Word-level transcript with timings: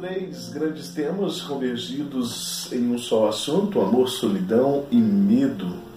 três 0.00 0.48
grandes 0.50 0.88
temas 0.88 1.40
convergidos 1.40 2.72
em 2.72 2.92
um 2.92 2.98
só 2.98 3.28
assunto: 3.28 3.80
amor, 3.80 4.08
solidão 4.08 4.84
e 4.90 4.96
medo. 4.96 5.88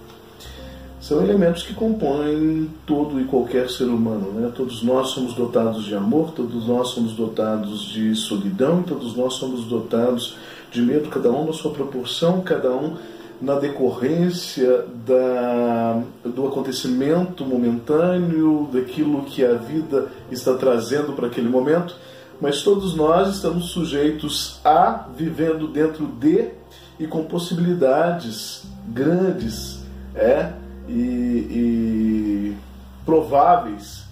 São 1.00 1.22
elementos 1.22 1.64
que 1.64 1.74
compõem 1.74 2.70
todo 2.86 3.20
e 3.20 3.24
qualquer 3.24 3.68
ser 3.68 3.84
humano. 3.84 4.32
Né? 4.32 4.52
Todos 4.54 4.82
nós 4.82 5.08
somos 5.08 5.34
dotados 5.34 5.84
de 5.84 5.94
amor, 5.94 6.30
todos 6.30 6.66
nós 6.66 6.88
somos 6.88 7.12
dotados 7.12 7.86
de 7.86 8.14
solidão 8.14 8.82
todos 8.82 9.16
nós 9.16 9.34
somos 9.34 9.64
dotados 9.64 10.36
de 10.70 10.80
medo, 10.80 11.08
cada 11.08 11.30
um 11.30 11.44
na 11.44 11.52
sua 11.52 11.72
proporção, 11.72 12.40
cada 12.40 12.70
um 12.70 12.96
na 13.40 13.56
decorrência 13.56 14.84
da, 15.04 16.00
do 16.24 16.46
acontecimento 16.46 17.44
momentâneo, 17.44 18.68
daquilo 18.72 19.24
que 19.24 19.44
a 19.44 19.54
vida 19.54 20.06
está 20.30 20.54
trazendo 20.54 21.12
para 21.14 21.26
aquele 21.26 21.48
momento 21.48 21.96
mas 22.40 22.62
todos 22.62 22.94
nós 22.94 23.36
estamos 23.36 23.70
sujeitos 23.70 24.60
a 24.64 25.06
vivendo 25.16 25.68
dentro 25.68 26.06
de 26.06 26.50
e 26.98 27.06
com 27.06 27.24
possibilidades 27.24 28.64
grandes 28.88 29.80
é, 30.14 30.52
e, 30.88 30.92
e 30.92 32.56
prováveis 33.04 34.04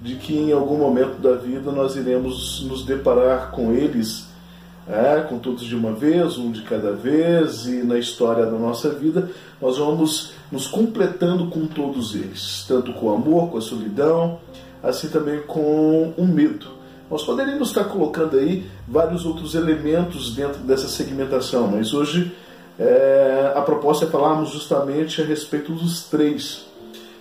de 0.00 0.16
que 0.16 0.36
em 0.36 0.52
algum 0.52 0.78
momento 0.78 1.20
da 1.20 1.34
vida 1.34 1.70
nós 1.70 1.94
iremos 1.94 2.64
nos 2.68 2.84
deparar 2.84 3.52
com 3.52 3.72
eles, 3.72 4.26
é, 4.88 5.20
com 5.20 5.38
todos 5.38 5.62
de 5.62 5.76
uma 5.76 5.92
vez, 5.92 6.36
um 6.38 6.50
de 6.50 6.62
cada 6.62 6.92
vez, 6.92 7.66
e 7.66 7.84
na 7.84 7.98
história 7.98 8.44
da 8.44 8.58
nossa 8.58 8.90
vida 8.90 9.30
nós 9.60 9.78
vamos 9.78 10.32
nos 10.50 10.66
completando 10.66 11.46
com 11.46 11.66
todos 11.66 12.16
eles, 12.16 12.64
tanto 12.66 12.92
com 12.94 13.06
o 13.06 13.14
amor, 13.14 13.50
com 13.50 13.58
a 13.58 13.60
solidão, 13.60 14.40
assim 14.82 15.08
também 15.08 15.40
com 15.42 16.12
o 16.16 16.26
medo. 16.26 16.81
Nós 17.12 17.24
poderíamos 17.24 17.68
estar 17.68 17.84
colocando 17.84 18.38
aí 18.38 18.64
vários 18.88 19.26
outros 19.26 19.54
elementos 19.54 20.34
dentro 20.34 20.60
dessa 20.60 20.88
segmentação, 20.88 21.66
mas 21.66 21.92
hoje 21.92 22.34
é, 22.78 23.52
a 23.54 23.60
proposta 23.60 24.06
é 24.06 24.08
falarmos 24.08 24.48
justamente 24.48 25.20
a 25.20 25.24
respeito 25.26 25.72
dos 25.72 26.04
três, 26.04 26.64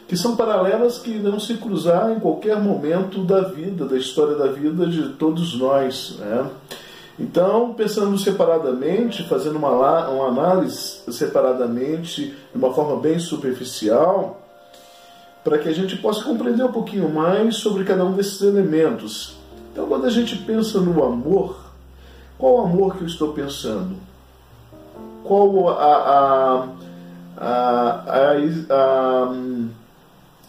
que 0.08 0.16
são 0.16 0.38
paralelas 0.38 0.97
que 0.97 1.12
irão 1.12 1.38
se 1.42 1.56
cruzar 1.56 2.09
em 2.09 2.22
qualquer 2.22 2.58
momento 2.58 3.25
da 3.25 3.42
vida, 3.42 3.84
da 3.84 3.97
história 3.97 4.36
da 4.36 4.47
vida 4.47 4.88
de 4.88 5.09
todos 5.09 5.59
nós. 5.59 6.16
Né? 6.19 6.50
Então, 7.19 7.73
pensando 7.73 8.17
separadamente, 8.17 9.28
fazendo 9.28 9.58
uma, 9.58 10.08
uma 10.08 10.28
análise 10.30 11.02
separadamente, 11.12 12.28
de 12.28 12.58
uma 12.58 12.73
forma 12.73 12.95
bem 12.95 13.19
superficial, 13.19 14.42
para 15.44 15.58
que 15.58 15.67
a 15.67 15.73
gente 15.73 15.97
possa 15.97 16.23
compreender 16.23 16.64
um 16.64 16.72
pouquinho 16.72 17.09
mais 17.09 17.58
sobre 17.58 17.84
cada 17.84 18.06
um 18.06 18.14
desses 18.14 18.39
elementos. 18.39 19.41
Então, 19.72 19.88
quando 19.88 20.05
a 20.05 20.09
gente 20.09 20.36
pensa 20.38 20.80
no 20.80 21.03
amor, 21.03 21.55
qual 22.38 22.55
o 22.55 22.61
amor 22.61 22.95
que 22.97 23.03
eu 23.03 23.08
estou 23.08 23.33
pensando? 23.33 23.95
Qual 25.23 25.69
a, 25.69 25.73
a, 25.73 26.67
a, 27.38 28.33
a, 28.69 29.33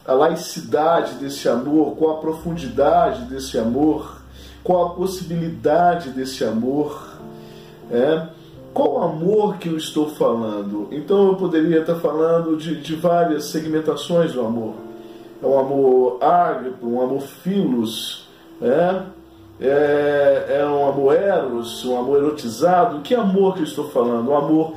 a 0.06 0.12
laicidade 0.12 1.14
desse 1.14 1.48
amor? 1.48 1.94
Qual 1.96 2.16
a 2.16 2.20
profundidade 2.20 3.26
desse 3.26 3.58
amor? 3.58 4.22
Qual 4.64 4.86
a 4.86 4.90
possibilidade 4.90 6.10
desse 6.10 6.44
amor? 6.44 7.10
É? 7.90 8.26
Qual 8.72 9.02
amor 9.02 9.58
que 9.58 9.68
eu 9.68 9.76
estou 9.76 10.08
falando? 10.08 10.88
Então 10.90 11.28
eu 11.28 11.36
poderia 11.36 11.80
estar 11.80 11.96
falando 11.96 12.56
de, 12.56 12.80
de 12.80 12.96
várias 12.96 13.44
segmentações 13.46 14.32
do 14.32 14.40
amor. 14.40 14.74
É 15.42 15.46
um 15.46 15.58
amor 15.58 16.18
ágape, 16.22 16.84
um 16.84 17.00
amor 17.02 17.20
filos, 17.20 18.21
é, 18.62 19.02
é, 19.60 20.58
é 20.60 20.66
um 20.66 20.88
amor 20.88 21.14
eros, 21.14 21.84
um 21.84 21.98
amor 21.98 22.18
erotizado. 22.18 23.00
Que 23.00 23.14
amor 23.14 23.54
que 23.54 23.60
eu 23.60 23.64
estou 23.64 23.88
falando? 23.90 24.28
O 24.28 24.36
amor 24.36 24.74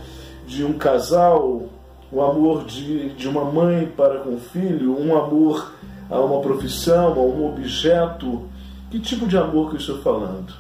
de 0.48 0.64
um 0.64 0.74
casal, 0.74 1.64
o 2.12 2.22
amor 2.22 2.66
de, 2.66 3.09
de 3.09 3.28
uma 3.28 3.46
mãe 3.46 3.86
para 3.86 4.20
com 4.20 4.36
o 4.36 4.40
filho, 4.40 5.00
um 5.00 5.16
amor 5.16 5.72
a 6.09 6.20
uma 6.20 6.42
profissão, 6.42 7.14
a 7.14 7.20
um 7.20 7.48
objeto. 7.48 8.44
Que 8.90 9.00
tipo 9.00 9.28
de 9.28 9.38
amor 9.38 9.70
que 9.70 9.76
eu 9.76 9.80
estou 9.80 9.98
falando? 10.00 10.54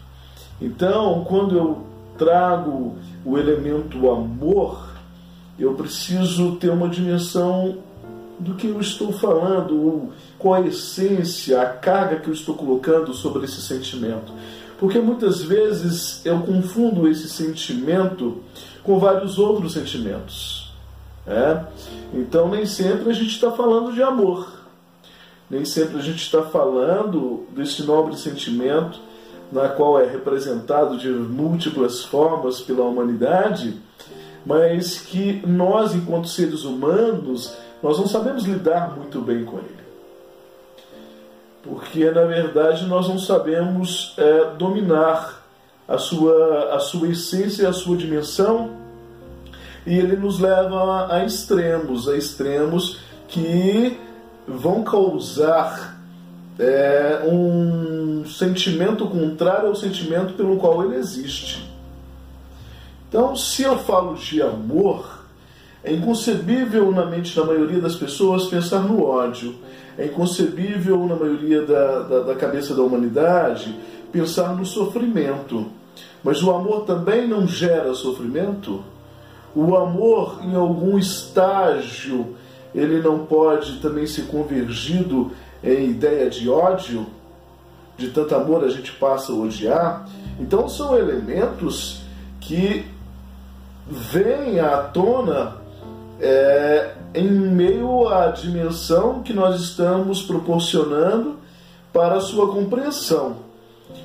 Então, 0.61 1.23
quando 1.27 1.57
eu 1.57 1.83
trago 2.17 2.95
o 3.25 3.37
elemento 3.37 4.09
amor, 4.09 4.89
eu 5.57 5.73
preciso 5.73 6.55
ter 6.55 6.69
uma 6.69 6.87
dimensão 6.87 7.77
do 8.39 8.55
que 8.55 8.67
eu 8.67 8.79
estou 8.79 9.11
falando, 9.11 10.11
qual 10.37 10.55
a 10.55 10.67
essência, 10.67 11.61
a 11.61 11.65
carga 11.65 12.17
que 12.17 12.27
eu 12.27 12.33
estou 12.33 12.55
colocando 12.55 13.13
sobre 13.13 13.45
esse 13.45 13.61
sentimento. 13.61 14.33
Porque 14.79 14.99
muitas 14.99 15.41
vezes 15.41 16.25
eu 16.25 16.39
confundo 16.41 17.07
esse 17.07 17.29
sentimento 17.29 18.43
com 18.83 18.99
vários 18.99 19.39
outros 19.39 19.73
sentimentos. 19.73 20.73
É? 21.25 21.63
Então, 22.13 22.49
nem 22.49 22.65
sempre 22.65 23.09
a 23.09 23.13
gente 23.13 23.31
está 23.31 23.51
falando 23.51 23.91
de 23.93 24.03
amor, 24.03 24.47
nem 25.49 25.65
sempre 25.65 25.97
a 25.97 26.01
gente 26.01 26.21
está 26.21 26.43
falando 26.43 27.47
desse 27.55 27.81
nobre 27.83 28.15
sentimento, 28.15 28.99
na 29.51 29.69
qual 29.69 29.99
é 29.99 30.05
representado 30.07 30.97
de 30.97 31.09
múltiplas 31.09 32.03
formas 32.03 32.61
pela 32.61 32.83
humanidade, 32.83 33.79
mas 34.45 34.99
que 34.99 35.41
nós, 35.47 35.95
enquanto 35.95 36.27
seres 36.27 36.63
humanos, 36.63 37.55
nós 37.85 37.99
não 37.99 38.07
sabemos 38.07 38.45
lidar 38.45 38.97
muito 38.97 39.21
bem 39.21 39.45
com 39.45 39.59
ele. 39.59 39.85
Porque, 41.61 42.09
na 42.09 42.23
verdade, 42.23 42.83
nós 42.87 43.07
não 43.07 43.19
sabemos 43.19 44.15
é, 44.17 44.55
dominar 44.57 45.45
a 45.87 45.95
sua, 45.99 46.73
a 46.73 46.79
sua 46.79 47.09
essência, 47.09 47.69
a 47.69 47.73
sua 47.73 47.95
dimensão, 47.95 48.71
e 49.85 49.99
ele 49.99 50.15
nos 50.15 50.39
leva 50.39 51.13
a 51.13 51.23
extremos, 51.25 52.09
a 52.09 52.17
extremos 52.17 53.01
que 53.27 53.99
vão 54.47 54.83
causar 54.83 55.95
é, 56.57 57.21
um 57.31 58.25
sentimento 58.25 59.05
contrário 59.05 59.67
ao 59.67 59.75
sentimento 59.75 60.33
pelo 60.33 60.57
qual 60.57 60.83
ele 60.83 60.95
existe. 60.95 61.71
Então, 63.07 63.35
se 63.35 63.61
eu 63.61 63.77
falo 63.77 64.15
de 64.15 64.41
amor, 64.41 65.14
é 65.85 65.93
inconcebível 65.93 66.91
na 66.91 67.05
mente 67.05 67.35
da 67.35 67.45
maioria 67.45 67.79
das 67.79 67.95
pessoas 67.95 68.47
pensar 68.47 68.79
no 68.79 69.05
ódio. 69.05 69.53
É 69.95 70.07
inconcebível 70.07 71.05
na 71.05 71.15
maioria 71.15 71.61
da, 71.61 71.99
da, 71.99 72.19
da 72.21 72.35
cabeça 72.35 72.73
da 72.73 72.81
humanidade 72.81 73.77
pensar 74.11 74.55
no 74.55 74.65
sofrimento. 74.65 75.67
Mas 76.23 76.41
o 76.41 76.49
amor 76.49 76.85
também 76.85 77.27
não 77.27 77.47
gera 77.47 77.93
sofrimento? 77.93 78.83
O 79.55 79.75
amor, 79.75 80.39
em 80.43 80.55
algum 80.55 80.97
estágio, 80.97 82.35
ele 82.73 82.99
não 82.99 83.19
pode 83.19 83.77
também 83.79 84.07
ser 84.07 84.23
convergido 84.23 85.31
em 85.63 85.91
ideia 85.91 86.31
de 86.31 86.49
ódio? 86.49 87.05
De 87.95 88.09
tanto 88.09 88.33
amor 88.33 88.63
a 88.63 88.69
gente 88.69 88.91
passa 88.93 89.31
a 89.31 89.35
odiar? 89.35 90.09
Então 90.39 90.67
são 90.67 90.97
elementos 90.97 92.01
que 92.41 92.85
vêm 93.87 94.59
à 94.59 94.77
tona 94.77 95.63
é, 96.19 96.93
em 97.13 97.29
meio 97.29 98.07
à 98.07 98.27
dimensão 98.27 99.21
que 99.21 99.33
nós 99.33 99.61
estamos 99.61 100.21
proporcionando 100.21 101.37
para 101.91 102.15
a 102.15 102.21
sua 102.21 102.51
compreensão. 102.51 103.37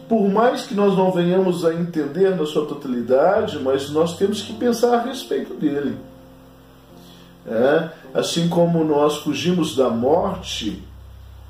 Por 0.09 0.29
mais 0.29 0.63
que 0.63 0.75
nós 0.75 0.97
não 0.97 1.11
venhamos 1.11 1.65
a 1.65 1.75
entender 1.75 2.37
na 2.37 2.45
sua 2.45 2.67
totalidade, 2.67 3.59
mas 3.61 3.91
nós 3.91 4.17
temos 4.17 4.43
que 4.43 4.53
pensar 4.53 4.95
a 4.95 5.03
respeito 5.03 5.55
dele. 5.55 5.97
É, 7.47 7.89
assim 8.13 8.49
como 8.49 8.85
nós 8.85 9.17
fugimos 9.19 9.75
da 9.75 9.89
morte 9.89 10.83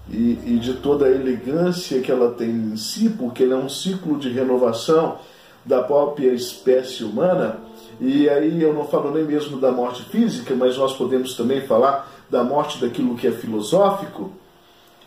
e, 0.09 0.39
e 0.47 0.59
de 0.59 0.75
toda 0.75 1.07
a 1.07 1.11
elegância 1.11 2.01
que 2.01 2.11
ela 2.11 2.33
tem 2.33 2.51
em 2.51 2.77
si, 2.77 3.11
porque 3.11 3.43
ele 3.43 3.53
é 3.53 3.57
um 3.57 3.69
ciclo 3.69 4.19
de 4.19 4.31
renovação 4.31 5.19
da 5.65 5.83
própria 5.83 6.33
espécie 6.33 7.05
humana, 7.05 7.59
e 8.01 8.29
aí 8.29 8.63
eu 8.63 8.73
não 8.73 8.87
falo 8.87 9.13
nem 9.13 9.25
mesmo 9.25 9.59
da 9.59 9.71
morte 9.71 10.03
física, 10.05 10.55
mas 10.55 10.79
nós 10.79 10.95
podemos 10.95 11.35
também 11.35 11.61
falar 11.61 12.11
da 12.31 12.43
morte 12.43 12.81
daquilo 12.81 13.15
que 13.15 13.27
é 13.27 13.33
filosófico. 13.33 14.33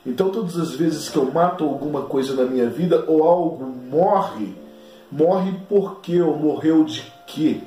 Então, 0.05 0.29
todas 0.29 0.57
as 0.57 0.73
vezes 0.73 1.09
que 1.09 1.17
eu 1.17 1.31
mato 1.31 1.63
alguma 1.63 2.01
coisa 2.03 2.35
na 2.35 2.43
minha 2.43 2.69
vida 2.69 3.03
ou 3.07 3.23
algo 3.23 3.65
morre, 3.65 4.53
morre 5.11 5.53
porque 5.67 6.21
ou 6.21 6.37
morreu 6.37 6.83
de 6.83 7.03
quê? 7.25 7.61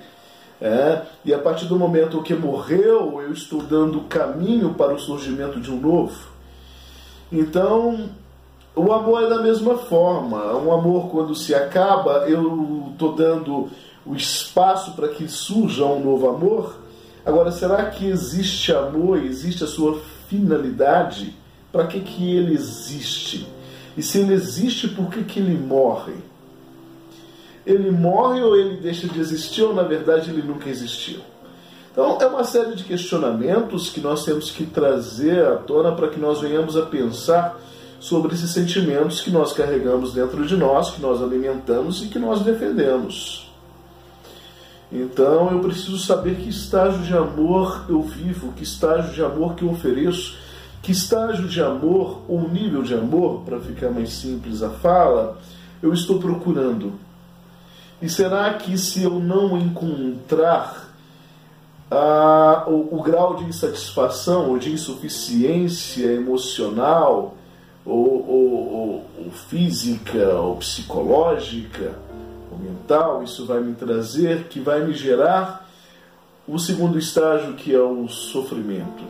É, 0.61 1.03
e 1.25 1.35
a 1.35 1.39
partir 1.39 1.67
do 1.67 1.77
momento 1.77 2.23
que 2.23 2.35
morreu, 2.35 3.21
eu 3.21 3.33
estou 3.33 3.63
dando 3.63 4.03
caminho 4.03 4.75
para 4.75 4.95
o 4.95 4.99
surgimento 4.99 5.61
de 5.61 5.71
um 5.71 5.81
novo. 5.81 6.17
Então, 7.33 8.11
o 8.75 8.93
amor 8.93 9.25
é 9.25 9.29
da 9.29 9.43
mesma 9.43 9.77
forma. 9.77 10.55
Um 10.57 10.73
amor, 10.73 11.09
quando 11.11 11.35
se 11.35 11.55
acaba, 11.55 12.29
eu 12.29 12.91
estou 12.93 13.13
dando 13.15 13.69
o 14.07 14.15
espaço 14.15 14.93
para 14.93 15.09
que 15.09 15.29
surja 15.29 15.85
um 15.85 16.05
novo 16.05 16.29
amor. 16.29 16.77
Agora, 17.25 17.51
será 17.51 17.87
que 17.87 18.07
existe 18.07 18.73
amor, 18.73 19.23
existe 19.23 19.65
a 19.65 19.67
sua 19.67 20.01
finalidade? 20.29 21.37
Para 21.73 21.87
que, 21.87 22.01
que 22.01 22.37
ele 22.37 22.55
existe? 22.55 23.47
E 23.97 24.03
se 24.03 24.19
ele 24.19 24.33
existe, 24.33 24.89
por 24.89 25.11
que, 25.11 25.25
que 25.25 25.41
ele 25.41 25.59
morre? 25.59 26.15
ele 27.67 27.91
morre 27.91 28.41
ou 28.43 28.57
ele 28.57 28.77
deixa 28.77 29.09
de 29.09 29.19
existir 29.19 29.63
ou 29.63 29.75
na 29.75 29.83
verdade 29.83 30.31
ele 30.31 30.43
nunca 30.43 30.71
existiu? 30.71 31.19
Então 31.91 32.19
é 32.21 32.27
uma 32.27 32.45
série 32.45 32.77
de 32.77 32.85
questionamentos 32.85 33.91
que 33.91 34.01
nós 34.01 34.25
temos 34.25 34.51
que 34.51 34.65
trazer 34.65 35.45
à 35.45 35.57
tona 35.57 35.93
para 35.93 36.09
que 36.09 36.21
nós 36.21 36.41
venhamos 36.41 36.77
a 36.77 36.83
pensar 36.83 37.59
sobre 37.99 38.35
esses 38.35 38.51
sentimentos 38.51 39.21
que 39.21 39.31
nós 39.31 39.53
carregamos 39.53 40.13
dentro 40.13 40.47
de 40.47 40.57
nós, 40.57 40.91
que 40.91 41.01
nós 41.01 41.21
alimentamos 41.21 42.05
e 42.05 42.07
que 42.07 42.19
nós 42.19 42.43
defendemos. 42.43 43.46
Então 44.91 45.51
eu 45.51 45.61
preciso 45.61 45.99
saber 45.99 46.37
que 46.37 46.49
estágio 46.49 47.03
de 47.03 47.17
amor 47.17 47.85
eu 47.89 48.03
vivo, 48.03 48.53
que 48.53 48.63
estágio 48.63 49.13
de 49.13 49.23
amor 49.23 49.55
que 49.55 49.65
eu 49.65 49.71
ofereço, 49.71 50.37
que 50.83 50.93
estágio 50.93 51.49
de 51.49 51.61
amor 51.61 52.21
ou 52.29 52.49
nível 52.49 52.83
de 52.83 52.95
amor, 52.95 53.43
para 53.43 53.59
ficar 53.61 53.91
mais 53.91 54.13
simples 54.13 54.63
a 54.63 54.71
fala, 54.71 55.39
eu 55.83 55.93
estou 55.93 56.19
procurando. 56.19 56.93
E 58.01 58.09
será 58.09 58.55
que 58.55 58.77
se 58.79 59.03
eu 59.03 59.19
não 59.19 59.59
encontrar 59.59 60.87
o, 62.67 62.97
o 62.97 63.03
grau 63.03 63.37
de 63.37 63.45
insatisfação 63.45 64.51
ou 64.51 64.59
de 64.59 64.73
insuficiência 64.73 66.07
emocional, 66.07 67.37
ou, 67.85 68.29
ou, 68.29 69.05
ou, 69.19 69.31
física, 69.31 70.35
ou 70.35 70.57
psicológica, 70.57 71.93
ou 71.93 72.26
mental, 72.59 73.23
isso 73.23 73.47
vai 73.47 73.61
me 73.61 73.75
trazer, 73.75 74.45
que 74.45 74.61
vai 74.61 74.85
me 74.85 74.93
gerar 74.95 75.69
o 76.47 76.59
segundo 76.59 76.99
estágio, 76.99 77.55
que 77.55 77.75
é 77.75 77.81
o 77.81 78.09
sofrimento. 78.09 79.05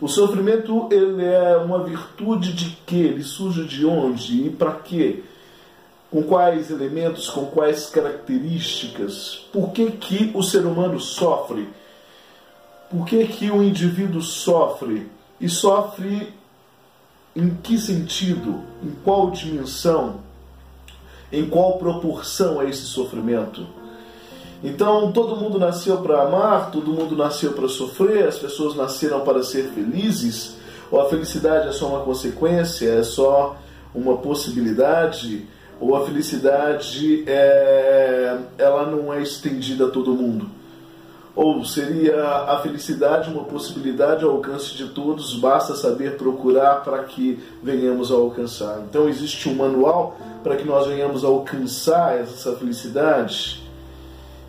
O 0.00 0.08
sofrimento 0.08 0.88
ele 0.90 1.24
é 1.24 1.56
uma 1.56 1.82
virtude 1.82 2.52
de 2.52 2.76
que? 2.86 2.96
Ele 2.96 3.22
surge 3.22 3.64
de 3.64 3.84
onde 3.86 4.46
e 4.46 4.50
para 4.50 4.72
quê? 4.72 5.22
Com 6.10 6.22
quais 6.22 6.70
elementos, 6.70 7.28
com 7.28 7.46
quais 7.46 7.86
características? 7.86 9.46
Por 9.52 9.70
que, 9.70 9.90
que 9.92 10.30
o 10.34 10.42
ser 10.42 10.64
humano 10.66 11.00
sofre? 11.00 11.68
Por 12.90 13.04
que, 13.04 13.26
que 13.26 13.50
o 13.50 13.62
indivíduo 13.62 14.20
sofre? 14.20 15.08
E 15.40 15.48
sofre 15.48 16.32
em 17.34 17.54
que 17.54 17.78
sentido, 17.78 18.62
em 18.82 18.90
qual 19.02 19.30
dimensão, 19.30 20.20
em 21.32 21.46
qual 21.48 21.78
proporção 21.78 22.60
é 22.62 22.70
esse 22.70 22.82
sofrimento. 22.82 23.66
Então, 24.62 25.12
todo 25.12 25.36
mundo 25.36 25.58
nasceu 25.58 25.98
para 25.98 26.22
amar, 26.22 26.70
todo 26.70 26.92
mundo 26.92 27.14
nasceu 27.14 27.52
para 27.52 27.68
sofrer, 27.68 28.26
as 28.26 28.38
pessoas 28.38 28.74
nasceram 28.74 29.20
para 29.20 29.42
ser 29.42 29.64
felizes, 29.68 30.56
ou 30.90 31.00
a 31.00 31.08
felicidade 31.08 31.68
é 31.68 31.72
só 31.72 31.88
uma 31.88 32.00
consequência, 32.00 32.88
é 32.88 33.02
só 33.02 33.56
uma 33.94 34.16
possibilidade, 34.16 35.46
ou 35.78 35.94
a 35.94 36.06
felicidade 36.06 37.24
é, 37.26 38.38
ela 38.56 38.86
não 38.86 39.12
é 39.12 39.22
estendida 39.22 39.86
a 39.86 39.90
todo 39.90 40.14
mundo. 40.14 40.48
Ou 41.36 41.62
seria 41.66 42.24
a 42.24 42.58
felicidade 42.62 43.30
uma 43.30 43.44
possibilidade 43.44 44.24
ao 44.24 44.30
alcance 44.30 44.74
de 44.74 44.88
todos, 44.88 45.34
basta 45.34 45.76
saber 45.76 46.16
procurar 46.16 46.76
para 46.76 47.04
que 47.04 47.38
venhamos 47.62 48.10
a 48.10 48.14
alcançar. 48.14 48.82
Então 48.88 49.06
existe 49.06 49.46
um 49.46 49.54
manual 49.54 50.18
para 50.42 50.56
que 50.56 50.64
nós 50.64 50.86
venhamos 50.86 51.22
a 51.22 51.28
alcançar 51.28 52.18
essa 52.18 52.56
felicidade. 52.56 53.62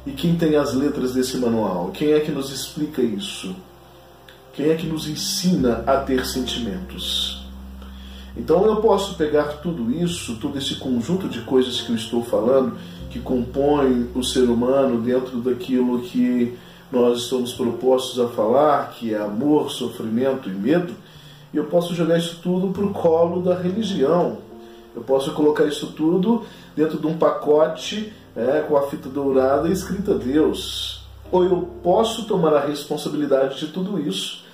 E 0.06 0.12
quem 0.12 0.38
tem 0.38 0.56
as 0.56 0.74
letras 0.74 1.14
desse 1.14 1.36
manual? 1.38 1.92
Quem 1.94 2.14
é 2.14 2.22
que 2.22 2.32
nos 2.32 2.54
explica 2.54 3.02
isso? 3.02 3.54
Quem 4.54 4.70
é 4.70 4.76
que 4.76 4.88
nos 4.88 5.10
ensina 5.10 5.84
a 5.86 5.98
ter 5.98 6.26
sentimentos? 6.26 7.46
Então 8.38 8.66
eu 8.66 8.78
posso 8.78 9.16
pegar 9.16 9.58
tudo 9.62 9.92
isso, 9.92 10.38
todo 10.38 10.58
esse 10.58 10.76
conjunto 10.76 11.28
de 11.28 11.42
coisas 11.42 11.82
que 11.82 11.90
eu 11.90 11.96
estou 11.98 12.24
falando, 12.24 12.78
que 13.10 13.20
compõem 13.20 14.08
o 14.16 14.24
ser 14.24 14.44
humano 14.44 15.02
dentro 15.02 15.40
daquilo 15.40 16.00
que 16.00 16.56
nós 16.92 17.24
estamos 17.24 17.54
propostos 17.54 18.20
a 18.20 18.30
falar, 18.30 18.92
que 18.92 19.14
é 19.14 19.18
amor, 19.18 19.70
sofrimento 19.72 20.50
e 20.50 20.54
medo, 20.54 20.94
e 21.54 21.58
eu 21.58 21.66
posso 21.66 21.94
jogar 21.94 22.18
isso 22.18 22.40
tudo 22.42 22.70
para 22.70 22.86
o 22.86 22.94
colo 22.94 23.42
da 23.42 23.56
religião. 23.56 24.38
Eu 24.96 25.02
posso 25.02 25.34
colocar 25.34 25.66
isso 25.66 25.94
tudo 25.94 26.44
dentro 26.76 26.98
de 26.98 27.08
um 27.08 27.18
pacote 27.18 28.14
é, 28.36 28.62
com 28.62 28.78
a 28.78 28.84
fita 28.84 29.10
dourada 29.10 29.70
escrita 29.70 30.14
Deus. 30.16 31.06
Ou 31.32 31.44
eu 31.44 31.70
posso 31.84 32.26
tomar 32.26 32.54
a 32.54 32.66
responsabilidade 32.66 33.60
de 33.60 33.68
tudo 33.68 34.00
isso 34.00 34.46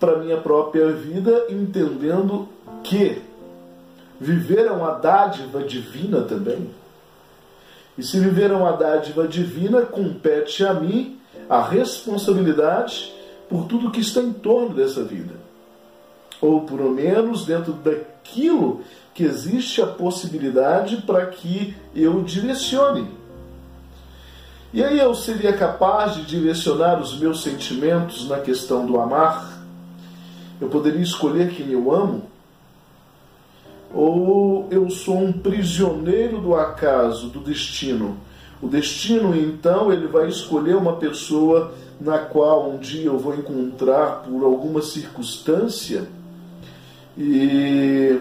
para 0.00 0.18
minha 0.18 0.36
própria 0.38 0.90
vida, 0.92 1.46
entendendo 1.50 2.48
que 2.82 3.22
viver 4.20 4.66
é 4.66 4.72
uma 4.72 4.92
dádiva 4.92 5.62
divina 5.62 6.22
também. 6.22 6.70
E 7.96 8.02
se 8.02 8.18
viver 8.20 8.50
é 8.50 8.54
uma 8.54 8.72
dádiva 8.72 9.26
divina, 9.26 9.82
compete 9.82 10.64
a 10.64 10.74
mim 10.74 11.18
a 11.48 11.62
responsabilidade 11.62 13.12
por 13.48 13.66
tudo 13.66 13.90
que 13.90 14.00
está 14.00 14.20
em 14.20 14.32
torno 14.32 14.74
dessa 14.74 15.04
vida. 15.04 15.34
Ou, 16.40 16.62
por 16.62 16.80
menos, 16.90 17.46
dentro 17.46 17.72
daquilo 17.72 18.82
que 19.14 19.24
existe 19.24 19.80
a 19.80 19.86
possibilidade 19.86 20.98
para 20.98 21.26
que 21.26 21.74
eu 21.94 22.22
direcione. 22.22 23.08
E 24.72 24.84
aí 24.84 24.98
eu 24.98 25.14
seria 25.14 25.54
capaz 25.54 26.16
de 26.16 26.26
direcionar 26.26 27.00
os 27.00 27.18
meus 27.18 27.42
sentimentos 27.42 28.28
na 28.28 28.40
questão 28.40 28.84
do 28.84 29.00
amar? 29.00 29.62
Eu 30.60 30.68
poderia 30.68 31.00
escolher 31.00 31.54
quem 31.54 31.70
eu 31.70 31.90
amo? 31.90 32.24
Ou 33.94 34.68
eu 34.70 34.90
sou 34.90 35.16
um 35.16 35.32
prisioneiro 35.32 36.40
do 36.40 36.54
acaso, 36.54 37.28
do 37.28 37.40
destino? 37.40 38.18
O 38.60 38.68
destino, 38.68 39.36
então, 39.36 39.92
ele 39.92 40.06
vai 40.06 40.28
escolher 40.28 40.76
uma 40.76 40.96
pessoa 40.96 41.74
na 42.00 42.18
qual 42.18 42.70
um 42.70 42.78
dia 42.78 43.06
eu 43.06 43.18
vou 43.18 43.34
encontrar 43.34 44.22
por 44.22 44.42
alguma 44.44 44.82
circunstância 44.82 46.08
e 47.16 48.18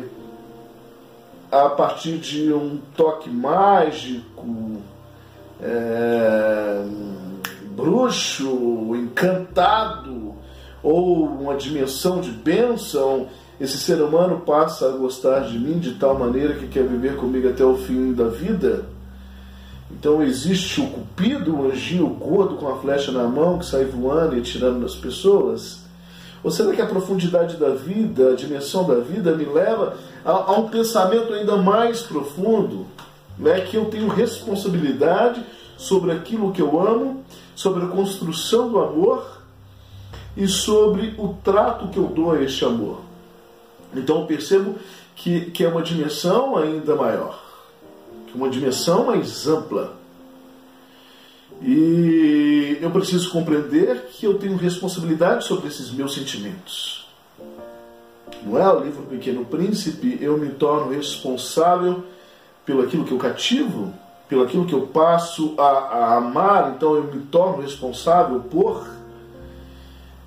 a 1.52 1.70
partir 1.70 2.18
de 2.18 2.54
um 2.54 2.80
toque 2.96 3.30
mágico, 3.30 4.82
é, 5.62 6.86
bruxo, 7.72 8.96
encantado 8.96 10.34
ou 10.82 11.26
uma 11.26 11.56
dimensão 11.56 12.22
de 12.22 12.32
bênção, 12.32 13.28
esse 13.60 13.78
ser 13.78 14.02
humano 14.02 14.42
passa 14.42 14.88
a 14.88 14.98
gostar 14.98 15.42
de 15.42 15.58
mim 15.58 15.80
de 15.80 15.96
tal 15.96 16.18
maneira 16.18 16.54
que 16.56 16.68
quer 16.68 16.84
viver 16.84 17.16
comigo 17.18 17.50
até 17.50 17.66
o 17.66 17.76
fim 17.78 18.14
da 18.14 18.28
vida. 18.28 18.95
Então 19.98 20.22
existe 20.22 20.82
o 20.82 20.88
cupido, 20.88 21.56
o 21.56 21.72
anjinho 21.72 22.08
gordo 22.08 22.56
com 22.56 22.68
a 22.68 22.78
flecha 22.78 23.12
na 23.12 23.24
mão 23.24 23.58
que 23.58 23.66
sai 23.66 23.86
voando 23.86 24.36
e 24.36 24.40
atirando 24.40 24.80
nas 24.80 24.94
pessoas? 24.94 25.80
Ou 26.44 26.52
será 26.52 26.74
que 26.74 26.82
a 26.82 26.86
profundidade 26.86 27.56
da 27.56 27.70
vida, 27.70 28.32
a 28.32 28.36
dimensão 28.36 28.86
da 28.86 28.96
vida 28.96 29.34
me 29.34 29.46
leva 29.46 29.98
a, 30.24 30.32
a 30.32 30.52
um 30.60 30.68
pensamento 30.68 31.34
ainda 31.34 31.56
mais 31.56 32.02
profundo? 32.02 32.86
Né? 33.40 33.62
Que 33.62 33.78
eu 33.78 33.86
tenho 33.86 34.08
responsabilidade 34.10 35.44
sobre 35.78 36.12
aquilo 36.12 36.52
que 36.52 36.62
eu 36.62 36.80
amo, 36.80 37.24
sobre 37.56 37.86
a 37.86 37.88
construção 37.88 38.70
do 38.70 38.80
amor 38.80 39.42
e 40.36 40.48
sobre 40.48 41.16
o 41.18 41.36
trato 41.44 41.88
que 41.88 41.98
eu 41.98 42.08
dou 42.08 42.34
a 42.34 42.42
este 42.44 42.66
amor. 42.66 43.02
Então 43.96 44.20
eu 44.22 44.28
percebo 44.28 44.76
que, 45.16 45.50
que 45.52 45.64
é 45.64 45.68
uma 45.68 45.82
dimensão 45.82 46.58
ainda 46.58 46.96
maior 46.96 47.45
uma 48.36 48.50
dimensão 48.50 49.06
mais 49.06 49.48
ampla. 49.48 49.96
E 51.62 52.78
eu 52.82 52.92
preciso 52.92 53.32
compreender 53.32 54.08
que 54.12 54.26
eu 54.26 54.38
tenho 54.38 54.58
responsabilidade 54.58 55.46
sobre 55.46 55.68
esses 55.68 55.92
meus 55.92 56.14
sentimentos. 56.14 57.08
Não 58.44 58.58
é 58.60 58.72
o 58.72 58.84
livro 58.84 59.04
Pequeno 59.04 59.46
Príncipe, 59.46 60.18
eu 60.22 60.38
me 60.38 60.50
torno 60.50 60.92
responsável 60.92 62.04
pelo 62.66 62.82
aquilo 62.82 63.06
que 63.06 63.12
eu 63.12 63.18
cativo, 63.18 63.94
pelo 64.28 64.44
aquilo 64.44 64.66
que 64.66 64.74
eu 64.74 64.88
passo 64.88 65.56
a, 65.58 65.64
a 65.64 66.16
amar, 66.18 66.74
então 66.76 66.96
eu 66.96 67.04
me 67.04 67.22
torno 67.24 67.62
responsável 67.62 68.40
por. 68.42 68.88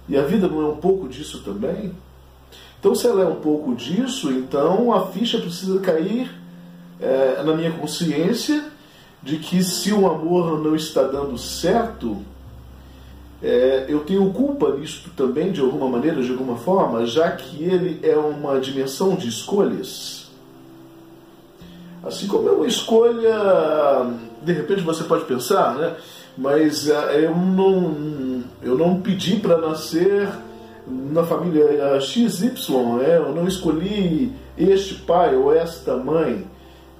E 0.09 0.17
a 0.17 0.23
vida 0.23 0.49
não 0.49 0.62
é 0.62 0.67
um 0.67 0.77
pouco 0.77 1.09
disso 1.09 1.43
também? 1.43 1.95
Então, 2.81 2.95
se 2.95 3.07
ela 3.07 3.23
é 3.23 3.27
um 3.27 3.41
pouco 3.41 3.75
disso, 3.75 4.33
então 4.33 4.93
a 4.93 5.09
ficha 5.09 5.38
precisa 5.38 5.81
cair 5.81 6.31
é, 7.00 7.43
na 7.43 7.55
minha 7.55 7.73
consciência 7.73 8.64
de 9.23 9.38
que 9.38 9.62
se 9.62 9.93
o 9.93 10.07
amor 10.07 10.62
não 10.62 10.75
está 10.75 11.02
dando 11.02 11.37
certo, 11.37 12.19
é, 13.43 13.87
eu 13.88 14.00
tenho 14.00 14.31
culpa 14.33 14.75
nisso 14.76 15.11
também, 15.17 15.52
de 15.52 15.61
alguma 15.61 15.88
maneira, 15.88 16.23
de 16.23 16.31
alguma 16.31 16.57
forma, 16.57 17.07
já 17.07 17.31
que 17.33 17.62
ele 17.62 18.00
é 18.02 18.17
uma 18.17 18.61
dimensão 18.61 19.14
de 19.14 19.28
escolhas. 19.28 20.28
Assim 22.02 22.26
como 22.26 22.49
é 22.49 22.52
uma 22.52 22.67
escolha, 22.67 23.35
de 24.43 24.52
repente 24.52 24.83
você 24.83 25.05
pode 25.05 25.25
pensar, 25.25 25.75
né? 25.75 25.97
mas 26.37 26.88
é, 26.88 27.25
eu 27.25 27.37
não, 27.37 28.45
eu 28.62 28.78
não 28.78 29.00
pedi 29.00 29.37
para 29.37 29.59
nascer 29.59 30.28
na 30.87 31.25
família 31.25 32.00
XY, 32.00 32.52
é, 33.05 33.17
eu 33.17 33.35
não 33.35 33.47
escolhi 33.47 34.33
este 34.57 34.95
pai 34.95 35.37
ou 35.37 35.52
esta 35.52 35.97
mãe 35.97 36.47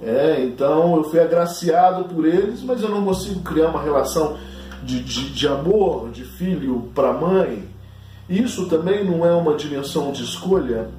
É, 0.01 0.41
então 0.43 0.95
eu 0.95 1.03
fui 1.03 1.19
agraciado 1.19 2.05
por 2.05 2.25
eles, 2.25 2.61
mas 2.63 2.81
eu 2.81 2.89
não 2.89 3.03
consigo 3.03 3.41
criar 3.41 3.67
uma 3.67 3.81
relação 3.81 4.37
de, 4.83 5.03
de, 5.03 5.29
de 5.29 5.47
amor 5.47 6.09
de 6.09 6.23
filho 6.23 6.89
para 6.95 7.11
mãe. 7.11 7.67
Isso 8.29 8.67
também 8.67 9.03
não 9.03 9.25
é 9.25 9.33
uma 9.33 9.55
dimensão 9.55 10.11
de 10.11 10.23
escolha? 10.23 10.89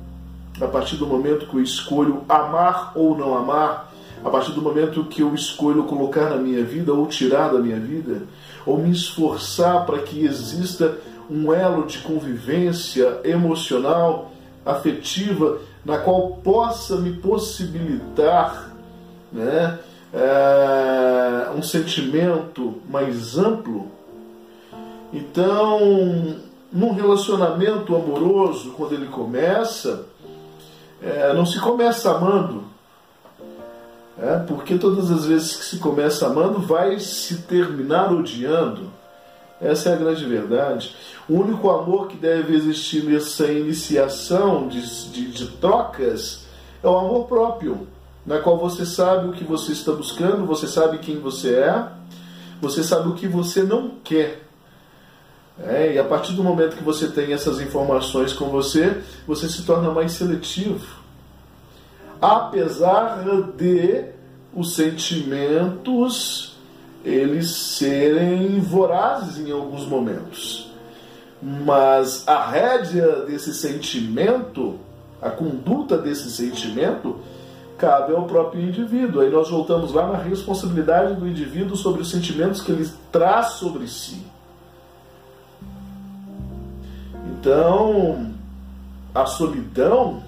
A 0.60 0.66
partir 0.66 0.96
do 0.96 1.06
momento 1.06 1.46
que 1.46 1.54
eu 1.54 1.62
escolho 1.62 2.22
amar 2.28 2.92
ou 2.94 3.16
não 3.16 3.36
amar, 3.36 3.90
a 4.22 4.28
partir 4.28 4.52
do 4.52 4.60
momento 4.60 5.04
que 5.04 5.22
eu 5.22 5.34
escolho 5.34 5.84
colocar 5.84 6.28
na 6.28 6.36
minha 6.36 6.62
vida 6.62 6.92
ou 6.92 7.06
tirar 7.06 7.52
da 7.52 7.58
minha 7.58 7.80
vida, 7.80 8.22
ou 8.66 8.76
me 8.76 8.90
esforçar 8.90 9.86
para 9.86 10.00
que 10.00 10.24
exista 10.24 10.98
um 11.30 11.52
elo 11.54 11.86
de 11.86 11.98
convivência 11.98 13.20
emocional, 13.24 14.32
afetiva, 14.66 15.58
na 15.84 15.98
qual 15.98 16.32
possa 16.42 16.96
me 16.96 17.12
possibilitar 17.14 18.69
né, 19.32 19.78
é, 20.12 21.50
um 21.56 21.62
sentimento 21.62 22.80
mais 22.88 23.38
amplo. 23.38 23.88
Então, 25.12 26.36
num 26.72 26.92
relacionamento 26.92 27.94
amoroso, 27.94 28.72
quando 28.72 28.94
ele 28.94 29.06
começa, 29.06 30.06
é, 31.02 31.32
não 31.32 31.46
se 31.46 31.60
começa 31.60 32.10
amando. 32.10 32.64
É, 34.18 34.36
porque 34.40 34.76
todas 34.76 35.10
as 35.10 35.24
vezes 35.24 35.56
que 35.56 35.64
se 35.64 35.78
começa 35.78 36.26
amando, 36.26 36.60
vai 36.60 37.00
se 37.00 37.42
terminar 37.42 38.12
odiando. 38.12 38.90
Essa 39.60 39.90
é 39.90 39.92
a 39.94 39.96
grande 39.96 40.24
verdade. 40.24 40.94
O 41.28 41.34
único 41.34 41.70
amor 41.70 42.06
que 42.06 42.16
deve 42.16 42.54
existir 42.54 43.04
nessa 43.04 43.46
iniciação 43.46 44.68
de, 44.68 45.10
de, 45.10 45.30
de 45.30 45.46
trocas 45.52 46.46
é 46.82 46.88
o 46.88 46.98
amor 46.98 47.26
próprio, 47.26 47.86
na 48.30 48.38
qual 48.38 48.56
você 48.56 48.86
sabe 48.86 49.26
o 49.26 49.32
que 49.32 49.42
você 49.42 49.72
está 49.72 49.90
buscando, 49.90 50.46
você 50.46 50.68
sabe 50.68 50.98
quem 50.98 51.18
você 51.18 51.52
é, 51.52 51.84
você 52.62 52.84
sabe 52.84 53.08
o 53.08 53.14
que 53.14 53.26
você 53.26 53.64
não 53.64 53.94
quer. 54.04 54.44
É, 55.60 55.94
e 55.94 55.98
a 55.98 56.04
partir 56.04 56.34
do 56.34 56.44
momento 56.44 56.76
que 56.76 56.84
você 56.84 57.08
tem 57.08 57.32
essas 57.32 57.60
informações 57.60 58.32
com 58.32 58.44
você, 58.44 59.02
você 59.26 59.48
se 59.48 59.64
torna 59.64 59.90
mais 59.90 60.12
seletivo. 60.12 60.86
Apesar 62.22 63.24
de 63.56 64.04
os 64.54 64.76
sentimentos 64.76 66.56
eles 67.04 67.50
serem 67.50 68.60
vorazes 68.60 69.44
em 69.44 69.50
alguns 69.50 69.84
momentos. 69.84 70.70
Mas 71.42 72.28
a 72.28 72.48
rédea 72.48 73.22
desse 73.22 73.52
sentimento, 73.52 74.78
a 75.20 75.30
conduta 75.30 75.98
desse 75.98 76.30
sentimento, 76.30 77.18
cabe 77.80 78.14
ao 78.14 78.26
próprio 78.26 78.62
indivíduo. 78.62 79.22
Aí 79.22 79.30
nós 79.30 79.48
voltamos 79.48 79.92
lá 79.92 80.06
na 80.06 80.18
responsabilidade 80.18 81.14
do 81.14 81.26
indivíduo 81.26 81.74
sobre 81.74 82.02
os 82.02 82.10
sentimentos 82.10 82.60
que 82.60 82.70
ele 82.70 82.88
traz 83.10 83.52
sobre 83.52 83.88
si. 83.88 84.22
Então, 87.26 88.34
a 89.14 89.24
solidão, 89.24 90.22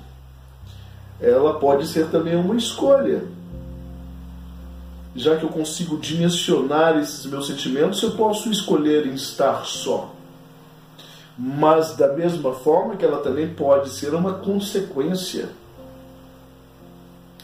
ela 1.20 1.60
pode 1.60 1.86
ser 1.86 2.08
também 2.08 2.34
uma 2.34 2.56
escolha. 2.56 3.24
Já 5.14 5.36
que 5.36 5.44
eu 5.44 5.50
consigo 5.50 5.98
dimensionar 5.98 6.96
esses 6.96 7.26
meus 7.26 7.46
sentimentos, 7.46 8.02
eu 8.02 8.12
posso 8.12 8.50
escolher 8.50 9.06
em 9.06 9.12
estar 9.12 9.66
só. 9.66 10.10
Mas 11.36 11.94
da 11.96 12.14
mesma 12.14 12.54
forma 12.54 12.96
que 12.96 13.04
ela 13.04 13.18
também 13.18 13.52
pode 13.52 13.90
ser 13.90 14.14
uma 14.14 14.34
consequência. 14.34 15.50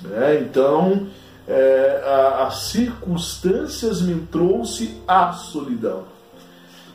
É, 0.05 0.41
então, 0.41 1.07
é, 1.47 2.03
as 2.47 2.63
circunstâncias 2.65 4.03
me 4.03 4.21
trouxe 4.27 5.01
a 5.07 5.33
solidão. 5.33 6.05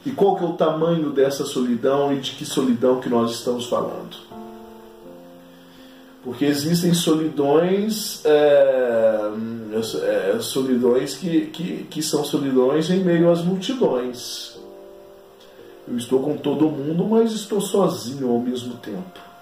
E 0.05 0.11
qual 0.11 0.35
que 0.35 0.43
é 0.43 0.47
o 0.47 0.53
tamanho 0.53 1.11
dessa 1.11 1.45
solidão 1.45 2.13
e 2.13 2.19
de 2.19 2.31
que 2.31 2.45
solidão 2.45 2.99
que 2.99 3.09
nós 3.09 3.31
estamos 3.31 3.65
falando? 3.65 4.17
Porque 6.23 6.45
existem 6.45 6.93
solidões, 6.93 8.23
é, 8.25 9.31
é, 10.03 10.39
solidões 10.39 11.15
que, 11.15 11.47
que, 11.47 11.83
que 11.89 12.01
são 12.01 12.23
solidões 12.23 12.89
em 12.89 13.03
meio 13.03 13.29
às 13.29 13.43
multidões. 13.43 14.57
Eu 15.87 15.97
estou 15.97 16.21
com 16.21 16.37
todo 16.37 16.69
mundo, 16.69 17.05
mas 17.05 17.33
estou 17.33 17.59
sozinho 17.59 18.29
ao 18.29 18.39
mesmo 18.39 18.75
tempo. 18.75 19.32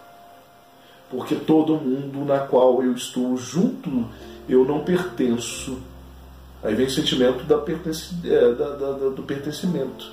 Porque 1.11 1.35
todo 1.35 1.75
mundo 1.75 2.25
na 2.25 2.39
qual 2.39 2.81
eu 2.81 2.93
estou 2.93 3.35
junto, 3.35 4.05
eu 4.47 4.63
não 4.63 4.79
pertenço. 4.79 5.77
Aí 6.63 6.73
vem 6.73 6.85
o 6.85 6.89
sentimento 6.89 7.43
da 7.43 7.57
pertence, 7.57 8.15
é, 8.23 8.53
da, 8.53 8.69
da, 8.69 9.09
do 9.09 9.23
pertencimento. 9.23 10.11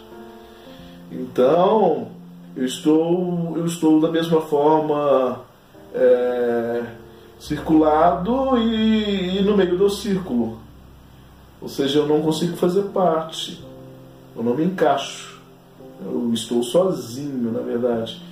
Então, 1.10 2.08
eu 2.56 2.64
estou, 2.64 3.56
eu 3.56 3.64
estou 3.64 4.00
da 4.00 4.10
mesma 4.10 4.40
forma 4.40 5.40
é, 5.94 6.84
circulado 7.38 8.58
e, 8.58 9.38
e 9.38 9.42
no 9.42 9.56
meio 9.56 9.78
do 9.78 9.88
círculo. 9.88 10.58
Ou 11.60 11.68
seja, 11.68 12.00
eu 12.00 12.08
não 12.08 12.20
consigo 12.20 12.56
fazer 12.56 12.82
parte. 12.84 13.62
Eu 14.36 14.42
não 14.42 14.54
me 14.54 14.64
encaixo. 14.64 15.40
Eu 16.04 16.32
estou 16.32 16.62
sozinho, 16.62 17.52
na 17.52 17.60
verdade. 17.60 18.22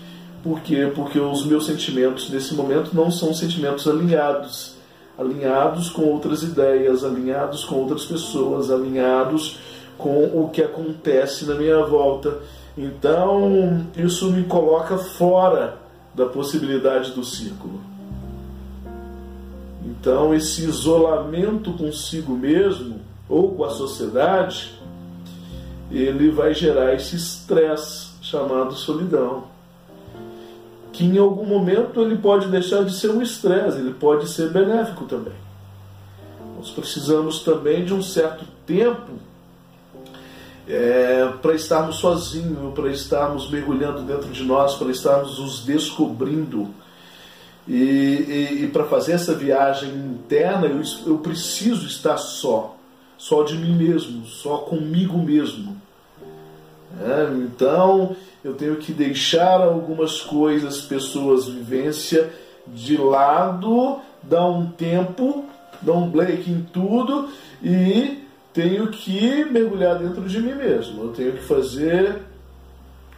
Por 0.46 0.60
quê? 0.60 0.92
Porque 0.94 1.18
os 1.18 1.44
meus 1.44 1.66
sentimentos 1.66 2.30
nesse 2.30 2.54
momento 2.54 2.94
não 2.94 3.10
são 3.10 3.34
sentimentos 3.34 3.88
alinhados. 3.88 4.76
Alinhados 5.18 5.90
com 5.90 6.02
outras 6.02 6.44
ideias, 6.44 7.02
alinhados 7.02 7.64
com 7.64 7.74
outras 7.74 8.04
pessoas, 8.04 8.70
alinhados 8.70 9.58
com 9.98 10.22
o 10.22 10.48
que 10.48 10.62
acontece 10.62 11.46
na 11.46 11.56
minha 11.56 11.84
volta. 11.84 12.38
Então, 12.78 13.88
isso 13.96 14.30
me 14.30 14.44
coloca 14.44 14.96
fora 14.96 15.78
da 16.14 16.26
possibilidade 16.26 17.10
do 17.10 17.24
círculo. 17.24 17.80
Então, 19.84 20.32
esse 20.32 20.62
isolamento 20.62 21.72
consigo 21.72 22.36
mesmo 22.36 23.00
ou 23.28 23.50
com 23.50 23.64
a 23.64 23.70
sociedade, 23.70 24.78
ele 25.90 26.30
vai 26.30 26.54
gerar 26.54 26.94
esse 26.94 27.16
estresse 27.16 28.10
chamado 28.22 28.72
solidão. 28.74 29.55
Que 30.96 31.04
em 31.04 31.18
algum 31.18 31.44
momento 31.44 32.00
ele 32.00 32.16
pode 32.16 32.48
deixar 32.48 32.82
de 32.82 32.96
ser 32.96 33.10
um 33.10 33.20
estresse, 33.20 33.76
ele 33.76 33.92
pode 33.92 34.30
ser 34.30 34.48
benéfico 34.48 35.04
também. 35.04 35.34
Nós 36.56 36.70
precisamos 36.70 37.40
também 37.40 37.84
de 37.84 37.92
um 37.92 38.00
certo 38.00 38.46
tempo 38.64 39.12
é, 40.66 41.28
para 41.42 41.54
estarmos 41.54 41.96
sozinhos, 41.96 42.72
para 42.72 42.88
estarmos 42.88 43.50
mergulhando 43.50 44.00
dentro 44.04 44.30
de 44.30 44.42
nós, 44.42 44.76
para 44.76 44.90
estarmos 44.90 45.38
nos 45.38 45.66
descobrindo. 45.66 46.70
E, 47.68 47.74
e, 47.74 48.64
e 48.64 48.68
para 48.68 48.84
fazer 48.84 49.12
essa 49.12 49.34
viagem 49.34 49.90
interna, 49.90 50.66
eu, 50.66 50.80
eu 51.06 51.18
preciso 51.18 51.86
estar 51.86 52.16
só, 52.16 52.74
só 53.18 53.42
de 53.42 53.58
mim 53.58 53.76
mesmo, 53.76 54.24
só 54.24 54.56
comigo 54.58 55.18
mesmo. 55.18 55.76
É, 56.98 57.34
então, 57.34 58.16
eu 58.46 58.54
tenho 58.54 58.76
que 58.76 58.92
deixar 58.92 59.60
algumas 59.60 60.20
coisas, 60.20 60.80
pessoas, 60.80 61.48
vivência 61.48 62.30
de 62.64 62.96
lado, 62.96 63.98
dar 64.22 64.46
um 64.46 64.66
tempo, 64.66 65.44
dar 65.82 65.94
um 65.94 66.08
break 66.08 66.48
em 66.48 66.62
tudo 66.72 67.28
e 67.60 68.22
tenho 68.52 68.86
que 68.86 69.44
mergulhar 69.46 69.98
dentro 69.98 70.22
de 70.22 70.40
mim 70.40 70.54
mesmo. 70.54 71.02
Eu 71.02 71.08
tenho 71.08 71.32
que 71.32 71.42
fazer 71.42 72.22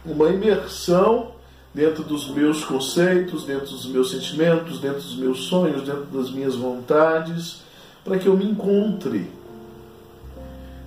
uma 0.03 0.29
imersão 0.29 1.31
dentro 1.75 2.03
dos 2.03 2.31
meus 2.31 2.63
conceitos, 2.63 3.45
dentro 3.45 3.67
dos 3.67 3.85
meus 3.85 4.09
sentimentos, 4.09 4.79
dentro 4.79 5.01
dos 5.01 5.15
meus 5.15 5.43
sonhos, 5.43 5.83
dentro 5.83 6.05
das 6.05 6.31
minhas 6.31 6.55
vontades, 6.55 7.61
para 8.03 8.17
que 8.17 8.25
eu 8.25 8.35
me 8.35 8.45
encontre. 8.45 9.29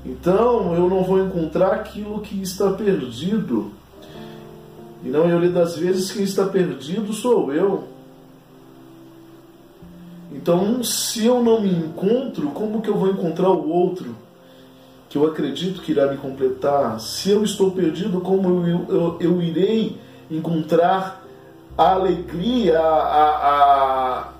Então, 0.04 0.74
eu 0.74 0.90
não 0.90 1.04
vou 1.04 1.24
encontrar 1.24 1.74
aquilo 1.74 2.20
que 2.20 2.42
está 2.42 2.72
perdido. 2.72 3.80
E 5.04 5.08
na 5.08 5.20
maioria 5.20 5.50
das 5.50 5.76
vezes, 5.76 6.12
quem 6.12 6.22
está 6.22 6.46
perdido 6.46 7.12
sou 7.12 7.52
eu. 7.52 7.84
Então, 10.30 10.82
se 10.82 11.26
eu 11.26 11.42
não 11.42 11.60
me 11.60 11.70
encontro, 11.70 12.48
como 12.50 12.80
que 12.80 12.88
eu 12.88 12.96
vou 12.96 13.10
encontrar 13.10 13.50
o 13.50 13.68
outro? 13.68 14.14
que 15.12 15.18
eu 15.18 15.26
acredito 15.26 15.82
que 15.82 15.92
irá 15.92 16.10
me 16.10 16.16
completar, 16.16 16.98
se 16.98 17.28
eu 17.28 17.44
estou 17.44 17.70
perdido, 17.70 18.22
como 18.22 18.66
eu, 18.66 18.86
eu, 18.88 19.16
eu 19.20 19.42
irei 19.42 20.00
encontrar 20.30 21.22
a 21.76 21.90
alegria, 21.90 22.80
a, 22.80 23.28
a, 23.52 24.32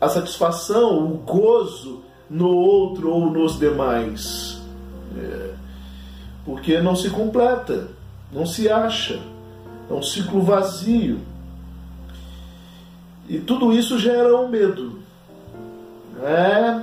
a 0.00 0.08
satisfação, 0.08 1.04
o 1.04 1.16
gozo 1.16 2.04
no 2.30 2.46
outro 2.46 3.10
ou 3.10 3.28
nos 3.28 3.58
demais? 3.58 4.62
É, 5.18 5.50
porque 6.44 6.80
não 6.80 6.94
se 6.94 7.10
completa, 7.10 7.88
não 8.32 8.46
se 8.46 8.68
acha, 8.68 9.18
é 9.90 9.92
um 9.92 10.02
ciclo 10.02 10.40
vazio. 10.42 11.18
E 13.28 13.38
tudo 13.38 13.72
isso 13.72 13.98
gera 13.98 14.36
um 14.36 14.48
medo. 14.48 15.00
É, 16.22 16.80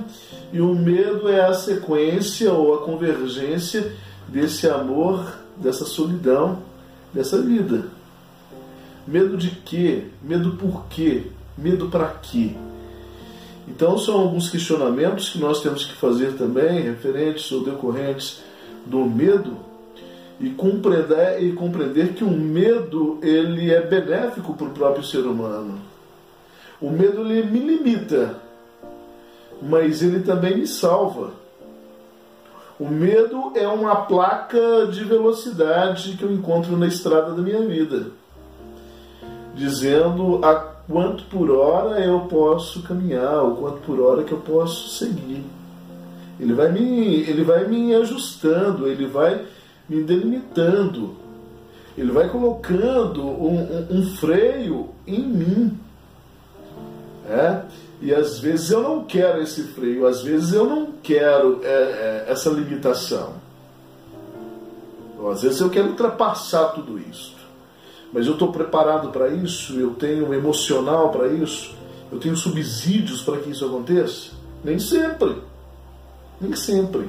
e 0.52 0.60
o 0.60 0.74
medo 0.74 1.28
é 1.28 1.46
a 1.46 1.54
sequência 1.54 2.52
ou 2.52 2.74
a 2.74 2.84
convergência 2.84 3.92
desse 4.28 4.68
amor, 4.68 5.38
dessa 5.56 5.84
solidão, 5.84 6.58
dessa 7.12 7.40
vida. 7.40 7.86
Medo 9.06 9.36
de 9.36 9.50
quê? 9.50 10.08
Medo 10.22 10.52
por 10.52 10.86
quê? 10.86 11.26
Medo 11.56 11.88
para 11.88 12.08
quê? 12.08 12.54
Então 13.66 13.98
são 13.98 14.18
alguns 14.20 14.50
questionamentos 14.50 15.30
que 15.30 15.38
nós 15.38 15.62
temos 15.62 15.84
que 15.84 15.94
fazer 15.94 16.32
também, 16.36 16.82
referentes 16.82 17.50
ou 17.52 17.64
decorrentes 17.64 18.42
do 18.86 19.04
medo, 19.04 19.67
e 20.40 20.50
compreender, 20.50 21.42
e 21.42 21.52
compreender 21.52 22.12
que 22.12 22.22
o 22.22 22.30
medo 22.30 23.18
ele 23.22 23.72
é 23.72 23.80
benéfico 23.80 24.54
para 24.54 24.66
o 24.66 24.70
próprio 24.70 25.04
ser 25.04 25.20
humano. 25.20 25.78
O 26.80 26.90
medo 26.90 27.22
ele 27.22 27.42
me 27.42 27.58
limita, 27.58 28.36
mas 29.60 30.00
ele 30.02 30.20
também 30.20 30.56
me 30.56 30.66
salva. 30.66 31.32
O 32.78 32.86
medo 32.86 33.52
é 33.56 33.66
uma 33.66 33.96
placa 33.96 34.86
de 34.86 35.02
velocidade 35.02 36.16
que 36.16 36.22
eu 36.22 36.32
encontro 36.32 36.76
na 36.76 36.86
estrada 36.86 37.32
da 37.32 37.42
minha 37.42 37.60
vida, 37.62 38.12
dizendo 39.56 40.44
a 40.44 40.54
quanto 40.54 41.24
por 41.24 41.50
hora 41.50 41.98
eu 42.00 42.20
posso 42.20 42.82
caminhar, 42.82 43.44
o 43.44 43.56
quanto 43.56 43.78
por 43.78 44.00
hora 44.00 44.22
que 44.22 44.30
eu 44.30 44.38
posso 44.38 44.90
seguir. 44.90 45.44
Ele 46.38 46.54
vai 46.54 46.70
me, 46.70 47.22
ele 47.28 47.42
vai 47.42 47.66
me 47.66 47.92
ajustando, 47.96 48.86
ele 48.86 49.06
vai 49.06 49.44
me 49.88 50.02
delimitando, 50.02 51.16
ele 51.96 52.12
vai 52.12 52.28
colocando 52.28 53.22
um, 53.22 53.58
um, 53.58 53.98
um 53.98 54.16
freio 54.16 54.90
em 55.06 55.20
mim. 55.20 55.78
É? 57.28 57.62
E 58.00 58.14
às 58.14 58.38
vezes 58.38 58.70
eu 58.70 58.82
não 58.82 59.04
quero 59.04 59.42
esse 59.42 59.64
freio, 59.64 60.06
às 60.06 60.22
vezes 60.22 60.52
eu 60.52 60.64
não 60.64 60.92
quero 61.02 61.60
é, 61.64 61.66
é, 61.66 62.24
essa 62.28 62.48
limitação. 62.50 63.34
Ou, 65.18 65.30
às 65.30 65.42
vezes 65.42 65.60
eu 65.60 65.68
quero 65.68 65.88
ultrapassar 65.88 66.68
tudo 66.68 66.98
isso. 66.98 67.36
Mas 68.12 68.26
eu 68.26 68.34
estou 68.34 68.52
preparado 68.52 69.10
para 69.10 69.28
isso, 69.28 69.78
eu 69.78 69.90
tenho 69.94 70.32
emocional 70.32 71.10
para 71.10 71.26
isso, 71.28 71.74
eu 72.10 72.18
tenho 72.18 72.36
subsídios 72.36 73.22
para 73.22 73.38
que 73.38 73.50
isso 73.50 73.66
aconteça? 73.66 74.30
Nem 74.64 74.78
sempre. 74.78 75.42
Nem 76.40 76.54
sempre. 76.54 77.08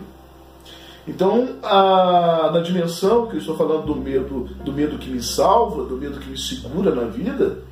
Então, 1.10 1.56
a, 1.64 2.52
na 2.54 2.60
dimensão 2.60 3.26
que 3.26 3.34
eu 3.34 3.40
estou 3.40 3.58
falando 3.58 3.84
do 3.84 3.96
medo, 3.96 4.48
do 4.64 4.72
medo 4.72 5.00
que 5.00 5.10
me 5.10 5.24
salva, 5.24 5.84
do 5.84 5.98
medo 5.98 6.20
que 6.20 6.30
me 6.30 6.38
segura 6.38 6.94
na 6.94 7.06
vida, 7.06 7.64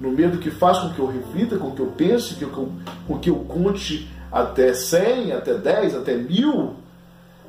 no 0.00 0.10
medo 0.10 0.38
que 0.38 0.50
faz 0.50 0.78
com 0.78 0.90
que 0.90 0.98
eu 0.98 1.06
reflita, 1.06 1.56
com 1.56 1.70
que 1.70 1.80
eu 1.80 1.86
pense, 1.86 2.34
que 2.34 2.42
eu, 2.42 2.72
com 3.06 3.18
que 3.20 3.30
eu 3.30 3.36
conte 3.36 4.10
até 4.32 4.74
100, 4.74 5.32
até 5.32 5.54
10, 5.54 5.94
até 5.94 6.16
mil 6.16 6.74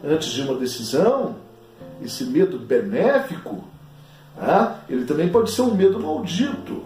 antes 0.03 0.29
de 0.29 0.43
uma 0.43 0.53
decisão, 0.53 1.35
esse 2.03 2.23
medo 2.23 2.59
benéfico, 2.59 3.63
ah, 4.39 4.75
ele 4.87 5.05
também 5.05 5.27
pode 5.27 5.49
ser 5.49 5.63
um 5.63 5.73
medo 5.73 5.99
maldito. 5.99 6.83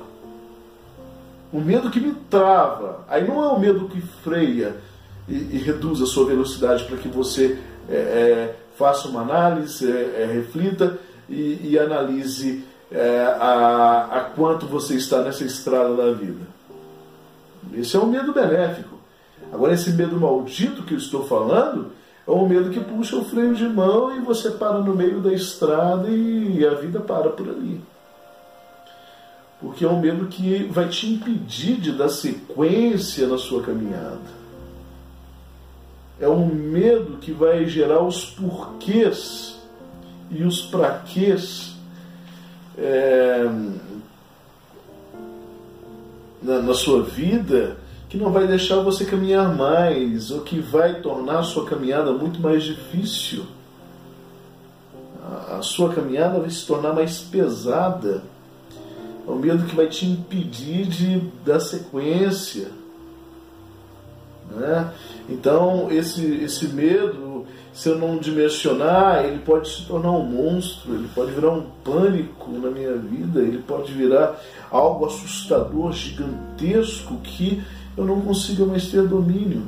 Um 1.52 1.60
medo 1.60 1.92
que 1.92 2.00
me 2.00 2.14
trava. 2.30 3.04
Aí 3.10 3.28
não 3.28 3.44
é 3.44 3.48
o 3.48 3.56
um 3.56 3.60
medo 3.60 3.90
que 3.90 4.00
freia 4.00 4.78
e, 5.28 5.34
e, 5.34 5.58
reduz 5.58 6.02
a 6.02 6.06
sua 6.06 6.26
velocidade 6.26 6.86
para 6.86 6.98
que 6.98 7.08
você 7.08 7.60
é, 7.90 7.96
é, 7.96 8.56
faça 8.78 9.08
uma 9.08 9.22
análise, 9.22 9.90
é, 9.90 10.22
é 10.22 10.26
reflita 10.26 11.00
e, 11.30 11.72
e 11.72 11.80
analise 11.80 12.64
é, 12.92 13.22
a, 13.40 14.10
a 14.12 14.20
quanto 14.36 14.66
você 14.66 14.96
está 14.96 15.22
nessa 15.22 15.44
estrada 15.44 15.96
da 15.96 16.12
vida. 16.12 16.46
Esse 17.74 17.96
é 17.96 18.00
um 18.00 18.08
medo 18.08 18.34
benéfico. 18.34 18.96
Agora, 19.52 19.74
esse 19.74 19.92
medo 19.92 20.20
maldito 20.20 20.84
que 20.84 20.94
eu 20.94 20.98
estou 20.98 21.26
falando 21.26 21.92
é 22.28 22.32
um 22.32 22.48
medo 22.48 22.70
que 22.70 22.80
puxa 22.80 23.16
o 23.16 23.26
freio 23.26 23.54
de 23.54 23.68
mão 23.68 24.16
e 24.16 24.20
você 24.20 24.52
para 24.52 24.80
no 24.80 24.96
meio 24.96 25.22
da 25.22 25.34
estrada 25.34 26.08
e 26.10 26.66
a 26.66 26.74
vida 26.74 27.00
para 27.00 27.30
por 27.30 27.48
ali. 27.48 27.82
Porque 29.62 29.86
é 29.86 29.88
um 29.88 30.00
medo 30.00 30.28
que 30.28 30.64
vai 30.72 30.88
te 30.90 31.08
impedir 31.08 31.78
de 31.78 31.92
dar 31.92 32.10
sequência 32.10 33.28
na 33.28 33.38
sua 33.38 33.64
caminhada. 33.64 34.45
É 36.20 36.30
um 36.30 36.46
medo 36.46 37.18
que 37.18 37.32
vai 37.32 37.66
gerar 37.66 38.02
os 38.02 38.26
porquês 38.26 39.60
e 40.32 40.44
os 40.44 40.62
praquês 40.62 41.76
é, 42.78 43.50
na, 46.42 46.62
na 46.62 46.74
sua 46.74 47.04
vida 47.04 47.78
que 48.08 48.18
não 48.18 48.32
vai 48.32 48.48
deixar 48.48 48.80
você 48.82 49.04
caminhar 49.04 49.54
mais, 49.56 50.32
ou 50.32 50.42
que 50.42 50.60
vai 50.60 51.02
tornar 51.02 51.40
a 51.40 51.44
sua 51.44 51.66
caminhada 51.66 52.14
muito 52.14 52.40
mais 52.40 52.64
difícil. 52.64 53.46
A, 55.22 55.58
a 55.58 55.62
sua 55.62 55.94
caminhada 55.94 56.40
vai 56.40 56.50
se 56.50 56.66
tornar 56.66 56.94
mais 56.94 57.20
pesada. 57.20 58.24
É 59.28 59.30
o 59.30 59.36
medo 59.36 59.66
que 59.66 59.76
vai 59.76 59.88
te 59.88 60.06
impedir 60.06 60.86
de 60.86 61.20
dar 61.44 61.60
sequência. 61.60 62.70
Né? 64.52 64.94
Então, 65.28 65.88
esse, 65.92 66.24
esse 66.44 66.68
medo 66.68 67.36
se 67.76 67.90
eu 67.90 68.00
não 68.00 68.18
dimensionar, 68.18 69.26
ele 69.26 69.40
pode 69.40 69.68
se 69.68 69.82
tornar 69.82 70.12
um 70.12 70.24
monstro, 70.24 70.96
ele 70.96 71.10
pode 71.14 71.34
virar 71.34 71.52
um 71.52 71.66
pânico 71.84 72.50
na 72.52 72.72
minha 72.72 72.96
vida, 72.96 73.42
ele 73.42 73.58
pode 73.58 73.92
virar 73.92 74.40
algo 74.72 75.06
assustador, 75.06 75.92
gigantesco, 75.92 77.18
que 77.18 77.62
eu 77.98 78.06
não 78.06 78.22
consiga 78.22 78.66
mais 78.66 78.88
ter 78.88 79.06
domínio. 79.06 79.64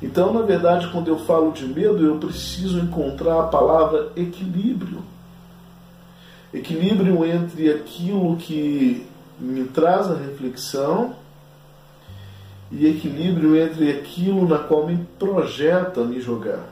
Então, 0.00 0.32
na 0.32 0.42
verdade, 0.42 0.88
quando 0.92 1.08
eu 1.08 1.18
falo 1.18 1.50
de 1.50 1.66
medo, 1.66 1.98
eu 1.98 2.16
preciso 2.16 2.78
encontrar 2.78 3.40
a 3.40 3.48
palavra 3.48 4.12
equilíbrio. 4.14 5.02
Equilíbrio 6.54 7.24
entre 7.24 7.72
aquilo 7.72 8.36
que 8.36 9.04
me 9.36 9.64
traz 9.64 10.08
a 10.08 10.14
reflexão 10.14 11.16
e 12.70 12.86
equilíbrio 12.86 13.56
entre 13.56 13.90
aquilo 13.90 14.46
na 14.48 14.58
qual 14.58 14.86
me 14.86 14.96
projeta 15.18 16.04
me 16.04 16.20
jogar. 16.20 16.68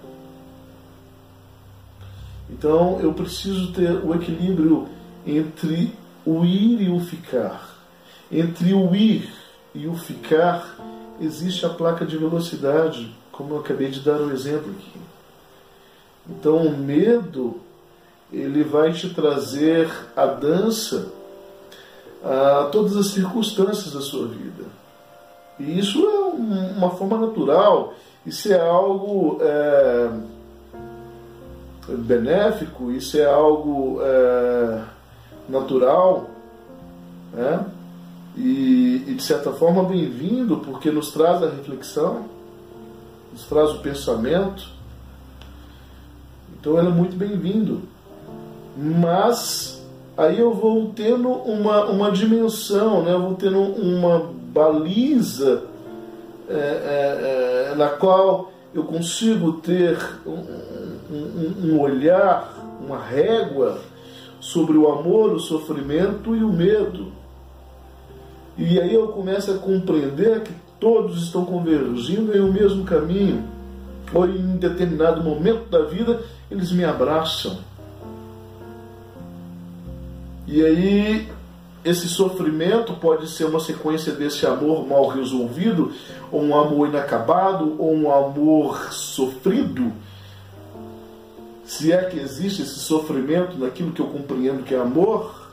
Então 2.50 2.98
eu 3.00 3.12
preciso 3.12 3.72
ter 3.72 3.92
o 4.04 4.14
equilíbrio 4.14 4.88
entre 5.26 5.92
o 6.24 6.44
ir 6.44 6.82
e 6.82 6.88
o 6.88 7.00
ficar. 7.00 7.76
Entre 8.30 8.72
o 8.72 8.94
ir 8.94 9.30
e 9.74 9.86
o 9.86 9.94
ficar 9.94 10.76
existe 11.20 11.66
a 11.66 11.70
placa 11.70 12.06
de 12.06 12.16
velocidade, 12.16 13.14
como 13.32 13.54
eu 13.54 13.60
acabei 13.60 13.90
de 13.90 14.00
dar 14.00 14.20
o 14.20 14.26
um 14.26 14.30
exemplo 14.30 14.70
aqui. 14.70 15.00
Então 16.28 16.58
o 16.58 16.76
medo 16.76 17.60
ele 18.32 18.62
vai 18.62 18.92
te 18.92 19.08
trazer 19.10 19.90
a 20.14 20.26
dança 20.26 21.12
a 22.22 22.68
todas 22.70 22.96
as 22.96 23.08
circunstâncias 23.08 23.92
da 23.92 24.00
sua 24.00 24.28
vida. 24.28 24.77
E 25.58 25.78
isso 25.78 26.06
é 26.06 26.18
uma 26.76 26.90
forma 26.90 27.18
natural, 27.18 27.94
isso 28.24 28.52
é 28.52 28.60
algo 28.60 29.38
é, 29.40 30.10
benéfico, 31.88 32.92
isso 32.92 33.18
é 33.18 33.24
algo 33.24 34.00
é, 34.02 34.82
natural, 35.48 36.26
né? 37.32 37.66
e, 38.38 39.04
e 39.08 39.14
de 39.14 39.22
certa 39.22 39.52
forma 39.52 39.82
bem-vindo, 39.82 40.58
porque 40.58 40.90
nos 40.90 41.10
traz 41.10 41.42
a 41.42 41.50
reflexão, 41.50 42.26
nos 43.32 43.44
traz 43.46 43.70
o 43.70 43.80
pensamento. 43.80 44.68
Então 46.58 46.78
ele 46.78 46.88
é 46.88 46.92
muito 46.92 47.16
bem-vindo. 47.16 47.82
Mas 48.76 49.84
aí 50.16 50.38
eu 50.38 50.54
vou 50.54 50.92
tendo 50.94 51.28
uma, 51.28 51.86
uma 51.86 52.12
dimensão, 52.12 53.02
né? 53.02 53.12
eu 53.12 53.22
vou 53.22 53.34
tendo 53.34 53.58
uma 53.60 54.37
baliza 54.52 55.64
é, 56.48 56.54
é, 56.54 57.72
é 57.72 57.74
na 57.74 57.88
qual 57.88 58.52
eu 58.74 58.84
consigo 58.84 59.54
ter 59.54 59.98
um, 60.26 60.44
um 61.64 61.80
olhar, 61.80 62.54
uma 62.80 62.98
régua 62.98 63.80
sobre 64.40 64.76
o 64.76 64.90
amor, 64.90 65.32
o 65.32 65.40
sofrimento 65.40 66.34
e 66.34 66.42
o 66.42 66.52
medo. 66.52 67.12
E 68.56 68.80
aí 68.80 68.94
eu 68.94 69.08
começo 69.08 69.50
a 69.50 69.58
compreender 69.58 70.42
que 70.42 70.52
todos 70.80 71.24
estão 71.24 71.44
convergindo 71.44 72.36
em 72.36 72.40
um 72.40 72.52
mesmo 72.52 72.84
caminho. 72.84 73.44
Ou 74.12 74.26
em 74.26 74.56
determinado 74.56 75.22
momento 75.22 75.68
da 75.68 75.82
vida 75.82 76.22
eles 76.50 76.72
me 76.72 76.84
abraçam. 76.84 77.58
E 80.46 80.64
aí 80.64 81.28
esse 81.84 82.08
sofrimento 82.08 82.94
pode 82.94 83.28
ser 83.28 83.44
uma 83.44 83.60
sequência 83.60 84.12
desse 84.12 84.46
amor 84.46 84.86
mal 84.86 85.06
resolvido, 85.08 85.92
ou 86.30 86.42
um 86.42 86.58
amor 86.58 86.88
inacabado, 86.88 87.76
ou 87.78 87.94
um 87.94 88.12
amor 88.12 88.92
sofrido, 88.92 89.92
se 91.68 91.92
é 91.92 92.02
que 92.04 92.18
existe 92.18 92.62
esse 92.62 92.78
sofrimento 92.78 93.58
naquilo 93.58 93.92
que 93.92 94.00
eu 94.00 94.06
compreendo 94.06 94.62
que 94.62 94.74
é 94.74 94.80
amor, 94.80 95.50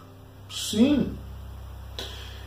sim. 0.49 1.11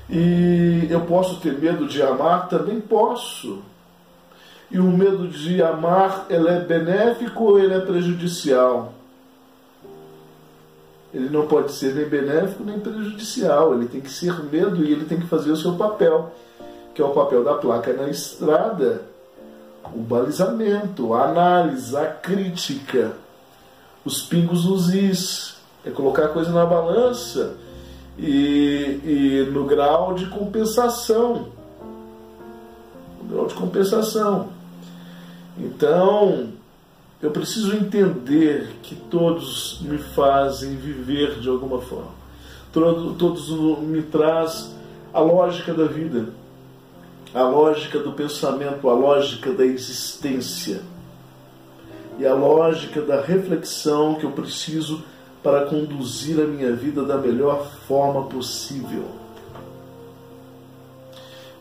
E 0.08 0.86
eu 0.88 1.02
posso 1.02 1.38
ter 1.40 1.58
medo 1.58 1.86
de 1.86 2.02
amar? 2.02 2.48
Também 2.48 2.80
posso. 2.80 3.58
E 4.70 4.78
o 4.78 4.84
medo 4.84 5.28
de 5.28 5.62
amar, 5.62 6.26
ele 6.30 6.48
é 6.48 6.60
benéfico 6.60 7.44
ou 7.44 7.58
ele 7.58 7.74
é 7.74 7.80
prejudicial? 7.80 8.94
Ele 11.12 11.30
não 11.30 11.46
pode 11.46 11.72
ser 11.72 11.94
nem 11.94 12.06
benéfico 12.06 12.62
nem 12.62 12.78
prejudicial. 12.78 13.74
Ele 13.74 13.86
tem 13.86 14.00
que 14.00 14.10
ser 14.10 14.32
medo 14.44 14.84
e 14.84 14.92
ele 14.92 15.06
tem 15.06 15.18
que 15.18 15.26
fazer 15.26 15.50
o 15.50 15.56
seu 15.56 15.74
papel, 15.74 16.32
que 16.94 17.00
é 17.00 17.04
o 17.04 17.10
papel 17.10 17.42
da 17.42 17.54
placa 17.54 17.92
na 17.92 18.08
estrada, 18.08 19.02
o 19.94 20.00
balizamento, 20.00 21.14
a 21.14 21.30
análise, 21.30 21.96
a 21.96 22.06
crítica, 22.06 23.12
os 24.04 24.22
pingos 24.22 24.66
nos 24.66 24.92
is. 24.92 25.56
É 25.84 25.90
colocar 25.90 26.26
a 26.26 26.28
coisa 26.28 26.50
na 26.50 26.66
balança 26.66 27.54
e, 28.18 29.00
e 29.04 29.50
no 29.52 29.64
grau 29.64 30.12
de 30.14 30.26
compensação. 30.26 31.48
No 33.22 33.28
grau 33.32 33.46
de 33.46 33.54
compensação. 33.54 34.48
Então, 35.56 36.48
eu 37.20 37.30
preciso 37.32 37.74
entender 37.74 38.76
que 38.82 38.94
todos 38.94 39.80
me 39.82 39.98
fazem 39.98 40.76
viver 40.76 41.40
de 41.40 41.48
alguma 41.48 41.80
forma. 41.80 42.12
Todos 42.72 43.48
me 43.80 44.02
traz 44.02 44.72
a 45.12 45.20
lógica 45.20 45.74
da 45.74 45.86
vida, 45.86 46.28
a 47.34 47.42
lógica 47.42 47.98
do 47.98 48.12
pensamento, 48.12 48.88
a 48.88 48.94
lógica 48.94 49.52
da 49.52 49.66
existência 49.66 50.80
e 52.18 52.26
a 52.26 52.34
lógica 52.34 53.00
da 53.02 53.20
reflexão 53.20 54.14
que 54.14 54.24
eu 54.24 54.30
preciso 54.30 55.02
para 55.42 55.66
conduzir 55.66 56.40
a 56.40 56.46
minha 56.46 56.72
vida 56.72 57.02
da 57.02 57.16
melhor 57.16 57.68
forma 57.86 58.26
possível. 58.26 59.04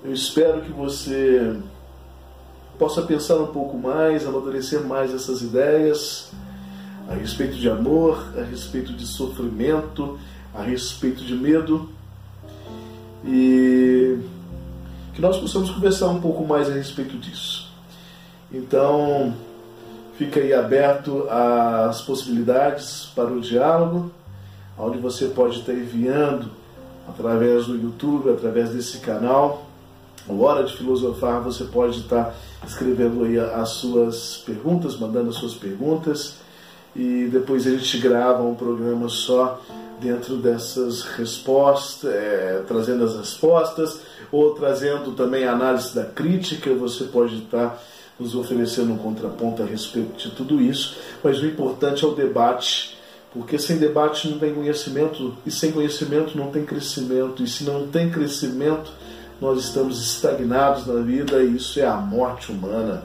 Eu 0.03 0.13
espero 0.13 0.61
que 0.61 0.71
você 0.71 1.57
possa 2.77 3.01
pensar 3.01 3.35
um 3.37 3.47
pouco 3.47 3.77
mais, 3.77 4.25
amadurecer 4.25 4.81
mais 4.81 5.13
essas 5.13 5.41
ideias 5.41 6.31
a 7.09 7.13
respeito 7.13 7.55
de 7.55 7.69
amor, 7.69 8.33
a 8.37 8.43
respeito 8.43 8.93
de 8.93 9.05
sofrimento, 9.05 10.19
a 10.53 10.61
respeito 10.61 11.23
de 11.23 11.35
medo 11.35 11.89
e 13.25 14.17
que 15.13 15.21
nós 15.21 15.37
possamos 15.37 15.69
conversar 15.71 16.09
um 16.09 16.21
pouco 16.21 16.45
mais 16.45 16.69
a 16.69 16.73
respeito 16.73 17.17
disso. 17.17 17.71
Então, 18.51 19.33
fica 20.17 20.39
aí 20.39 20.53
aberto 20.53 21.27
as 21.29 22.01
possibilidades 22.01 23.11
para 23.15 23.31
o 23.31 23.41
diálogo, 23.41 24.11
onde 24.77 24.97
você 24.99 25.27
pode 25.27 25.59
estar 25.59 25.73
enviando 25.73 26.51
através 27.07 27.65
do 27.65 27.75
YouTube, 27.75 28.29
através 28.29 28.69
desse 28.69 28.99
canal, 28.99 29.66
o 30.27 30.41
Hora 30.41 30.63
de 30.63 30.75
Filosofar, 30.75 31.41
você 31.41 31.63
pode 31.63 31.99
estar 31.99 32.35
escrevendo 32.65 33.23
aí 33.23 33.39
as 33.39 33.69
suas 33.69 34.37
perguntas, 34.45 34.97
mandando 34.97 35.29
as 35.29 35.35
suas 35.35 35.53
perguntas, 35.53 36.35
e 36.95 37.29
depois 37.31 37.65
a 37.67 37.71
gente 37.71 37.97
grava 37.99 38.43
um 38.43 38.55
programa 38.55 39.07
só 39.07 39.61
dentro 39.99 40.35
dessas 40.37 41.01
respostas, 41.01 42.09
é, 42.11 42.63
trazendo 42.67 43.03
as 43.03 43.15
respostas, 43.15 44.01
ou 44.31 44.53
trazendo 44.53 45.11
também 45.13 45.45
a 45.45 45.53
análise 45.53 45.95
da 45.95 46.05
crítica, 46.05 46.73
você 46.73 47.05
pode 47.05 47.37
estar 47.37 47.81
nos 48.19 48.35
oferecendo 48.35 48.93
um 48.93 48.97
contraponto 48.97 49.61
a 49.61 49.65
respeito 49.65 50.17
de 50.17 50.31
tudo 50.31 50.61
isso, 50.61 50.95
mas 51.23 51.39
o 51.39 51.45
importante 51.45 52.03
é 52.03 52.07
o 52.07 52.15
debate, 52.15 52.97
porque 53.31 53.59
sem 53.59 53.77
debate 53.77 54.27
não 54.27 54.39
tem 54.39 54.53
conhecimento, 54.53 55.35
e 55.45 55.51
sem 55.51 55.71
conhecimento 55.71 56.37
não 56.37 56.49
tem 56.49 56.65
crescimento, 56.65 57.43
e 57.43 57.47
se 57.47 57.63
não 57.63 57.87
tem 57.87 58.09
crescimento, 58.09 58.91
nós 59.39 59.59
estamos 59.59 60.01
estagnados 60.01 60.85
na 60.87 61.01
vida 61.01 61.41
e 61.43 61.55
isso 61.55 61.79
é 61.79 61.85
a 61.85 61.97
morte 61.97 62.51
humana. 62.51 63.03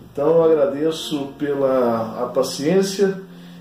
Então 0.00 0.28
eu 0.28 0.44
agradeço 0.44 1.32
pela 1.38 2.22
a 2.22 2.26
paciência 2.26 3.20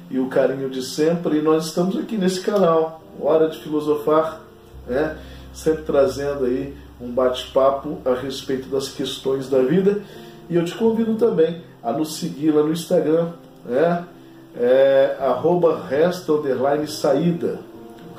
e 0.10 0.20
o 0.20 0.28
carinho 0.28 0.70
de 0.70 0.84
sempre 0.84 1.40
e 1.40 1.42
nós 1.42 1.68
estamos 1.68 1.98
aqui 1.98 2.18
nesse 2.18 2.42
canal, 2.42 3.02
Hora 3.20 3.50
de 3.50 3.60
Filosofar, 3.60 4.42
né? 4.88 5.18
sempre 5.54 5.84
trazendo 5.84 6.46
aí 6.46 6.76
um 7.00 7.12
bate-papo 7.12 8.00
a 8.06 8.14
respeito 8.14 8.70
das 8.70 8.90
questões 8.90 9.50
da 9.50 9.60
vida 9.60 10.02
e 10.50 10.56
eu 10.56 10.66
te 10.66 10.76
convido 10.76 11.16
também 11.16 11.62
a 11.82 11.92
nos 11.92 12.18
seguir 12.18 12.52
lá 12.52 12.62
no 12.64 12.72
Instagram, 12.72 13.30
né? 13.66 14.06
É, 14.54 15.16
arroba 15.18 15.82
resta 15.88 16.34
underline 16.34 16.86
saída, 16.86 17.60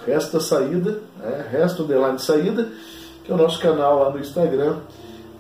resta 0.07 0.41
saída, 0.41 1.03
né? 1.19 1.47
resta 1.51 1.83
underline 1.83 2.19
saída, 2.19 2.69
que 3.25 3.31
é 3.31 3.35
o 3.35 3.39
nosso 3.39 3.61
canal 3.61 4.01
lá 4.01 4.11
no 4.11 4.19
Instagram. 4.19 4.77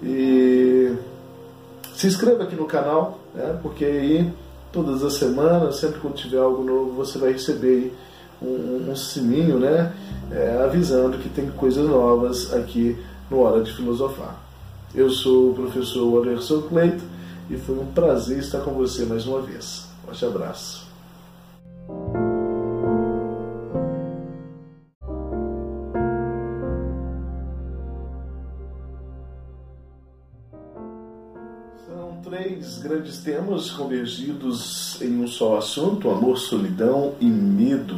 E 0.02 0.96
se 1.94 2.06
inscreva 2.06 2.44
aqui 2.44 2.56
no 2.56 2.66
canal, 2.66 3.18
né? 3.34 3.58
porque 3.62 3.84
aí 3.84 4.32
todas 4.72 5.04
as 5.04 5.14
semanas, 5.14 5.76
sempre 5.76 6.00
quando 6.00 6.14
tiver 6.14 6.38
algo 6.38 6.64
novo, 6.64 6.92
você 6.92 7.18
vai 7.18 7.32
receber 7.32 7.94
um, 8.40 8.90
um 8.90 8.96
sininho, 8.96 9.58
né? 9.58 9.92
É, 10.30 10.62
avisando 10.64 11.18
que 11.18 11.28
tem 11.28 11.48
coisas 11.50 11.86
novas 11.86 12.52
aqui 12.54 12.98
no 13.30 13.40
Hora 13.40 13.62
de 13.62 13.72
Filosofar. 13.72 14.40
Eu 14.94 15.10
sou 15.10 15.50
o 15.50 15.54
professor 15.54 16.26
Anderson 16.26 16.62
Cleito 16.62 17.04
e 17.50 17.56
foi 17.56 17.78
um 17.78 17.86
prazer 17.86 18.38
estar 18.38 18.60
com 18.60 18.72
você 18.72 19.04
mais 19.04 19.26
uma 19.26 19.40
vez. 19.42 19.86
Um 20.02 20.06
forte 20.06 20.24
abraço. 20.24 20.81
Três 32.62 32.78
grandes 32.78 33.18
temas 33.18 33.70
convergidos 33.70 35.00
em 35.02 35.20
um 35.20 35.26
só 35.26 35.58
assunto: 35.58 36.08
amor, 36.08 36.38
solidão 36.38 37.14
e 37.20 37.26
medo. 37.26 37.96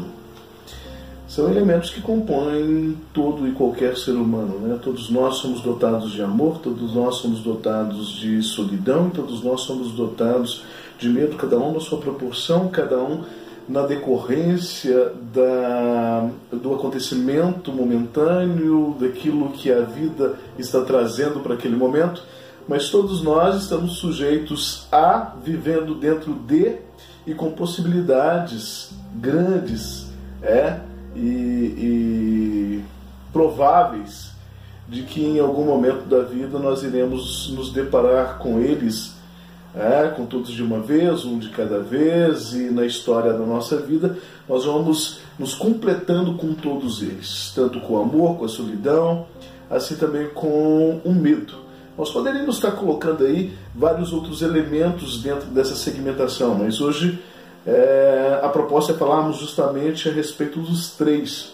São 1.29 1.51
elementos 1.51 1.91
que 1.91 2.01
compõem 2.01 2.97
todo 3.13 3.47
e 3.47 3.53
qualquer 3.53 3.97
ser 3.97 4.13
humano. 4.13 4.59
Né? 4.61 4.79
Todos 4.83 5.11
nós 5.11 5.37
somos 5.37 5.61
dotados 5.61 6.13
de 6.13 6.23
amor, 6.23 6.59
todos 6.59 6.95
nós 6.95 7.17
somos 7.17 7.41
dotados 7.41 8.09
de 8.17 8.43
solidão, 8.43 9.11
todos 9.11 9.43
nós 9.43 9.63
somos 9.63 9.93
dotados 9.93 10.65
de 10.99 11.09
medo, 11.09 11.37
cada 11.37 11.59
um 11.59 11.73
na 11.73 11.81
sua 11.81 11.99
proporção, 11.99 12.69
cada 12.69 12.99
um 12.99 13.25
na 13.69 13.83
decorrência 13.83 15.13
da, 15.33 16.29
do 16.53 16.75
acontecimento 16.75 17.73
momentâneo, 17.73 18.95
daquilo 19.01 19.49
que 19.51 19.73
a 19.73 19.81
vida 19.81 20.35
está 20.59 20.83
trazendo 20.83 21.41
para 21.41 21.55
aquele 21.55 21.75
momento 21.75 22.23
mas 22.67 22.89
todos 22.89 23.23
nós 23.23 23.63
estamos 23.63 23.99
sujeitos 23.99 24.87
a 24.91 25.35
vivendo 25.43 25.95
dentro 25.95 26.35
de 26.35 26.77
e 27.27 27.35
com 27.35 27.53
possibilidades 27.53 28.91
grandes 29.15 30.07
é, 30.43 30.81
e, 31.15 31.21
e 31.21 32.85
prováveis 33.33 34.33
de 34.89 35.03
que 35.03 35.25
em 35.25 35.41
algum 35.41 35.65
momento 35.65 36.07
da 36.07 36.23
vida 36.23 36.59
nós 36.59 36.83
iremos 36.83 37.51
nos 37.55 37.73
deparar 37.73 38.39
com 38.39 38.61
eles, 38.61 39.15
é, 39.75 40.09
com 40.09 40.27
todos 40.27 40.51
de 40.51 40.63
uma 40.63 40.81
vez, 40.81 41.25
um 41.25 41.39
de 41.39 41.49
cada 41.49 41.81
vez, 41.81 42.53
e 42.53 42.71
na 42.71 42.85
história 42.85 43.33
da 43.33 43.45
nossa 43.45 43.79
vida 43.79 44.19
nós 44.49 44.67
vamos 44.67 45.21
nos 45.39 45.55
completando 45.55 46.35
com 46.35 46.53
todos 46.55 47.03
eles, 47.03 47.53
tanto 47.55 47.81
com 47.81 47.95
o 47.95 48.03
amor, 48.03 48.37
com 48.37 48.45
a 48.45 48.49
solidão, 48.49 49.27
assim 49.71 49.97
também 49.97 50.29
com 50.29 51.01
o 51.03 51.13
medo. 51.13 51.64
Nós 51.97 52.11
poderíamos 52.11 52.57
estar 52.57 52.73
colocando 52.73 53.25
aí 53.25 53.53
vários 53.75 54.13
outros 54.13 54.43
elementos 54.43 55.23
dentro 55.23 55.47
dessa 55.47 55.77
segmentação, 55.77 56.55
mas 56.55 56.81
hoje 56.81 57.23
é, 57.65 58.41
a 58.43 58.49
proposta 58.49 58.93
é 58.93 58.97
falarmos 58.97 59.37
justamente 59.37 60.09
a 60.09 60.13
respeito 60.13 60.59
dos 60.59 60.91
três, 60.91 61.53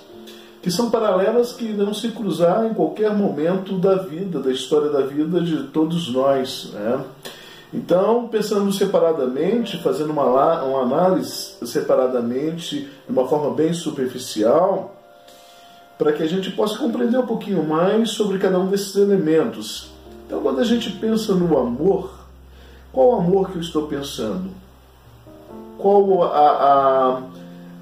que 0.62 0.70
são 0.70 0.90
paralelas 0.90 1.52
que 1.52 1.66
irão 1.66 1.92
se 1.92 2.08
cruzar 2.08 2.64
em 2.64 2.72
qualquer 2.72 3.14
momento 3.14 3.78
da 3.78 3.96
vida, 3.96 4.40
da 4.40 4.50
história 4.50 4.88
da 4.88 5.02
vida 5.02 5.42
de 5.42 5.64
todos 5.64 6.10
nós. 6.10 6.70
Né? 6.72 7.04
Então, 7.72 8.26
pensando 8.28 8.72
separadamente, 8.72 9.76
fazendo 9.82 10.10
uma, 10.10 10.62
uma 10.64 10.82
análise 10.82 11.54
separadamente, 11.66 12.88
de 13.06 13.12
uma 13.12 13.28
forma 13.28 13.54
bem 13.54 13.74
superficial, 13.74 14.96
para 15.98 16.14
que 16.14 16.22
a 16.22 16.26
gente 16.26 16.50
possa 16.52 16.78
compreender 16.78 17.18
um 17.18 17.26
pouquinho 17.26 17.62
mais 17.62 18.12
sobre 18.12 18.38
cada 18.38 18.58
um 18.58 18.66
desses 18.66 18.96
elementos. 18.96 19.89
Então, 20.30 20.40
quando 20.42 20.60
a 20.60 20.64
gente 20.64 20.92
pensa 20.92 21.34
no 21.34 21.58
amor, 21.58 22.08
qual 22.92 23.18
amor 23.18 23.50
que 23.50 23.56
eu 23.56 23.60
estou 23.60 23.88
pensando? 23.88 24.50
Qual 25.76 26.22
a, 26.22 26.28
a, 26.28 27.22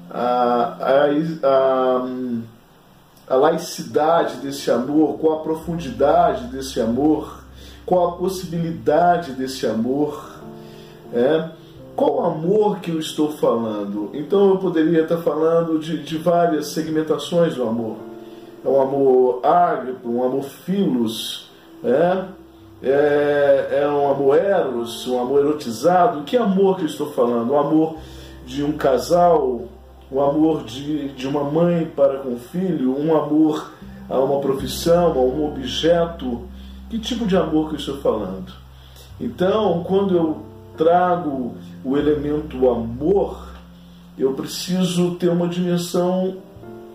a, 0.09 0.77
a, 1.43 2.07
a 3.29 3.35
laicidade 3.35 4.37
desse 4.37 4.71
amor? 4.71 5.19
Qual 5.19 5.41
a 5.41 5.43
profundidade 5.43 6.47
desse 6.47 6.81
amor? 6.81 7.43
Qual 7.85 8.07
a 8.07 8.11
possibilidade 8.13 9.33
desse 9.33 9.67
amor? 9.67 10.41
É? 11.13 11.49
Qual 11.95 12.25
amor 12.25 12.79
que 12.79 12.89
eu 12.89 12.97
estou 12.97 13.31
falando? 13.31 14.09
Então 14.11 14.49
eu 14.49 14.57
poderia 14.57 15.03
estar 15.03 15.17
falando 15.17 15.77
de, 15.77 16.01
de 16.01 16.17
várias 16.17 16.69
segmentações 16.69 17.53
do 17.53 17.61
amor. 17.61 17.97
É 18.65 18.67
um 18.67 18.81
amor 18.81 19.45
ágape, 19.45 20.07
um 20.07 20.23
amor 20.23 20.45
filos, 20.45 21.47
é? 21.83 22.38
É, 22.81 23.81
é 23.81 23.87
um 23.87 24.09
amor 24.09 24.37
eros, 24.37 25.05
um 25.07 25.21
amor 25.21 25.41
erotizado? 25.41 26.23
Que 26.23 26.37
amor 26.37 26.77
que 26.77 26.83
eu 26.83 26.87
estou 26.87 27.11
falando? 27.11 27.51
O 27.51 27.57
amor 27.57 27.97
de 28.45 28.63
um 28.63 28.71
casal, 28.71 29.63
o 30.09 30.21
amor 30.21 30.63
de, 30.63 31.09
de 31.09 31.27
uma 31.27 31.43
mãe 31.43 31.85
para 31.85 32.19
com 32.19 32.33
o 32.33 32.39
filho, 32.39 32.97
um 32.97 33.15
amor 33.15 33.73
a 34.09 34.17
uma 34.19 34.39
profissão, 34.39 35.11
a 35.11 35.19
um 35.19 35.45
objeto? 35.45 36.47
Que 36.89 36.97
tipo 36.97 37.27
de 37.27 37.35
amor 37.35 37.67
que 37.67 37.75
eu 37.75 37.79
estou 37.79 37.97
falando? 37.97 38.51
Então, 39.19 39.83
quando 39.83 40.15
eu 40.15 40.37
trago 40.77 41.55
o 41.83 41.97
elemento 41.97 42.69
amor, 42.69 43.49
eu 44.17 44.33
preciso 44.33 45.15
ter 45.15 45.29
uma 45.29 45.47
dimensão 45.47 46.37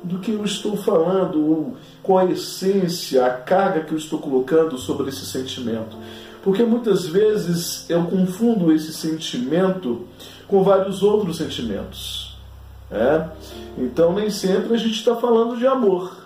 do 0.05 0.19
que 0.19 0.33
eu 0.33 0.45
estou 0.45 0.77
falando, 0.77 1.75
qual 2.03 2.19
a 2.19 2.31
essência, 2.31 3.25
a 3.25 3.31
carga 3.31 3.81
que 3.81 3.93
eu 3.93 3.99
estou 3.99 4.19
colocando 4.19 4.77
sobre 4.79 5.09
esse 5.09 5.25
sentimento. 5.25 5.97
Porque 6.43 6.63
muitas 6.63 7.07
vezes 7.07 7.89
eu 7.89 8.05
confundo 8.05 8.71
esse 8.71 8.93
sentimento 8.93 10.07
com 10.47 10.63
vários 10.63 11.03
outros 11.03 11.39
sentimentos. 11.39 12.37
É? 12.91 13.29
Então, 13.79 14.13
nem 14.13 14.29
sempre 14.31 14.75
a 14.75 14.77
gente 14.77 14.95
está 14.95 15.17
falando 15.17 15.57
de 15.57 15.67
amor, 15.67 16.17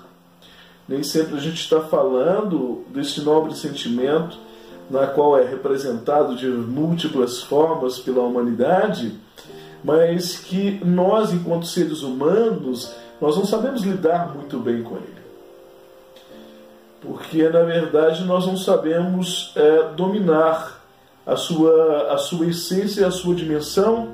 nem 0.89 1.03
sempre 1.03 1.37
a 1.37 1.41
gente 1.41 1.61
está 1.61 1.81
falando 1.81 2.85
desse 2.93 3.21
nobre 3.23 3.55
sentimento, 3.55 4.37
na 4.91 5.07
qual 5.07 5.39
é 5.39 5.45
representado 5.45 6.35
de 6.35 6.49
múltiplas 6.49 7.43
formas 7.43 7.99
pela 7.99 8.23
humanidade, 8.23 9.19
mas 9.85 10.37
que 10.37 10.81
nós, 10.85 11.33
enquanto 11.33 11.67
seres 11.67 12.03
humanos, 12.03 12.93
nós 13.21 13.37
não 13.37 13.45
sabemos 13.45 13.83
lidar 13.83 14.35
muito 14.35 14.59
bem 14.59 14.83
com 14.83 14.97
ele. 14.97 15.19
Porque, 17.01 17.49
na 17.49 17.63
verdade, 17.63 18.25
nós 18.25 18.47
não 18.47 18.57
sabemos 18.57 19.53
é, 19.57 19.91
dominar 19.95 20.83
a 21.27 21.37
sua, 21.37 22.13
a 22.13 22.19
sua 22.19 22.47
essência 22.47 23.03
e 23.03 23.05
a 23.05 23.11
sua 23.11 23.35
dimensão, 23.35 24.09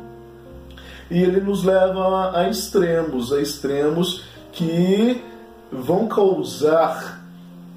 e 1.10 1.22
ele 1.22 1.40
nos 1.40 1.62
leva 1.62 2.36
a 2.36 2.48
extremos, 2.48 3.32
a 3.32 3.40
extremos 3.40 4.24
que 4.52 5.22
vão 5.70 6.06
causar 6.06 7.22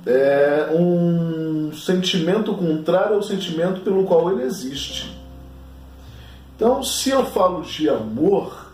é, 0.05 0.69
um 0.73 1.71
sentimento 1.73 2.53
contrário 2.53 3.15
ao 3.15 3.23
sentimento 3.23 3.81
pelo 3.81 4.05
qual 4.05 4.31
ele 4.31 4.43
existe. 4.43 5.15
Então, 6.55 6.81
se 6.81 7.09
eu 7.09 7.25
falo 7.25 7.61
de 7.61 7.89
amor, 7.89 8.66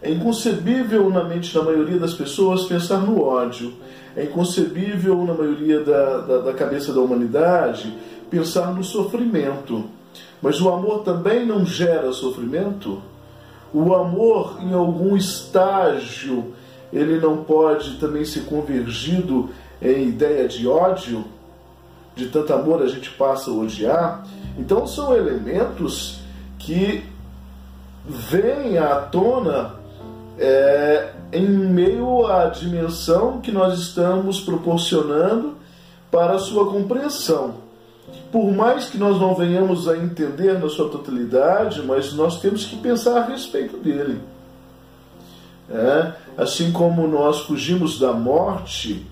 é 0.00 0.10
inconcebível 0.10 1.10
na 1.10 1.24
mente 1.24 1.52
da 1.52 1.62
maioria 1.62 1.98
das 1.98 2.14
pessoas 2.14 2.66
pensar 2.66 2.98
no 2.98 3.22
ódio. 3.22 3.72
É 4.16 4.24
inconcebível 4.24 5.24
na 5.24 5.34
maioria 5.34 5.82
da, 5.82 6.18
da, 6.18 6.38
da 6.38 6.52
cabeça 6.52 6.92
da 6.92 7.00
humanidade 7.00 7.92
pensar 8.30 8.72
no 8.72 8.84
sofrimento. 8.84 9.84
Mas 10.40 10.60
o 10.60 10.68
amor 10.68 11.02
também 11.02 11.44
não 11.44 11.64
gera 11.64 12.12
sofrimento? 12.12 13.02
O 13.74 13.92
amor, 13.94 14.58
em 14.60 14.72
algum 14.72 15.16
estágio, 15.16 16.54
ele 16.92 17.18
não 17.18 17.38
pode 17.38 17.98
também 17.98 18.24
ser 18.24 18.44
convergido 18.44 19.50
em 19.82 20.08
ideia 20.08 20.46
de 20.46 20.66
ódio? 20.66 21.24
De 22.14 22.26
tanto 22.28 22.52
amor 22.52 22.82
a 22.82 22.86
gente 22.86 23.10
passa 23.10 23.50
a 23.50 23.54
odiar? 23.54 24.24
Então 24.56 24.86
são 24.86 25.14
elementos 25.14 26.20
que 26.58 27.04
vêm 28.08 28.78
à 28.78 28.96
tona 28.96 29.77
é, 30.38 31.12
em 31.32 31.46
meio 31.46 32.26
à 32.26 32.46
dimensão 32.46 33.40
que 33.40 33.50
nós 33.50 33.78
estamos 33.78 34.40
proporcionando 34.40 35.56
para 36.10 36.34
a 36.34 36.38
sua 36.38 36.70
compreensão. 36.70 37.54
Por 38.32 38.50
mais 38.52 38.86
que 38.86 38.96
nós 38.96 39.20
não 39.20 39.34
venhamos 39.34 39.88
a 39.88 39.96
entender 39.96 40.58
na 40.58 40.68
sua 40.68 40.88
totalidade, 40.88 41.82
mas 41.82 42.12
nós 42.14 42.40
temos 42.40 42.64
que 42.64 42.76
pensar 42.76 43.18
a 43.18 43.26
respeito 43.26 43.76
dele. 43.76 44.20
É, 45.70 46.12
assim 46.36 46.72
como 46.72 47.06
nós 47.06 47.40
fugimos 47.40 47.98
da 47.98 48.12
morte 48.12 49.06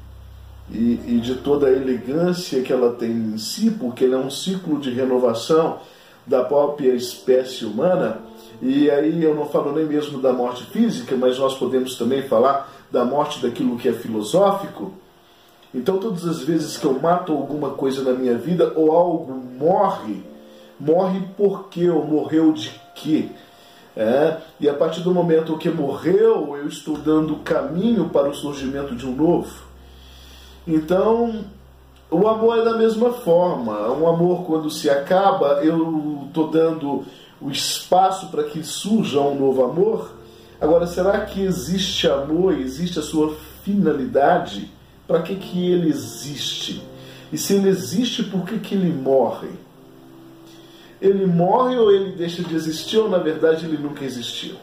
e, 0.70 1.00
e 1.06 1.20
de 1.20 1.34
toda 1.34 1.66
a 1.66 1.72
elegância 1.72 2.62
que 2.62 2.72
ela 2.72 2.94
tem 2.94 3.10
em 3.10 3.36
si, 3.38 3.70
porque 3.70 4.04
ele 4.04 4.14
é 4.14 4.18
um 4.18 4.30
ciclo 4.30 4.80
de 4.80 4.90
renovação 4.90 5.78
da 6.26 6.42
própria 6.42 6.94
espécie 6.94 7.64
humana, 7.64 8.18
e 8.62 8.90
aí 8.90 9.22
eu 9.22 9.34
não 9.34 9.46
falo 9.46 9.72
nem 9.72 9.84
mesmo 9.84 10.20
da 10.20 10.32
morte 10.32 10.64
física, 10.64 11.16
mas 11.16 11.38
nós 11.38 11.56
podemos 11.56 11.96
também 11.96 12.22
falar 12.22 12.72
da 12.90 13.04
morte 13.04 13.42
daquilo 13.42 13.76
que 13.76 13.88
é 13.88 13.92
filosófico. 13.92 14.92
Então, 15.74 15.98
todas 15.98 16.26
as 16.26 16.40
vezes 16.40 16.76
que 16.76 16.86
eu 16.86 16.98
mato 16.98 17.32
alguma 17.32 17.70
coisa 17.70 18.02
na 18.02 18.18
minha 18.18 18.36
vida 18.38 18.72
ou 18.74 18.92
algo 18.92 19.34
morre, 19.34 20.22
morre 20.80 21.22
porque 21.36 21.88
ou 21.90 22.06
morreu 22.06 22.52
de 22.52 22.72
quê? 22.94 23.28
É, 23.94 24.38
e 24.60 24.68
a 24.68 24.74
partir 24.74 25.00
do 25.00 25.12
momento 25.12 25.56
que 25.56 25.70
morreu, 25.70 26.56
eu 26.56 26.68
estou 26.68 26.96
dando 26.98 27.36
caminho 27.36 28.08
para 28.10 28.28
o 28.28 28.34
surgimento 28.34 28.94
de 28.94 29.06
um 29.06 29.14
novo. 29.14 29.64
Então, 30.66 31.44
o 32.10 32.28
amor 32.28 32.58
é 32.58 32.64
da 32.64 32.76
mesma 32.76 33.12
forma. 33.12 33.90
Um 33.92 34.06
amor, 34.06 34.44
quando 34.44 34.70
se 34.70 34.88
acaba, 34.88 35.64
eu 35.64 36.24
estou 36.26 36.48
dando 36.48 37.04
o 37.40 37.50
espaço 37.50 38.28
para 38.28 38.44
que 38.44 38.62
surja 38.62 39.20
um 39.20 39.38
novo 39.38 39.64
amor. 39.64 40.12
Agora, 40.60 40.86
será 40.86 41.20
que 41.20 41.42
existe 41.42 42.08
amor, 42.08 42.58
existe 42.58 42.98
a 42.98 43.02
sua 43.02 43.36
finalidade? 43.62 44.70
Para 45.06 45.22
que, 45.22 45.36
que 45.36 45.70
ele 45.70 45.88
existe? 45.88 46.82
E 47.32 47.38
se 47.38 47.54
ele 47.54 47.68
existe, 47.68 48.22
por 48.22 48.44
que, 48.44 48.58
que 48.58 48.74
ele 48.74 48.92
morre? 48.92 49.50
Ele 51.00 51.26
morre 51.26 51.76
ou 51.76 51.92
ele 51.92 52.12
deixa 52.12 52.42
de 52.42 52.54
existir, 52.54 52.98
ou 52.98 53.08
na 53.08 53.18
verdade 53.18 53.66
ele 53.66 53.76
nunca 53.76 54.04
existiu? 54.04 54.54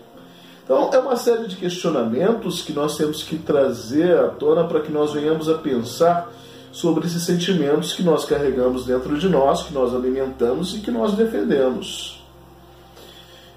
Então, 0.64 0.90
é 0.94 0.98
uma 0.98 1.16
série 1.16 1.48
de 1.48 1.58
questionamentos 1.58 2.62
que 2.62 2.72
nós 2.72 2.96
temos 2.96 3.22
que 3.22 3.38
trazer 3.38 4.18
à 4.18 4.30
tona 4.30 4.64
para 4.64 4.80
que 4.80 4.92
nós 4.92 5.12
venhamos 5.12 5.50
a 5.50 5.58
pensar 5.58 6.32
sobre 6.72 7.06
esses 7.06 7.22
sentimentos 7.22 7.94
que 7.94 8.02
nós 8.02 8.26
carregamos 8.26 8.86
dentro 8.86 9.20
de 9.20 9.30
nós, 9.30 9.64
que 9.64 9.74
nós 9.74 9.94
alimentamos 9.94 10.74
e 10.74 10.80
que 10.80 10.90
nós 10.90 11.14
defendemos. 11.14 12.23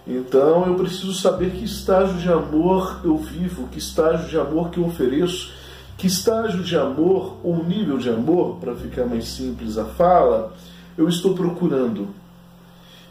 Então 0.07 0.67
eu 0.67 0.75
preciso 0.77 1.13
saber 1.15 1.51
que 1.51 1.65
estágio 1.65 2.17
de 2.19 2.31
amor 2.31 3.01
eu 3.03 3.17
vivo, 3.17 3.67
que 3.69 3.79
estágio 3.79 4.29
de 4.29 4.39
amor 4.39 4.71
que 4.71 4.79
eu 4.79 4.87
ofereço, 4.87 5.53
que 5.99 6.07
estágio 6.07 6.63
de 6.63 6.77
amor 6.77 7.37
ou 7.43 7.65
nível 7.65 7.99
de 7.99 8.09
amor, 8.09 8.57
para 8.61 8.75
ficar 8.75 9.07
mais 9.07 9.27
simples 9.27 9.77
a 9.77 9.85
fala, 9.85 10.55
eu 10.97 11.09
estou 11.09 11.35
procurando. 11.35 12.09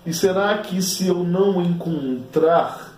E 0.05 0.13
será 0.13 0.57
que 0.59 0.81
se 0.81 1.07
eu 1.07 1.23
não 1.23 1.61
encontrar 1.61 2.95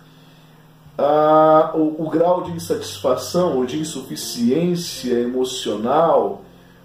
o, 1.74 2.04
o, 2.04 2.10
grau 2.10 2.42
de 2.42 2.52
insatisfação 2.52 3.56
ou 3.56 3.64
de 3.64 3.78
insuficiência 3.78 5.14
emocional, 5.14 6.42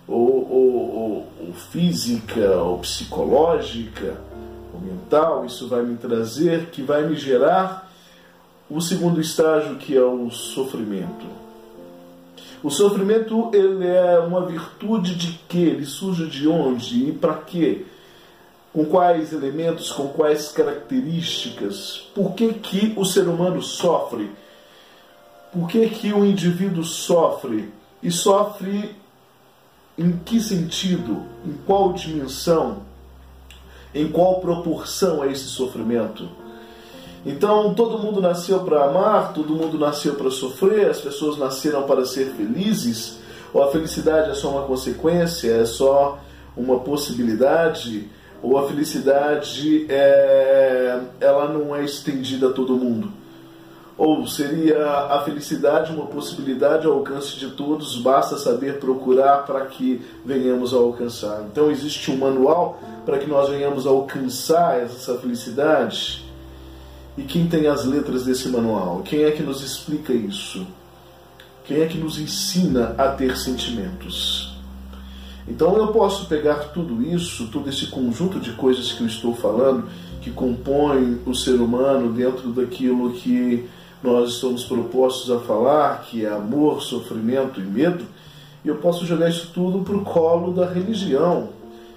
ou, 0.08 0.52
ou, 0.52 0.95
ou, 0.95 1.28
ou 1.47 1.54
física, 1.54 2.58
ou 2.58 2.80
psicológica, 2.80 4.17
mental, 4.78 5.46
isso 5.46 5.68
vai 5.68 5.84
me 5.84 5.98
trazer, 5.98 6.68
que 6.68 6.82
vai 6.82 7.08
me 7.08 7.16
gerar 7.16 7.92
o 8.70 8.82
segundo 8.82 9.22
estágio 9.22 9.76
que 9.76 9.96
é 9.96 10.04
o 10.04 10.30
sofrimento. 10.32 11.26
O 12.64 12.70
sofrimento 12.70 13.52
ele 13.54 13.86
é 13.86 14.20
uma 14.20 14.46
virtude 14.46 15.16
de 15.16 15.40
que? 15.50 15.60
Ele 15.60 15.86
surge 15.86 16.28
de 16.28 16.48
onde 16.48 17.10
e 17.10 17.12
para 17.12 17.36
quê? 17.36 17.86
Com 18.72 18.86
quais 18.86 19.34
elementos, 19.34 19.92
com 19.92 20.08
quais 20.08 20.50
características? 20.52 22.08
Por 22.16 22.34
que, 22.34 22.54
que 22.54 22.94
o 22.96 23.06
ser 23.06 23.28
humano 23.28 23.62
sofre? 23.62 24.32
Por 25.52 25.68
que, 25.68 25.88
que 25.90 26.14
o 26.14 26.26
indivíduo 26.26 26.84
sofre? 26.84 27.70
E 28.02 28.10
sofre 28.10 28.96
em 29.98 30.18
que 30.18 30.40
sentido? 30.40 31.24
Em 31.46 31.54
qual 31.66 31.94
dimensão? 31.94 32.82
Em 33.93 34.08
qual 34.08 34.39
proporção 34.39 35.23
é 35.23 35.32
esse 35.32 35.45
sofrimento. 35.45 36.27
Então, 37.25 37.73
todo 37.73 37.99
mundo 37.99 38.19
nasceu 38.19 38.60
para 38.62 38.86
amar, 38.86 39.34
todo 39.34 39.56
mundo 39.56 39.77
nasceu 39.77 40.15
para 40.15 40.29
sofrer, 40.29 40.89
as 40.89 40.99
pessoas 40.99 41.38
nasceram 41.38 41.84
para 41.84 42.06
ser 42.06 42.32
felizes, 42.32 43.19
ou 43.53 43.63
a 43.63 43.71
felicidade 43.71 44.32
é 44.32 44.34
só 44.34 44.49
uma 44.49 44.63
consequência, 44.63 45.51
é 45.51 45.65
só 45.65 46.19
uma 46.58 46.79
possibilidade, 46.79 48.10
ou 48.41 48.58
a 48.58 48.67
felicidade 48.67 49.86
é, 49.89 50.99
ela 51.21 51.47
não 51.47 51.73
é 51.73 51.86
estendida 51.86 52.49
a 52.49 52.51
todo 52.51 52.75
mundo. 52.75 53.23
Ou 53.97 54.25
seria 54.25 54.88
a 54.88 55.21
felicidade 55.23 55.93
uma 55.93 56.08
possibilidade 56.08 56.88
ao 56.88 56.93
alcance 56.93 57.38
de 57.38 57.51
todos, 57.51 57.97
basta 58.01 58.38
saber 58.38 58.79
procurar 58.79 59.45
para 59.45 59.65
que 59.65 60.01
venhamos 60.25 60.73
a 60.73 60.77
alcançar. 60.77 61.43
Então 61.51 61.69
existe 61.69 62.10
um 62.10 62.17
manual 62.17 62.79
para 63.06 63.19
que 63.19 63.29
nós 63.29 63.49
venhamos 63.49 63.86
a 63.86 63.91
alcançar 63.91 64.79
essa 64.79 65.17
felicidade. 65.19 66.25
E 67.15 67.21
quem 67.21 67.47
tem 67.47 67.67
as 67.67 67.86
letras 67.86 68.25
desse 68.25 68.49
manual? 68.49 69.03
Quem 69.03 69.23
é 69.23 69.32
que 69.32 69.43
nos 69.43 69.62
explica 69.62 70.12
isso? 70.12 70.65
Quem 71.65 71.82
é 71.82 71.86
que 71.86 71.97
nos 71.97 72.17
ensina 72.19 72.95
a 72.97 73.10
ter 73.10 73.38
sentimentos? 73.38 74.58
Então 75.47 75.77
eu 75.77 75.88
posso 75.88 76.25
pegar 76.25 76.71
tudo 76.73 77.03
isso, 77.03 77.47
todo 77.49 77.69
esse 77.69 77.88
conjunto 77.88 78.39
de 78.39 78.53
coisas 78.53 78.91
que 78.91 79.01
eu 79.01 79.08
estou 79.08 79.36
falando, 79.36 79.88
que 80.21 80.32
compõem 80.32 81.19
o 81.25 81.36
ser 81.36 81.56
humano 81.56 82.12
dentro 82.12 82.49
daquilo 82.49 83.12
que 83.12 83.69
nós 84.04 84.34
estamos 84.34 84.66
propostos 84.66 85.32
a 85.32 85.39
falar, 85.39 86.02
que 86.02 86.26
é 86.26 86.30
amor, 86.30 86.82
sofrimento 86.82 87.62
e 87.62 87.63
medo, 87.63 88.06
e 88.63 88.68
eu 88.68 88.76
posso 88.76 89.06
jogar 89.06 89.30
isso 89.30 89.52
tudo 89.54 89.80
para 89.80 89.96
o 89.96 90.04
colo 90.04 90.52
da 90.52 90.66
religião. 90.66 91.50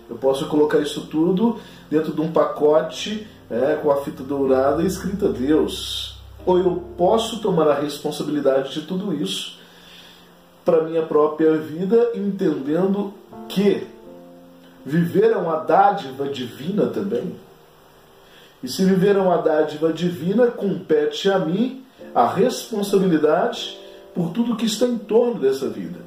Eu 0.09 0.17
posso 0.17 0.47
colocar 0.47 0.79
isso 0.79 1.09
tudo 1.09 1.59
dentro 1.91 2.13
de 2.13 2.21
um 2.21 2.31
pacote 2.31 3.27
é, 3.51 3.75
com 3.83 3.91
a 3.91 3.97
fita 4.03 4.23
dourada 4.23 4.85
escrita 4.85 5.29
Deus. 5.29 6.17
Ou 6.45 6.59
eu 6.59 6.83
posso 6.97 7.41
tomar 7.41 7.69
a 7.69 7.75
responsabilidade 7.75 8.73
de 8.73 8.83
tudo 8.83 9.13
isso 9.13 9.59
para 10.65 10.83
minha 10.83 11.03
própria 11.03 11.57
vida, 11.57 12.13
entendendo 12.15 13.13
que 13.49 13.87
viver 14.85 15.33
é 15.33 15.37
uma 15.37 15.57
dádiva 15.57 16.29
divina 16.29 16.87
também. 16.87 17.35
E 18.63 18.69
se 18.69 18.85
viver 18.85 19.17
é 19.17 19.21
uma 19.21 19.39
dádiva 19.39 19.93
divina, 19.93 20.47
compete 20.49 21.29
a 21.29 21.39
mim 21.39 21.86
a 22.15 22.27
responsabilidade 22.27 23.79
por 24.15 24.31
tudo 24.31 24.57
que 24.57 24.67
está 24.67 24.87
em 24.87 24.97
torno 24.97 25.41
dessa 25.41 25.69
vida. 25.69 26.01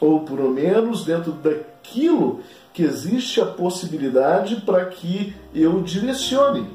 Ou, 0.00 0.20
pelo 0.20 0.50
menos, 0.50 1.04
dentro 1.04 1.32
daquilo 1.32 2.40
que 2.72 2.82
existe 2.82 3.40
a 3.40 3.46
possibilidade 3.46 4.56
para 4.62 4.84
que 4.86 5.34
eu 5.54 5.82
direcione. 5.82 6.68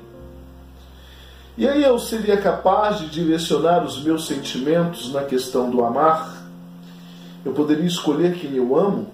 E 1.57 1.67
aí 1.67 1.83
eu 1.83 1.97
seria 1.97 2.35
capaz 2.35 2.99
de 2.99 3.09
direcionar 3.09 3.83
os 3.85 4.03
meus 4.03 4.27
sentimentos 4.27 5.13
na 5.13 5.23
questão 5.23 5.69
do 5.69 5.83
amar? 5.83 6.45
Eu 7.45 7.53
poderia 7.53 7.85
escolher 7.85 8.35
quem 8.35 8.55
eu 8.55 8.77
amo? 8.77 9.07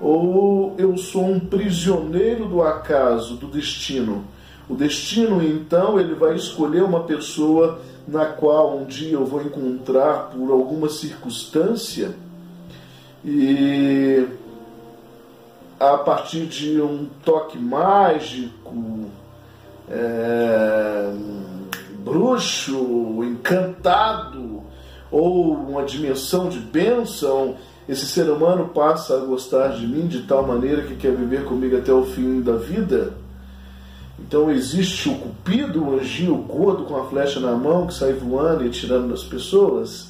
Ou 0.00 0.76
eu 0.78 0.96
sou 0.96 1.24
um 1.24 1.40
prisioneiro 1.40 2.46
do 2.46 2.62
acaso, 2.62 3.34
do 3.34 3.48
destino? 3.48 4.24
O 4.68 4.74
destino, 4.74 5.42
então, 5.42 5.98
ele 5.98 6.14
vai 6.14 6.34
escolher 6.34 6.82
uma 6.82 7.04
pessoa 7.04 7.80
na 8.06 8.26
qual 8.26 8.76
um 8.76 8.84
dia 8.84 9.12
eu 9.12 9.24
vou 9.24 9.42
encontrar 9.42 10.30
por 10.30 10.50
alguma 10.50 10.88
circunstância 10.88 12.14
e 13.24 14.26
a 15.78 15.96
partir 15.98 16.46
de 16.46 16.80
um 16.80 17.08
toque 17.24 17.58
mágico, 17.58 19.06
é, 19.88 21.12
bruxo, 22.04 23.22
encantado, 23.24 24.62
ou 25.10 25.54
uma 25.54 25.84
dimensão 25.84 26.48
de 26.48 26.58
bênção, 26.58 27.56
esse 27.88 28.06
ser 28.06 28.28
humano 28.28 28.68
passa 28.68 29.16
a 29.16 29.24
gostar 29.24 29.68
de 29.68 29.86
mim 29.86 30.06
de 30.06 30.22
tal 30.22 30.46
maneira 30.46 30.82
que 30.82 30.96
quer 30.96 31.12
viver 31.12 31.44
comigo 31.44 31.76
até 31.76 31.92
o 31.92 32.04
fim 32.04 32.40
da 32.40 32.56
vida. 32.56 33.14
Então 34.18 34.50
existe 34.50 35.08
o 35.08 35.14
cupido, 35.14 35.84
o 35.84 35.98
anjinho 35.98 36.36
gordo 36.36 36.84
com 36.84 36.96
a 36.96 37.04
flecha 37.04 37.38
na 37.40 37.52
mão 37.52 37.86
que 37.86 37.94
sai 37.94 38.12
voando 38.12 38.66
e 38.66 38.70
tirando 38.70 39.08
das 39.08 39.22
pessoas? 39.22 40.08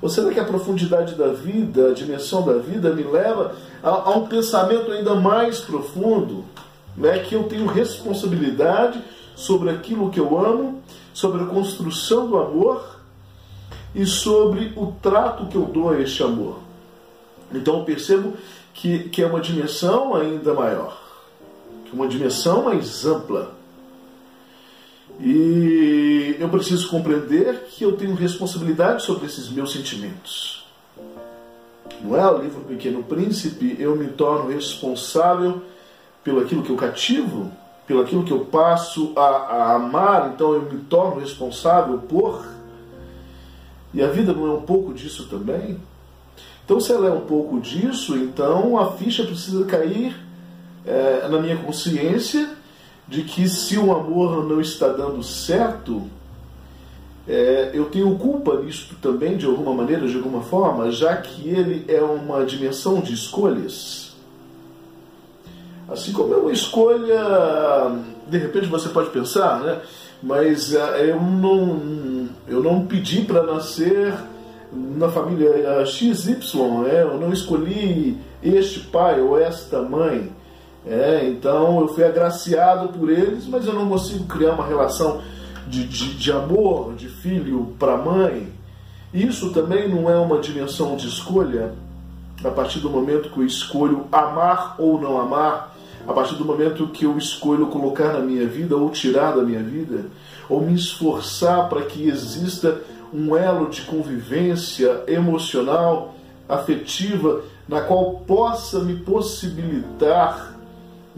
Ou 0.00 0.08
será 0.08 0.32
que 0.32 0.38
a 0.38 0.44
profundidade 0.44 1.14
da 1.14 1.28
vida, 1.28 1.88
a 1.88 1.94
dimensão 1.94 2.44
da 2.44 2.54
vida, 2.54 2.92
me 2.92 3.02
leva 3.02 3.56
a, 3.82 3.88
a 3.88 4.10
um 4.16 4.26
pensamento 4.26 4.92
ainda 4.92 5.14
mais 5.14 5.60
profundo? 5.60 6.44
Né? 6.96 7.18
Que 7.20 7.34
eu 7.34 7.44
tenho 7.44 7.66
responsabilidade 7.66 9.02
sobre 9.34 9.70
aquilo 9.70 10.10
que 10.10 10.20
eu 10.20 10.38
amo, 10.38 10.82
sobre 11.12 11.42
a 11.42 11.46
construção 11.46 12.28
do 12.28 12.38
amor 12.38 12.98
e 13.94 14.06
sobre 14.06 14.72
o 14.76 14.92
trato 15.02 15.46
que 15.46 15.56
eu 15.56 15.64
dou 15.64 15.90
a 15.90 16.00
este 16.00 16.22
amor. 16.22 16.58
Então 17.52 17.78
eu 17.78 17.84
percebo 17.84 18.34
que, 18.74 19.08
que 19.08 19.22
é 19.22 19.26
uma 19.26 19.40
dimensão 19.40 20.14
ainda 20.14 20.54
maior, 20.54 20.96
uma 21.92 22.06
dimensão 22.06 22.64
mais 22.64 23.04
ampla. 23.06 23.54
E 25.20 26.36
eu 26.38 26.48
preciso 26.48 26.88
compreender 26.88 27.66
que 27.70 27.84
eu 27.84 27.96
tenho 27.96 28.14
responsabilidade 28.14 29.02
sobre 29.02 29.26
esses 29.26 29.48
meus 29.48 29.72
sentimentos. 29.72 30.64
Não 32.00 32.16
é 32.16 32.30
o 32.30 32.38
livro 32.38 32.60
Pequeno 32.60 33.02
Príncipe, 33.02 33.76
eu 33.78 33.96
me 33.96 34.08
torno 34.08 34.50
responsável 34.50 35.62
pelo 36.22 36.40
aquilo 36.40 36.62
que 36.62 36.70
eu 36.70 36.76
cativo, 36.76 37.50
pelo 37.86 38.02
aquilo 38.02 38.22
que 38.22 38.30
eu 38.30 38.44
passo 38.44 39.12
a, 39.16 39.20
a 39.20 39.74
amar, 39.74 40.32
então 40.32 40.52
eu 40.52 40.62
me 40.62 40.78
torno 40.84 41.20
responsável 41.20 41.98
por. 41.98 42.46
E 43.92 44.02
a 44.02 44.06
vida 44.06 44.32
não 44.32 44.46
é 44.46 44.52
um 44.52 44.62
pouco 44.62 44.94
disso 44.94 45.26
também? 45.28 45.80
Então, 46.64 46.78
se 46.78 46.92
ela 46.92 47.08
é 47.08 47.10
um 47.10 47.22
pouco 47.22 47.58
disso, 47.58 48.16
então 48.16 48.78
a 48.78 48.92
ficha 48.92 49.24
precisa 49.24 49.64
cair 49.64 50.27
é, 50.88 51.28
na 51.28 51.38
minha 51.38 51.56
consciência 51.56 52.48
de 53.06 53.22
que 53.22 53.46
se 53.48 53.78
o 53.78 53.94
amor 53.94 54.44
não 54.48 54.60
está 54.60 54.88
dando 54.88 55.22
certo, 55.22 56.02
é, 57.28 57.70
eu 57.74 57.84
tenho 57.86 58.16
culpa 58.16 58.58
nisso 58.60 58.96
também, 59.02 59.36
de 59.36 59.44
alguma 59.44 59.74
maneira, 59.74 60.08
de 60.08 60.16
alguma 60.16 60.40
forma, 60.40 60.90
já 60.90 61.14
que 61.18 61.46
ele 61.46 61.84
é 61.86 62.00
uma 62.00 62.44
dimensão 62.44 63.00
de 63.00 63.12
escolhas. 63.12 64.16
Assim 65.88 66.12
como 66.12 66.32
é 66.32 66.36
uma 66.38 66.52
escolha, 66.52 67.22
de 68.26 68.38
repente 68.38 68.66
você 68.66 68.88
pode 68.88 69.10
pensar, 69.10 69.60
né? 69.60 69.80
Mas 70.22 70.74
é, 70.74 71.10
eu 71.10 71.20
não, 71.20 72.28
eu 72.46 72.62
não 72.62 72.86
pedi 72.86 73.22
para 73.22 73.42
nascer 73.42 74.14
na 74.72 75.08
família 75.08 75.84
XY, 75.86 76.36
é, 76.90 77.02
eu 77.02 77.18
não 77.18 77.32
escolhi 77.32 78.18
este 78.42 78.80
pai 78.80 79.20
ou 79.20 79.38
esta 79.38 79.82
mãe. 79.82 80.30
É, 80.86 81.26
então 81.26 81.80
eu 81.80 81.88
fui 81.88 82.04
agraciado 82.04 82.88
por 82.88 83.10
eles, 83.10 83.46
mas 83.46 83.66
eu 83.66 83.72
não 83.72 83.88
consigo 83.88 84.24
criar 84.24 84.52
uma 84.52 84.66
relação 84.66 85.20
de, 85.66 85.86
de, 85.86 86.14
de 86.14 86.32
amor 86.32 86.94
de 86.94 87.08
filho 87.08 87.74
para 87.78 87.96
mãe. 87.96 88.52
Isso 89.12 89.50
também 89.52 89.88
não 89.88 90.10
é 90.10 90.16
uma 90.16 90.38
dimensão 90.38 90.96
de 90.96 91.08
escolha. 91.08 91.72
A 92.44 92.50
partir 92.50 92.78
do 92.78 92.88
momento 92.88 93.30
que 93.30 93.38
eu 93.38 93.44
escolho 93.44 94.06
amar 94.12 94.76
ou 94.78 95.00
não 95.00 95.20
amar, 95.20 95.74
a 96.06 96.12
partir 96.12 96.36
do 96.36 96.44
momento 96.44 96.86
que 96.88 97.04
eu 97.04 97.18
escolho 97.18 97.66
colocar 97.66 98.12
na 98.12 98.20
minha 98.20 98.46
vida 98.46 98.76
ou 98.76 98.88
tirar 98.90 99.32
da 99.34 99.42
minha 99.42 99.62
vida, 99.62 100.06
ou 100.48 100.60
me 100.60 100.74
esforçar 100.74 101.68
para 101.68 101.82
que 101.82 102.08
exista 102.08 102.80
um 103.12 103.36
elo 103.36 103.68
de 103.68 103.82
convivência 103.82 105.02
emocional, 105.06 106.14
afetiva, 106.48 107.42
na 107.68 107.82
qual 107.82 108.22
possa 108.26 108.80
me 108.80 108.96
possibilitar 108.96 110.57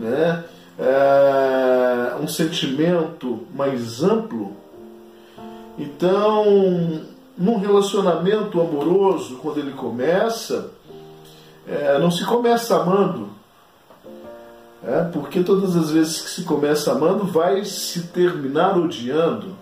né, 0.00 0.44
é, 0.78 2.16
um 2.16 2.26
sentimento 2.26 3.46
mais 3.54 4.02
amplo. 4.02 4.56
Então, 5.78 7.02
num 7.36 7.58
relacionamento 7.58 8.60
amoroso, 8.60 9.36
quando 9.36 9.58
ele 9.58 9.72
começa, 9.72 10.70
é, 11.68 11.98
não 11.98 12.10
se 12.10 12.24
começa 12.24 12.80
amando. 12.80 13.28
É, 14.82 15.04
porque 15.04 15.42
todas 15.42 15.76
as 15.76 15.90
vezes 15.90 16.22
que 16.22 16.30
se 16.30 16.44
começa 16.44 16.92
amando, 16.92 17.26
vai 17.26 17.62
se 17.66 18.04
terminar 18.08 18.78
odiando. 18.78 19.54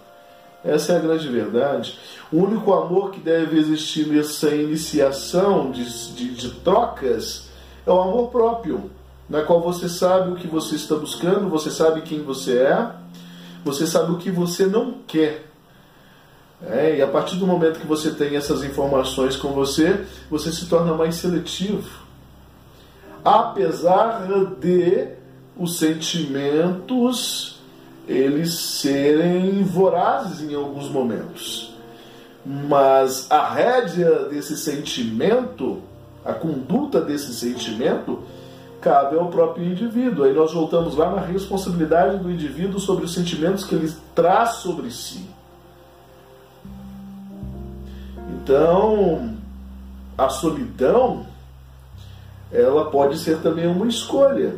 Essa 0.65 0.93
é 0.93 0.97
a 0.97 1.01
grande 1.01 1.29
verdade. 1.29 1.99
O 2.33 2.39
único 2.39 2.73
amor 2.73 3.11
que 3.11 3.19
deve 3.19 3.59
existir 3.59 4.07
nessa 4.07 4.55
iniciação 4.55 5.73
de, 5.73 6.15
de, 6.15 6.35
de 6.35 6.51
trocas 6.61 7.49
é 7.85 7.91
o 7.91 8.01
amor 8.01 8.31
próprio 8.31 8.91
na 9.29 9.43
qual 9.43 9.61
você 9.61 9.89
sabe 9.89 10.31
o 10.31 10.37
que 10.37 10.47
você 10.47 10.77
está 10.77 10.95
buscando, 10.95 11.49
você 11.49 11.71
sabe 11.71 12.03
quem 12.03 12.23
você 12.23 12.59
é, 12.59 12.91
você 13.65 13.87
sabe 13.87 14.13
o 14.13 14.19
que 14.19 14.31
você 14.31 14.67
não 14.67 14.95
quer. 15.07 15.47
É, 16.63 16.97
e 16.97 17.03
a 17.03 17.07
partir 17.07 17.37
do 17.37 17.47
momento 17.47 17.79
que 17.79 17.87
você 17.87 18.11
tem 18.11 18.35
essas 18.35 18.65
informações 18.65 19.37
com 19.37 19.53
você, 19.53 20.05
você 20.31 20.51
se 20.51 20.67
torna 20.67 20.95
mais 20.95 21.17
seletivo. 21.17 21.89
Apesar 23.25 24.27
de 24.59 25.09
os 25.57 25.79
sentimentos 25.79 27.59
eles 28.09 28.55
serem 28.55 29.63
vorazes 29.63 30.41
em 30.41 30.55
alguns 30.55 30.89
momentos. 30.89 31.77
Mas 32.45 33.31
a 33.31 33.47
rédea 33.53 34.25
desse 34.31 34.57
sentimento, 34.57 35.83
a 36.25 36.33
conduta 36.33 37.03
desse 37.03 37.35
sentimento, 37.35 38.23
cabe 38.81 39.19
ao 39.19 39.27
próprio 39.27 39.65
indivíduo. 39.65 40.25
Aí 40.25 40.33
nós 40.33 40.53
voltamos 40.53 40.97
lá 40.97 41.11
na 41.11 41.21
responsabilidade 41.21 42.19
do 42.19 42.31
indivíduo 42.31 42.81
sobre 42.81 43.05
os 43.05 43.15
sentimentos 43.15 43.65
que 43.65 43.75
ele 43.75 43.93
traz 44.15 44.57
sobre 44.57 44.91
si. 44.91 45.29
Então, 48.31 49.37
a 50.17 50.29
solidão, 50.29 51.27
ela 52.51 52.91
pode 52.91 53.19
ser 53.19 53.41
também 53.41 53.67
uma 53.67 53.87
escolha. 53.87 54.57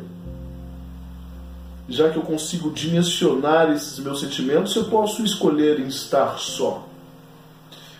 Já 1.88 2.08
que 2.08 2.16
eu 2.16 2.22
consigo 2.22 2.70
dimensionar 2.70 3.72
esses 3.72 3.98
meus 3.98 4.20
sentimentos, 4.20 4.76
eu 4.76 4.84
posso 4.84 5.24
escolher 5.24 5.80
em 5.80 5.88
estar 5.88 6.38
só. 6.38 6.86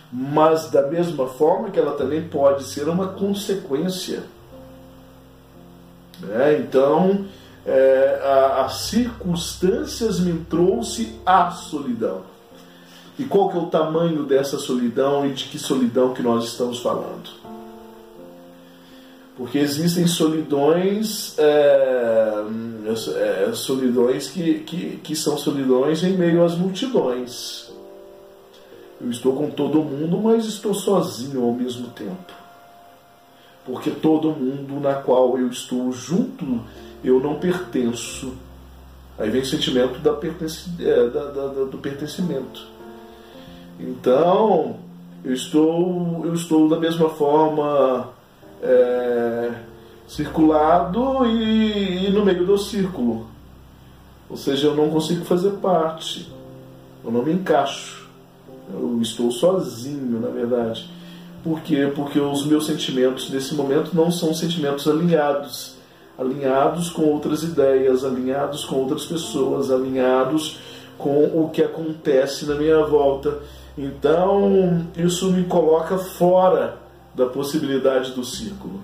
Mas 0.09 0.69
da 0.69 0.87
mesma 0.87 1.27
forma 1.27 1.71
que 1.71 1.79
ela 1.79 1.93
também 1.93 2.25
pode 2.27 2.63
ser 2.63 2.87
uma 2.87 3.09
consequência 3.09 4.23
Né? 6.21 6.59
Então, 6.59 7.25
é, 7.65 8.21
a, 8.23 8.65
as 8.65 8.81
circunstâncias 8.81 10.19
me 10.19 10.39
trouxe 10.45 11.15
a 11.25 11.51
solidão. 11.51 12.21
E 13.19 13.25
qual 13.25 13.49
que 13.49 13.57
é 13.57 13.59
o 13.59 13.67
tamanho 13.67 14.23
dessa 14.23 14.57
solidão 14.57 15.25
e 15.27 15.33
de 15.33 15.45
que 15.45 15.59
solidão 15.59 16.13
que 16.13 16.23
nós 16.23 16.45
estamos 16.45 16.79
falando? 16.79 17.29
Porque 19.37 19.57
existem 19.57 20.07
solidões, 20.07 21.37
é, 21.37 22.43
é, 23.47 23.51
solidões 23.53 24.27
que, 24.29 24.59
que, 24.59 24.97
que 24.97 25.15
são 25.15 25.37
solidões 25.37 26.03
em 26.03 26.17
meio 26.17 26.43
às 26.43 26.55
multidões. 26.55 27.71
Eu 28.99 29.09
estou 29.09 29.33
com 29.33 29.49
todo 29.49 29.83
mundo, 29.83 30.17
mas 30.17 30.45
estou 30.45 30.73
sozinho 30.73 31.43
ao 31.43 31.53
mesmo 31.53 31.87
tempo. 31.89 32.40
Porque 33.65 33.91
todo 33.91 34.31
mundo 34.31 34.79
na 34.79 34.95
qual 34.95 35.37
eu 35.37 35.47
estou 35.47 35.91
junto, 35.91 36.61
eu 37.03 37.19
não 37.19 37.35
pertenço. 37.35 38.33
Aí 39.17 39.29
vem 39.29 39.41
o 39.41 39.45
sentimento 39.45 39.99
da 39.99 40.13
pertence, 40.13 40.69
é, 40.79 41.09
da, 41.09 41.25
da, 41.25 41.47
do 41.65 41.77
pertencimento. 41.77 42.67
Então, 43.79 44.77
eu 45.23 45.33
estou, 45.33 46.25
eu 46.25 46.33
estou 46.33 46.67
da 46.67 46.79
mesma 46.79 47.09
forma 47.09 48.09
é, 48.61 49.51
circulado 50.07 51.25
e, 51.25 52.07
e 52.07 52.09
no 52.11 52.25
meio 52.25 52.45
do 52.45 52.57
círculo. 52.57 53.27
Ou 54.29 54.37
seja, 54.37 54.67
eu 54.67 54.75
não 54.75 54.89
consigo 54.89 55.25
fazer 55.25 55.51
parte. 55.57 56.31
Eu 57.03 57.11
não 57.11 57.23
me 57.23 57.33
encaixo. 57.33 58.09
Eu 58.73 58.99
estou 59.01 59.29
sozinho, 59.31 60.19
na 60.19 60.29
verdade. 60.29 60.89
Por 61.43 61.61
quê? 61.61 61.91
Porque 61.95 62.19
os 62.19 62.45
meus 62.45 62.67
sentimentos 62.67 63.29
nesse 63.29 63.55
momento 63.55 63.95
não 63.95 64.11
são 64.11 64.33
sentimentos 64.33 64.87
alinhados. 64.87 65.75
Alinhados 66.17 66.89
com 66.89 67.03
outras 67.03 67.41
ideias, 67.41 68.05
alinhados 68.05 68.63
com 68.63 68.75
outras 68.75 69.05
pessoas, 69.05 69.71
alinhados 69.71 70.59
com 70.97 71.23
o 71.33 71.49
que 71.49 71.63
acontece 71.63 72.45
na 72.45 72.55
minha 72.55 72.85
volta. 72.85 73.39
Então, 73.75 74.85
isso 74.95 75.31
me 75.31 75.45
coloca 75.45 75.97
fora 75.97 76.77
da 77.15 77.25
possibilidade 77.25 78.11
do 78.11 78.23
círculo. 78.23 78.79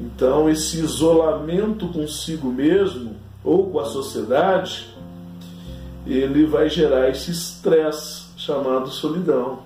Então, 0.00 0.48
esse 0.48 0.78
isolamento 0.78 1.88
consigo 1.88 2.48
mesmo 2.48 3.14
ou 3.44 3.70
com 3.70 3.78
a 3.78 3.84
sociedade, 3.84 4.86
ele 6.06 6.46
vai 6.46 6.70
gerar 6.70 7.10
esse 7.10 7.30
estresse 7.30 8.24
chamado 8.36 8.88
solidão. 8.88 9.65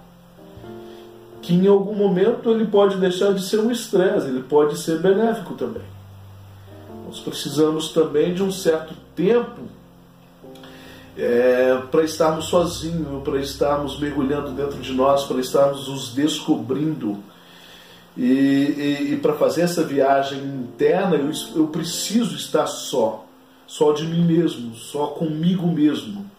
Que 1.51 1.57
em 1.57 1.67
algum 1.67 1.97
momento 1.97 2.49
ele 2.49 2.65
pode 2.65 2.97
deixar 2.99 3.35
de 3.35 3.43
ser 3.43 3.59
um 3.59 3.73
estresse, 3.73 4.29
ele 4.29 4.45
pode 4.45 4.79
ser 4.79 5.01
benéfico 5.01 5.55
também. 5.55 5.83
Nós 7.05 7.19
precisamos 7.19 7.89
também 7.89 8.33
de 8.33 8.41
um 8.41 8.53
certo 8.53 8.95
tempo 9.17 9.63
é, 11.19 11.83
para 11.91 12.05
estarmos 12.05 12.45
sozinhos, 12.45 13.25
para 13.25 13.41
estarmos 13.41 13.99
mergulhando 13.99 14.53
dentro 14.53 14.79
de 14.79 14.93
nós, 14.93 15.25
para 15.25 15.41
estarmos 15.41 15.89
nos 15.89 16.15
descobrindo. 16.15 17.19
E, 18.17 18.23
e, 18.23 19.13
e 19.15 19.17
para 19.17 19.33
fazer 19.33 19.63
essa 19.63 19.83
viagem 19.83 20.39
interna, 20.39 21.17
eu, 21.17 21.33
eu 21.57 21.67
preciso 21.67 22.37
estar 22.37 22.69
só, 22.69 23.25
só 23.67 23.91
de 23.91 24.07
mim 24.07 24.25
mesmo, 24.25 24.73
só 24.77 25.09
comigo 25.09 25.67
mesmo. 25.67 26.31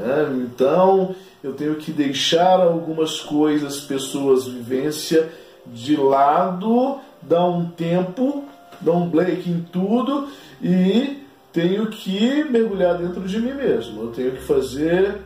É, 0.00 0.32
então, 0.36 1.14
eu 1.42 1.54
tenho 1.54 1.76
que 1.76 1.90
deixar 1.90 2.60
algumas 2.60 3.20
coisas, 3.20 3.80
pessoas, 3.80 4.46
vivência 4.46 5.30
de 5.66 5.96
lado, 5.96 6.98
dar 7.22 7.46
um 7.46 7.66
tempo, 7.66 8.44
dar 8.80 8.92
um 8.92 9.08
break 9.08 9.48
em 9.48 9.60
tudo 9.62 10.28
e 10.62 11.22
tenho 11.52 11.86
que 11.86 12.44
mergulhar 12.44 12.98
dentro 12.98 13.22
de 13.22 13.40
mim 13.40 13.54
mesmo. 13.54 14.02
Eu 14.02 14.08
tenho 14.08 14.32
que 14.32 14.42
fazer 14.42 15.18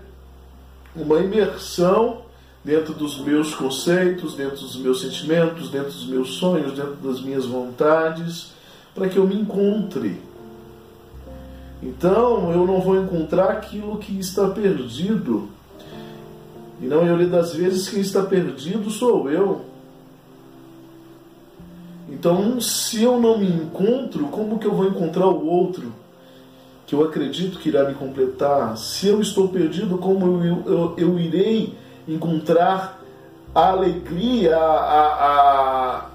uma 0.95 1.19
imersão 1.19 2.23
dentro 2.65 2.95
dos 2.95 3.21
meus 3.21 3.55
conceitos, 3.55 4.35
dentro 4.35 4.57
dos 4.57 4.77
meus 4.77 5.03
sentimentos, 5.03 5.69
dentro 5.71 5.91
dos 5.91 6.07
meus 6.07 6.35
sonhos, 6.35 6.73
dentro 6.73 6.95
das 6.97 7.21
minhas 7.21 7.45
vontades, 7.45 8.53
para 8.95 9.09
que 9.09 9.17
eu 9.17 9.27
me 9.27 9.35
encontre. 9.35 10.21
Então 11.83 12.51
eu 12.53 12.67
não 12.67 12.81
vou 12.81 12.97
encontrar 12.97 13.51
aquilo 13.51 13.99
que 13.99 14.19
está 14.19 14.49
perdido. 14.49 15.51
E 16.81 16.87
não 16.87 17.07
eu 17.07 17.29
das 17.29 17.55
vezes 17.55 17.89
quem 17.89 18.01
está 18.01 18.23
perdido 18.23 18.91
sou 18.91 19.31
eu. 19.31 19.63
Então, 22.09 22.61
se 22.61 23.03
eu 23.03 23.21
não 23.21 23.39
me 23.39 23.49
encontro, 23.49 24.27
como 24.27 24.59
que 24.59 24.67
eu 24.67 24.75
vou 24.75 24.87
encontrar 24.87 25.27
o 25.27 25.47
outro? 25.47 25.93
que 26.87 26.95
eu 26.95 27.03
acredito 27.03 27.59
que 27.59 27.69
irá 27.69 27.85
me 27.85 27.95
completar, 27.95 28.77
se 28.77 29.09
eu 29.09 29.21
estou 29.21 29.49
perdido, 29.49 29.99
como 29.99 30.45
eu, 30.45 30.63
eu, 30.67 30.95
eu 30.97 31.19
irei 31.19 31.75
encontrar 32.07 33.01
a 33.55 33.71
alegria, 33.71 34.57
a, 34.57 35.07
a, 35.31 36.11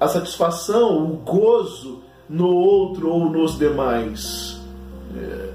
a 0.00 0.08
satisfação, 0.08 1.04
o 1.04 1.16
gozo 1.16 2.00
no 2.28 2.48
outro 2.48 3.10
ou 3.10 3.28
nos 3.28 3.58
demais? 3.58 4.58
É, 5.16 5.50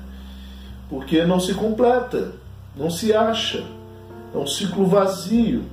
porque 0.90 1.26
não 1.26 1.40
se 1.40 1.54
completa, 1.54 2.34
não 2.76 2.90
se 2.90 3.12
acha, 3.14 3.64
é 4.34 4.38
um 4.38 4.48
ciclo 4.48 4.86
vazio. 4.86 5.64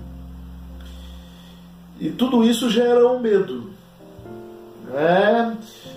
E 1.99 2.11
tudo 2.11 2.45
isso 2.45 2.71
gera 2.71 3.07
um 3.07 3.19
medo. 3.19 3.71
É, 4.95 5.53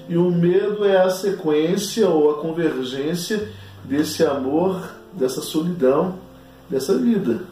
e 0.08 0.18
o 0.18 0.32
medo 0.32 0.84
é 0.86 1.02
a 1.02 1.10
sequência 1.10 2.10
ou 2.10 2.32
a 2.32 2.42
convergência 2.42 3.52
desse 3.84 4.26
amor, 4.26 4.96
dessa 5.14 5.42
solidão, 5.42 6.16
dessa 6.70 6.98
vida. 6.98 7.44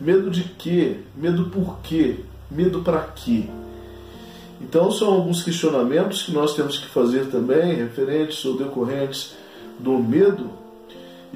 Medo 0.00 0.30
de 0.30 0.44
quê? 0.44 0.98
Medo 1.14 1.46
por 1.46 1.78
quê? 1.80 2.20
Medo 2.50 2.82
para 2.82 3.00
quê? 3.00 3.44
Então 4.60 4.90
são 4.90 5.12
alguns 5.12 5.42
questionamentos 5.42 6.22
que 6.22 6.32
nós 6.32 6.54
temos 6.54 6.78
que 6.78 6.88
fazer 6.88 7.26
também, 7.26 7.74
referentes 7.74 8.44
ou 8.44 8.56
decorrentes 8.56 9.34
do 9.78 9.98
medo, 9.98 10.50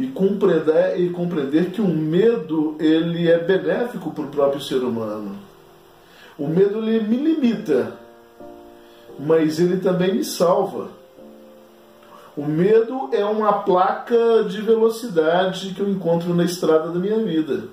e 0.00 0.06
compreender, 0.06 0.98
e 0.98 1.10
compreender 1.10 1.72
que 1.72 1.82
o 1.82 1.86
medo 1.86 2.74
ele 2.80 3.28
é 3.28 3.36
benéfico 3.36 4.10
para 4.12 4.24
o 4.24 4.28
próprio 4.28 4.58
ser 4.58 4.78
humano. 4.78 5.36
O 6.38 6.48
medo 6.48 6.78
ele 6.78 7.06
me 7.06 7.18
limita, 7.18 7.98
mas 9.18 9.60
ele 9.60 9.76
também 9.76 10.14
me 10.14 10.24
salva. 10.24 10.88
O 12.34 12.46
medo 12.46 13.10
é 13.12 13.22
uma 13.26 13.52
placa 13.52 14.42
de 14.44 14.62
velocidade 14.62 15.74
que 15.74 15.80
eu 15.80 15.90
encontro 15.90 16.32
na 16.32 16.44
estrada 16.44 16.88
da 16.88 16.98
minha 16.98 17.18
vida, 17.18 17.64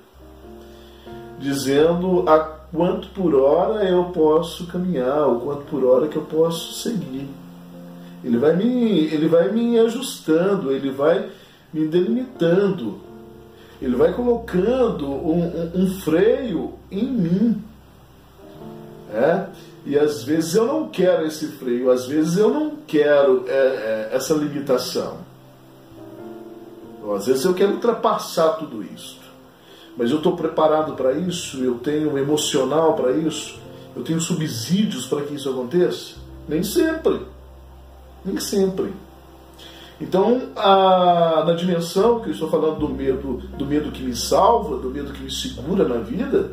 dizendo 1.40 2.28
a 2.28 2.40
quanto 2.40 3.08
por 3.10 3.36
hora 3.36 3.86
eu 3.86 4.04
posso 4.06 4.68
caminhar, 4.68 5.30
o 5.30 5.40
quanto 5.40 5.62
por 5.62 5.86
hora 5.86 6.10
que 6.10 6.18
eu 6.18 6.24
posso 6.24 6.74
seguir. 6.74 7.30
Ele 8.22 8.38
vai 8.38 8.54
me, 8.54 9.06
ele 9.06 9.30
vai 9.30 9.50
me 9.50 9.80
ajustando, 9.80 10.74
ele 10.74 10.92
vai 10.92 11.30
me 11.74 11.88
delimitando, 11.88 13.00
ele 13.82 13.96
vai 13.96 14.14
colocando 14.14 15.08
um, 15.08 15.44
um, 15.44 15.84
um 15.84 15.88
freio 16.00 16.74
em 16.92 17.06
mim. 17.06 17.64
É? 19.14 19.46
E 19.86 19.98
às 19.98 20.24
vezes 20.24 20.56
eu 20.56 20.66
não 20.66 20.90
quero 20.90 21.26
esse 21.26 21.48
freio, 21.48 21.90
às 21.90 22.06
vezes 22.06 22.38
eu 22.38 22.50
não 22.50 22.76
quero 22.86 23.46
é, 23.48 23.52
é, 23.52 24.10
essa 24.12 24.34
limitação. 24.34 25.20
Ou, 27.02 27.16
às 27.16 27.26
vezes 27.26 27.46
eu 27.46 27.54
quero 27.54 27.74
ultrapassar 27.74 28.58
tudo 28.58 28.84
isso. 28.84 29.20
Mas 29.96 30.12
eu 30.12 30.18
estou 30.18 30.36
preparado 30.36 30.94
para 30.94 31.14
isso, 31.14 31.64
eu 31.64 31.76
tenho 31.76 32.18
emocional 32.18 32.96
para 32.96 33.14
isso, 33.14 33.58
eu 33.96 34.04
tenho 34.04 34.20
subsídios 34.20 35.08
para 35.08 35.22
que 35.22 35.36
isso 35.36 35.50
aconteça? 35.50 36.16
Nem 36.48 36.62
sempre. 36.62 37.22
Nem 38.26 38.40
sempre. 38.40 38.94
Então, 40.00 40.50
a, 40.56 41.44
na 41.46 41.54
dimensão 41.54 42.20
que 42.20 42.28
eu 42.28 42.34
estou 42.34 42.50
falando 42.50 42.80
do 42.80 42.90
medo, 42.90 43.42
do 43.58 43.66
medo 43.66 43.92
que 43.92 44.04
me 44.04 44.16
salva, 44.16 44.78
do 44.78 44.90
medo 44.90 45.12
que 45.12 45.24
me 45.24 45.32
segura 45.32 45.88
na 45.88 45.98
vida, 45.98 46.52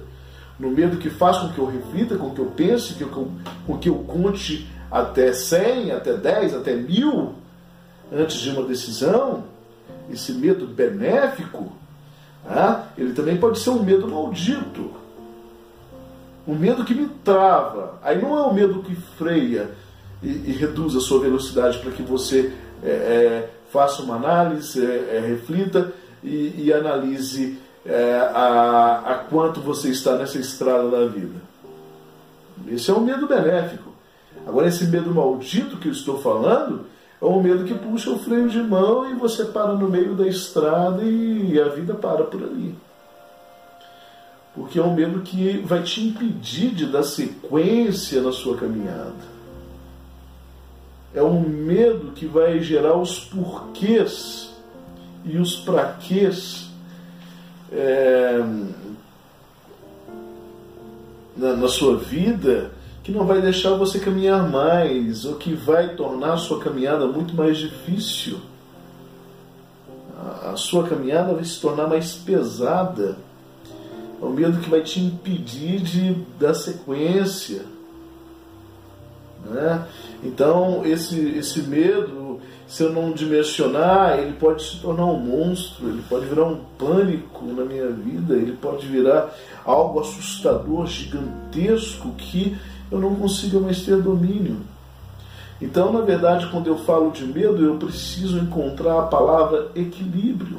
no 0.59 0.71
medo 0.71 0.97
que 0.97 1.11
faz 1.11 1.39
com 1.39 1.49
que 1.49 1.59
eu 1.59 1.67
reflita, 1.67 2.17
com 2.17 2.31
que 2.31 2.41
eu 2.41 2.47
pense, 2.47 2.95
que 2.95 3.03
eu, 3.03 3.31
com 3.67 3.79
que 3.79 3.89
eu 3.89 3.97
conte 3.97 4.69
até 4.91 5.33
100, 5.33 5.93
até 5.93 6.15
10, 6.15 6.55
até 6.55 6.75
mil 6.75 7.35
antes 8.13 8.39
de 8.39 8.51
uma 8.51 8.63
decisão, 8.63 9.45
esse 10.11 10.33
medo 10.33 10.67
benéfico, 10.67 11.73
ah, 12.47 12.85
ele 12.97 13.13
também 13.13 13.37
pode 13.37 13.59
ser 13.59 13.71
um 13.71 13.83
medo 13.83 14.07
maldito. 14.07 14.91
Um 16.47 16.55
medo 16.55 16.85
que 16.85 16.95
me 16.95 17.09
trava. 17.25 17.99
Aí 18.03 18.21
não 18.21 18.37
é 18.37 18.43
o 18.43 18.51
um 18.51 18.55
medo 18.55 18.83
que 18.83 18.95
freia 18.95 19.71
e, 20.23 20.29
e, 20.29 20.53
reduz 20.53 20.95
a 20.95 21.01
sua 21.01 21.21
velocidade 21.21 21.79
para 21.79 21.91
que 21.91 22.03
você 22.03 22.53
é, 22.85 22.91
é, 22.91 23.51
faça 23.71 24.03
uma 24.03 24.17
análise, 24.17 24.85
é, 24.85 25.17
é 25.17 25.21
reflita 25.21 25.93
e, 26.23 26.65
e 26.65 26.73
analise 26.73 27.59
é, 27.85 28.17
a, 28.33 29.03
a 29.07 29.15
quanto 29.31 29.61
você 29.61 29.89
está 29.89 30.17
nessa 30.17 30.39
estrada 30.39 30.91
da 30.91 31.07
vida. 31.07 31.41
Esse 32.69 32.91
é 32.91 32.95
um 32.95 33.01
medo 33.01 33.27
benéfico. 33.27 33.93
Agora, 34.47 34.69
esse 34.69 34.85
medo 34.87 35.13
maldito 35.13 35.79
que 35.79 35.89
eu 35.89 35.93
estou 35.93 36.21
falando 36.21 36.87
é 37.21 37.25
um 37.25 37.43
medo 37.43 37.65
que 37.65 37.75
puxa 37.75 38.11
o 38.11 38.19
freio 38.19 38.49
de 38.49 38.63
mão 38.63 39.11
e 39.11 39.15
você 39.15 39.47
para 39.47 39.73
no 39.73 39.89
meio 39.89 40.15
da 40.15 40.27
estrada 40.27 41.03
e 41.03 41.59
a 41.59 41.69
vida 41.69 41.95
para 41.95 42.25
por 42.25 42.43
ali. 42.43 42.75
Porque 44.55 44.79
é 44.79 44.83
um 44.83 44.95
medo 44.95 45.21
que 45.23 45.59
vai 45.65 45.83
te 45.83 46.07
impedir 46.07 46.71
de 46.75 46.87
dar 46.87 47.03
sequência 47.03 48.21
na 48.21 48.31
sua 48.31 48.57
caminhada. 48.57 49.34
É 51.15 51.23
um 51.23 51.41
medo 51.41 52.13
que 52.13 52.27
vai 52.27 52.61
gerar 52.61 52.97
os 52.97 53.21
porquês 53.21 54.53
e 55.25 55.39
os 55.39 55.57
praquês 55.57 56.69
é, 57.73 58.43
na, 61.37 61.57
na 61.57 61.69
sua 61.69 61.97
vida 61.97 62.73
que 63.05 63.13
não 63.13 63.27
vai 63.27 63.43
deixar 63.43 63.75
você 63.75 64.01
caminhar 64.01 64.51
mais, 64.51 65.27
ou 65.27 65.35
que 65.35 65.53
vai 65.53 65.95
tornar 65.95 66.33
a 66.33 66.39
sua 66.39 66.59
caminhada 66.59 67.07
muito 67.07 67.35
mais 67.35 67.59
difícil. 67.59 68.41
A, 70.19 70.53
a 70.53 70.57
sua 70.57 70.89
caminhada 70.89 71.35
vai 71.35 71.45
se 71.45 71.61
tornar 71.61 71.87
mais 71.87 72.15
pesada. 72.15 73.19
É 74.21 74.25
o 74.25 74.31
medo 74.31 74.59
que 74.59 74.71
vai 74.71 74.81
te 74.81 75.01
impedir 75.01 75.81
de 75.81 76.15
dar 76.41 76.55
sequência. 76.55 77.67
Né? 79.45 79.87
Então, 80.25 80.83
esse, 80.87 81.21
esse 81.37 81.61
medo, 81.63 82.41
se 82.67 82.83
eu 82.83 82.93
não 82.93 83.13
dimensionar, 83.13 84.19
ele 84.19 84.33
pode 84.33 84.65
se 84.65 84.77
tornar 84.79 85.05
um 85.05 85.19
monstro, 85.19 85.89
ele 85.89 86.03
pode 86.09 86.25
virar 86.25 86.47
um 86.47 86.61
pânico 86.79 87.45
na 87.45 87.65
minha 87.65 87.91
vida, 87.91 88.35
ele 88.35 88.53
pode 88.53 88.87
virar 88.87 89.33
algo 89.65 90.01
assustador, 90.01 90.87
gigantesco, 90.87 92.11
que 92.13 92.57
eu 92.91 92.99
não 92.99 93.15
consigo 93.15 93.61
mais 93.61 93.83
ter 93.83 94.01
domínio. 94.01 94.57
Então, 95.61 95.93
na 95.93 96.01
verdade, 96.01 96.49
quando 96.51 96.67
eu 96.67 96.79
falo 96.79 97.11
de 97.11 97.25
medo, 97.25 97.63
eu 97.63 97.77
preciso 97.77 98.39
encontrar 98.39 98.99
a 99.01 99.07
palavra 99.07 99.71
equilíbrio. 99.75 100.59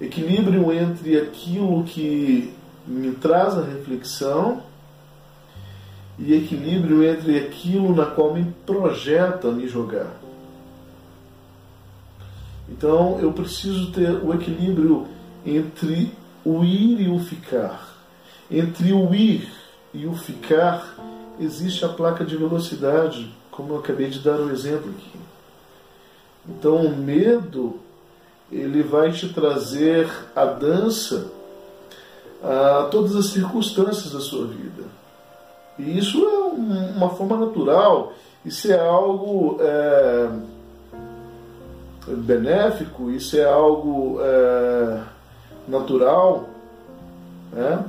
Equilíbrio 0.00 0.72
entre 0.72 1.18
aquilo 1.18 1.82
que 1.84 2.52
me 2.86 3.12
traz 3.12 3.56
a 3.56 3.62
reflexão 3.62 4.62
e 6.18 6.34
equilíbrio 6.34 7.02
entre 7.04 7.38
aquilo 7.38 7.94
na 7.94 8.06
qual 8.06 8.34
me 8.34 8.44
projeta 8.66 9.50
me 9.50 9.66
jogar. 9.66 10.10
Então, 12.68 13.18
eu 13.20 13.32
preciso 13.32 13.90
ter 13.92 14.10
o 14.10 14.32
equilíbrio 14.32 15.06
entre 15.44 16.12
o 16.44 16.64
ir 16.64 17.00
e 17.00 17.08
o 17.08 17.18
ficar. 17.18 17.96
Entre 18.50 18.92
o 18.92 19.14
ir 19.14 19.48
e 19.92 20.06
o 20.06 20.14
ficar, 20.14 20.96
existe 21.40 21.84
a 21.84 21.88
placa 21.88 22.24
de 22.24 22.36
velocidade, 22.36 23.34
como 23.50 23.74
eu 23.74 23.78
acabei 23.78 24.08
de 24.08 24.20
dar 24.20 24.38
o 24.38 24.46
um 24.46 24.50
exemplo 24.50 24.90
aqui. 24.90 25.18
Então 26.48 26.76
o 26.76 26.96
medo, 26.96 27.78
ele 28.50 28.82
vai 28.82 29.12
te 29.12 29.28
trazer 29.28 30.10
a 30.34 30.44
dança 30.44 31.30
a 32.42 32.88
todas 32.90 33.14
as 33.14 33.26
circunstâncias 33.26 34.12
da 34.12 34.20
sua 34.20 34.46
vida. 34.46 35.01
E 35.78 35.98
isso 35.98 36.18
é 36.24 36.96
uma 36.96 37.10
forma 37.10 37.36
natural, 37.36 38.12
isso 38.44 38.70
é 38.70 38.78
algo 38.78 39.56
é, 39.60 40.28
benéfico, 42.08 43.10
isso 43.10 43.36
é 43.36 43.44
algo 43.44 44.18
é, 44.20 45.00
natural. 45.68 46.44
Né? 47.52 47.84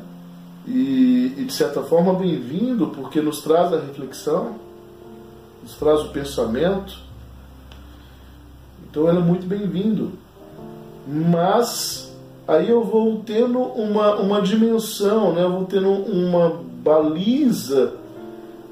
e, 0.67 1.33
e 1.37 1.45
de 1.45 1.53
certa 1.53 1.81
forma 1.83 2.13
bem-vindo, 2.13 2.87
porque 2.87 3.21
nos 3.21 3.41
traz 3.41 3.73
a 3.73 3.79
reflexão, 3.79 4.55
nos 5.61 5.75
traz 5.75 6.01
o 6.01 6.09
pensamento. 6.09 6.99
Então 8.89 9.09
ele 9.09 9.19
é 9.19 9.21
muito 9.21 9.45
bem-vindo. 9.45 10.13
Mas 11.07 12.13
aí 12.47 12.69
eu 12.69 12.83
vou 12.83 13.21
tendo 13.25 13.59
uma, 13.59 14.15
uma 14.15 14.41
dimensão, 14.41 15.33
né? 15.33 15.43
eu 15.43 15.51
vou 15.51 15.65
tendo 15.65 15.89
uma 15.89 16.61
baliza 16.83 17.93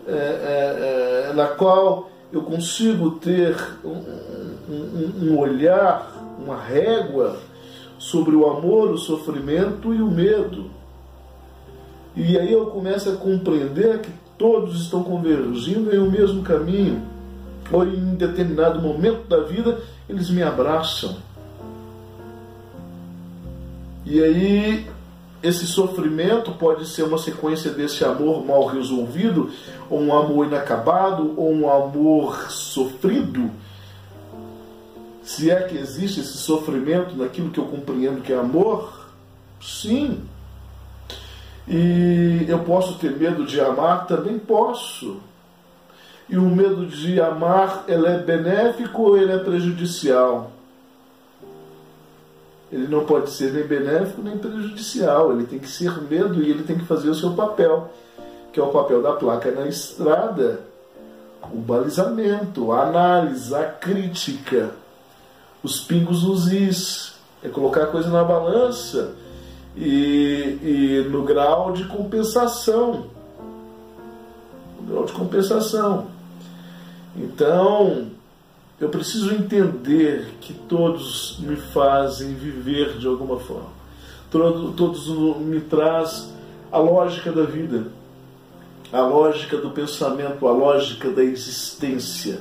é, 0.05 1.29
é, 1.29 1.33
na 1.33 1.47
qual 1.47 2.09
eu 2.31 2.41
consigo 2.41 3.11
ter 3.11 3.55
um, 3.83 3.89
um, 4.69 5.13
um 5.21 5.39
olhar, 5.39 6.11
uma 6.37 6.57
régua 6.57 7.37
sobre 7.97 8.35
o 8.35 8.49
amor, 8.49 8.91
o 8.91 8.97
sofrimento 8.97 9.93
e 9.93 10.01
o 10.01 10.11
medo. 10.11 10.69
E 12.15 12.37
aí 12.37 12.51
eu 12.51 12.65
começo 12.67 13.09
a 13.09 13.15
compreender 13.15 14.01
que 14.01 14.11
todos 14.37 14.81
estão 14.81 15.03
convergindo 15.03 15.95
em 15.95 15.99
um 15.99 16.11
mesmo 16.11 16.43
caminho. 16.43 17.01
Ou 17.71 17.85
em 17.85 18.15
determinado 18.15 18.81
momento 18.81 19.27
da 19.29 19.41
vida 19.41 19.79
eles 20.09 20.29
me 20.29 20.43
abraçam. 20.43 21.15
E 24.05 24.21
aí 24.21 24.87
esse 25.43 25.65
sofrimento 25.65 26.51
pode 26.51 26.87
ser 26.87 27.03
uma 27.03 27.17
sequência 27.17 27.71
desse 27.71 28.03
amor 28.05 28.45
mal 28.45 28.65
resolvido, 28.67 29.49
ou 29.89 29.99
um 29.99 30.15
amor 30.15 30.45
inacabado, 30.45 31.33
ou 31.35 31.51
um 31.51 31.69
amor 31.69 32.51
sofrido. 32.51 33.49
Se 35.23 35.49
é 35.49 35.63
que 35.63 35.77
existe 35.77 36.19
esse 36.19 36.37
sofrimento 36.37 37.15
naquilo 37.15 37.49
que 37.49 37.59
eu 37.59 37.65
compreendo 37.65 38.21
que 38.21 38.33
é 38.33 38.37
amor, 38.37 39.07
sim. 39.59 40.21
E 41.67 42.45
eu 42.47 42.59
posso 42.59 42.99
ter 42.99 43.15
medo 43.17 43.45
de 43.45 43.59
amar? 43.59 44.05
Também 44.07 44.37
posso. 44.37 45.17
E 46.29 46.37
o 46.37 46.41
medo 46.41 46.85
de 46.85 47.19
amar, 47.19 47.85
ele 47.87 48.07
é 48.07 48.17
benéfico 48.17 49.01
ou 49.01 49.17
ele 49.17 49.31
é 49.31 49.37
prejudicial? 49.37 50.51
Ele 52.71 52.87
não 52.87 53.05
pode 53.05 53.29
ser 53.31 53.51
nem 53.51 53.63
benéfico 53.63 54.21
nem 54.21 54.37
prejudicial. 54.37 55.31
Ele 55.31 55.45
tem 55.45 55.59
que 55.59 55.67
ser 55.67 55.91
medo 56.03 56.41
e 56.41 56.49
ele 56.49 56.63
tem 56.63 56.77
que 56.77 56.85
fazer 56.85 57.09
o 57.09 57.15
seu 57.15 57.31
papel, 57.31 57.91
que 58.53 58.59
é 58.59 58.63
o 58.63 58.67
papel 58.67 59.01
da 59.01 59.13
placa 59.13 59.51
na 59.51 59.67
estrada, 59.67 60.61
o 61.51 61.57
balizamento, 61.57 62.71
a 62.71 62.87
análise, 62.87 63.53
a 63.53 63.63
crítica, 63.63 64.71
os 65.63 65.81
pingos 65.81 66.23
nos 66.23 66.51
is, 66.51 67.13
é 67.43 67.49
colocar 67.49 67.83
a 67.83 67.87
coisa 67.87 68.09
na 68.09 68.23
balança 68.23 69.15
e, 69.75 70.59
e 70.61 71.09
no 71.09 71.23
grau 71.23 71.71
de 71.73 71.85
compensação. 71.85 73.07
No 74.79 74.87
grau 74.87 75.05
de 75.05 75.13
compensação. 75.13 76.07
Então, 77.15 78.07
eu 78.81 78.89
preciso 78.89 79.31
entender 79.31 80.27
que 80.41 80.55
todos 80.55 81.37
me 81.39 81.55
fazem 81.55 82.33
viver 82.33 82.97
de 82.97 83.05
alguma 83.05 83.39
forma. 83.39 83.69
Todos 84.31 85.07
me 85.37 85.61
traz 85.61 86.33
a 86.71 86.79
lógica 86.79 87.31
da 87.31 87.43
vida, 87.43 87.91
a 88.91 89.01
lógica 89.01 89.55
do 89.57 89.69
pensamento, 89.69 90.47
a 90.47 90.51
lógica 90.51 91.11
da 91.11 91.23
existência 91.23 92.39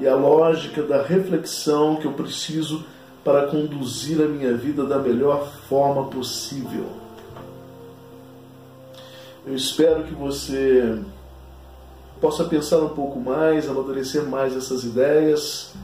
e 0.00 0.08
a 0.08 0.16
lógica 0.16 0.82
da 0.82 1.02
reflexão 1.02 1.96
que 1.96 2.06
eu 2.06 2.12
preciso 2.12 2.82
para 3.22 3.46
conduzir 3.46 4.22
a 4.22 4.26
minha 4.26 4.54
vida 4.56 4.84
da 4.84 4.98
melhor 4.98 5.46
forma 5.68 6.04
possível. 6.08 6.86
Eu 9.46 9.54
espero 9.54 10.04
que 10.04 10.14
você 10.14 10.98
possa 12.24 12.44
pensar 12.44 12.78
um 12.78 12.88
pouco 12.88 13.20
mais, 13.20 13.68
amadurecer 13.68 14.22
mais 14.24 14.56
essas 14.56 14.82
ideias 14.82 15.74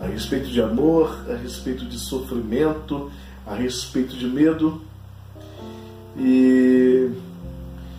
a 0.00 0.06
respeito 0.06 0.46
de 0.46 0.62
amor, 0.62 1.24
a 1.28 1.34
respeito 1.34 1.84
de 1.84 1.98
sofrimento, 1.98 3.10
a 3.44 3.54
respeito 3.54 4.16
de 4.16 4.26
medo 4.26 4.80
e 6.16 7.10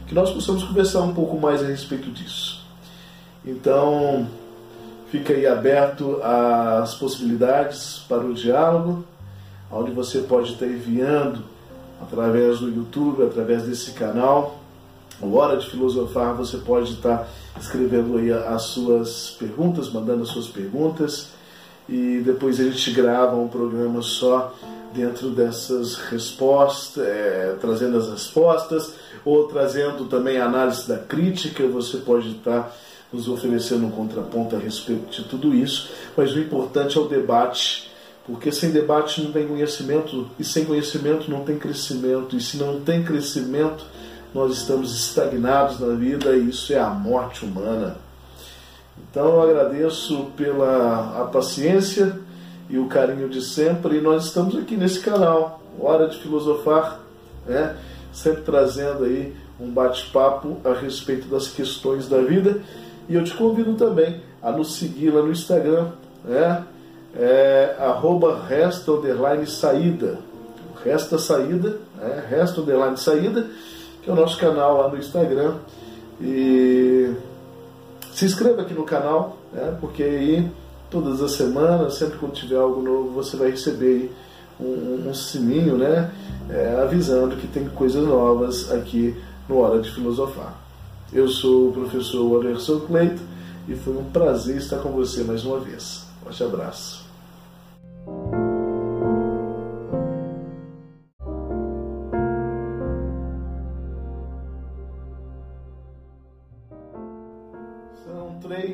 que 0.08 0.16
nós 0.16 0.32
possamos 0.32 0.64
conversar 0.64 1.02
um 1.02 1.14
pouco 1.14 1.38
mais 1.38 1.62
a 1.62 1.68
respeito 1.68 2.10
disso. 2.12 2.64
Então, 3.46 4.26
Fica 5.12 5.34
aí 5.34 5.46
aberto 5.46 6.20
as 6.22 6.96
possibilidades 6.96 8.04
para 8.10 8.26
o 8.26 8.34
diálogo, 8.34 9.06
onde 9.72 9.92
você 9.92 10.20
pode 10.20 10.54
estar 10.54 10.66
enviando 10.66 11.44
através 12.02 12.60
do 12.60 12.70
YouTube, 12.70 13.24
através 13.24 13.64
desse 13.64 13.92
canal. 13.92 14.60
O 15.22 15.36
Hora 15.36 15.58
de 15.58 15.70
Filosofar, 15.70 16.36
você 16.36 16.58
pode 16.58 16.94
estar 16.94 17.28
escrevendo 17.60 18.18
aí 18.18 18.32
as 18.32 18.64
suas 18.64 19.36
perguntas, 19.40 19.90
mandando 19.92 20.24
as 20.24 20.30
suas 20.30 20.48
perguntas, 20.48 21.30
e 21.88 22.22
depois 22.26 22.60
a 22.60 22.64
gente 22.64 22.92
grava 22.92 23.36
um 23.36 23.48
programa 23.48 24.02
só 24.02 24.54
dentro 24.94 25.30
dessas 25.30 25.96
respostas, 25.96 27.04
é, 27.04 27.56
trazendo 27.60 27.98
as 27.98 28.10
respostas, 28.10 28.94
ou 29.24 29.48
trazendo 29.48 30.06
também 30.06 30.38
a 30.38 30.46
análise 30.46 30.88
da 30.88 30.98
crítica, 30.98 31.66
você 31.68 31.98
pode 31.98 32.32
estar 32.32 32.76
nos 33.12 33.30
oferecendo 33.30 33.86
um 33.86 33.92
contraponto 33.92 34.56
a 34.56 34.60
respeito 34.60 35.10
de 35.10 35.24
tudo 35.24 35.54
isso, 35.54 35.90
mas 36.18 36.34
o 36.34 36.40
importante 36.40 36.98
é 36.98 37.02
o 37.02 37.08
debate, 37.08 37.90
porque 38.26 38.52
sem 38.52 38.72
debate 38.72 39.22
não 39.22 39.32
tem 39.32 39.48
conhecimento, 39.48 40.28
e 40.40 40.44
sem 40.44 40.66
conhecimento 40.66 41.30
não 41.30 41.44
tem 41.44 41.58
crescimento, 41.58 42.36
e 42.36 42.42
se 42.42 42.58
não 42.58 42.82
tem 42.82 43.04
crescimento, 43.04 43.86
nós 44.36 44.58
estamos 44.58 44.94
estagnados 44.94 45.80
na 45.80 45.96
vida 45.96 46.36
e 46.36 46.50
isso 46.50 46.74
é 46.74 46.78
a 46.78 46.90
morte 46.90 47.46
humana. 47.46 47.96
Então 49.10 49.28
eu 49.28 49.42
agradeço 49.42 50.26
pela 50.36 51.22
a 51.22 51.24
paciência 51.28 52.20
e 52.70 52.78
o 52.78 52.88
carinho 52.88 53.30
de 53.30 53.42
sempre 53.42 53.98
e 53.98 54.02
nós 54.02 54.26
estamos 54.26 54.58
aqui 54.58 54.76
nesse 54.76 55.00
canal, 55.00 55.62
Hora 55.80 56.10
de 56.10 56.18
Filosofar, 56.18 57.00
né? 57.48 57.78
sempre 58.12 58.42
trazendo 58.42 59.06
aí 59.06 59.34
um 59.58 59.70
bate-papo 59.70 60.58
a 60.66 60.74
respeito 60.74 61.30
das 61.30 61.48
questões 61.48 62.10
da 62.10 62.18
vida 62.18 62.60
e 63.08 63.16
eu 63.16 63.24
te 63.24 63.34
convido 63.34 63.76
também 63.76 64.22
a 64.44 64.52
nos 64.52 64.76
seguir 64.76 65.12
lá 65.12 65.22
no 65.22 65.32
Instagram, 65.32 65.92
né? 66.26 66.62
É, 67.18 67.78
arroba 67.80 68.44
resta 68.46 68.92
saída. 69.48 70.20
Resta 70.84 71.18
saída, 71.18 71.78
né? 71.98 72.26
resta 72.30 72.62
saída, 72.98 73.48
que 74.06 74.12
é 74.12 74.14
o 74.14 74.16
nosso 74.16 74.38
canal 74.38 74.78
lá 74.78 74.88
no 74.88 74.98
Instagram. 74.98 75.56
E 76.22 77.12
se 78.14 78.24
inscreva 78.24 78.62
aqui 78.62 78.74
no 78.74 78.84
canal, 78.84 79.38
né? 79.52 79.76
porque 79.82 80.04
aí 80.04 80.50
todas 80.92 81.22
as 81.22 81.32
semanas, 81.32 81.96
sempre 81.96 82.20
quando 82.20 82.34
tiver 82.34 82.56
algo 82.56 82.82
novo, 82.82 83.10
você 83.10 83.36
vai 83.36 83.50
receber 83.50 84.14
um, 84.60 85.10
um 85.10 85.14
sininho, 85.14 85.76
né? 85.76 86.12
É, 86.50 86.80
avisando 86.82 87.36
que 87.36 87.48
tem 87.48 87.68
coisas 87.68 88.08
novas 88.08 88.72
aqui 88.72 89.18
no 89.50 89.58
Hora 89.58 89.82
de 89.82 89.92
Filosofar. 89.92 90.54
Eu 91.12 91.28
sou 91.28 91.70
o 91.70 91.74
professor 91.74 92.40
Anderson 92.40 92.82
Cleito 92.82 93.22
e 93.68 93.76
foi 93.76 93.98
um 93.98 94.04
prazer 94.06 94.58
estar 94.58 94.78
com 94.78 94.92
você 94.92 95.24
mais 95.24 95.44
uma 95.44 95.60
vez. 95.60 96.06
Forte 96.24 96.44
abraço. 96.44 97.04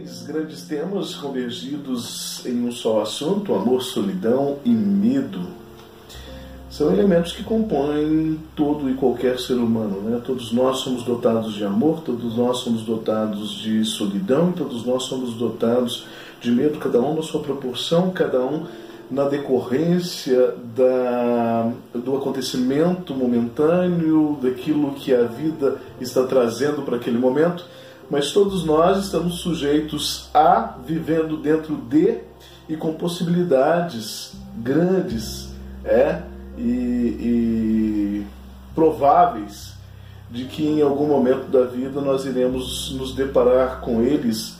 Três 0.02 0.24
grandes 0.24 0.62
temas 0.64 1.16
convergidos 1.16 2.46
em 2.46 2.68
um 2.68 2.72
só 2.72 3.02
assunto: 3.02 3.54
amor, 3.54 3.82
solidão 3.82 4.58
e 4.66 4.70
medo 4.70 5.62
são 6.70 6.92
elementos 6.92 7.34
que 7.34 7.44
compõem 7.44 8.40
todo 8.56 8.90
e 8.90 8.94
qualquer 8.94 9.38
ser 9.38 9.56
humano. 9.56 10.02
Né? 10.02 10.22
Todos 10.26 10.54
nós 10.54 10.78
somos 10.78 11.04
dotados 11.04 11.54
de 11.54 11.66
amor, 11.66 12.02
todos 12.02 12.38
nós 12.38 12.58
somos 12.60 12.84
dotados 12.84 13.56
de 13.56 13.84
solidão, 13.84 14.52
todos 14.54 14.86
nós 14.86 15.04
somos 15.04 15.34
dotados 15.34 16.06
de 16.40 16.50
medo, 16.50 16.80
cada 16.80 17.00
um 17.02 17.16
na 17.16 17.22
sua 17.22 17.42
proporção, 17.42 18.10
cada 18.12 18.40
um 18.40 18.66
na 19.12 19.26
decorrência 19.26 20.56
da, 20.74 21.70
do 21.94 22.16
acontecimento 22.16 23.14
momentâneo, 23.14 24.40
daquilo 24.42 24.94
que 24.94 25.14
a 25.14 25.24
vida 25.24 25.76
está 26.00 26.24
trazendo 26.24 26.84
para 26.84 26.96
aquele 26.96 27.18
momento, 27.18 27.66
mas 28.12 28.34
todos 28.34 28.66
nós 28.66 29.06
estamos 29.06 29.36
sujeitos 29.36 30.30
a 30.34 30.76
vivendo 30.86 31.38
dentro 31.38 31.78
de 31.78 32.18
e 32.68 32.76
com 32.76 32.94
possibilidades 32.94 34.34
grandes, 34.58 35.50
é, 35.86 36.22
e, 36.58 36.62
e 36.62 38.28
prováveis 38.76 39.74
de 40.30 40.44
que 40.44 40.68
em 40.68 40.82
algum 40.82 41.08
momento 41.08 41.50
da 41.50 41.64
vida 41.64 42.02
nós 42.02 42.26
iremos 42.26 42.94
nos 42.98 43.16
deparar 43.16 43.80
com 43.80 44.02
eles, 44.02 44.58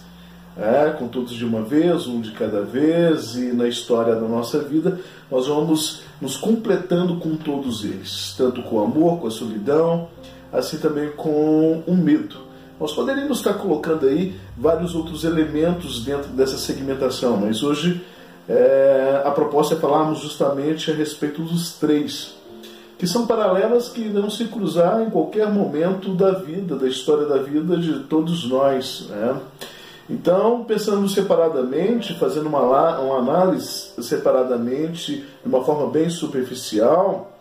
é, 0.58 0.90
com 0.92 1.10
todos 1.10 1.34
de 1.34 1.44
uma 1.44 1.62
vez, 1.62 2.08
um 2.08 2.22
de 2.22 2.32
cada 2.32 2.62
vez, 2.62 3.36
e 3.36 3.52
na 3.52 3.68
história 3.68 4.16
da 4.16 4.28
nossa 4.28 4.60
vida 4.60 4.98
nós 5.30 5.48
vamos 5.48 6.04
nos 6.22 6.38
completando 6.38 7.18
com 7.18 7.36
todos 7.36 7.84
eles, 7.84 8.34
tanto 8.38 8.64
com 8.64 8.78
o 8.78 8.84
amor, 8.84 9.20
com 9.20 9.28
a 9.28 9.32
solidão, 9.32 10.08
assim 10.54 10.78
também 10.78 11.12
com 11.12 11.84
o 11.86 11.94
medo. 11.94 12.51
Nós 12.82 12.94
poderíamos 12.94 13.38
estar 13.38 13.54
colocando 13.54 14.08
aí 14.08 14.36
vários 14.58 14.96
outros 14.96 15.24
elementos 15.24 16.04
dentro 16.04 16.30
dessa 16.30 16.58
segmentação, 16.58 17.38
mas 17.38 17.62
hoje 17.62 18.04
é, 18.50 19.22
a 19.24 19.30
proposta 19.30 19.76
é 19.76 19.78
falarmos 19.78 20.18
justamente 20.18 20.90
a 20.90 20.96
respeito 20.96 21.44
dos 21.44 21.74
três, 21.74 22.34
que 22.98 23.06
são 23.06 23.28
paralelas 23.28 23.90
que 23.90 24.02
irão 24.02 24.32
se 24.32 24.46
cruzar 24.46 25.00
em 25.04 25.12
qualquer 25.12 25.48
momento 25.48 26.16
da 26.16 26.32
vida, 26.32 26.76
da 26.76 26.88
história 26.88 27.28
da 27.28 27.38
vida 27.38 27.78
de 27.78 28.00
todos 28.06 28.50
nós. 28.50 29.06
Né? 29.12 29.40
Então, 30.10 30.64
pensando 30.64 31.08
separadamente, 31.08 32.18
fazendo 32.18 32.48
uma, 32.48 33.00
uma 33.00 33.20
análise 33.20 33.92
separadamente, 34.02 35.18
de 35.18 35.48
uma 35.48 35.64
forma 35.64 35.86
bem 35.92 36.10
superficial, 36.10 37.32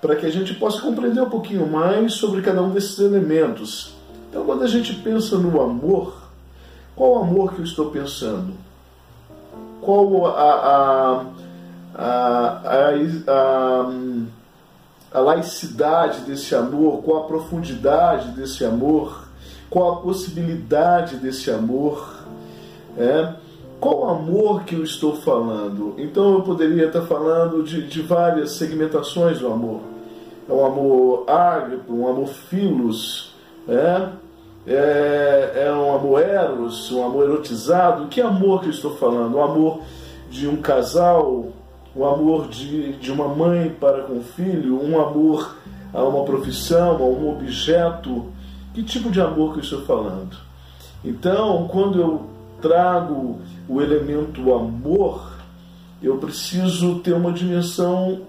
para 0.00 0.16
que 0.16 0.24
a 0.24 0.30
gente 0.30 0.54
possa 0.54 0.80
compreender 0.80 1.20
um 1.20 1.28
pouquinho 1.28 1.66
mais 1.66 2.14
sobre 2.14 2.40
cada 2.40 2.62
um 2.62 2.70
desses 2.70 2.98
elementos. 2.98 3.97
Então, 4.38 4.46
quando 4.46 4.62
a 4.62 4.68
gente 4.68 4.94
pensa 4.94 5.36
no 5.36 5.60
amor, 5.60 6.14
qual 6.94 7.22
amor 7.22 7.54
que 7.54 7.58
eu 7.58 7.64
estou 7.64 7.90
pensando? 7.90 8.54
qual 9.80 10.26
a, 10.26 11.24
a, 11.96 12.04
a, 12.04 12.92
a, 13.26 13.92
a 15.12 15.20
laicidade 15.20 16.20
desse 16.20 16.54
amor, 16.54 17.02
qual 17.02 17.24
a 17.24 17.26
profundidade 17.26 18.32
desse 18.32 18.64
amor, 18.64 19.26
qual 19.70 19.94
a 19.94 19.96
possibilidade 19.96 21.16
desse 21.16 21.50
amor, 21.50 22.22
é? 22.96 23.32
qual 23.80 24.10
amor 24.10 24.64
que 24.64 24.74
eu 24.74 24.84
estou 24.84 25.16
falando? 25.16 25.94
Então 25.98 26.34
eu 26.34 26.42
poderia 26.42 26.86
estar 26.86 27.02
falando 27.02 27.62
de, 27.62 27.86
de 27.86 28.02
várias 28.02 28.52
segmentações 28.52 29.38
do 29.38 29.46
amor. 29.46 29.80
É 30.48 30.52
um 30.52 30.64
amor 30.64 31.24
ágape, 31.28 31.90
um 31.90 32.06
amor 32.06 32.28
filos, 32.28 33.32
é? 33.66 34.08
É, 34.68 35.64
é 35.66 35.72
um 35.72 35.94
amor 35.94 36.20
eros, 36.20 36.92
um 36.92 37.04
amor 37.04 37.24
erotizado. 37.24 38.06
Que 38.08 38.20
amor 38.20 38.60
que 38.60 38.66
eu 38.66 38.72
estou 38.72 38.96
falando? 38.96 39.34
O 39.36 39.42
amor 39.42 39.80
de 40.30 40.46
um 40.46 40.56
casal, 40.56 41.46
o 41.94 42.04
amor 42.04 42.48
de, 42.48 42.92
de 42.94 43.10
uma 43.10 43.28
mãe 43.28 43.70
para 43.70 44.02
com 44.02 44.18
o 44.18 44.22
filho, 44.22 44.82
um 44.82 45.00
amor 45.00 45.56
a 45.92 46.02
uma 46.04 46.22
profissão, 46.24 46.96
a 46.96 47.04
um 47.04 47.30
objeto. 47.30 48.26
Que 48.74 48.82
tipo 48.82 49.10
de 49.10 49.20
amor 49.20 49.52
que 49.52 49.60
eu 49.60 49.64
estou 49.64 49.82
falando? 49.82 50.36
Então, 51.02 51.66
quando 51.68 52.00
eu 52.00 52.26
trago 52.60 53.40
o 53.68 53.80
elemento 53.80 54.52
amor, 54.52 55.32
eu 56.02 56.18
preciso 56.18 56.98
ter 56.98 57.14
uma 57.14 57.32
dimensão 57.32 58.20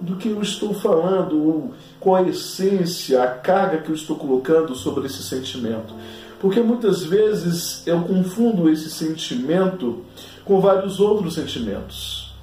do 0.00 0.16
que 0.16 0.28
eu 0.28 0.42
estou 0.42 0.74
falando, 0.74 1.70
qual 1.98 2.16
a 2.16 2.28
essência, 2.28 3.22
a 3.22 3.28
carga 3.28 3.78
que 3.78 3.90
eu 3.90 3.94
estou 3.94 4.16
colocando 4.16 4.74
sobre 4.74 5.06
esse 5.06 5.22
sentimento. 5.22 5.94
Porque 6.40 6.60
muitas 6.60 7.02
vezes 7.02 7.86
eu 7.86 8.02
confundo 8.02 8.70
esse 8.70 8.90
sentimento 8.90 10.04
com 10.44 10.60
vários 10.60 11.00
outros 11.00 11.34
sentimentos. 11.34 12.34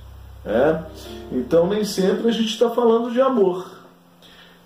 É? 0.45 0.79
Então, 1.31 1.67
nem 1.67 1.85
sempre 1.85 2.27
a 2.27 2.31
gente 2.31 2.49
está 2.49 2.69
falando 2.69 3.11
de 3.11 3.21
amor, 3.21 3.71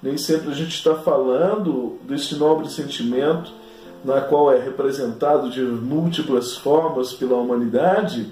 nem 0.01 0.17
sempre 0.17 0.49
a 0.49 0.55
gente 0.55 0.73
está 0.73 0.95
falando 0.95 1.99
desse 2.07 2.35
nobre 2.35 2.67
sentimento, 2.69 3.51
na 4.03 4.21
qual 4.21 4.51
é 4.51 4.59
representado 4.59 5.49
de 5.49 5.61
múltiplas 5.61 6.55
formas 6.55 7.13
pela 7.13 7.35
humanidade, 7.35 8.31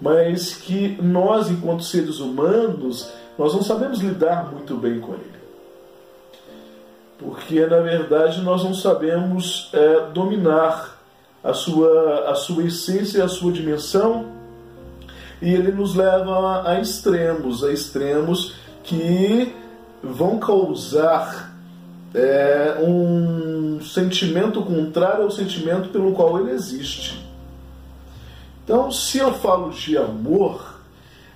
mas 0.00 0.54
que 0.54 0.96
nós, 1.02 1.50
enquanto 1.50 1.84
seres 1.84 2.20
humanos, 2.20 3.10
nós 3.40 3.54
não 3.54 3.62
sabemos 3.62 4.00
lidar 4.00 4.52
muito 4.52 4.76
bem 4.76 5.00
com 5.00 5.14
ele. 5.14 5.40
Porque, 7.18 7.64
na 7.64 7.78
verdade, 7.78 8.42
nós 8.42 8.62
não 8.62 8.74
sabemos 8.74 9.70
é, 9.72 10.10
dominar 10.12 11.00
a 11.42 11.54
sua, 11.54 12.28
a 12.28 12.34
sua 12.34 12.64
essência, 12.64 13.24
a 13.24 13.28
sua 13.28 13.50
dimensão, 13.50 14.26
e 15.40 15.54
ele 15.54 15.72
nos 15.72 15.94
leva 15.94 16.68
a 16.68 16.82
extremos, 16.82 17.64
a 17.64 17.72
extremos 17.72 18.56
que 18.84 19.56
vão 20.02 20.38
causar 20.38 21.50
é, 22.12 22.76
um 22.82 23.80
sentimento 23.80 24.60
contrário 24.60 25.24
ao 25.24 25.30
sentimento 25.30 25.88
pelo 25.88 26.12
qual 26.12 26.38
ele 26.40 26.50
existe. 26.50 27.26
Então, 28.64 28.92
se 28.92 29.16
eu 29.16 29.32
falo 29.32 29.70
de 29.70 29.96
amor, 29.96 30.69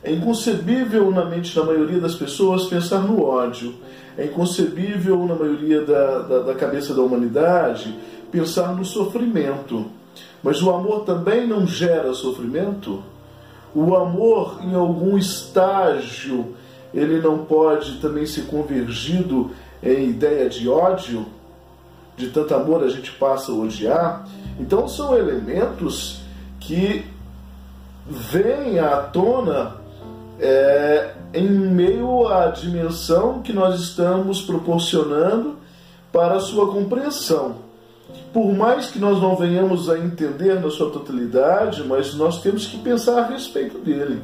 é 0.04 0.12
inconcebível 0.12 1.10
na 1.10 1.24
mente 1.24 1.56
da 1.56 1.64
maioria 1.64 1.98
das 1.98 2.14
pessoas 2.14 2.66
pensar 2.66 3.00
no 3.00 3.24
ódio. 3.24 3.74
É 4.18 4.26
inconcebível 4.26 5.24
na 5.26 5.34
maioria 5.34 5.80
da, 5.80 6.18
da, 6.18 6.38
da 6.40 6.54
cabeça 6.54 6.92
da 6.94 7.00
humanidade 7.00 7.98
pensar 8.30 8.76
no 8.76 8.84
sofrimento. 8.84 9.86
Mas 10.42 10.62
o 10.62 10.70
amor 10.70 11.04
também 11.04 11.46
não 11.46 11.66
gera 11.66 12.12
sofrimento? 12.12 13.02
O 13.74 13.96
amor, 13.96 14.58
em 14.62 14.74
algum 14.74 15.16
estágio, 15.16 16.54
ele 16.92 17.18
não 17.22 17.38
pode 17.38 17.98
também 17.98 18.26
ser 18.26 18.42
convergido 18.42 19.52
em 19.82 20.10
ideia 20.10 20.50
de 20.50 20.68
ódio? 20.68 21.24
De 22.14 22.28
tanto 22.28 22.54
amor 22.54 22.84
a 22.84 22.88
gente 22.88 23.10
passa 23.12 23.50
a 23.50 23.54
odiar? 23.54 24.28
Então 24.60 24.86
são 24.86 25.16
elementos 25.16 26.20
que 26.60 27.06
vêm 28.06 28.78
à 28.78 28.98
tona 28.98 29.82
é, 30.40 31.12
em 31.32 31.48
meio 31.48 32.26
à 32.28 32.46
dimensão 32.46 33.42
que 33.42 33.52
nós 33.52 33.80
estamos 33.80 34.42
proporcionando 34.42 35.56
para 36.12 36.36
a 36.36 36.40
sua 36.40 36.72
compreensão. 36.72 37.56
Por 38.32 38.52
mais 38.52 38.88
que 38.88 38.98
nós 38.98 39.20
não 39.20 39.36
venhamos 39.36 39.88
a 39.88 39.98
entender 39.98 40.60
na 40.60 40.70
sua 40.70 40.90
totalidade, 40.90 41.82
mas 41.84 42.14
nós 42.14 42.42
temos 42.42 42.66
que 42.66 42.78
pensar 42.78 43.18
a 43.18 43.26
respeito 43.26 43.78
dele. 43.78 44.20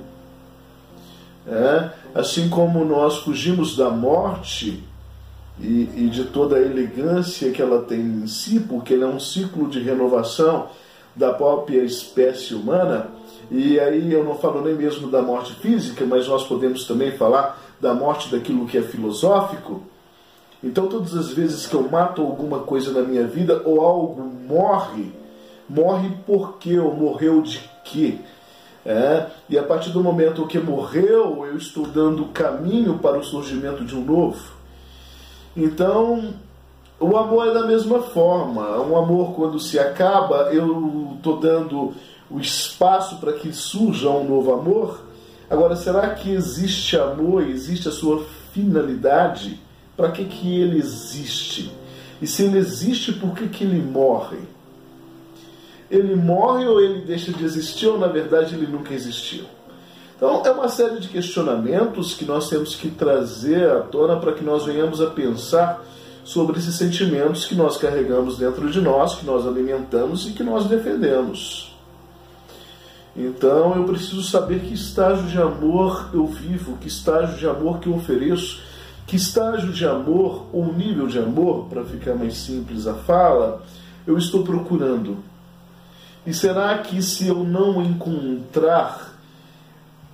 É, 1.46 1.90
assim 2.14 2.48
como 2.48 2.84
nós 2.84 3.18
fugimos 3.18 3.76
da 3.76 3.90
morte 3.90 4.84
e, 5.58 5.88
e, 5.96 6.08
de 6.10 6.24
toda 6.24 6.56
a 6.56 6.60
elegância 6.60 7.50
que 7.50 7.60
ela 7.60 7.82
tem 7.82 8.00
em 8.00 8.26
si, 8.26 8.60
porque 8.60 8.94
ele 8.94 9.04
é 9.04 9.06
um 9.06 9.18
ciclo 9.18 9.68
de 9.68 9.80
renovação 9.80 10.68
da 11.14 11.32
própria 11.32 11.82
espécie 11.82 12.54
humana, 12.54 13.08
e 13.50 13.80
aí 13.80 14.12
eu 14.12 14.22
não 14.22 14.36
falo 14.36 14.62
nem 14.62 14.74
mesmo 14.74 15.10
da 15.10 15.20
morte 15.20 15.54
física, 15.54 16.04
mas 16.04 16.28
nós 16.28 16.44
podemos 16.44 16.84
também 16.84 17.10
falar 17.12 17.60
da 17.80 17.92
morte 17.92 18.30
daquilo 18.30 18.66
que 18.66 18.78
é 18.78 18.82
filosófico. 18.82 19.82
Então, 20.62 20.86
todas 20.86 21.16
as 21.16 21.30
vezes 21.30 21.66
que 21.66 21.74
eu 21.74 21.88
mato 21.88 22.22
alguma 22.22 22.60
coisa 22.60 22.92
na 22.92 23.00
minha 23.00 23.26
vida 23.26 23.62
ou 23.64 23.80
algo 23.80 24.22
morre, 24.22 25.10
morre 25.68 26.10
por 26.26 26.58
quê 26.58 26.78
ou 26.78 26.94
morreu 26.94 27.42
de 27.42 27.60
quê? 27.84 28.18
É, 28.84 29.26
e 29.48 29.58
a 29.58 29.62
partir 29.62 29.90
do 29.90 30.02
momento 30.02 30.46
que 30.46 30.58
morreu, 30.58 31.44
eu 31.46 31.56
estou 31.56 31.86
dando 31.86 32.26
caminho 32.26 32.98
para 32.98 33.18
o 33.18 33.24
surgimento 33.24 33.84
de 33.84 33.96
um 33.96 34.04
novo. 34.04 34.52
Então, 35.56 36.34
o 36.98 37.16
amor 37.16 37.48
é 37.48 37.54
da 37.54 37.66
mesma 37.66 38.00
forma. 38.00 38.80
Um 38.82 38.96
amor, 38.96 39.34
quando 39.34 39.58
se 39.58 39.78
acaba, 39.78 40.52
eu 40.52 41.14
estou 41.16 41.38
dando 41.38 41.94
o 42.30 42.38
espaço 42.38 43.16
para 43.16 43.32
que 43.32 43.52
surja 43.52 44.08
um 44.08 44.28
novo 44.28 44.52
amor. 44.52 45.00
Agora, 45.48 45.74
será 45.74 46.10
que 46.10 46.30
existe 46.30 46.96
amor, 46.96 47.42
existe 47.42 47.88
a 47.88 47.92
sua 47.92 48.24
finalidade? 48.52 49.60
Para 49.96 50.12
que, 50.12 50.24
que 50.24 50.60
ele 50.60 50.78
existe? 50.78 51.72
E 52.22 52.26
se 52.26 52.44
ele 52.44 52.58
existe, 52.58 53.12
por 53.12 53.34
que, 53.34 53.48
que 53.48 53.64
ele 53.64 53.82
morre? 53.82 54.38
Ele 55.90 56.14
morre 56.14 56.66
ou 56.66 56.80
ele 56.80 57.00
deixa 57.00 57.32
de 57.32 57.44
existir, 57.44 57.88
ou 57.88 57.98
na 57.98 58.06
verdade 58.06 58.54
ele 58.54 58.66
nunca 58.66 58.94
existiu? 58.94 59.44
Então, 60.16 60.42
é 60.44 60.50
uma 60.50 60.68
série 60.68 61.00
de 61.00 61.08
questionamentos 61.08 62.14
que 62.14 62.26
nós 62.26 62.48
temos 62.48 62.74
que 62.74 62.90
trazer 62.90 63.68
à 63.70 63.80
tona 63.80 64.20
para 64.20 64.32
que 64.32 64.44
nós 64.44 64.66
venhamos 64.66 65.00
a 65.00 65.06
pensar 65.06 65.82
sobre 66.22 66.58
esses 66.58 66.74
sentimentos 66.74 67.46
que 67.46 67.54
nós 67.54 67.78
carregamos 67.78 68.36
dentro 68.36 68.70
de 68.70 68.80
nós, 68.80 69.14
que 69.14 69.24
nós 69.24 69.46
alimentamos 69.46 70.28
e 70.28 70.32
que 70.32 70.44
nós 70.44 70.66
defendemos. 70.66 71.69
Então 73.16 73.76
eu 73.76 73.84
preciso 73.84 74.22
saber 74.22 74.60
que 74.60 74.74
estágio 74.74 75.24
de 75.24 75.40
amor 75.40 76.10
eu 76.12 76.26
vivo, 76.26 76.76
que 76.78 76.88
estágio 76.88 77.36
de 77.36 77.46
amor 77.46 77.78
que 77.78 77.88
eu 77.88 77.94
ofereço, 77.94 78.60
que 79.06 79.16
estágio 79.16 79.72
de 79.72 79.84
amor 79.84 80.46
ou 80.52 80.72
nível 80.72 81.06
de 81.06 81.18
amor, 81.18 81.66
para 81.66 81.84
ficar 81.84 82.14
mais 82.14 82.36
simples 82.36 82.86
a 82.86 82.94
fala, 82.94 83.62
eu 84.06 84.16
estou 84.16 84.44
procurando. 84.44 85.18
E 86.26 86.32
será 86.32 86.78
que 86.78 87.02
se 87.02 87.26
eu 87.26 87.42
não 87.42 87.82
encontrar 87.82 89.10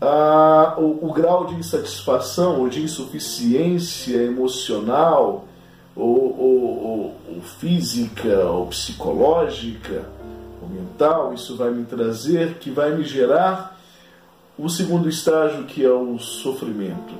ah, 0.00 0.74
o, 0.78 1.06
o, 1.06 1.12
grau 1.12 1.46
de 1.46 1.54
insatisfação 1.54 2.60
ou 2.60 2.68
de 2.68 2.82
insuficiência 2.82 4.16
emocional 4.16 5.46
ou, 5.94 6.38
ou, 6.38 7.14
ou 7.28 7.40
física 7.42 8.44
ou 8.46 8.66
psicológica, 8.66 10.04
mental, 10.68 11.32
isso 11.34 11.56
vai 11.56 11.70
me 11.70 11.84
trazer, 11.84 12.54
que 12.54 12.70
vai 12.70 12.94
me 12.94 13.04
gerar 13.04 13.78
o 14.58 14.68
segundo 14.68 15.08
estágio, 15.08 15.64
que 15.64 15.84
é 15.84 15.90
o 15.90 16.18
sofrimento. 16.18 17.14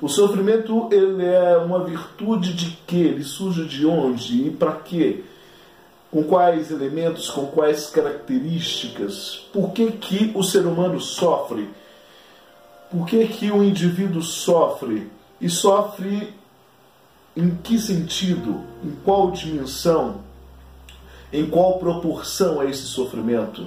O 0.00 0.08
sofrimento 0.08 0.88
ele 0.92 1.24
é 1.24 1.56
uma 1.56 1.82
virtude 1.82 2.52
de 2.52 2.76
que? 2.86 3.00
Ele 3.00 3.24
surge 3.24 3.64
de 3.64 3.86
onde 3.86 4.46
e 4.46 4.50
para 4.50 4.72
quê? 4.72 5.24
Com 6.10 6.22
quais 6.22 6.70
elementos, 6.70 7.30
com 7.30 7.46
quais 7.46 7.88
características? 7.88 9.46
Por 9.52 9.72
que, 9.72 9.92
que 9.92 10.32
o 10.34 10.42
ser 10.42 10.66
humano 10.66 11.00
sofre? 11.00 11.68
Por 12.90 13.06
que, 13.06 13.26
que 13.26 13.50
o 13.50 13.64
indivíduo 13.64 14.22
sofre? 14.22 15.10
E 15.40 15.48
sofre 15.48 16.32
em 17.36 17.54
que 17.56 17.78
sentido? 17.78 18.60
Em 18.84 18.92
qual 19.04 19.30
dimensão? 19.30 20.25
Em 21.32 21.46
qual 21.46 21.78
proporção 21.78 22.62
é 22.62 22.70
esse 22.70 22.82
sofrimento. 22.82 23.66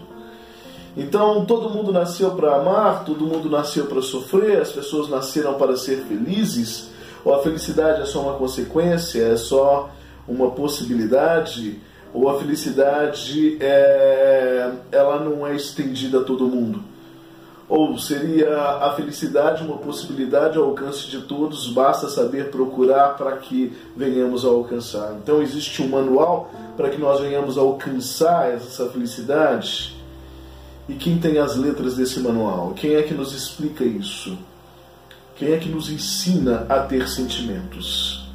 Então, 0.97 1.45
todo 1.45 1.70
mundo 1.70 1.91
nasceu 1.91 2.32
para 2.32 2.55
amar, 2.55 3.05
todo 3.05 3.26
mundo 3.26 3.49
nasceu 3.49 3.86
para 3.86 4.01
sofrer, 4.01 4.62
as 4.62 4.72
pessoas 4.72 5.10
nasceram 5.10 5.53
para 5.53 5.78
ser 5.78 5.97
felizes, 6.07 6.89
ou 7.24 7.34
a 7.34 7.41
felicidade 7.41 8.01
é 8.01 8.05
só 8.05 8.22
uma 8.22 8.34
consequência, 8.34 9.22
é 9.22 9.38
só 9.38 9.89
uma 10.28 10.51
possibilidade, 10.51 11.80
ou 12.14 12.30
a 12.30 12.39
felicidade 12.39 13.57
é, 13.60 14.72
ela 14.91 15.20
não 15.20 15.45
é 15.45 15.55
estendida 15.55 16.20
a 16.20 16.24
todo 16.24 16.47
mundo. 16.47 16.84
Ou 17.70 18.00
seria 18.00 18.58
a 18.58 18.94
felicidade 18.96 19.64
uma 19.64 19.78
possibilidade 19.78 20.58
ao 20.58 20.66
alcance 20.66 21.08
de 21.08 21.22
todos, 21.22 21.70
basta 21.70 22.10
saber 22.10 22.50
procurar 22.50 23.10
para 23.10 23.38
que 23.38 23.72
venhamos 23.96 24.44
a 24.44 24.48
alcançar. 24.48 25.16
Então 25.22 25.40
existe 25.40 25.80
um 25.84 25.88
manual 25.88 26.52
para 26.76 26.90
que 26.90 27.00
nós 27.00 27.20
venhamos 27.20 27.60
a 27.60 27.62
alcançar 27.62 28.52
essa 28.52 28.90
felicidade. 28.90 29.96
E 30.88 30.96
quem 30.96 31.20
tem 31.20 31.38
as 31.38 31.56
letras 31.56 31.96
desse 31.96 32.20
manual? 32.20 32.74
Quem 32.76 32.96
é 32.96 33.04
que 33.04 33.14
nos 33.14 33.36
explica 33.36 33.84
isso? 33.84 34.36
Quem 35.36 35.52
é 35.52 35.58
que 35.58 35.70
nos 35.70 35.92
ensina 35.92 36.66
a 36.68 36.80
ter 36.80 37.08
sentimentos? 37.08 38.28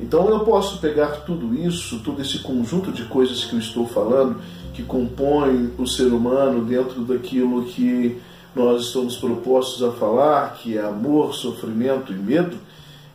Então 0.00 0.28
eu 0.28 0.40
posso 0.40 0.78
pegar 0.78 1.24
tudo 1.24 1.54
isso, 1.54 2.00
todo 2.00 2.20
esse 2.20 2.40
conjunto 2.40 2.90
de 2.90 3.04
coisas 3.04 3.44
que 3.44 3.52
eu 3.52 3.60
estou 3.60 3.86
falando, 3.86 4.40
que 4.74 4.82
compõem 4.82 5.70
o 5.78 5.86
ser 5.86 6.06
humano 6.06 6.64
dentro 6.64 7.02
daquilo 7.02 7.64
que 7.66 8.20
nós 8.54 8.86
estamos 8.86 9.16
propostos 9.16 9.82
a 9.82 9.92
falar, 9.92 10.54
que 10.54 10.76
é 10.76 10.82
amor, 10.82 11.34
sofrimento 11.34 12.12
e 12.12 12.16
medo, 12.16 12.56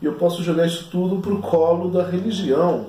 e 0.02 0.06
eu 0.06 0.14
posso 0.14 0.44
jogar 0.44 0.66
isso 0.66 0.88
tudo 0.90 1.18
para 1.18 1.34
o 1.34 1.42
colo 1.42 1.90
da 1.90 2.04
religião. 2.04 2.88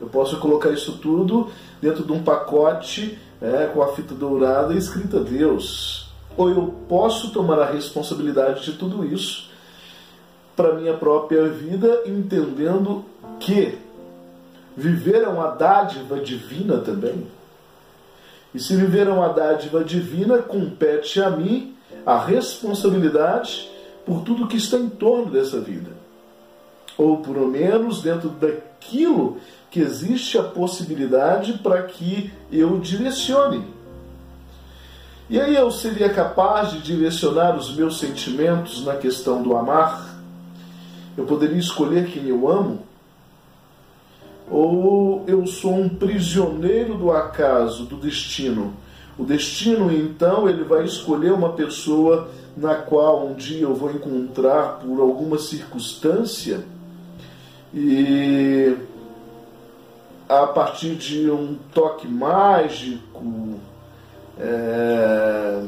Eu 0.00 0.06
posso 0.06 0.38
colocar 0.38 0.70
isso 0.70 0.98
tudo 0.98 1.48
dentro 1.80 2.04
de 2.04 2.12
um 2.12 2.22
pacote 2.22 3.18
é, 3.40 3.66
com 3.66 3.82
a 3.82 3.88
fita 3.88 4.14
dourada 4.14 4.74
escrita 4.74 5.20
Deus. 5.20 6.10
Ou 6.36 6.50
eu 6.50 6.74
posso 6.88 7.30
tomar 7.30 7.58
a 7.58 7.70
responsabilidade 7.70 8.64
de 8.64 8.72
tudo 8.72 9.04
isso 9.04 9.50
para 10.56 10.74
minha 10.74 10.94
própria 10.94 11.48
vida, 11.48 12.02
entendendo 12.06 13.04
que 13.38 13.78
viver 14.76 15.22
é 15.22 15.28
uma 15.28 15.48
dádiva 15.48 16.20
divina 16.20 16.78
também. 16.78 17.26
E 18.54 18.60
se 18.60 18.76
viver 18.76 19.06
é 19.06 19.10
uma 19.10 19.28
dádiva 19.28 19.82
divina, 19.82 20.38
compete 20.38 21.20
a 21.20 21.30
mim 21.30 21.74
a 22.04 22.18
responsabilidade 22.18 23.70
por 24.04 24.22
tudo 24.22 24.46
que 24.46 24.56
está 24.56 24.76
em 24.76 24.88
torno 24.88 25.30
dessa 25.30 25.60
vida. 25.60 25.90
Ou, 26.98 27.18
por 27.18 27.36
menos, 27.46 28.02
dentro 28.02 28.28
daquilo 28.28 29.38
que 29.70 29.80
existe 29.80 30.36
a 30.36 30.42
possibilidade 30.42 31.54
para 31.54 31.82
que 31.84 32.32
eu 32.50 32.78
direcione. 32.78 33.64
E 35.30 35.40
aí 35.40 35.54
eu 35.56 35.70
seria 35.70 36.10
capaz 36.10 36.72
de 36.72 36.80
direcionar 36.80 37.56
os 37.56 37.74
meus 37.74 37.98
sentimentos 37.98 38.84
na 38.84 38.96
questão 38.96 39.42
do 39.42 39.56
amar? 39.56 40.14
Eu 41.16 41.24
poderia 41.24 41.58
escolher 41.58 42.10
quem 42.10 42.28
eu 42.28 42.46
amo? 42.50 42.80
Ou 44.50 45.24
eu 45.26 45.46
sou 45.46 45.74
um 45.74 45.88
prisioneiro 45.88 46.98
do 46.98 47.10
acaso, 47.10 47.84
do 47.84 47.96
destino? 47.96 48.74
O 49.18 49.24
destino, 49.24 49.92
então, 49.92 50.48
ele 50.48 50.64
vai 50.64 50.84
escolher 50.84 51.32
uma 51.32 51.52
pessoa 51.52 52.28
na 52.56 52.74
qual 52.74 53.26
um 53.26 53.34
dia 53.34 53.62
eu 53.62 53.74
vou 53.74 53.90
encontrar 53.90 54.80
por 54.80 55.00
alguma 55.00 55.38
circunstância 55.38 56.64
e 57.74 58.76
a 60.28 60.46
partir 60.46 60.94
de 60.94 61.30
um 61.30 61.56
toque 61.72 62.06
mágico, 62.06 63.54
é, 64.38 65.62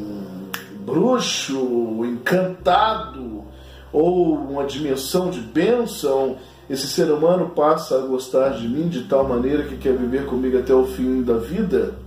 bruxo, 0.81 2.05
encantado 2.05 3.45
ou 3.93 4.35
uma 4.35 4.65
dimensão 4.65 5.31
de 5.31 5.41
bênção, 5.41 6.37
esse 6.69 6.87
ser 6.87 7.11
humano 7.11 7.51
passa 7.51 7.99
a 7.99 8.07
gostar 8.07 8.51
de 8.51 8.69
mim 8.69 8.89
de 8.89 9.05
tal 9.05 9.27
maneira 9.27 9.65
que 9.65 9.77
quer 9.77 9.95
viver 9.97 10.27
comigo 10.27 10.59
até 10.59 10.75
o 10.75 10.87
fim 10.87 11.23
da 11.23 11.37
vida. 11.37 12.04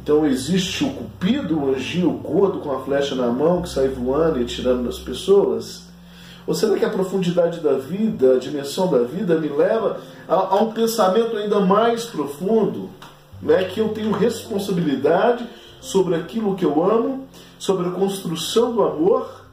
Então 0.00 0.24
existe 0.24 0.84
o 0.84 0.90
cupido, 0.90 1.58
o 1.58 1.74
anjinho 1.74 2.10
gordo 2.10 2.60
com 2.60 2.72
a 2.72 2.80
flecha 2.80 3.14
na 3.14 3.26
mão 3.26 3.62
que 3.62 3.68
sai 3.68 3.88
voando 3.88 4.40
e 4.40 4.44
atirando 4.44 4.82
nas 4.82 4.98
pessoas? 4.98 5.82
Ou 6.46 6.54
será 6.54 6.78
que 6.78 6.84
a 6.84 6.90
profundidade 6.90 7.60
da 7.60 7.74
vida, 7.74 8.36
a 8.36 8.38
dimensão 8.38 8.90
da 8.90 9.00
vida 9.00 9.38
me 9.38 9.48
leva 9.48 10.00
a, 10.26 10.34
a 10.34 10.62
um 10.62 10.72
pensamento 10.72 11.36
ainda 11.36 11.60
mais 11.60 12.04
profundo? 12.04 12.88
Né? 13.42 13.64
Que 13.64 13.80
eu 13.80 13.88
tenho 13.90 14.12
responsabilidade 14.12 15.46
sobre 15.80 16.14
aquilo 16.14 16.54
que 16.54 16.64
eu 16.64 16.82
amo, 16.82 17.26
sobre 17.58 17.88
a 17.88 17.90
construção 17.90 18.72
do 18.72 18.82
amor 18.82 19.44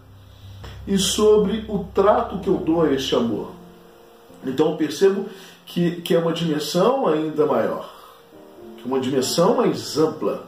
e 0.87 0.97
sobre 0.97 1.65
o 1.67 1.79
trato 1.93 2.39
que 2.39 2.47
eu 2.47 2.57
dou 2.57 2.83
a 2.83 2.93
este 2.93 3.15
amor. 3.15 3.51
Então 4.45 4.71
eu 4.71 4.77
percebo 4.77 5.25
que, 5.65 6.01
que 6.01 6.13
é 6.13 6.19
uma 6.19 6.31
dimensão 6.31 7.07
ainda 7.07 7.45
maior, 7.45 7.89
uma 8.85 8.99
dimensão 8.99 9.55
mais 9.55 9.97
ampla. 9.97 10.45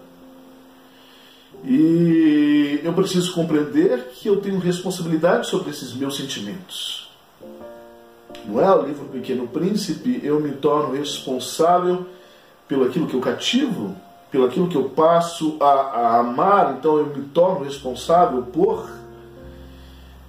E 1.63 2.79
eu 2.83 2.93
preciso 2.93 3.33
compreender 3.33 4.11
que 4.13 4.29
eu 4.29 4.39
tenho 4.39 4.59
responsabilidade 4.59 5.47
sobre 5.47 5.71
esses 5.71 5.93
meus 5.93 6.15
sentimentos. 6.15 7.09
Não 8.45 8.61
é 8.61 8.73
o 8.73 8.85
livro 8.85 9.05
Pequeno 9.05 9.47
Príncipe, 9.47 10.21
eu 10.23 10.39
me 10.39 10.51
torno 10.51 10.95
responsável 10.95 12.05
pelo 12.67 12.85
aquilo 12.85 13.07
que 13.07 13.15
eu 13.15 13.19
cativo, 13.19 13.95
pelo 14.31 14.45
aquilo 14.45 14.67
que 14.67 14.75
eu 14.75 14.89
passo 14.89 15.57
a, 15.59 15.65
a 15.65 16.19
amar, 16.19 16.75
então 16.77 16.97
eu 16.97 17.07
me 17.07 17.25
torno 17.25 17.65
responsável 17.65 18.43
por. 18.43 18.89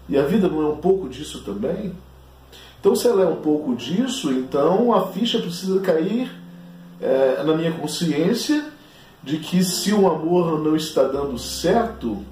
E 0.09 0.17
a 0.17 0.23
vida 0.23 0.49
não 0.49 0.63
é 0.63 0.67
um 0.67 0.77
pouco 0.79 1.09
disso 1.09 1.43
também? 1.45 1.95
Então, 2.81 2.97
se 2.97 3.07
ela 3.07 3.23
é 3.23 3.27
um 3.27 3.37
pouco 3.37 3.75
disso, 3.75 4.33
então 4.33 4.95
a 4.95 5.09
ficha 5.09 5.39
precisa 5.41 5.81
cair 5.81 6.31
é, 7.01 7.43
na 7.43 7.55
minha 7.55 7.73
consciência 7.73 8.65
de 9.23 9.39
que 9.39 9.63
se 9.65 9.93
o 9.93 10.07
amor 10.11 10.61
não 10.61 10.77
está 10.77 11.03
dando 11.05 11.39
certo, 11.39 12.25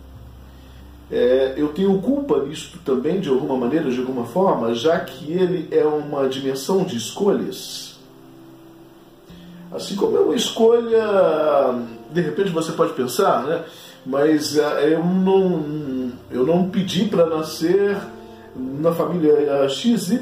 é, 1.10 1.54
eu 1.56 1.68
tenho 1.68 2.00
culpa 2.00 2.42
nisso 2.44 2.78
também, 2.84 3.20
de 3.20 3.28
alguma 3.28 3.56
maneira, 3.56 3.90
de 3.90 3.98
alguma 3.98 4.24
forma, 4.24 4.74
já 4.74 4.98
que 5.00 5.30
ele 5.32 5.68
é 5.70 5.84
uma 5.84 6.28
dimensão 6.28 6.84
de 6.84 6.96
escolhas. 6.96 7.96
Assim 9.72 9.94
como 9.94 10.16
é 10.16 10.20
uma 10.20 10.34
escolha, 10.34 11.04
de 12.10 12.20
repente 12.20 12.50
você 12.50 12.72
pode 12.72 12.92
pensar, 12.94 13.44
né? 13.44 13.64
mas 14.04 14.56
é, 14.56 14.94
eu 14.94 15.04
não, 15.04 16.12
eu 16.30 16.46
não 16.46 16.70
pedi 16.70 17.04
para 17.06 17.26
nascer 17.26 17.96
na 18.54 18.92
família 18.92 19.68
XY, 19.68 20.20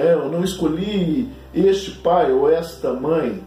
é, 0.00 0.14
eu 0.14 0.28
não 0.30 0.44
escolhi 0.44 1.28
este 1.52 1.90
pai 1.90 2.32
ou 2.32 2.48
esta 2.48 2.92
mãe. 2.92 3.42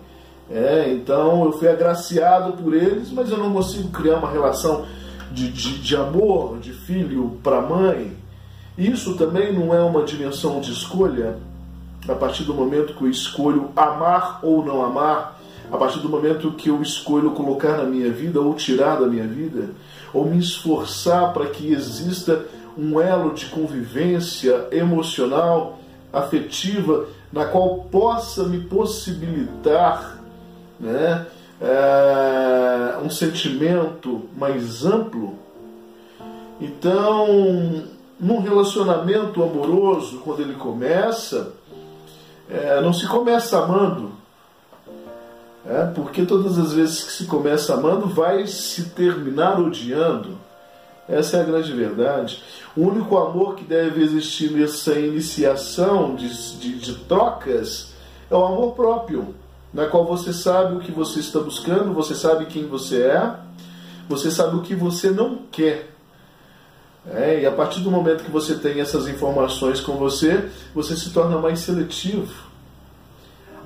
É, 0.50 0.90
então 0.94 1.44
eu 1.46 1.52
fui 1.54 1.68
agraciado 1.68 2.54
por 2.54 2.74
eles, 2.74 3.12
mas 3.12 3.30
eu 3.30 3.38
não 3.38 3.52
consigo 3.52 3.90
criar 3.90 4.18
uma 4.18 4.32
relação 4.32 4.86
de, 5.32 5.52
de, 5.52 5.80
de 5.80 5.96
amor 5.96 6.58
de 6.60 6.72
filho 6.72 7.38
para 7.44 7.62
mãe. 7.62 8.16
Isso 8.78 9.16
também 9.16 9.52
não 9.52 9.74
é 9.74 9.82
uma 9.82 10.04
dimensão 10.04 10.62
de 10.62 10.72
escolha. 10.72 11.38
A 12.08 12.16
partir 12.16 12.44
do 12.44 12.54
momento 12.54 12.94
que 12.94 13.02
eu 13.02 13.10
escolho 13.10 13.70
amar 13.76 14.40
ou 14.42 14.64
não 14.64 14.86
amar, 14.86 15.38
a 15.70 15.76
partir 15.76 16.00
do 16.00 16.08
momento 16.08 16.52
que 16.52 16.70
eu 16.70 16.82
escolho 16.82 17.32
colocar 17.32 17.78
na 17.78 17.84
minha 17.84 18.10
vida 18.10 18.40
ou 18.40 18.54
tirar 18.54 19.00
da 19.00 19.08
minha 19.08 19.28
vida, 19.28 19.72
ou 20.14 20.24
me 20.24 20.38
esforçar 20.38 21.34
para 21.34 21.48
que 21.48 21.74
exista 21.74 22.46
um 22.78 23.02
elo 23.02 23.34
de 23.34 23.48
convivência 23.48 24.68
emocional, 24.72 25.80
afetiva, 26.14 27.08
na 27.34 27.46
qual 27.46 27.80
possa 27.92 28.44
me 28.44 28.62
possibilitar 28.62 30.17
né, 30.80 31.26
é, 31.62 32.98
um 33.04 33.10
sentimento 33.10 34.30
mais 34.36 34.86
amplo. 34.86 35.36
Então, 36.60 37.84
num 38.20 38.40
relacionamento 38.42 39.44
amoroso, 39.44 40.20
quando 40.20 40.42
ele 40.42 40.56
começa, 40.56 41.54
é, 42.50 42.82
não 42.82 42.94
se 42.94 43.08
começa 43.08 43.64
amando. 43.64 44.12
É, 45.66 45.86
porque 45.88 46.26
todas 46.26 46.58
as 46.58 46.72
vezes 46.72 47.04
que 47.04 47.12
se 47.12 47.26
começa 47.26 47.74
amando, 47.74 48.08
vai 48.08 48.48
se 48.48 48.90
terminar 48.92 49.60
odiando. 49.60 50.38
Essa 51.10 51.38
é 51.38 51.42
a 51.42 51.44
grande 51.44 51.72
verdade. 51.74 52.42
O 52.76 52.82
único 52.82 53.18
amor 53.18 53.56
que 53.56 53.64
deve 53.64 54.02
existir 54.02 54.52
nessa 54.52 54.98
iniciação 54.98 56.16
de, 56.16 56.58
de, 56.58 56.80
de 56.80 56.96
trocas 57.06 57.94
é 58.30 58.36
o 58.36 58.46
amor 58.46 58.76
próprio, 58.76 59.36
na 59.78 59.86
qual 59.86 60.04
você 60.04 60.34
sabe 60.34 60.76
o 60.76 60.80
que 60.80 60.92
você 60.92 61.20
está 61.20 61.40
buscando, 61.40 61.94
você 61.94 62.16
sabe 62.16 62.48
quem 62.48 62.66
você 62.66 63.04
é, 63.04 63.36
você 64.10 64.32
sabe 64.32 64.56
o 64.56 64.62
que 64.64 64.74
você 64.74 65.12
não 65.12 65.44
quer. 65.52 65.92
É, 67.08 67.42
e 67.42 67.46
a 67.46 67.52
partir 67.52 67.82
do 67.82 67.92
momento 67.92 68.24
que 68.24 68.32
você 68.32 68.56
tem 68.56 68.82
essas 68.82 69.08
informações 69.08 69.80
com 69.80 69.92
você, 69.94 70.50
você 70.74 70.98
se 70.98 71.12
torna 71.12 71.38
mais 71.38 71.60
seletivo. 71.60 72.34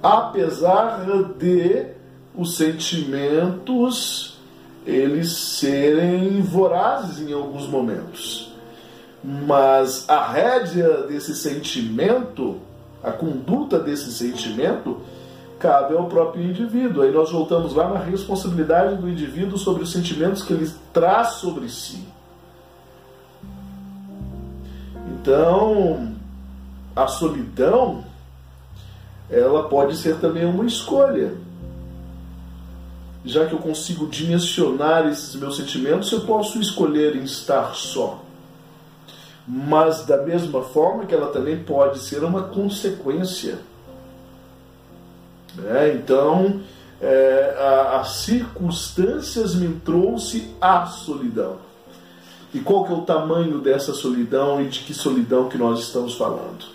Apesar 0.04 1.06
de 1.40 1.86
os 2.36 2.58
sentimentos 2.58 4.38
eles 4.86 5.32
serem 5.32 6.42
vorazes 6.42 7.26
em 7.26 7.32
alguns 7.32 7.68
momentos. 7.68 8.52
Mas 9.24 10.10
a 10.10 10.30
rédea 10.30 11.04
desse 11.04 11.34
sentimento, 11.36 12.60
a 13.02 13.12
conduta 13.12 13.80
desse 13.80 14.12
sentimento, 14.12 15.00
cabe 15.62 15.96
ao 15.96 16.06
próprio 16.06 16.44
indivíduo. 16.44 17.04
Aí 17.04 17.12
nós 17.12 17.32
voltamos 17.32 17.74
lá 17.74 17.88
na 17.90 18.00
responsabilidade 18.00 18.96
do 18.96 19.10
indivíduo 19.10 19.58
sobre 19.58 19.84
os 19.84 19.92
sentimentos 19.92 20.42
que 20.44 20.54
ele 20.54 20.70
traz 20.92 21.34
sobre 21.34 21.70
si. 21.70 22.04
Então, 25.08 26.16
a 26.96 27.08
solidão, 27.08 28.04
ela 29.30 29.70
pode 29.70 29.96
ser 29.96 30.18
também 30.18 30.46
uma 30.46 30.66
escolha. 30.66 31.36
Já 33.24 33.46
que 33.46 33.54
eu 33.54 33.60
consigo 33.60 34.08
dimensionar 34.08 35.08
esses 35.08 35.36
meus 35.36 35.58
sentimentos, 35.58 36.12
eu 36.12 36.22
posso 36.22 36.60
escolher 36.60 37.16
em 37.16 37.24
estar 37.24 37.76
só 37.76 38.20
mas 39.48 40.06
da 40.06 40.18
mesma 40.18 40.62
forma 40.62 41.06
que 41.06 41.14
ela 41.14 41.28
também 41.28 41.62
pode 41.64 42.00
ser 42.00 42.24
uma 42.24 42.44
consequência. 42.44 43.60
É, 45.60 45.94
então, 45.94 46.62
é, 47.02 47.56
as 48.00 48.18
circunstâncias 48.18 49.56
me 49.56 49.74
trouxe 49.80 50.54
a 50.62 50.86
solidão. 50.86 51.58
E 52.54 52.60
qual 52.60 52.86
que 52.86 52.92
é 52.92 52.96
o 52.96 53.02
tamanho 53.02 53.60
dessa 53.60 53.94
solidão 53.94 54.62
e 54.62 54.68
de 54.68 54.80
que 54.82 54.94
solidão 54.94 55.48
que 55.48 55.58
nós 55.58 55.80
estamos 55.80 56.16
falando? 56.16 56.66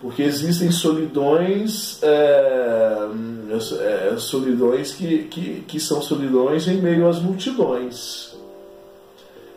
Porque 0.00 0.22
existem 0.22 0.70
solidões, 0.70 2.02
é, 2.02 3.08
é, 4.12 4.16
solidões 4.18 4.92
que, 4.92 5.24
que, 5.24 5.60
que 5.66 5.80
são 5.80 6.00
solidões 6.00 6.66
em 6.68 6.80
meio 6.80 7.08
às 7.08 7.20
multidões. 7.20 8.34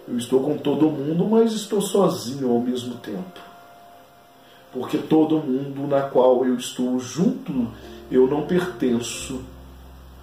Eu 0.07 0.17
estou 0.17 0.41
com 0.41 0.57
todo 0.57 0.89
mundo, 0.89 1.25
mas 1.25 1.53
estou 1.53 1.81
sozinho 1.81 2.51
ao 2.51 2.59
mesmo 2.59 2.95
tempo. 2.95 3.52
Porque 4.73 4.97
todo 4.97 5.37
mundo 5.37 5.87
na 5.87 6.01
qual 6.01 6.43
eu 6.45 6.55
estou 6.57 6.99
junto, 6.99 7.67
eu 8.11 8.27
não 8.27 8.47
pertenço. 8.47 9.41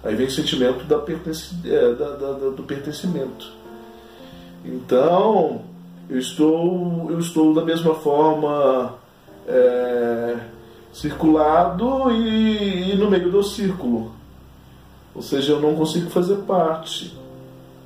Aí 0.03 0.15
vem 0.15 0.27
o 0.27 0.31
sentimento 0.31 0.83
da 0.83 0.97
pertence, 0.99 1.55
é, 1.65 1.93
da, 1.93 2.09
da, 2.11 2.49
do 2.49 2.63
pertencimento. 2.63 3.51
Então, 4.65 5.61
eu 6.09 6.19
estou, 6.19 7.09
eu 7.09 7.19
estou 7.19 7.53
da 7.53 7.63
mesma 7.63 7.95
forma 7.95 8.95
é, 9.47 10.37
circulado 10.91 12.11
e, 12.11 12.91
e 12.91 12.95
no 12.95 13.09
meio 13.09 13.31
do 13.31 13.41
círculo. 13.43 14.11
Ou 15.15 15.21
seja, 15.21 15.53
eu 15.53 15.61
não 15.61 15.75
consigo 15.75 16.09
fazer 16.09 16.37
parte. 16.37 17.17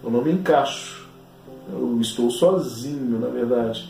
Eu 0.04 0.10
não 0.10 0.22
me 0.22 0.32
encaixo. 0.32 1.08
Eu 1.72 2.00
estou 2.00 2.30
sozinho, 2.30 3.20
na 3.20 3.28
verdade. 3.28 3.90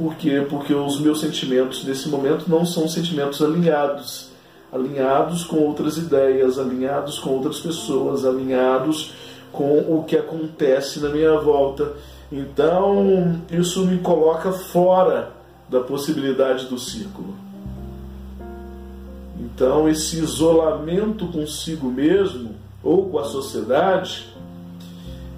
Por 0.00 0.14
quê? 0.14 0.46
Porque 0.48 0.72
os 0.72 0.98
meus 0.98 1.20
sentimentos 1.20 1.84
nesse 1.84 2.08
momento 2.08 2.48
não 2.48 2.64
são 2.64 2.88
sentimentos 2.88 3.42
alinhados. 3.42 4.30
Alinhados 4.72 5.44
com 5.44 5.58
outras 5.58 5.98
ideias, 5.98 6.58
alinhados 6.58 7.18
com 7.18 7.34
outras 7.34 7.60
pessoas, 7.60 8.24
alinhados 8.24 9.12
com 9.52 9.76
o 9.76 10.02
que 10.04 10.16
acontece 10.16 11.00
na 11.00 11.10
minha 11.10 11.38
volta. 11.38 11.92
Então, 12.32 13.42
isso 13.50 13.84
me 13.84 13.98
coloca 13.98 14.50
fora 14.52 15.32
da 15.68 15.80
possibilidade 15.80 16.64
do 16.64 16.78
círculo. 16.78 17.34
Então, 19.38 19.86
esse 19.86 20.16
isolamento 20.16 21.26
consigo 21.26 21.90
mesmo 21.90 22.54
ou 22.82 23.10
com 23.10 23.18
a 23.18 23.24
sociedade 23.24 24.34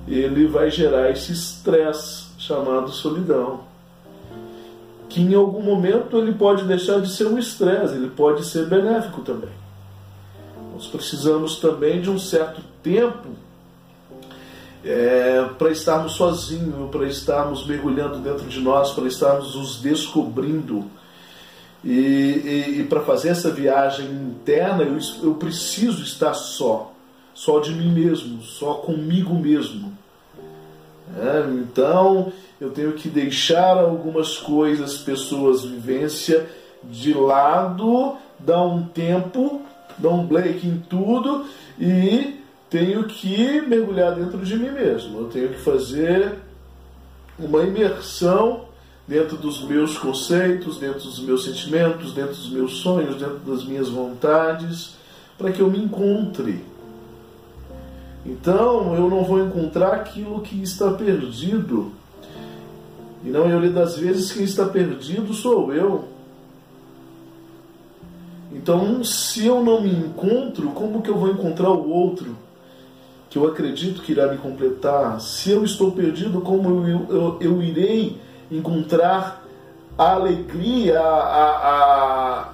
ele 0.06 0.46
vai 0.46 0.70
gerar 0.70 1.10
esse 1.10 1.32
estresse 1.32 2.26
chamado 2.38 2.92
solidão. 2.92 3.71
Que 5.12 5.20
em 5.20 5.34
algum 5.34 5.62
momento 5.62 6.16
ele 6.16 6.32
pode 6.32 6.64
deixar 6.64 7.00
de 7.00 7.12
ser 7.12 7.26
um 7.26 7.38
estresse, 7.38 7.94
ele 7.94 8.10
pode 8.10 8.46
ser 8.46 8.66
benéfico 8.66 9.20
também. 9.20 9.50
Nós 10.72 10.86
precisamos 10.86 11.56
também 11.56 12.00
de 12.00 12.08
um 12.08 12.18
certo 12.18 12.62
tempo 12.82 13.28
é, 14.82 15.48
para 15.58 15.70
estarmos 15.70 16.12
sozinhos, 16.12 16.90
para 16.90 17.06
estarmos 17.06 17.66
mergulhando 17.66 18.18
dentro 18.18 18.46
de 18.46 18.60
nós, 18.60 18.92
para 18.92 19.06
estarmos 19.06 19.54
nos 19.54 19.80
descobrindo. 19.80 20.84
E, 21.84 21.90
e, 21.90 22.80
e 22.80 22.84
para 22.84 23.00
fazer 23.00 23.28
essa 23.30 23.50
viagem 23.50 24.06
interna, 24.06 24.82
eu, 24.82 24.98
eu 25.22 25.34
preciso 25.34 26.02
estar 26.02 26.32
só 26.32 26.92
só 27.34 27.60
de 27.60 27.74
mim 27.74 27.92
mesmo, 27.92 28.42
só 28.42 28.74
comigo 28.74 29.34
mesmo. 29.34 29.96
É, 31.16 31.40
então 31.60 32.32
eu 32.62 32.70
tenho 32.70 32.92
que 32.92 33.08
deixar 33.08 33.76
algumas 33.76 34.36
coisas, 34.36 34.96
pessoas, 34.96 35.64
vivência 35.64 36.48
de 36.84 37.12
lado, 37.12 38.16
dar 38.38 38.62
um 38.62 38.84
tempo, 38.84 39.62
dar 39.98 40.10
um 40.10 40.24
break 40.24 40.64
em 40.64 40.78
tudo 40.88 41.44
e 41.76 42.40
tenho 42.70 43.02
que 43.08 43.60
mergulhar 43.62 44.14
dentro 44.14 44.38
de 44.38 44.56
mim 44.56 44.70
mesmo. 44.70 45.18
Eu 45.18 45.24
tenho 45.24 45.48
que 45.48 45.58
fazer 45.58 46.38
uma 47.36 47.64
imersão 47.64 48.66
dentro 49.08 49.36
dos 49.36 49.64
meus 49.64 49.98
conceitos, 49.98 50.78
dentro 50.78 51.00
dos 51.00 51.18
meus 51.18 51.44
sentimentos, 51.44 52.12
dentro 52.12 52.36
dos 52.36 52.48
meus 52.48 52.74
sonhos, 52.74 53.16
dentro 53.16 53.40
das 53.40 53.64
minhas 53.64 53.88
vontades, 53.88 54.94
para 55.36 55.50
que 55.50 55.58
eu 55.58 55.68
me 55.68 55.78
encontre. 55.78 56.64
Então 58.24 58.94
eu 58.94 59.10
não 59.10 59.24
vou 59.24 59.44
encontrar 59.44 59.94
aquilo 59.94 60.42
que 60.42 60.62
está 60.62 60.92
perdido. 60.92 62.00
E 63.24 63.30
não 63.30 63.48
eu 63.48 63.72
das 63.72 63.96
vezes 63.96 64.32
quem 64.32 64.44
está 64.44 64.66
perdido 64.66 65.32
sou 65.32 65.72
eu. 65.72 66.04
Então, 68.52 69.02
se 69.02 69.46
eu 69.46 69.62
não 69.62 69.80
me 69.80 69.90
encontro, 69.90 70.68
como 70.70 71.00
que 71.00 71.08
eu 71.08 71.16
vou 71.16 71.30
encontrar 71.30 71.70
o 71.70 71.90
outro? 71.90 72.36
Que 73.30 73.38
eu 73.38 73.46
acredito 73.46 74.02
que 74.02 74.12
irá 74.12 74.30
me 74.30 74.38
completar. 74.38 75.20
Se 75.20 75.50
eu 75.50 75.64
estou 75.64 75.92
perdido, 75.92 76.40
como 76.40 76.86
eu, 76.86 77.06
eu, 77.08 77.38
eu 77.40 77.62
irei 77.62 78.20
encontrar 78.50 79.42
a 79.96 80.12
alegria, 80.12 81.00
a, 81.00 81.50
a, 81.72 82.52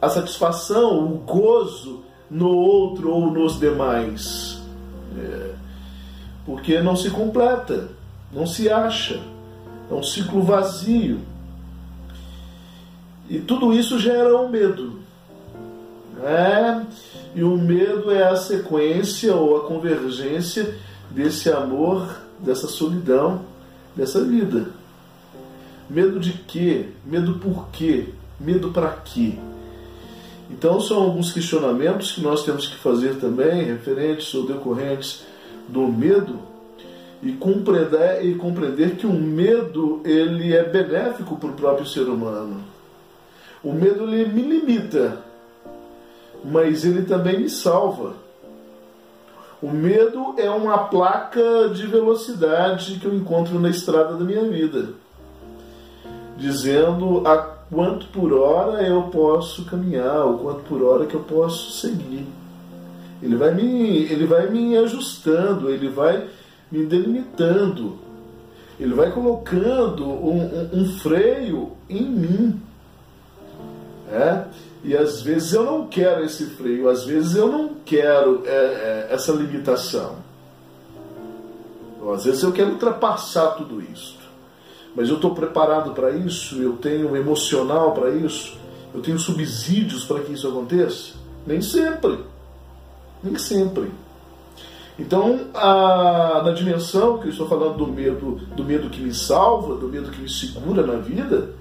a 0.00 0.08
satisfação, 0.08 1.04
o 1.04 1.18
gozo 1.18 2.04
no 2.30 2.54
outro 2.56 3.10
ou 3.10 3.30
nos 3.30 3.58
demais? 3.58 4.62
É, 5.18 5.50
porque 6.46 6.80
não 6.80 6.94
se 6.94 7.10
completa, 7.10 7.88
não 8.32 8.46
se 8.46 8.70
acha. 8.70 9.20
É 9.90 9.94
um 9.94 10.02
ciclo 10.02 10.42
vazio. 10.42 11.18
E 13.28 13.38
tudo 13.38 13.72
isso 13.72 13.98
gera 13.98 14.36
um 14.36 14.48
medo. 14.48 15.00
É, 16.22 16.82
e 17.34 17.42
o 17.42 17.56
medo 17.56 18.10
é 18.10 18.28
a 18.28 18.36
sequência 18.36 19.34
ou 19.34 19.56
a 19.56 19.66
convergência 19.66 20.76
desse 21.10 21.50
amor, 21.50 22.20
dessa 22.38 22.68
solidão, 22.68 23.42
dessa 23.96 24.22
vida. 24.22 24.68
Medo 25.88 26.20
de 26.20 26.32
quê? 26.32 26.88
Medo 27.04 27.34
por 27.34 27.68
quê? 27.68 28.10
Medo 28.38 28.70
para 28.70 28.90
quê? 28.90 29.34
Então 30.50 30.80
são 30.80 31.02
alguns 31.02 31.32
questionamentos 31.32 32.12
que 32.12 32.20
nós 32.20 32.44
temos 32.44 32.66
que 32.66 32.76
fazer 32.76 33.16
também, 33.16 33.64
referentes 33.64 34.32
ou 34.34 34.46
decorrentes 34.46 35.24
do 35.68 35.86
medo, 35.86 36.38
e 37.22 37.32
compreender, 37.32 38.24
e 38.24 38.34
compreender 38.34 38.96
que 38.96 39.06
o 39.06 39.12
medo 39.12 40.00
ele 40.04 40.54
é 40.54 40.64
benéfico 40.64 41.36
para 41.36 41.50
o 41.50 41.54
próprio 41.54 41.86
ser 41.86 42.08
humano. 42.08 42.62
O 43.62 43.72
medo 43.72 44.04
ele 44.04 44.26
me 44.26 44.42
limita, 44.42 45.18
mas 46.44 46.84
ele 46.84 47.02
também 47.02 47.40
me 47.40 47.50
salva. 47.50 48.14
O 49.62 49.68
medo 49.68 50.34
é 50.38 50.48
uma 50.48 50.78
placa 50.78 51.68
de 51.74 51.86
velocidade 51.86 52.98
que 52.98 53.04
eu 53.04 53.14
encontro 53.14 53.58
na 53.60 53.68
estrada 53.68 54.14
da 54.14 54.24
minha 54.24 54.44
vida, 54.44 54.94
dizendo 56.38 57.26
a 57.26 57.36
quanto 57.36 58.06
por 58.06 58.32
hora 58.32 58.82
eu 58.82 59.02
posso 59.04 59.66
caminhar, 59.66 60.26
o 60.26 60.38
quanto 60.38 60.62
por 60.62 60.82
hora 60.82 61.04
que 61.04 61.14
eu 61.14 61.20
posso 61.20 61.72
seguir. 61.72 62.26
Ele 63.22 63.36
vai 63.36 63.54
me, 63.54 64.04
ele 64.04 64.24
vai 64.24 64.48
me 64.48 64.78
ajustando, 64.78 65.68
ele 65.68 65.90
vai 65.90 66.26
me 66.70 66.86
delimitando, 66.86 67.98
ele 68.78 68.94
vai 68.94 69.10
colocando 69.12 70.06
um, 70.06 70.40
um, 70.40 70.80
um 70.80 70.98
freio 70.98 71.72
em 71.88 72.02
mim. 72.02 72.62
É? 74.10 74.44
E 74.82 74.96
às 74.96 75.20
vezes 75.20 75.52
eu 75.52 75.64
não 75.64 75.86
quero 75.86 76.24
esse 76.24 76.46
freio, 76.46 76.88
às 76.88 77.04
vezes 77.04 77.36
eu 77.36 77.48
não 77.48 77.74
quero 77.84 78.42
é, 78.46 78.50
é, 78.50 79.08
essa 79.10 79.32
limitação. 79.32 80.16
Ou, 82.00 82.14
às 82.14 82.24
vezes 82.24 82.42
eu 82.42 82.52
quero 82.52 82.70
ultrapassar 82.70 83.48
tudo 83.50 83.82
isso. 83.82 84.18
Mas 84.96 85.08
eu 85.08 85.16
estou 85.16 85.34
preparado 85.34 85.92
para 85.92 86.10
isso, 86.10 86.60
eu 86.60 86.76
tenho 86.78 87.14
emocional 87.14 87.92
para 87.92 88.10
isso, 88.10 88.58
eu 88.94 89.02
tenho 89.02 89.18
subsídios 89.18 90.04
para 90.04 90.20
que 90.20 90.32
isso 90.32 90.48
aconteça? 90.48 91.12
Nem 91.46 91.60
sempre. 91.60 92.18
Nem 93.22 93.36
sempre. 93.36 93.90
Então, 95.00 95.46
a, 95.54 96.42
na 96.44 96.52
dimensão 96.52 97.16
que 97.16 97.28
eu 97.28 97.30
estou 97.30 97.48
falando 97.48 97.78
do 97.78 97.86
medo, 97.86 98.38
do 98.54 98.62
medo 98.62 98.90
que 98.90 99.00
me 99.00 99.14
salva, 99.14 99.74
do 99.74 99.88
medo 99.88 100.10
que 100.10 100.20
me 100.20 100.28
segura 100.28 100.86
na 100.86 100.96
vida, 100.96 101.52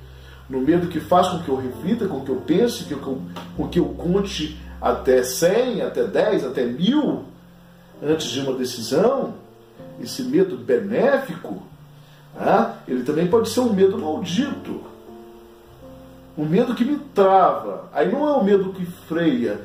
no 0.49 0.59
medo 0.59 0.87
que 0.87 0.99
faz 0.99 1.29
com 1.29 1.39
que 1.39 1.47
eu 1.47 1.55
reflita, 1.55 2.05
com 2.05 2.19
que 2.19 2.29
eu 2.29 2.35
pense, 2.45 2.83
que 2.83 2.91
eu, 2.91 3.21
com 3.55 3.67
que 3.69 3.79
eu 3.79 3.85
conte 3.85 4.59
até 4.81 5.23
100, 5.23 5.83
até 5.83 6.03
10, 6.05 6.47
até 6.47 6.65
mil 6.65 7.23
antes 8.03 8.27
de 8.27 8.41
uma 8.41 8.53
decisão, 8.53 9.35
esse 10.01 10.21
medo 10.23 10.57
benéfico, 10.57 11.63
ah, 12.37 12.75
ele 12.87 13.03
também 13.03 13.27
pode 13.27 13.47
ser 13.47 13.61
um 13.61 13.71
medo 13.71 13.97
maldito. 13.97 14.81
Um 16.37 16.45
medo 16.45 16.75
que 16.75 16.83
me 16.83 16.99
trava. 17.15 17.89
Aí 17.93 18.11
não 18.11 18.27
é 18.27 18.31
o 18.33 18.39
um 18.39 18.43
medo 18.43 18.73
que 18.73 18.85
freia 18.85 19.61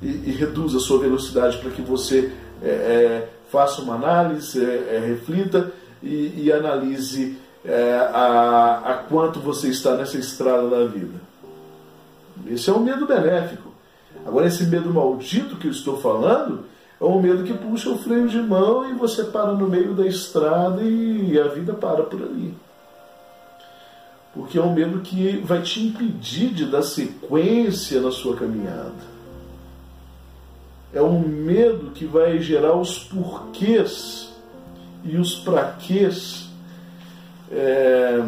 e, 0.00 0.06
e, 0.06 0.30
reduz 0.32 0.74
a 0.74 0.80
sua 0.80 1.00
velocidade 1.00 1.58
para 1.58 1.70
que 1.70 1.82
você 1.82 2.32
é, 2.62 2.68
é, 2.68 3.28
faça 3.50 3.82
uma 3.82 3.94
análise, 3.94 4.64
é, 4.64 4.96
é 4.96 4.98
reflita 5.06 5.72
e, 6.02 6.44
e 6.44 6.52
analise 6.52 7.38
é, 7.64 7.94
a, 8.12 8.82
a 8.84 8.94
quanto 9.08 9.40
você 9.40 9.68
está 9.68 9.96
nessa 9.96 10.18
estrada 10.18 10.68
da 10.68 10.84
vida. 10.86 11.20
Esse 12.46 12.70
é 12.70 12.72
um 12.72 12.80
medo 12.80 13.06
benéfico. 13.06 13.72
Agora, 14.24 14.46
esse 14.46 14.64
medo 14.64 14.92
maldito 14.92 15.56
que 15.56 15.66
eu 15.66 15.70
estou 15.70 15.98
falando 15.98 16.64
é 17.00 17.04
um 17.04 17.20
medo 17.20 17.44
que 17.44 17.54
puxa 17.54 17.90
o 17.90 17.98
freio 17.98 18.28
de 18.28 18.40
mão 18.40 18.88
e 18.90 18.94
você 18.94 19.24
para 19.24 19.52
no 19.52 19.68
meio 19.68 19.94
da 19.94 20.06
estrada 20.06 20.82
e 20.82 21.38
a 21.38 21.48
vida 21.48 21.72
para 21.72 22.02
por 22.02 22.22
ali. 22.22 22.54
Porque 24.34 24.58
é 24.58 24.62
um 24.62 24.74
medo 24.74 25.00
que 25.00 25.38
vai 25.38 25.62
te 25.62 25.80
impedir 25.80 26.50
de 26.50 26.66
dar 26.66 26.82
sequência 26.82 28.00
na 28.00 28.10
sua 28.10 28.36
caminhada. 28.36 29.17
É 30.92 31.02
um 31.02 31.20
medo 31.20 31.90
que 31.90 32.04
vai 32.06 32.38
gerar 32.38 32.74
os 32.76 32.98
porquês 32.98 34.32
e 35.04 35.16
os 35.16 35.34
praquês 35.34 36.48
é, 37.50 38.22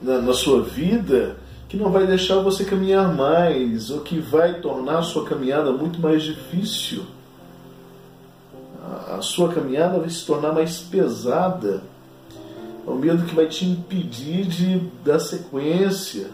na, 0.00 0.20
na 0.20 0.32
sua 0.32 0.62
vida 0.62 1.36
que 1.74 1.76
não 1.76 1.90
vai 1.90 2.06
deixar 2.06 2.38
você 2.38 2.64
caminhar 2.64 3.12
mais, 3.12 3.90
ou 3.90 4.00
que 4.00 4.20
vai 4.20 4.60
tornar 4.60 4.98
a 4.98 5.02
sua 5.02 5.24
caminhada 5.24 5.72
muito 5.72 6.00
mais 6.00 6.22
difícil. 6.22 7.04
A, 8.80 9.16
a 9.16 9.22
sua 9.22 9.52
caminhada 9.52 9.98
vai 9.98 10.08
se 10.08 10.24
tornar 10.24 10.52
mais 10.52 10.78
pesada. 10.78 11.82
É 12.86 12.90
o 12.90 12.94
medo 12.94 13.24
que 13.24 13.34
vai 13.34 13.48
te 13.48 13.64
impedir 13.64 14.46
de 14.46 14.78
dar 15.04 15.18
sequência. 15.18 16.30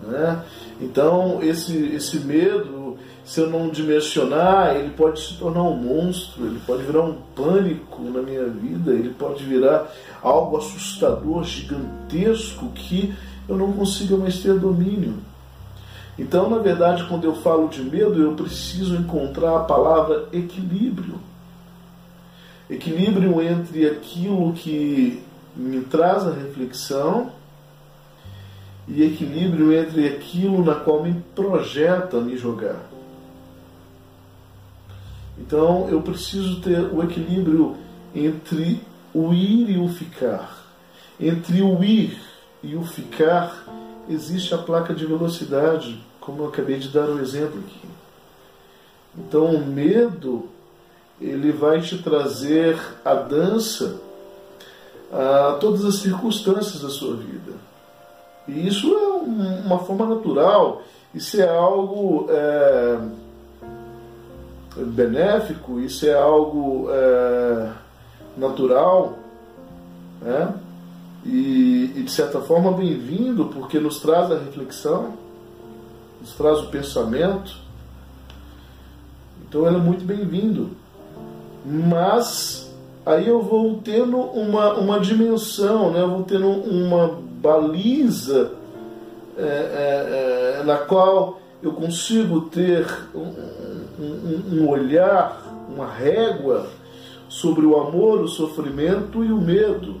Né? 0.00 0.44
Então, 0.80 1.42
esse, 1.42 1.76
esse 1.94 2.18
medo 2.18 2.86
se 3.26 3.40
eu 3.40 3.50
não 3.50 3.68
dimensionar, 3.68 4.76
ele 4.76 4.90
pode 4.90 5.20
se 5.20 5.34
tornar 5.34 5.64
um 5.64 5.74
monstro, 5.74 6.46
ele 6.46 6.60
pode 6.64 6.84
virar 6.84 7.02
um 7.02 7.16
pânico 7.34 8.02
na 8.02 8.22
minha 8.22 8.46
vida, 8.46 8.92
ele 8.92 9.10
pode 9.10 9.42
virar 9.42 9.92
algo 10.22 10.56
assustador, 10.56 11.42
gigantesco, 11.42 12.68
que 12.68 13.12
eu 13.48 13.56
não 13.56 13.72
consiga 13.72 14.16
mais 14.16 14.38
ter 14.38 14.56
domínio. 14.56 15.14
Então, 16.16 16.48
na 16.48 16.58
verdade, 16.58 17.04
quando 17.08 17.24
eu 17.24 17.34
falo 17.34 17.66
de 17.66 17.82
medo, 17.82 18.22
eu 18.22 18.32
preciso 18.34 18.94
encontrar 18.94 19.56
a 19.56 19.64
palavra 19.64 20.28
equilíbrio. 20.32 21.18
Equilíbrio 22.70 23.42
entre 23.42 23.88
aquilo 23.88 24.52
que 24.52 25.20
me 25.56 25.80
traz 25.80 26.24
a 26.24 26.30
reflexão 26.30 27.32
e 28.88 29.02
equilíbrio 29.02 29.72
entre 29.72 30.06
aquilo 30.06 30.64
na 30.64 30.74
qual 30.74 31.02
me 31.02 31.14
projeta 31.34 32.20
me 32.20 32.36
jogar. 32.36 32.80
Então 35.38 35.88
eu 35.88 36.00
preciso 36.00 36.60
ter 36.60 36.80
o 36.80 37.02
equilíbrio 37.02 37.76
entre 38.14 38.80
o 39.12 39.32
ir 39.32 39.70
e 39.70 39.78
o 39.78 39.88
ficar. 39.88 40.64
Entre 41.18 41.62
o 41.62 41.82
ir 41.82 42.18
e 42.62 42.76
o 42.76 42.84
ficar 42.84 43.64
existe 44.08 44.54
a 44.54 44.58
placa 44.58 44.94
de 44.94 45.04
velocidade, 45.04 46.02
como 46.20 46.42
eu 46.42 46.48
acabei 46.48 46.78
de 46.78 46.88
dar 46.88 47.08
um 47.08 47.20
exemplo 47.20 47.60
aqui. 47.60 47.88
Então 49.18 49.46
o 49.46 49.66
medo 49.66 50.48
ele 51.20 51.50
vai 51.50 51.80
te 51.80 51.98
trazer 51.98 52.78
a 53.04 53.14
dança 53.14 54.00
a 55.12 55.56
todas 55.60 55.84
as 55.84 55.96
circunstâncias 55.96 56.82
da 56.82 56.90
sua 56.90 57.16
vida. 57.16 57.54
E 58.48 58.66
isso 58.66 58.94
é 58.94 59.06
uma 59.66 59.78
forma 59.78 60.06
natural, 60.06 60.82
isso 61.14 61.40
é 61.40 61.48
algo 61.48 62.26
é, 62.28 62.98
benéfico, 64.76 65.80
isso 65.80 66.06
é 66.06 66.14
algo 66.14 66.88
é, 66.90 67.72
natural, 68.36 69.14
né? 70.22 70.54
e, 71.28 71.92
e 71.96 72.02
de 72.02 72.10
certa 72.10 72.40
forma 72.40 72.72
bem-vindo, 72.72 73.46
porque 73.46 73.80
nos 73.80 73.98
traz 73.98 74.30
a 74.30 74.38
reflexão, 74.38 75.14
nos 76.20 76.34
traz 76.34 76.60
o 76.60 76.68
pensamento. 76.68 77.56
Então 79.48 79.66
ele 79.66 79.76
é 79.76 79.80
muito 79.80 80.04
bem-vindo. 80.04 80.70
Mas 81.64 82.72
aí 83.04 83.26
eu 83.26 83.42
vou 83.42 83.80
tendo 83.82 84.18
uma, 84.18 84.74
uma 84.74 85.00
dimensão, 85.00 85.90
né? 85.92 86.00
eu 86.00 86.10
vou 86.10 86.22
tendo 86.22 86.48
uma 86.48 87.25
baliza 87.40 88.52
é, 89.36 89.42
é, 89.42 90.60
é, 90.60 90.64
na 90.64 90.78
qual 90.78 91.40
eu 91.62 91.72
consigo 91.72 92.42
ter 92.42 92.86
um, 93.14 93.34
um, 93.98 94.42
um 94.52 94.68
olhar, 94.68 95.42
uma 95.68 95.86
régua 95.86 96.68
sobre 97.28 97.66
o 97.66 97.78
amor, 97.78 98.20
o 98.20 98.28
sofrimento 98.28 99.24
e 99.24 99.32
o 99.32 99.40
medo. 99.40 100.00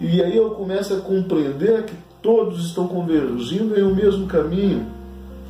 E 0.00 0.22
aí 0.22 0.36
eu 0.36 0.50
começo 0.50 0.94
a 0.94 1.00
compreender 1.00 1.84
que 1.84 1.94
todos 2.22 2.66
estão 2.66 2.86
convergindo 2.86 3.78
em 3.78 3.82
o 3.82 3.88
um 3.88 3.94
mesmo 3.94 4.26
caminho. 4.26 4.86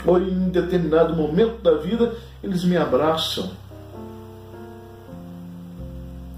Ou 0.07 0.19
em 0.19 0.49
determinado 0.49 1.15
momento 1.15 1.63
da 1.63 1.75
vida 1.75 2.15
eles 2.43 2.65
me 2.65 2.77
abraçam. 2.77 3.51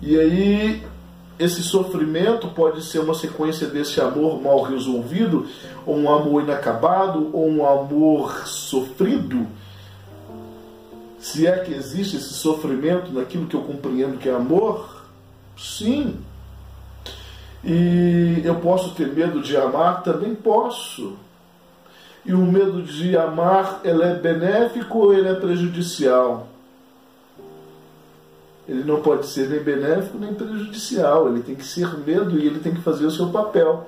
E 0.01 0.19
aí 0.19 0.83
esse 1.39 1.63
sofrimento 1.63 2.49
pode 2.49 2.83
ser 2.85 3.01
uma 3.01 3.15
sequência 3.15 3.67
desse 3.67 4.01
amor 4.01 4.41
mal 4.41 4.63
resolvido, 4.63 5.47
ou 5.87 5.97
um 5.97 6.13
amor 6.13 6.43
inacabado, 6.43 7.31
ou 7.33 7.49
um 7.49 7.67
amor 7.67 8.47
sofrido. 8.47 9.47
Se 11.19 11.47
é 11.47 11.59
que 11.59 11.73
existe 11.73 12.17
esse 12.17 12.35
sofrimento 12.35 13.13
naquilo 13.13 13.47
que 13.47 13.55
eu 13.55 13.63
compreendo 13.63 14.19
que 14.19 14.29
é 14.29 14.35
amor, 14.35 15.05
sim. 15.57 16.17
E 17.65 18.43
eu 18.45 18.57
posso 18.57 18.95
ter 18.95 19.07
medo 19.09 19.41
de 19.41 19.57
amar? 19.57 20.03
Também 20.03 20.35
posso. 20.35 21.17
E 22.25 22.33
o 22.35 22.39
medo 22.39 22.83
de 22.83 23.17
amar, 23.17 23.81
ele 23.85 24.03
é 24.03 24.15
benéfico 24.15 24.99
ou 24.99 25.15
ele 25.15 25.29
é 25.29 25.35
prejudicial? 25.35 26.49
Ele 28.69 28.85
não 28.85 29.03
pode 29.03 29.27
ser 29.27 29.49
nem 29.49 29.61
benéfico 29.61 30.19
nem 30.19 30.35
prejudicial. 30.35 31.29
Ele 31.29 31.43
tem 31.43 31.55
que 31.55 31.65
ser 31.65 31.89
medo 31.99 32.39
e 32.39 32.47
ele 32.47 32.61
tem 32.61 32.75
que 32.75 32.81
fazer 32.81 33.07
o 33.07 33.11
seu 33.11 33.29
papel, 33.29 33.87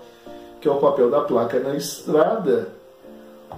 que 0.60 0.68
é 0.68 0.70
o 0.70 0.76
papel 0.76 1.10
da 1.10 1.20
placa 1.20 1.60
na 1.60 1.76
estrada, 1.76 2.68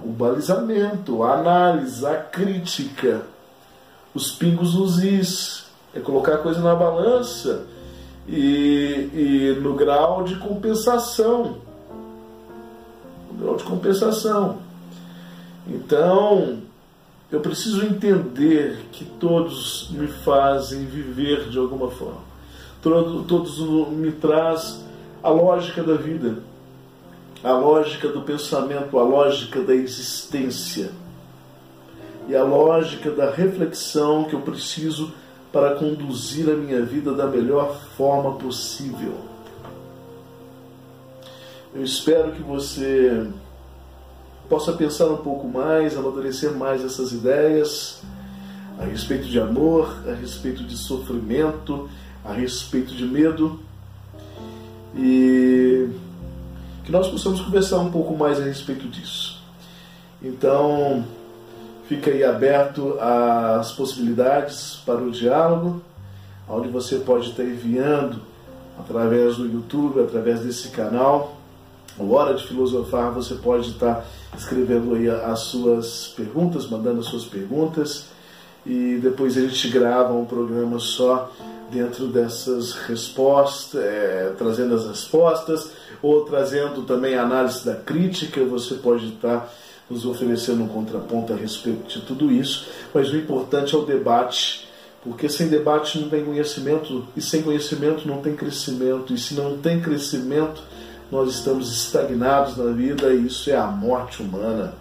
o 0.03 0.09
balizamento, 0.09 1.23
a 1.23 1.39
análise, 1.39 2.05
a 2.05 2.15
crítica, 2.15 3.21
os 4.13 4.31
pingos 4.31 4.75
nos 4.75 5.03
is, 5.03 5.65
é 5.93 5.99
colocar 5.99 6.35
a 6.35 6.37
coisa 6.37 6.59
na 6.61 6.75
balança 6.75 7.65
e, 8.27 9.09
e 9.13 9.59
no 9.61 9.73
grau 9.73 10.23
de 10.23 10.35
compensação. 10.35 11.57
No 13.31 13.43
grau 13.43 13.55
de 13.55 13.63
compensação. 13.63 14.57
Então, 15.67 16.59
eu 17.31 17.41
preciso 17.41 17.85
entender 17.85 18.85
que 18.91 19.03
todos 19.03 19.89
me 19.91 20.07
fazem 20.07 20.85
viver 20.85 21.49
de 21.49 21.57
alguma 21.57 21.91
forma. 21.91 22.21
Todos 22.81 23.59
me 23.89 24.11
traz 24.13 24.81
a 25.21 25.29
lógica 25.29 25.83
da 25.83 25.95
vida, 25.95 26.37
a 27.43 27.51
lógica 27.51 28.07
do 28.07 28.21
pensamento, 28.21 28.97
a 28.97 29.03
lógica 29.03 29.61
da 29.61 29.75
existência 29.75 30.91
e 32.29 32.35
a 32.35 32.43
lógica 32.43 33.11
da 33.11 33.29
reflexão 33.29 34.23
que 34.23 34.33
eu 34.33 34.41
preciso 34.41 35.11
para 35.51 35.75
conduzir 35.75 36.49
a 36.49 36.55
minha 36.55 36.81
vida 36.81 37.11
da 37.11 37.25
melhor 37.25 37.77
forma 37.97 38.35
possível. 38.35 39.13
Eu 41.73 41.83
espero 41.83 42.31
que 42.31 42.41
você 42.41 43.27
possa 44.49 44.73
pensar 44.73 45.07
um 45.07 45.17
pouco 45.17 45.47
mais, 45.47 45.97
amadurecer 45.97 46.51
mais 46.51 46.83
essas 46.83 47.11
ideias 47.11 48.01
a 48.79 48.85
respeito 48.85 49.25
de 49.25 49.39
amor, 49.39 50.03
a 50.07 50.13
respeito 50.13 50.63
de 50.63 50.77
sofrimento, 50.77 51.89
a 52.23 52.31
respeito 52.31 52.93
de 52.93 53.05
medo 53.05 53.59
e 54.95 55.89
que 56.83 56.91
nós 56.91 57.07
possamos 57.07 57.41
conversar 57.41 57.79
um 57.79 57.91
pouco 57.91 58.15
mais 58.15 58.39
a 58.39 58.43
respeito 58.43 58.87
disso. 58.87 59.43
Então, 60.21 61.05
fica 61.87 62.09
aí 62.09 62.23
aberto 62.23 62.97
as 62.99 63.71
possibilidades 63.71 64.81
para 64.85 65.01
o 65.01 65.11
diálogo, 65.11 65.81
onde 66.47 66.69
você 66.69 66.97
pode 66.97 67.29
estar 67.29 67.43
enviando 67.43 68.21
através 68.79 69.37
do 69.37 69.45
YouTube, 69.45 69.99
através 69.99 70.41
desse 70.41 70.69
canal, 70.69 71.36
o 71.97 72.11
Hora 72.11 72.33
de 72.33 72.45
Filosofar, 72.45 73.11
você 73.11 73.35
pode 73.35 73.69
estar 73.69 74.05
escrevendo 74.37 74.93
aí 74.95 75.09
as 75.09 75.39
suas 75.39 76.13
perguntas, 76.15 76.69
mandando 76.69 76.99
as 76.99 77.07
suas 77.07 77.25
perguntas, 77.25 78.05
e 78.65 78.99
depois 79.01 79.37
a 79.37 79.41
gente 79.41 79.69
grava 79.69 80.13
um 80.13 80.25
programa 80.25 80.79
só 80.79 81.31
dentro 81.71 82.07
dessas 82.07 82.73
respostas, 82.73 83.81
é, 83.81 84.33
trazendo 84.37 84.75
as 84.75 84.87
respostas, 84.87 85.71
ou 86.01 86.23
trazendo 86.25 86.83
também 86.83 87.15
a 87.15 87.23
análise 87.23 87.65
da 87.65 87.75
crítica, 87.75 88.43
você 88.45 88.75
pode 88.75 89.07
estar 89.07 89.51
nos 89.89 90.05
oferecendo 90.05 90.63
um 90.63 90.67
contraponto 90.67 91.33
a 91.33 91.35
respeito 91.35 91.87
de 91.87 92.01
tudo 92.01 92.31
isso, 92.31 92.67
mas 92.93 93.09
o 93.09 93.17
importante 93.17 93.73
é 93.73 93.77
o 93.77 93.85
debate, 93.85 94.67
porque 95.01 95.29
sem 95.29 95.47
debate 95.47 95.99
não 95.99 96.09
tem 96.09 96.25
conhecimento, 96.25 97.07
e 97.15 97.21
sem 97.21 97.41
conhecimento 97.41 98.07
não 98.07 98.21
tem 98.21 98.35
crescimento, 98.35 99.13
e 99.13 99.17
se 99.17 99.33
não 99.33 99.57
tem 99.57 99.79
crescimento, 99.79 100.61
nós 101.11 101.29
estamos 101.35 101.71
estagnados 101.71 102.57
na 102.57 102.71
vida 102.71 103.13
e 103.13 103.27
isso 103.27 103.49
é 103.49 103.55
a 103.55 103.67
morte 103.67 104.21
humana. 104.21 104.73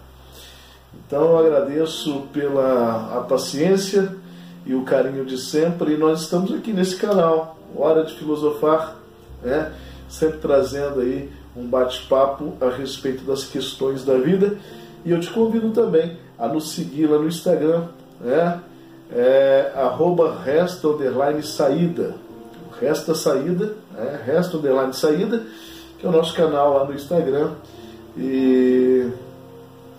Então 1.06 1.22
eu 1.22 1.38
agradeço 1.38 2.22
pela 2.32 3.18
a 3.18 3.20
paciência 3.20 4.14
e 4.64 4.74
o 4.74 4.82
carinho 4.82 5.24
de 5.24 5.38
sempre 5.38 5.94
e 5.94 5.96
nós 5.96 6.22
estamos 6.22 6.52
aqui 6.52 6.72
nesse 6.72 6.96
canal, 6.96 7.56
Hora 7.74 8.04
de 8.04 8.14
Filosofar, 8.14 8.96
né? 9.42 9.72
sempre 10.08 10.38
trazendo 10.38 11.00
aí 11.00 11.30
um 11.56 11.66
bate-papo 11.66 12.54
a 12.60 12.68
respeito 12.70 13.24
das 13.24 13.44
questões 13.44 14.04
da 14.04 14.14
vida 14.18 14.58
e 15.04 15.10
eu 15.10 15.20
te 15.20 15.30
convido 15.30 15.70
também 15.70 16.18
a 16.38 16.48
nos 16.48 16.72
seguir 16.72 17.06
lá 17.06 17.18
no 17.18 17.28
Instagram, 17.28 17.84
né? 18.20 18.60
É, 19.12 19.70
arroba 19.76 20.36
resta 20.44 20.88
underline 20.88 21.40
saída, 21.40 22.16
resta 22.80 23.14
saída, 23.14 23.76
né? 23.92 24.20
resta 24.26 24.56
underline 24.56 24.92
saída, 24.92 25.44
que 26.06 26.08
o 26.08 26.12
nosso 26.12 26.34
canal 26.34 26.74
lá 26.74 26.84
no 26.84 26.94
Instagram. 26.94 27.50
E 28.16 29.10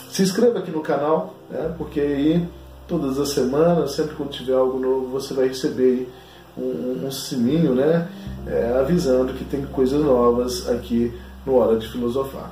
se 0.10 0.24
inscreva 0.24 0.60
aqui 0.60 0.72
no 0.72 0.82
canal, 0.82 1.36
né, 1.50 1.74
porque 1.78 2.00
aí 2.00 2.48
todas 2.88 3.20
as 3.20 3.30
semanas, 3.30 3.92
sempre 3.92 4.16
quando 4.16 4.32
tiver 4.32 4.54
algo 4.54 4.80
novo, 4.80 5.08
você 5.08 5.34
vai 5.34 5.50
receber 5.50 6.10
um, 6.58 7.06
um 7.06 7.12
sininho, 7.12 7.76
né, 7.76 8.08
é, 8.48 8.78
avisando 8.80 9.34
que 9.34 9.46
tem 9.46 9.64
coisas 9.66 10.02
novas 10.02 10.68
aqui 10.70 11.14
no 11.46 11.56
Hora 11.56 11.78
de 11.78 11.88
Filosofar. 11.88 12.52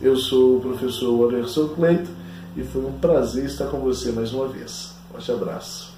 Eu 0.00 0.16
sou 0.16 0.56
o 0.56 0.60
professor 0.60 1.32
Anderson 1.32 1.68
Cleito 1.68 2.10
e 2.56 2.62
foi 2.62 2.84
um 2.84 2.92
prazer 2.92 3.46
estar 3.46 3.66
com 3.66 3.78
você 3.78 4.12
mais 4.12 4.32
uma 4.32 4.48
vez. 4.48 4.94
Forte 5.10 5.32
abraço. 5.32 5.97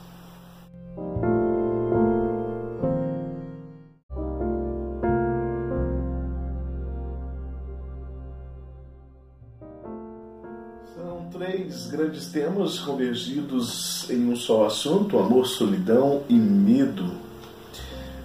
Grandes 11.91 12.27
temas 12.27 12.79
convergidos 12.79 14.09
em 14.11 14.31
um 14.31 14.37
só 14.37 14.67
assunto: 14.67 15.19
amor, 15.19 15.47
solidão 15.47 16.23
e 16.29 16.35
medo. 16.35 17.05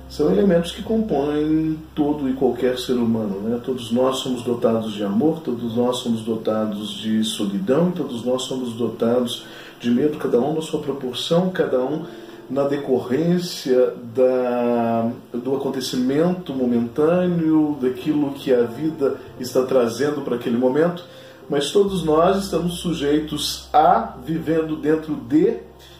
São 0.07 0.31
elementos 0.31 0.71
que 0.71 0.81
compõem 0.81 1.77
todo 1.93 2.29
e 2.29 2.33
qualquer 2.33 2.77
ser 2.77 2.93
humano. 2.93 3.41
Né? 3.41 3.59
Todos 3.61 3.91
nós 3.91 4.17
somos 4.17 4.43
dotados 4.43 4.93
de 4.93 5.03
amor, 5.03 5.41
todos 5.41 5.75
nós 5.75 5.97
somos 5.97 6.21
dotados 6.21 6.91
de 6.91 7.21
solidão, 7.23 7.91
todos 7.91 8.23
nós 8.23 8.43
somos 8.43 8.73
dotados 8.73 9.45
de 9.79 9.91
medo, 9.91 10.17
cada 10.17 10.39
um 10.39 10.53
na 10.53 10.61
sua 10.61 10.79
proporção, 10.79 11.49
cada 11.49 11.83
um 11.83 12.05
na 12.49 12.63
decorrência 12.63 13.93
da, 14.15 15.11
do 15.33 15.55
acontecimento 15.55 16.53
momentâneo, 16.53 17.77
daquilo 17.81 18.31
que 18.31 18.53
a 18.53 18.61
vida 18.61 19.17
está 19.39 19.63
trazendo 19.63 20.21
para 20.21 20.35
aquele 20.35 20.57
momento 20.57 21.03
mas 21.49 21.71
todos 21.71 22.03
nós 22.03 22.43
estamos 22.43 22.79
sujeitos 22.79 23.69
a 23.71 24.15
vivendo 24.23 24.75
dentro 24.75 25.15
de 25.15 25.57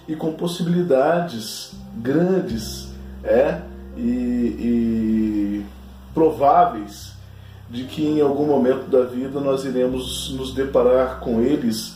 e 0.08 0.16
com 0.16 0.34
possibilidades 0.34 1.72
grandes 1.96 2.90
é, 3.24 3.62
e, 3.98 4.02
e 4.02 5.66
prováveis 6.14 7.14
de 7.70 7.86
que 7.86 8.06
em 8.06 8.22
algum 8.22 8.46
momento 8.46 8.90
da 8.90 9.04
vida 9.04 9.40
nós 9.40 9.66
iremos 9.66 10.34
nos 10.38 10.54
deparar 10.54 11.20
com 11.20 11.42
eles 11.42 11.96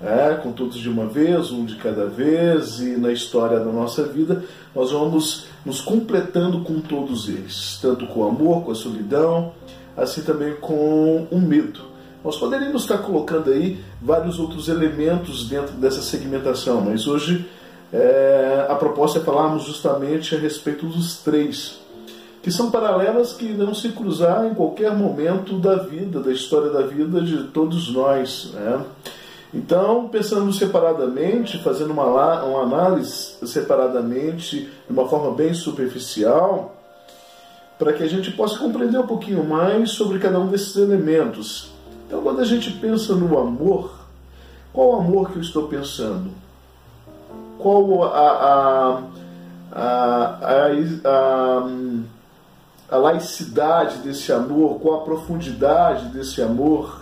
é, 0.00 0.34
com 0.42 0.52
todos 0.52 0.78
de 0.78 0.88
uma 0.88 1.06
vez, 1.06 1.50
um 1.50 1.64
de 1.64 1.76
cada 1.76 2.06
vez, 2.06 2.80
e 2.80 2.96
na 2.96 3.12
história 3.12 3.58
da 3.58 3.70
nossa 3.70 4.04
vida, 4.04 4.42
nós 4.74 4.92
vamos 4.92 5.46
nos 5.64 5.80
completando 5.80 6.60
com 6.60 6.80
todos 6.80 7.28
eles, 7.28 7.78
tanto 7.82 8.06
com 8.06 8.20
o 8.20 8.28
amor, 8.28 8.64
com 8.64 8.70
a 8.70 8.74
solidão, 8.74 9.52
assim 9.94 10.22
também 10.22 10.54
com 10.56 11.26
o 11.30 11.38
medo. 11.38 11.89
Nós 12.22 12.36
poderíamos 12.36 12.82
estar 12.82 12.98
colocando 12.98 13.50
aí 13.50 13.82
vários 14.00 14.38
outros 14.38 14.68
elementos 14.68 15.48
dentro 15.48 15.72
dessa 15.74 16.02
segmentação, 16.02 16.80
mas 16.82 17.06
hoje 17.06 17.48
é, 17.92 18.66
a 18.68 18.74
proposta 18.74 19.18
é 19.18 19.22
falarmos 19.22 19.64
justamente 19.64 20.34
a 20.34 20.38
respeito 20.38 20.86
dos 20.86 21.16
três, 21.18 21.80
que 22.42 22.50
são 22.50 22.70
paralelas 22.70 23.32
que 23.32 23.46
irão 23.46 23.74
se 23.74 23.88
cruzar 23.90 24.46
em 24.46 24.54
qualquer 24.54 24.94
momento 24.94 25.58
da 25.58 25.76
vida, 25.76 26.20
da 26.20 26.30
história 26.30 26.70
da 26.70 26.82
vida 26.82 27.22
de 27.22 27.44
todos 27.44 27.90
nós. 27.90 28.50
Né? 28.52 28.84
Então, 29.52 30.08
pensando 30.08 30.52
separadamente, 30.52 31.58
fazendo 31.58 31.92
uma, 31.92 32.44
uma 32.44 32.62
análise 32.62 33.34
separadamente, 33.46 34.68
de 34.86 34.92
uma 34.92 35.08
forma 35.08 35.32
bem 35.32 35.54
superficial, 35.54 36.76
para 37.78 37.94
que 37.94 38.02
a 38.02 38.06
gente 38.06 38.30
possa 38.32 38.58
compreender 38.58 38.98
um 38.98 39.06
pouquinho 39.06 39.42
mais 39.42 39.92
sobre 39.92 40.18
cada 40.18 40.38
um 40.38 40.46
desses 40.48 40.76
elementos. 40.76 41.69
Então, 42.10 42.22
quando 42.22 42.40
a 42.40 42.44
gente 42.44 42.72
pensa 42.72 43.14
no 43.14 43.38
amor, 43.38 43.92
qual 44.72 44.88
o 44.88 44.96
amor 44.96 45.30
que 45.30 45.36
eu 45.36 45.42
estou 45.42 45.68
pensando? 45.68 46.32
Qual 47.56 48.02
a, 48.02 48.08
a, 48.18 49.02
a, 49.70 50.38
a, 51.04 51.70
a 52.90 52.96
laicidade 52.96 53.98
desse 53.98 54.32
amor? 54.32 54.80
Qual 54.80 55.02
a 55.02 55.04
profundidade 55.04 56.06
desse 56.06 56.42
amor? 56.42 57.00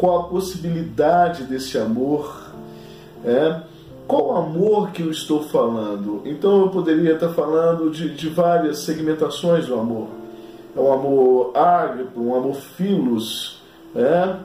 qual 0.00 0.20
a 0.20 0.22
possibilidade 0.24 1.44
desse 1.44 1.76
amor, 1.76 2.34
é? 3.22 3.60
qual 4.08 4.28
o 4.28 4.36
amor 4.36 4.92
que 4.92 5.02
eu 5.02 5.10
estou 5.10 5.42
falando. 5.42 6.22
Então 6.24 6.62
eu 6.62 6.68
poderia 6.70 7.12
estar 7.12 7.28
falando 7.28 7.90
de, 7.90 8.14
de 8.14 8.30
várias 8.30 8.78
segmentações 8.78 9.66
do 9.66 9.78
amor. 9.78 10.08
É 10.74 10.80
um 10.80 10.90
amor 10.90 11.54
ágape, 11.54 12.18
um 12.18 12.34
amor 12.34 12.54
filos, 12.54 13.60
é? 13.94 14.36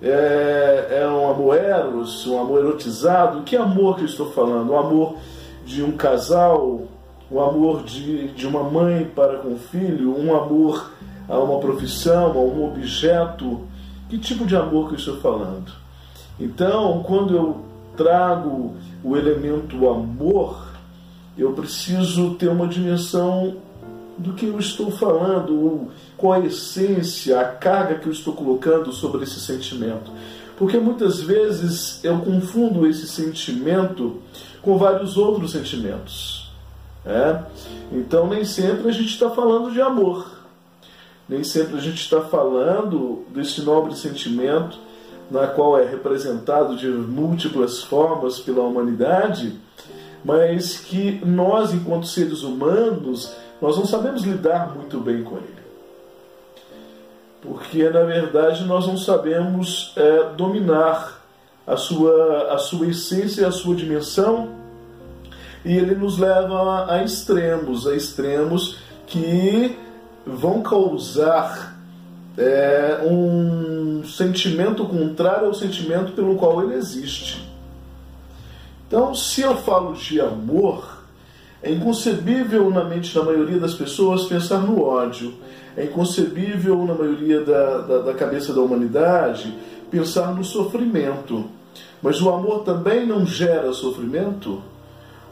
É, 0.00 1.00
é 1.02 1.08
um 1.08 1.30
amor 1.30 1.56
eros, 1.56 2.26
um 2.26 2.40
amor 2.40 2.60
erotizado. 2.60 3.42
Que 3.42 3.56
amor 3.56 3.96
que 3.96 4.02
eu 4.02 4.06
estou 4.06 4.30
falando? 4.30 4.70
O 4.70 4.76
amor 4.76 5.16
de 5.64 5.82
um 5.82 5.92
casal, 5.92 6.82
o 7.30 7.40
amor 7.40 7.82
de, 7.82 8.28
de 8.28 8.46
uma 8.46 8.62
mãe 8.62 9.04
para 9.04 9.38
com 9.38 9.54
o 9.54 9.58
filho, 9.58 10.16
um 10.16 10.34
amor 10.34 10.92
a 11.28 11.38
uma 11.38 11.58
profissão, 11.58 12.32
a 12.32 12.38
um 12.38 12.66
objeto, 12.66 13.66
que 14.08 14.18
tipo 14.18 14.46
de 14.46 14.56
amor 14.56 14.88
que 14.88 14.94
eu 14.94 14.98
estou 14.98 15.16
falando? 15.18 15.72
Então, 16.40 17.02
quando 17.02 17.36
eu 17.36 17.64
trago 17.96 18.76
o 19.04 19.16
elemento 19.16 19.88
amor, 19.88 20.68
eu 21.36 21.52
preciso 21.52 22.34
ter 22.34 22.48
uma 22.48 22.66
dimensão 22.66 23.56
do 24.16 24.32
que 24.32 24.46
eu 24.46 24.58
estou 24.58 24.90
falando, 24.90 25.88
qual 26.18 26.34
a 26.34 26.40
essência, 26.40 27.40
a 27.40 27.44
carga 27.44 27.94
que 27.94 28.06
eu 28.06 28.12
estou 28.12 28.34
colocando 28.34 28.92
sobre 28.92 29.22
esse 29.22 29.40
sentimento. 29.40 30.10
Porque 30.58 30.76
muitas 30.76 31.20
vezes 31.20 32.04
eu 32.04 32.18
confundo 32.18 32.86
esse 32.86 33.06
sentimento 33.06 34.20
com 34.60 34.76
vários 34.76 35.16
outros 35.16 35.52
sentimentos. 35.52 36.50
É? 37.06 37.42
Então, 37.92 38.26
nem 38.26 38.44
sempre 38.44 38.88
a 38.88 38.92
gente 38.92 39.08
está 39.08 39.30
falando 39.30 39.72
de 39.72 39.80
amor. 39.80 40.26
Nem 41.28 41.44
sempre 41.44 41.78
a 41.78 41.80
gente 41.80 42.00
está 42.00 42.20
falando 42.22 43.24
desse 43.32 43.62
nobre 43.62 43.96
sentimento 43.96 44.78
na 45.30 45.46
qual 45.46 45.78
é 45.78 45.84
representado 45.84 46.76
de 46.76 46.88
múltiplas 46.88 47.82
formas 47.82 48.38
pela 48.40 48.62
humanidade, 48.62 49.58
mas 50.24 50.78
que 50.78 51.20
nós, 51.24 51.72
enquanto 51.72 52.06
seres 52.06 52.42
humanos, 52.42 53.32
nós 53.60 53.76
não 53.76 53.86
sabemos 53.86 54.22
lidar 54.22 54.74
muito 54.74 54.98
bem 54.98 55.22
com 55.22 55.36
ele. 55.36 55.67
Porque, 57.48 57.88
na 57.88 58.02
verdade, 58.02 58.64
nós 58.64 58.86
não 58.86 58.98
sabemos 58.98 59.94
é, 59.96 60.34
dominar 60.36 61.18
a 61.66 61.78
sua, 61.78 62.52
a 62.52 62.58
sua 62.58 62.88
essência 62.88 63.40
e 63.40 63.44
a 63.46 63.50
sua 63.50 63.74
dimensão, 63.74 64.50
e 65.64 65.74
ele 65.74 65.94
nos 65.94 66.18
leva 66.18 66.92
a 66.92 67.02
extremos, 67.02 67.86
a 67.86 67.96
extremos 67.96 68.78
que 69.06 69.78
vão 70.26 70.62
causar 70.62 71.78
é, 72.36 73.00
um 73.02 74.02
sentimento 74.04 74.84
contrário 74.84 75.46
ao 75.46 75.54
sentimento 75.54 76.12
pelo 76.12 76.36
qual 76.36 76.62
ele 76.62 76.74
existe. 76.74 77.48
Então, 78.86 79.14
se 79.14 79.40
eu 79.40 79.56
falo 79.56 79.94
de 79.94 80.20
amor, 80.20 80.98
é 81.62 81.72
inconcebível 81.72 82.70
na 82.70 82.84
mente 82.84 83.14
da 83.14 83.22
maioria 83.22 83.58
das 83.58 83.74
pessoas 83.74 84.26
pensar 84.26 84.58
no 84.58 84.82
ódio. 84.82 85.34
É 85.78 85.84
inconcebível 85.84 86.84
na 86.84 86.92
maioria 86.92 87.44
da, 87.44 87.78
da, 87.78 87.98
da 87.98 88.14
cabeça 88.14 88.52
da 88.52 88.60
humanidade 88.60 89.56
pensar 89.88 90.34
no 90.34 90.42
sofrimento. 90.42 91.44
Mas 92.02 92.20
o 92.20 92.28
amor 92.30 92.64
também 92.64 93.06
não 93.06 93.24
gera 93.24 93.72
sofrimento? 93.72 94.60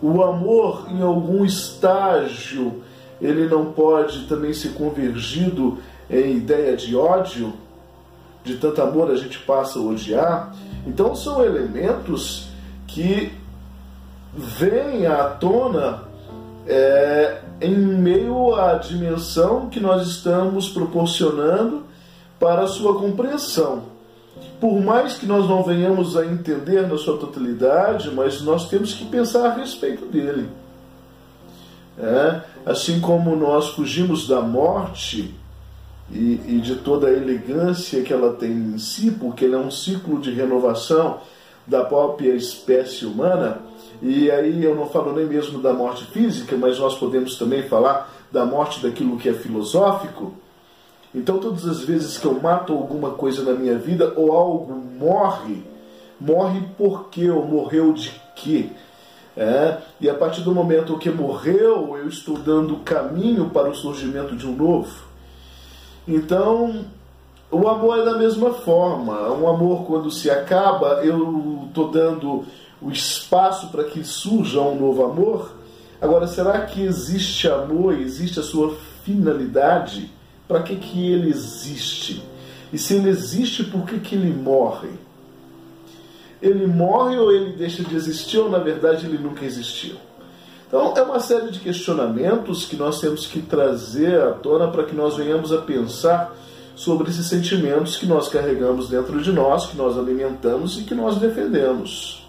O 0.01 0.23
amor, 0.23 0.87
em 0.89 1.03
algum 1.03 1.45
estágio, 1.45 2.81
ele 3.21 3.49
não 3.49 3.73
pode 3.73 4.27
também 4.27 4.53
ser 4.53 4.75
convergido 4.75 5.79
em 6.09 6.37
ideia 6.37 6.77
de 6.77 6.95
ódio? 6.95 7.53
De 8.45 8.55
tanto 8.55 8.81
amor 8.81 9.11
a 9.11 9.17
gente 9.17 9.41
passa 9.41 9.81
a 9.81 9.83
odiar? 9.83 10.55
Então 10.87 11.17
são 11.17 11.45
elementos 11.45 12.51
que 12.87 13.33
vêm 14.33 15.09
à 15.09 15.25
tona 15.25 16.05
é, 16.69 17.41
em 17.61 17.75
meio 17.75 18.55
à 18.55 18.75
dimensão 18.75 19.69
que 19.69 19.81
nós 19.81 20.07
estamos 20.07 20.69
proporcionando 20.69 21.85
para 22.39 22.63
a 22.63 22.67
sua 22.67 22.99
compreensão. 22.99 23.85
Por 24.61 24.81
mais 24.83 25.15
que 25.15 25.27
nós 25.27 25.49
não 25.49 25.63
venhamos 25.63 26.17
a 26.17 26.27
entender 26.27 26.87
na 26.87 26.99
sua 26.99 27.17
totalidade, 27.17 28.11
mas 28.11 28.43
nós 28.43 28.69
temos 28.69 28.95
que 28.95 29.07
pensar 29.07 29.47
a 29.47 29.55
respeito 29.55 30.07
dele. 30.07 30.49
É, 31.99 32.43
assim 32.67 33.01
como 33.01 33.35
nós 33.35 33.71
fugimos 33.71 34.29
da 34.29 34.43
morte 34.43 35.35
e, 36.11 36.41
e, 36.47 36.61
de 36.61 36.77
toda 36.77 37.09
a 37.09 37.13
elegância 37.13 38.03
que 38.03 38.13
ela 38.13 38.35
tem 38.35 38.53
em 38.53 38.79
si, 38.79 39.11
porque 39.11 39.47
ela 39.47 39.57
é 39.57 39.59
um 39.59 39.71
ciclo 39.71 40.21
de 40.21 40.31
renovação 40.31 41.21
da 41.67 41.83
própria 41.85 42.35
espécie 42.35 43.07
humana, 43.07 43.61
e 44.03 44.31
aí 44.31 44.63
eu 44.63 44.75
não 44.75 44.87
falo 44.87 45.13
nem 45.13 45.27
mesmo 45.27 45.61
da 45.61 45.73
morte 45.73 46.05
física, 46.07 46.57
mas 46.57 46.79
nós 46.79 46.97
podemos 46.97 47.37
também 47.37 47.63
falar 47.63 48.13
da 48.31 48.45
morte 48.45 48.83
daquilo 48.83 49.17
que 49.17 49.29
é 49.29 49.33
filosófico. 49.33 50.35
Então, 51.15 51.39
todas 51.39 51.67
as 51.67 51.81
vezes 51.81 52.19
que 52.19 52.27
eu 52.27 52.39
mato 52.39 52.73
alguma 52.73 53.11
coisa 53.11 53.43
na 53.43 53.59
minha 53.59 53.79
vida 53.79 54.13
ou 54.17 54.33
algo 54.33 54.75
morre, 54.75 55.63
morre 56.21 56.63
por 56.77 57.09
quê 57.09 57.31
ou 57.31 57.47
morreu 57.47 57.93
de 57.93 58.13
quê? 58.35 58.69
É, 59.37 59.79
e 60.01 60.09
a 60.09 60.15
partir 60.15 60.43
do 60.43 60.55
momento 60.55 60.99
que 60.99 61.11
morreu, 61.11 61.97
eu 61.97 62.09
estou 62.09 62.39
dando 62.39 62.77
caminho 62.79 63.51
para 63.51 63.69
o 63.69 63.75
surgimento 63.75 64.35
de 64.35 64.47
um 64.47 64.57
novo. 64.57 65.05
Então, 66.07 66.85
o 67.51 67.69
amor 67.69 67.99
é 67.99 68.05
da 68.05 68.19
mesma 68.19 68.53
forma. 68.53 69.31
Um 69.33 69.49
amor, 69.49 69.87
quando 69.87 70.11
se 70.11 70.31
acaba, 70.31 71.05
eu 71.05 71.65
estou 71.69 71.91
dando 71.91 72.45
o 72.81 72.91
espaço 72.91 73.69
para 73.69 73.85
que 73.85 74.05
surja 74.05 74.61
um 74.61 74.79
novo 74.79 75.05
amor. 75.05 75.53
Agora, 76.01 76.27
será 76.27 76.61
que 76.63 76.83
existe 76.83 77.49
amor, 77.49 77.95
existe 77.95 78.39
a 78.41 78.43
sua 78.43 78.77
finalidade? 79.05 80.11
Para 80.47 80.63
que, 80.63 80.77
que 80.77 81.11
ele 81.11 81.31
existe? 81.31 82.23
E 82.73 82.79
se 82.79 82.95
ele 82.95 83.09
existe, 83.09 83.65
por 83.65 83.87
que, 83.87 83.99
que 83.99 84.15
ele 84.15 84.33
morre? 84.33 84.91
ele 86.41 86.67
morre 86.67 87.17
ou 87.19 87.33
ele 87.33 87.53
deixa 87.53 87.83
de 87.83 87.95
existir, 87.95 88.39
ou 88.39 88.51
na 88.51 88.59
verdade 88.59 89.07
ele 89.07 89.19
nunca 89.19 89.45
existiu. 89.45 89.97
Então 90.67 90.95
é 90.97 91.03
uma 91.03 91.21
série 91.21 91.51
de 91.51 91.61
questionamentos 91.61 92.65
que 92.65 92.77
nós 92.77 93.01
temos 93.01 93.27
que 93.27 93.41
trazer 93.41 94.21
à 94.21 94.33
tona 94.33 94.69
para 94.69 94.85
que 94.85 94.95
nós 94.95 95.17
venhamos 95.17 95.53
a 95.53 95.59
pensar 95.59 96.35
sobre 96.75 97.09
esses 97.09 97.27
sentimentos 97.27 97.97
que 97.97 98.07
nós 98.07 98.29
carregamos 98.29 98.89
dentro 98.89 99.23
de 99.23 99.33
nós, 99.33 99.67
que 99.67 99.77
nós 99.77 99.97
alimentamos 99.97 100.79
e 100.79 100.83
que 100.83 100.95
nós 100.95 101.17
defendemos. 101.17 102.26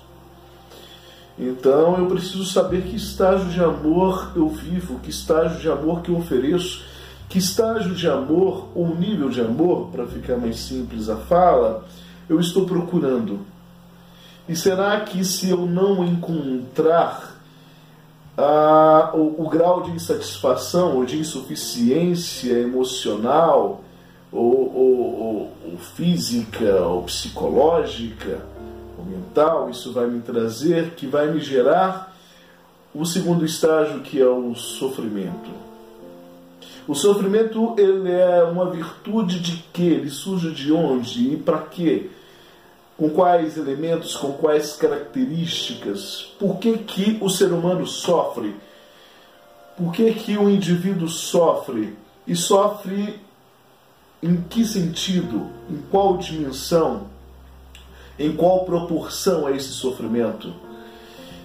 Então 1.37 1.97
eu 1.97 2.07
preciso 2.07 2.45
saber 2.45 2.83
que 2.83 2.95
estágio 2.95 3.49
de 3.49 3.63
amor 3.63 4.31
eu 4.35 4.49
vivo, 4.49 4.99
que 4.99 5.09
estágio 5.09 5.59
de 5.59 5.69
amor 5.69 6.01
que 6.01 6.09
eu 6.09 6.17
ofereço, 6.17 6.83
que 7.29 7.37
estágio 7.37 7.93
de 7.93 8.09
amor 8.09 8.69
ou 8.73 8.95
nível 8.95 9.29
de 9.29 9.41
amor, 9.41 9.89
para 9.91 10.07
ficar 10.07 10.37
mais 10.37 10.59
simples 10.59 11.09
a 11.09 11.17
fala, 11.17 11.85
eu 12.27 12.39
estou 12.39 12.65
procurando. 12.65 13.41
E 14.49 14.55
será 14.55 15.01
que 15.01 15.23
se 15.23 15.49
eu 15.49 15.65
não 15.65 16.03
encontrar 16.05 17.37
o, 19.13 19.43
o, 19.43 19.49
grau 19.49 19.81
de 19.81 19.91
insatisfação 19.91 20.95
ou 20.95 21.05
de 21.05 21.17
insuficiência 21.17 22.53
emocional, 22.53 23.83
ou, 24.31 24.75
ou, 24.75 25.19
ou, 25.19 25.51
ou 25.71 25.77
física, 25.77 26.81
ou 26.81 27.03
psicológica, 27.03 28.41
mental, 29.07 29.69
isso 29.69 29.91
vai 29.93 30.07
me 30.07 30.21
trazer, 30.21 30.91
que 30.91 31.07
vai 31.07 31.31
me 31.31 31.39
gerar 31.39 32.15
o 32.93 33.05
segundo 33.05 33.45
estágio 33.45 34.01
que 34.01 34.21
é 34.21 34.27
o 34.27 34.55
sofrimento. 34.55 35.49
O 36.87 36.95
sofrimento 36.95 37.75
ele 37.77 38.09
é 38.09 38.43
uma 38.43 38.69
virtude 38.71 39.39
de 39.39 39.63
que? 39.73 39.83
Ele 39.83 40.09
surge 40.09 40.51
de 40.51 40.71
onde 40.71 41.33
e 41.33 41.37
para 41.37 41.59
quê? 41.59 42.09
Com 42.97 43.09
quais 43.09 43.57
elementos, 43.57 44.15
com 44.15 44.31
quais 44.33 44.73
características? 44.73 46.33
Por 46.39 46.57
que, 46.57 46.77
que 46.77 47.17
o 47.21 47.29
ser 47.29 47.51
humano 47.51 47.85
sofre? 47.85 48.55
Por 49.77 49.91
que, 49.91 50.13
que 50.13 50.37
o 50.37 50.49
indivíduo 50.49 51.07
sofre? 51.07 51.93
E 52.25 52.35
sofre 52.35 53.19
em 54.23 54.37
que 54.41 54.65
sentido? 54.65 55.47
Em 55.69 55.77
qual 55.91 56.17
dimensão? 56.17 57.16
Em 58.19 58.35
qual 58.35 58.65
proporção 58.65 59.47
é 59.47 59.55
esse 59.55 59.69
sofrimento? 59.69 60.53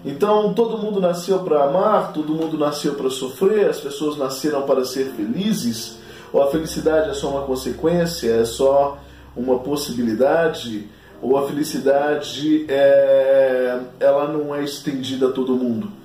Então, 0.05 0.53
todo 0.53 0.79
mundo 0.79 1.01
nasceu 1.01 1.41
para 1.41 1.65
amar, 1.65 2.13
todo 2.13 2.35
mundo 2.35 2.59
nasceu 2.59 2.95
para 2.95 3.09
sofrer, 3.09 3.69
as 3.69 3.79
pessoas 3.79 4.17
nasceram 4.17 4.63
para 4.63 4.85
ser 4.85 5.13
felizes, 5.13 5.99
ou 6.33 6.43
a 6.43 6.51
felicidade 6.51 7.11
é 7.11 7.15
só 7.15 7.31
uma 7.31 7.43
consequência, 7.43 8.31
é 8.31 8.45
só 8.45 8.99
uma 9.37 9.61
possibilidade, 9.61 10.89
ou 11.21 11.39
a 11.39 11.47
felicidade 11.47 12.67
é, 12.69 13.79
ela 14.01 14.27
não 14.27 14.53
é 14.53 14.65
estendida 14.65 15.29
a 15.29 15.33
todo 15.33 15.55
mundo. 15.55 16.02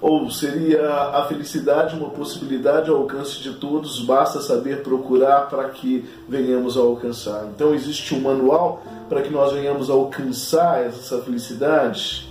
Ou 0.00 0.30
seria 0.30 0.90
a 0.90 1.24
felicidade 1.26 1.96
uma 1.96 2.10
possibilidade 2.10 2.90
ao 2.90 2.96
alcance 2.96 3.40
de 3.42 3.54
todos, 3.54 4.00
basta 4.00 4.40
saber 4.40 4.82
procurar 4.82 5.48
para 5.48 5.68
que 5.70 6.04
venhamos 6.28 6.76
a 6.76 6.80
alcançar. 6.80 7.46
Então 7.54 7.74
existe 7.74 8.14
um 8.14 8.20
manual 8.20 8.82
para 9.08 9.22
que 9.22 9.30
nós 9.30 9.52
venhamos 9.52 9.88
a 9.88 9.94
alcançar 9.94 10.84
essa 10.84 11.20
felicidade. 11.22 12.28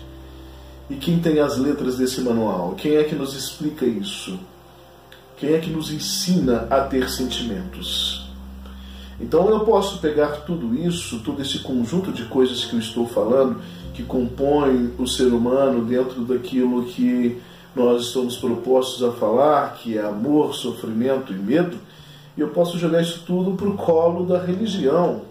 E 0.89 0.95
quem 0.95 1.19
tem 1.19 1.39
as 1.39 1.57
letras 1.57 1.97
desse 1.97 2.21
manual? 2.21 2.75
Quem 2.77 2.97
é 2.97 3.03
que 3.03 3.15
nos 3.15 3.35
explica 3.35 3.85
isso? 3.85 4.39
Quem 5.37 5.53
é 5.53 5.59
que 5.59 5.71
nos 5.71 5.91
ensina 5.91 6.67
a 6.69 6.81
ter 6.81 7.09
sentimentos? 7.09 8.29
Então 9.19 9.49
eu 9.49 9.61
posso 9.61 9.99
pegar 9.99 10.43
tudo 10.45 10.75
isso, 10.75 11.19
todo 11.19 11.41
esse 11.41 11.59
conjunto 11.59 12.11
de 12.11 12.25
coisas 12.25 12.65
que 12.65 12.75
eu 12.75 12.79
estou 12.79 13.07
falando, 13.07 13.59
que 13.93 14.03
compõem 14.03 14.91
o 14.99 15.07
ser 15.07 15.27
humano 15.27 15.83
dentro 15.85 16.21
daquilo 16.23 16.83
que 16.83 17.41
nós 17.75 18.03
estamos 18.03 18.37
propostos 18.37 19.03
a 19.03 19.11
falar, 19.11 19.73
que 19.73 19.97
é 19.97 20.01
amor, 20.01 20.55
sofrimento 20.55 21.33
e 21.33 21.35
medo, 21.35 21.77
e 22.37 22.41
eu 22.41 22.49
posso 22.49 22.77
jogar 22.77 23.01
isso 23.01 23.23
tudo 23.25 23.55
para 23.57 23.67
o 23.67 23.75
colo 23.75 24.25
da 24.25 24.39
religião. 24.39 25.23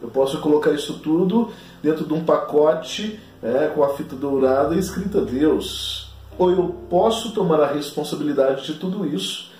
Eu 0.00 0.08
posso 0.08 0.40
colocar 0.40 0.70
isso 0.70 1.00
tudo 1.00 1.50
dentro 1.82 2.04
de 2.04 2.14
um 2.14 2.24
pacote 2.24 3.18
é, 3.42 3.66
com 3.74 3.82
a 3.82 3.94
fita 3.94 4.14
dourada 4.14 4.76
escrita 4.76 5.20
Deus. 5.20 6.12
Ou 6.38 6.50
eu 6.52 6.76
posso 6.88 7.32
tomar 7.32 7.60
a 7.60 7.72
responsabilidade 7.72 8.64
de 8.64 8.74
tudo 8.74 9.04
isso 9.04 9.50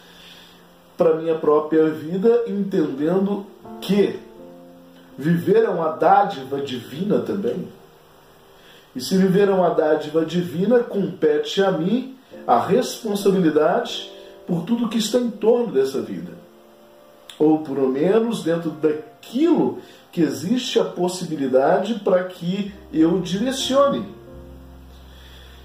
para 0.97 1.15
minha 1.15 1.35
própria 1.35 1.89
vida, 1.91 2.45
entendendo 2.47 3.47
que 3.81 4.19
viver 5.17 5.65
é 5.65 5.69
uma 5.69 5.91
dádiva 5.91 6.61
divina 6.61 7.19
também. 7.21 7.69
E 8.95 9.01
se 9.01 9.17
viver 9.17 9.49
é 9.49 9.53
uma 9.53 9.71
dádiva 9.71 10.25
divina, 10.25 10.81
compete 10.81 11.63
a 11.63 11.71
mim 11.73 12.18
a 12.49 12.59
responsabilidade 12.59 14.11
por 14.47 14.63
tudo 14.63 14.89
que 14.89 14.97
está 14.97 15.19
em 15.19 15.29
torno 15.31 15.71
dessa 15.71 16.01
vida. 16.01 16.33
Ou, 17.39 17.59
pelo 17.59 17.91
menos, 17.91 18.43
dentro 18.43 18.71
daquilo 18.71 19.81
que 20.11 20.23
existe 20.23 20.81
a 20.81 20.85
possibilidade 20.85 21.97
para 21.97 22.25
que 22.25 22.73
eu 22.91 23.21
direcione. 23.21 24.07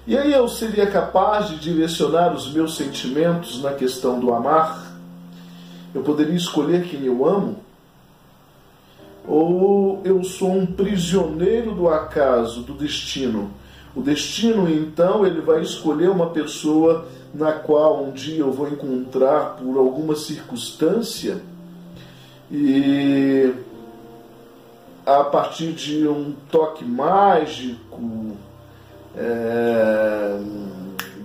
E 0.06 0.14
aí 0.14 0.30
eu 0.30 0.46
seria 0.46 0.86
capaz 0.86 1.48
de 1.48 1.58
direcionar 1.58 2.34
os 2.34 2.52
meus 2.52 2.76
sentimentos 2.76 3.62
na 3.62 3.72
questão 3.72 4.20
do 4.20 4.34
amar? 4.34 4.94
Eu 5.94 6.02
poderia 6.02 6.36
escolher 6.36 6.84
quem 6.84 7.06
eu 7.06 7.26
amo? 7.26 7.64
Ou 9.26 10.02
eu 10.04 10.22
sou 10.22 10.52
um 10.52 10.66
prisioneiro 10.66 11.74
do 11.74 11.88
acaso, 11.88 12.60
do 12.60 12.74
destino? 12.74 13.50
O 13.94 14.02
destino, 14.02 14.68
então, 14.68 15.24
ele 15.24 15.40
vai 15.40 15.62
escolher 15.62 16.10
uma 16.10 16.30
pessoa 16.30 17.06
na 17.32 17.52
qual 17.52 18.04
um 18.04 18.10
dia 18.12 18.40
eu 18.40 18.52
vou 18.52 18.68
encontrar 18.68 19.56
por 19.56 19.76
alguma 19.76 20.14
circunstância 20.14 21.40
e 22.50 23.52
a 25.04 25.24
partir 25.24 25.72
de 25.72 26.06
um 26.06 26.34
toque 26.50 26.84
mágico, 26.84 28.36
é, 29.16 30.38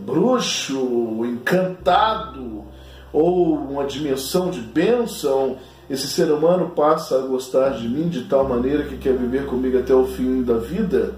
bruxo, 0.05 1.25
encantado, 1.25 2.63
ou 3.11 3.55
uma 3.55 3.85
dimensão 3.85 4.49
de 4.49 4.59
bênção, 4.59 5.57
esse 5.89 6.07
ser 6.07 6.31
humano 6.31 6.69
passa 6.69 7.17
a 7.17 7.21
gostar 7.21 7.69
de 7.71 7.87
mim 7.87 8.09
de 8.09 8.25
tal 8.25 8.47
maneira 8.47 8.83
que 8.83 8.97
quer 8.97 9.13
viver 9.13 9.45
comigo 9.45 9.79
até 9.79 9.93
o 9.93 10.05
fim 10.05 10.43
da 10.43 10.57
vida. 10.57 11.15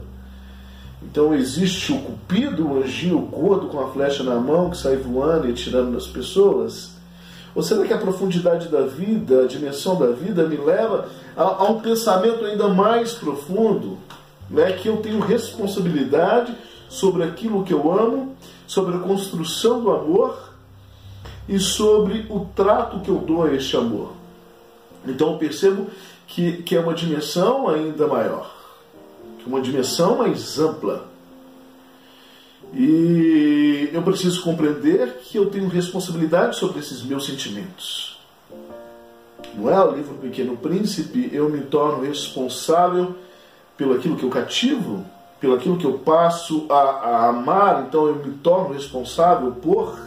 Então 1.01 1.33
existe 1.33 1.91
o 1.91 1.99
cupido, 1.99 2.67
o 2.67 2.83
anjinho 2.83 3.19
gordo 3.19 3.67
com 3.67 3.79
a 3.79 3.89
flecha 3.89 4.23
na 4.23 4.35
mão 4.35 4.69
que 4.69 4.77
sai 4.77 4.97
voando 4.97 5.47
e 5.47 5.51
atirando 5.51 5.91
nas 5.91 6.07
pessoas? 6.07 6.91
Ou 7.53 7.61
será 7.61 7.85
que 7.85 7.93
a 7.93 7.97
profundidade 7.97 8.69
da 8.69 8.81
vida, 8.81 9.43
a 9.43 9.47
dimensão 9.47 9.97
da 9.97 10.07
vida, 10.07 10.47
me 10.47 10.55
leva 10.57 11.09
a, 11.35 11.43
a 11.43 11.63
um 11.69 11.81
pensamento 11.81 12.45
ainda 12.45 12.67
mais 12.69 13.13
profundo? 13.13 13.97
Né? 14.49 14.73
Que 14.73 14.87
eu 14.87 14.97
tenho 14.97 15.19
responsabilidade 15.19 16.55
sobre 16.87 17.23
aquilo 17.23 17.63
que 17.63 17.73
eu 17.73 17.91
amo, 17.91 18.35
sobre 18.67 18.95
a 18.95 18.99
construção 18.99 19.81
do 19.81 19.91
amor 19.91 20.51
e 21.47 21.59
sobre 21.59 22.25
o 22.29 22.47
trato 22.55 22.99
que 22.99 23.09
eu 23.09 23.17
dou 23.17 23.43
a 23.43 23.53
este 23.53 23.75
amor. 23.75 24.13
Então 25.05 25.31
eu 25.31 25.37
percebo 25.37 25.87
que, 26.27 26.63
que 26.63 26.75
é 26.75 26.79
uma 26.79 26.93
dimensão 26.93 27.67
ainda 27.67 28.07
maior, 28.07 28.49
uma 29.45 29.61
dimensão 29.61 30.17
mais 30.17 30.59
ampla. 30.59 31.09
E 32.73 33.89
eu 33.91 34.01
preciso 34.01 34.41
compreender 34.43 35.19
que 35.23 35.37
eu 35.37 35.49
tenho 35.49 35.67
responsabilidade 35.67 36.55
sobre 36.55 36.79
esses 36.79 37.03
meus 37.03 37.25
sentimentos. 37.25 38.19
Não 39.53 39.69
é 39.69 39.83
o 39.83 39.91
livro 39.91 40.15
Pequeno 40.15 40.55
Príncipe, 40.55 41.29
eu 41.33 41.49
me 41.49 41.61
torno 41.61 42.03
responsável 42.03 43.15
pelo 43.75 43.93
aquilo 43.93 44.15
que 44.15 44.23
eu 44.23 44.29
cativo, 44.29 45.05
pelo 45.39 45.55
aquilo 45.55 45.77
que 45.77 45.85
eu 45.85 45.99
passo 45.99 46.65
a, 46.69 46.75
a 46.75 47.29
amar, 47.29 47.85
então 47.87 48.07
eu 48.07 48.15
me 48.15 48.31
torno 48.35 48.73
responsável 48.73 49.51
por. 49.51 49.99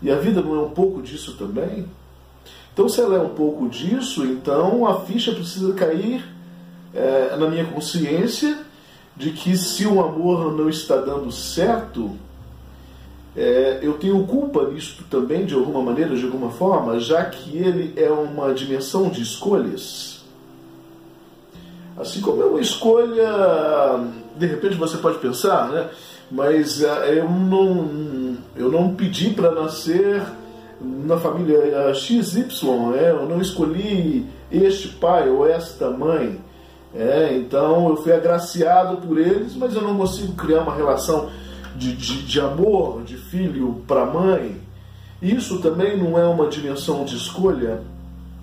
E 0.00 0.10
a 0.10 0.16
vida 0.16 0.40
não 0.40 0.54
é 0.54 0.60
um 0.60 0.70
pouco 0.70 1.02
disso 1.02 1.36
também? 1.36 1.88
Então, 2.72 2.88
se 2.88 3.00
ela 3.00 3.16
é 3.16 3.20
um 3.20 3.30
pouco 3.30 3.68
disso, 3.68 4.24
então 4.24 4.86
a 4.86 5.00
ficha 5.00 5.32
precisa 5.32 5.72
cair 5.72 6.35
é, 6.96 7.36
na 7.36 7.48
minha 7.48 7.64
consciência 7.66 8.58
de 9.14 9.30
que 9.30 9.56
se 9.56 9.86
o 9.86 10.00
amor 10.02 10.52
não 10.52 10.68
está 10.68 10.96
dando 10.96 11.30
certo, 11.30 12.16
é, 13.36 13.80
eu 13.82 13.94
tenho 13.94 14.26
culpa 14.26 14.64
nisso 14.70 15.04
também, 15.10 15.44
de 15.44 15.54
alguma 15.54 15.82
maneira, 15.82 16.16
de 16.16 16.24
alguma 16.24 16.50
forma, 16.50 16.98
já 16.98 17.24
que 17.26 17.56
ele 17.56 17.92
é 17.96 18.10
uma 18.10 18.52
dimensão 18.54 19.10
de 19.10 19.22
escolhas. 19.22 20.24
Assim 21.98 22.20
como 22.20 22.42
é 22.42 22.46
uma 22.46 22.60
escolha, 22.60 23.30
de 24.36 24.46
repente 24.46 24.76
você 24.76 24.96
pode 24.98 25.18
pensar, 25.18 25.68
né? 25.68 25.88
Mas 26.30 26.82
é, 26.82 27.18
eu 27.18 27.30
não, 27.30 28.36
eu 28.56 28.70
não 28.70 28.94
pedi 28.94 29.30
para 29.30 29.50
nascer 29.50 30.22
na 30.80 31.16
família 31.18 31.94
XY, 31.94 32.44
é, 32.98 33.10
eu 33.10 33.26
não 33.26 33.40
escolhi 33.40 34.26
este 34.50 34.88
pai 34.88 35.28
ou 35.28 35.46
esta 35.46 35.90
mãe. 35.90 36.38
É, 36.94 37.36
então 37.36 37.88
eu 37.90 37.96
fui 37.96 38.12
agraciado 38.12 38.98
por 38.98 39.18
eles, 39.18 39.54
mas 39.54 39.74
eu 39.74 39.82
não 39.82 39.96
consigo 39.96 40.32
criar 40.34 40.62
uma 40.62 40.74
relação 40.74 41.28
de, 41.74 41.94
de, 41.94 42.22
de 42.22 42.40
amor, 42.40 43.02
de 43.02 43.16
filho 43.16 43.82
para 43.86 44.06
mãe. 44.06 44.60
Isso 45.20 45.60
também 45.60 45.96
não 45.96 46.18
é 46.18 46.26
uma 46.26 46.48
dimensão 46.48 47.04
de 47.04 47.16
escolha. 47.16 47.82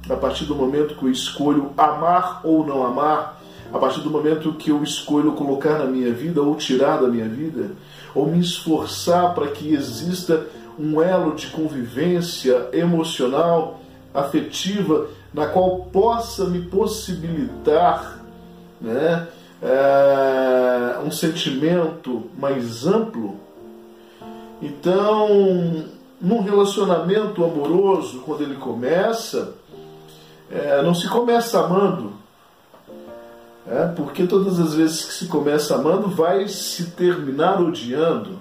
A 0.10 0.16
partir 0.16 0.46
do 0.46 0.56
momento 0.56 0.96
que 0.96 1.06
eu 1.06 1.12
escolho 1.12 1.72
amar 1.78 2.42
ou 2.44 2.66
não 2.66 2.86
amar, 2.86 3.42
a 3.72 3.80
partir 3.80 4.02
do 4.02 4.10
momento 4.10 4.54
que 4.54 4.70
eu 4.70 4.84
escolho 4.84 5.32
colocar 5.32 5.80
na 5.80 5.86
minha 5.86 6.12
vida 6.12 6.42
ou 6.42 6.56
tirar 6.56 7.02
da 7.02 7.08
minha 7.08 7.28
vida, 7.28 7.72
ou 8.14 8.28
me 8.28 8.40
esforçar 8.40 9.34
para 9.34 9.48
que 9.48 9.74
exista 9.74 10.46
um 10.78 11.02
elo 11.02 11.34
de 11.36 11.48
convivência 11.48 12.70
emocional, 12.72 13.80
afetiva, 14.14 15.08
na 15.34 15.48
qual 15.48 15.86
possa 15.92 16.46
me 16.46 16.62
possibilitar 16.62 18.23
né, 18.84 19.28
é, 19.62 21.00
um 21.00 21.10
sentimento 21.10 22.30
mais 22.38 22.86
amplo. 22.86 23.40
Então, 24.62 25.86
num 26.20 26.42
relacionamento 26.42 27.44
amoroso, 27.44 28.20
quando 28.20 28.44
ele 28.44 28.56
começa, 28.56 29.56
é, 30.52 30.82
não 30.82 30.94
se 30.94 31.08
começa 31.08 31.60
amando. 31.64 32.14
É, 33.66 33.88
porque 33.88 34.28
todas 34.28 34.60
as 34.60 34.74
vezes 34.74 35.06
que 35.06 35.14
se 35.14 35.28
começa 35.28 35.76
amando, 35.76 36.10
vai 36.10 36.48
se 36.50 36.92
terminar 36.92 37.62
odiando. 37.62 38.38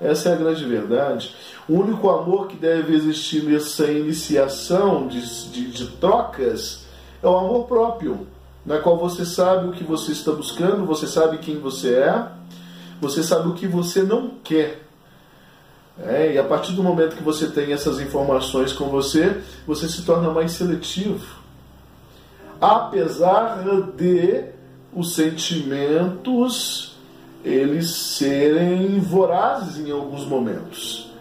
Essa 0.00 0.28
é 0.28 0.32
a 0.32 0.36
grande 0.36 0.64
verdade. 0.64 1.34
O 1.68 1.74
único 1.74 2.08
amor 2.10 2.46
que 2.46 2.56
deve 2.56 2.94
existir 2.94 3.42
nessa 3.42 3.90
iniciação 3.90 5.08
de, 5.08 5.50
de, 5.50 5.70
de 5.70 5.86
trocas 5.96 6.84
é 7.22 7.26
o 7.26 7.36
amor 7.36 7.66
próprio, 7.66 8.26
na 8.64 8.78
qual 8.78 8.96
você 8.96 9.24
sabe 9.24 9.68
o 9.68 9.72
que 9.72 9.84
você 9.84 10.12
está 10.12 10.32
buscando, 10.32 10.86
você 10.86 11.06
sabe 11.06 11.38
quem 11.38 11.58
você 11.58 11.94
é, 11.94 12.28
você 13.00 13.22
sabe 13.22 13.48
o 13.48 13.54
que 13.54 13.66
você 13.66 14.02
não 14.02 14.30
quer. 14.42 14.82
É, 15.98 16.32
e 16.32 16.38
a 16.38 16.44
partir 16.44 16.72
do 16.72 16.82
momento 16.82 17.16
que 17.16 17.22
você 17.22 17.46
tem 17.46 17.72
essas 17.72 18.00
informações 18.00 18.72
com 18.72 18.86
você, 18.86 19.40
você 19.66 19.88
se 19.88 20.02
torna 20.02 20.30
mais 20.30 20.52
seletivo. 20.52 21.24
Apesar 22.60 23.62
de 23.96 24.46
os 24.92 25.14
sentimentos 25.14 26.94
eles 27.44 27.90
serem 27.90 28.98
vorazes 28.98 29.86
em 29.86 29.90
alguns 29.90 30.24
momentos. 30.24 31.12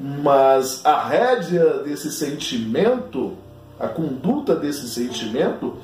Mas 0.00 0.84
a 0.84 1.00
rédea 1.06 1.78
desse 1.84 2.10
sentimento, 2.10 3.36
a 3.78 3.86
conduta 3.86 4.56
desse 4.56 4.88
sentimento, 4.88 5.76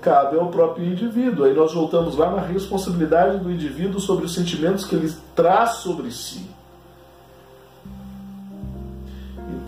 cabe 0.00 0.38
ao 0.38 0.48
próprio 0.48 0.86
indivíduo. 0.86 1.44
Aí 1.44 1.54
nós 1.54 1.72
voltamos 1.72 2.16
lá 2.16 2.30
na 2.30 2.42
responsabilidade 2.42 3.38
do 3.38 3.50
indivíduo 3.50 4.00
sobre 4.00 4.26
os 4.26 4.34
sentimentos 4.34 4.84
que 4.84 4.94
ele 4.94 5.12
traz 5.34 5.76
sobre 5.78 6.10
si. 6.10 6.48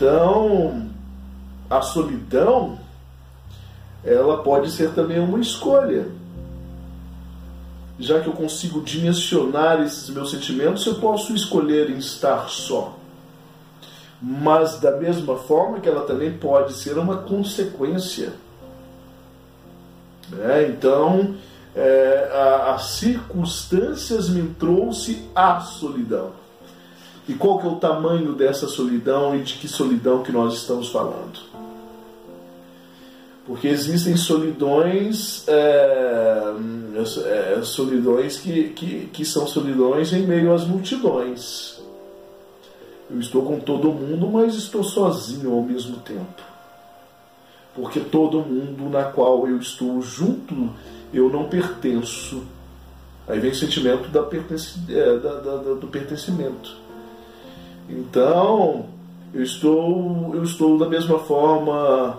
Então, 0.01 0.89
a 1.69 1.83
solidão, 1.83 2.79
ela 4.05 4.43
pode 4.43 4.71
ser 4.71 4.93
também 4.93 5.19
uma 5.19 5.41
escolha. 5.41 6.09
Já 7.99 8.19
que 8.19 8.29
eu 8.29 8.33
consigo 8.33 8.81
dimensionar 8.81 9.83
esses 9.83 10.09
meus 10.09 10.31
sentimentos, 10.31 10.87
eu 10.87 10.95
posso 10.95 11.35
escolher 11.35 11.91
em 11.91 11.99
estar 11.99 12.49
só. 12.49 12.97
Mas 14.23 14.81
da 14.81 14.93
mesma 14.97 15.37
forma 15.37 15.81
que 15.81 15.89
ela 15.89 16.07
também 16.07 16.33
pode 16.33 16.73
ser 16.73 16.97
uma 16.97 17.19
consequência. 17.19 18.33
É, 20.39 20.69
então, 20.69 21.35
é, 21.75 22.31
as 22.69 22.83
circunstâncias 22.93 24.29
me 24.29 24.49
trouxe 24.55 25.29
a 25.35 25.61
solidão. 25.61 26.33
E 27.29 27.35
qual 27.35 27.59
que 27.59 27.67
é 27.67 27.71
o 27.71 27.77
tamanho 27.77 28.33
dessa 28.33 28.67
solidão 28.67 29.37
e 29.37 29.43
de 29.43 29.55
que 29.55 29.69
solidão 29.69 30.23
que 30.23 30.33
nós 30.33 30.55
estamos 30.55 30.89
falando? 30.89 31.39
Porque 33.47 33.69
existem 33.69 34.17
solidões, 34.17 35.45
é, 35.49 36.53
é, 37.27 37.63
solidões 37.63 38.39
que, 38.39 38.71
que, 38.71 39.07
que 39.13 39.25
são 39.25 39.47
solidões 39.47 40.13
em 40.13 40.27
meio 40.27 40.53
às 40.53 40.65
multidões. 40.65 41.81
Eu 43.11 43.19
estou 43.19 43.43
com 43.43 43.59
todo 43.59 43.93
mundo, 43.93 44.29
mas 44.29 44.55
estou 44.55 44.85
sozinho 44.85 45.53
ao 45.53 45.63
mesmo 45.63 45.97
tempo. 45.99 46.50
Porque 47.81 48.01
todo 48.01 48.41
mundo 48.41 48.91
na 48.91 49.05
qual 49.05 49.49
eu 49.49 49.59
estou 49.59 50.03
junto, 50.03 50.71
eu 51.15 51.31
não 51.31 51.49
pertenço. 51.49 52.43
Aí 53.27 53.41
vem 53.41 53.53
o 53.53 53.55
sentimento 53.55 54.09
da 54.09 54.23
pertence, 54.23 54.79
é, 54.89 55.19
da, 55.19 55.35
da, 55.41 55.57
do 55.75 55.87
pertencimento. 55.87 56.77
Então, 57.89 58.87
eu 59.33 59.43
estou, 59.43 60.35
eu 60.35 60.43
estou 60.43 60.79
da 60.79 60.89
mesma 60.89 61.19
forma 61.21 62.19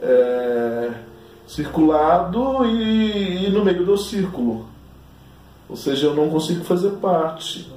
é, 0.00 0.90
circulado 1.46 2.64
e, 2.66 3.46
e 3.46 3.50
no 3.50 3.64
meio 3.64 3.84
do 3.84 3.98
círculo. 3.98 4.66
Ou 5.68 5.76
seja, 5.76 6.06
eu 6.06 6.14
não 6.14 6.28
consigo 6.30 6.64
fazer 6.64 6.90
parte. 6.92 7.70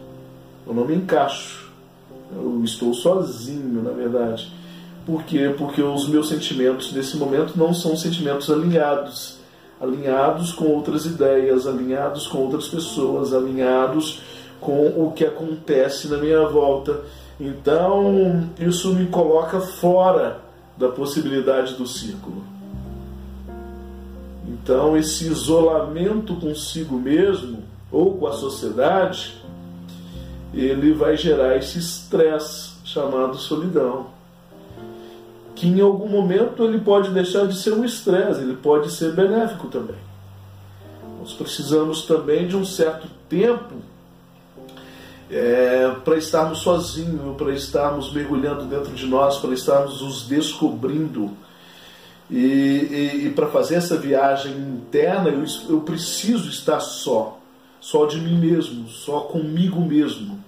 Eu 0.68 0.74
não 0.74 0.86
me 0.86 0.96
encaixo. 0.96 1.72
Eu 2.32 2.64
estou 2.64 2.94
sozinho, 2.94 3.82
na 3.82 3.92
verdade. 3.92 4.52
Por 5.06 5.24
quê? 5.24 5.54
Porque 5.58 5.82
os 5.82 6.08
meus 6.08 6.30
sentimentos 6.30 6.94
nesse 6.94 7.18
momento 7.18 7.58
não 7.58 7.74
são 7.74 7.96
sentimentos 7.96 8.50
alinhados. 8.50 9.38
Alinhados 9.80 10.54
com 10.54 10.66
outras 10.66 11.06
ideias, 11.06 11.68
alinhados 11.68 12.28
com 12.28 12.38
outras 12.38 12.70
pessoas, 12.70 13.34
alinhados 13.34 14.22
com 14.62 14.88
o 14.88 15.12
que 15.12 15.26
acontece 15.26 16.08
na 16.08 16.18
minha 16.18 16.48
volta. 16.48 17.02
Então, 17.38 18.50
isso 18.58 18.94
me 18.94 19.08
coloca 19.08 19.60
fora 19.60 20.40
da 20.78 20.88
possibilidade 20.88 21.74
do 21.74 21.86
círculo. 21.86 22.44
Então, 24.48 24.96
esse 24.96 25.28
isolamento 25.28 26.36
consigo 26.36 26.98
mesmo 26.98 27.64
ou 27.92 28.18
com 28.18 28.28
a 28.28 28.32
sociedade, 28.32 29.38
ele 30.54 30.94
vai 30.94 31.18
gerar 31.18 31.58
esse 31.58 31.80
estresse 31.80 32.72
chamado 32.86 33.38
solidão. 33.38 34.13
Que 35.64 35.70
em 35.70 35.80
algum 35.80 36.10
momento 36.10 36.66
ele 36.66 36.82
pode 36.82 37.12
deixar 37.12 37.48
de 37.48 37.58
ser 37.58 37.72
um 37.72 37.86
estresse, 37.86 38.42
ele 38.42 38.58
pode 38.58 38.92
ser 38.92 39.14
benéfico 39.14 39.70
também. 39.70 39.96
Nós 41.18 41.32
precisamos 41.32 42.02
também 42.02 42.46
de 42.46 42.58
um 42.58 42.66
certo 42.66 43.08
tempo 43.30 43.76
é, 45.32 45.96
para 46.04 46.18
estarmos 46.18 46.60
sozinhos, 46.60 47.38
para 47.38 47.54
estarmos 47.54 48.12
mergulhando 48.12 48.66
dentro 48.66 48.92
de 48.92 49.06
nós, 49.06 49.38
para 49.38 49.54
estarmos 49.54 50.02
nos 50.02 50.28
descobrindo. 50.28 51.32
E, 52.30 52.36
e, 52.36 53.28
e 53.28 53.30
para 53.34 53.48
fazer 53.48 53.76
essa 53.76 53.96
viagem 53.96 54.52
interna, 54.52 55.30
eu, 55.30 55.46
eu 55.70 55.80
preciso 55.80 56.50
estar 56.50 56.82
só, 56.82 57.40
só 57.80 58.06
de 58.06 58.20
mim 58.20 58.38
mesmo, 58.38 58.90
só 58.90 59.22
comigo 59.22 59.80
mesmo. 59.80 60.43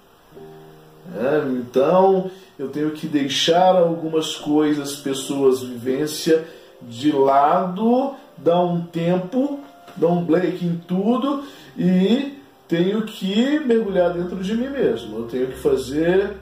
É, 1.13 1.47
então, 1.49 2.31
eu 2.57 2.69
tenho 2.69 2.91
que 2.91 3.07
deixar 3.07 3.75
algumas 3.75 4.35
coisas, 4.35 4.95
pessoas, 4.95 5.61
vivência 5.61 6.45
de 6.81 7.11
lado, 7.11 8.15
dar 8.37 8.61
um 8.61 8.81
tempo, 8.81 9.59
dar 9.95 10.07
um 10.07 10.23
break 10.23 10.65
em 10.65 10.77
tudo 10.87 11.43
e 11.77 12.37
tenho 12.67 13.03
que 13.03 13.59
mergulhar 13.59 14.13
dentro 14.13 14.37
de 14.37 14.55
mim 14.55 14.69
mesmo. 14.69 15.19
Eu 15.19 15.23
tenho 15.25 15.47
que 15.47 15.57
fazer 15.57 16.33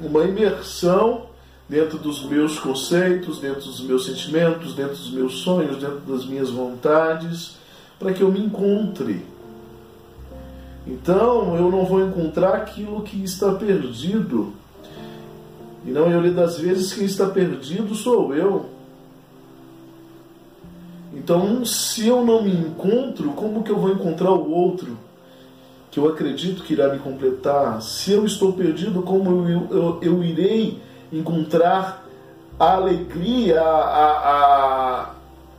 uma 0.00 0.24
imersão 0.24 1.26
dentro 1.68 1.98
dos 1.98 2.24
meus 2.24 2.58
conceitos, 2.58 3.40
dentro 3.40 3.60
dos 3.60 3.80
meus 3.80 4.06
sentimentos, 4.06 4.74
dentro 4.74 4.96
dos 4.96 5.10
meus 5.10 5.38
sonhos, 5.40 5.76
dentro 5.78 6.00
das 6.00 6.24
minhas 6.24 6.50
vontades, 6.50 7.56
para 7.98 8.12
que 8.12 8.22
eu 8.22 8.32
me 8.32 8.40
encontre. 8.40 9.24
Então 10.86 11.56
eu 11.56 11.70
não 11.70 11.84
vou 11.84 12.06
encontrar 12.06 12.54
aquilo 12.54 13.02
que 13.02 13.22
está 13.22 13.52
perdido. 13.54 14.52
E 15.84 15.90
não 15.90 16.10
eu 16.10 16.32
das 16.32 16.58
vezes 16.58 16.92
quem 16.92 17.04
está 17.04 17.26
perdido 17.26 17.94
sou 17.94 18.34
eu. 18.34 18.66
Então, 21.12 21.64
se 21.64 22.06
eu 22.06 22.24
não 22.24 22.42
me 22.42 22.52
encontro, 22.52 23.30
como 23.30 23.62
que 23.62 23.70
eu 23.70 23.78
vou 23.78 23.90
encontrar 23.90 24.30
o 24.30 24.50
outro? 24.50 24.96
que 25.90 25.98
eu 25.98 26.08
acredito 26.08 26.62
que 26.62 26.74
irá 26.74 26.92
me 26.92 26.98
completar, 26.98 27.80
se 27.80 28.12
eu 28.12 28.24
estou 28.24 28.52
perdido, 28.52 29.02
como 29.02 29.48
eu, 29.48 29.68
eu, 29.70 29.98
eu 30.02 30.24
irei 30.24 30.80
encontrar 31.12 32.06
a 32.58 32.74
alegria, 32.74 33.60
a, 33.60 34.10
a, 35.04 35.14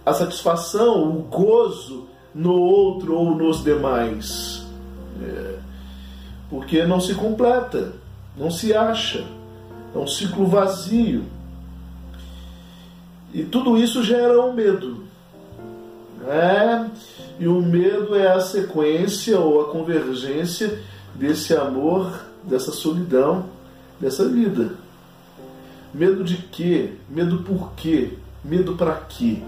a 0.05 0.13
satisfação, 0.13 1.09
o 1.09 1.23
gozo 1.23 2.07
no 2.33 2.53
outro 2.53 3.15
ou 3.15 3.35
nos 3.35 3.63
demais? 3.63 4.68
É, 5.21 5.59
porque 6.49 6.83
não 6.85 6.99
se 6.99 7.13
completa, 7.13 7.93
não 8.37 8.49
se 8.49 8.73
acha, 8.73 9.25
é 9.93 9.97
um 9.97 10.07
ciclo 10.07 10.47
vazio. 10.47 11.23
E 13.33 13.43
tudo 13.43 13.77
isso 13.77 14.03
gera 14.03 14.41
um 14.41 14.53
medo. 14.53 15.03
É, 16.27 16.85
e 17.39 17.47
o 17.47 17.61
medo 17.61 18.15
é 18.15 18.31
a 18.31 18.39
sequência 18.39 19.39
ou 19.39 19.61
a 19.61 19.71
convergência 19.71 20.79
desse 21.15 21.55
amor, 21.55 22.25
dessa 22.43 22.71
solidão, 22.71 23.45
dessa 23.99 24.27
vida. 24.27 24.73
Medo 25.93 26.23
de 26.23 26.37
quê? 26.37 26.93
Medo 27.09 27.39
por 27.39 27.73
quê? 27.73 28.13
Medo 28.43 28.75
para 28.75 28.93
quê? 28.95 29.41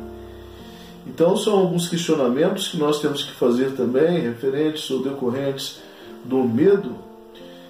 Então 1.06 1.36
são 1.36 1.60
alguns 1.60 1.90
questionamentos 1.90 2.68
que 2.68 2.78
nós 2.78 3.00
temos 3.00 3.24
que 3.24 3.32
fazer 3.32 3.72
também, 3.72 4.20
referentes 4.20 4.90
ou 4.90 5.02
decorrentes 5.02 5.82
do 6.24 6.44
medo, 6.44 6.96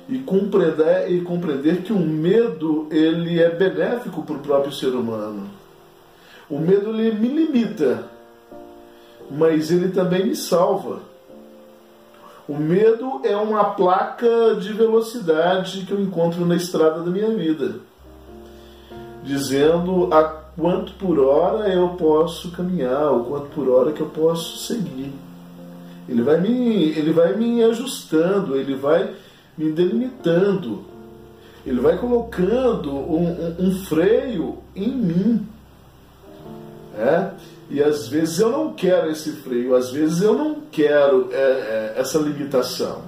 e 0.10 0.20
compreender, 0.20 1.10
e 1.10 1.22
compreender 1.22 1.84
que 1.84 1.94
o 1.94 2.00
medo 2.00 2.88
ele 2.92 3.40
é 3.40 3.50
benéfico 3.50 4.24
para 4.24 4.36
o 4.36 4.40
próprio 4.40 4.74
ser 4.74 4.90
humano. 4.90 5.50
O 6.50 6.60
medo 6.60 6.90
ele 6.90 7.18
me 7.18 7.30
limita, 7.30 8.08
mas 9.30 9.72
ele 9.72 9.90
também 9.90 10.26
me 10.26 10.36
salva. 10.36 11.00
O 12.48 12.58
medo 12.58 13.22
é 13.24 13.38
uma 13.38 13.64
placa 13.64 14.56
de 14.60 14.74
velocidade 14.74 15.86
que 15.86 15.94
eu 15.94 16.02
encontro 16.02 16.46
na 16.46 16.56
estrada 16.56 17.00
da 17.00 17.10
minha 17.10 17.30
vida, 17.30 17.76
dizendo 19.24 20.14
a 20.14 20.41
quanto 20.56 20.94
por 20.94 21.20
hora 21.20 21.72
eu 21.74 21.90
posso 21.90 22.52
caminhar, 22.52 23.12
o 23.12 23.26
quanto 23.26 23.48
por 23.48 23.70
hora 23.70 23.92
que 23.92 24.02
eu 24.02 24.10
posso 24.10 24.58
seguir. 24.58 25.14
Ele 26.08 26.22
vai 26.24 26.40
me, 26.40 26.90
ele 26.90 27.14
vai 27.14 27.36
me 27.36 27.64
ajustando, 27.64 28.56
ele 28.56 28.76
vai 28.76 29.14
me 29.58 29.72
delimitando, 29.72 30.84
ele 31.66 31.80
vai 31.80 31.98
colocando 31.98 32.92
um, 32.92 33.28
um, 33.28 33.68
um 33.68 33.72
freio 33.86 34.58
em 34.76 34.90
mim. 34.90 35.48
É? 36.98 37.32
E 37.70 37.82
às 37.82 38.08
vezes 38.08 38.40
eu 38.40 38.52
não 38.52 38.74
quero 38.74 39.10
esse 39.10 39.32
freio, 39.32 39.76
às 39.76 39.92
vezes 39.92 40.22
eu 40.22 40.34
não 40.34 40.58
quero 40.70 41.30
é, 41.32 41.36
é, 41.36 41.94
essa 41.96 42.20
limitação. 42.20 43.04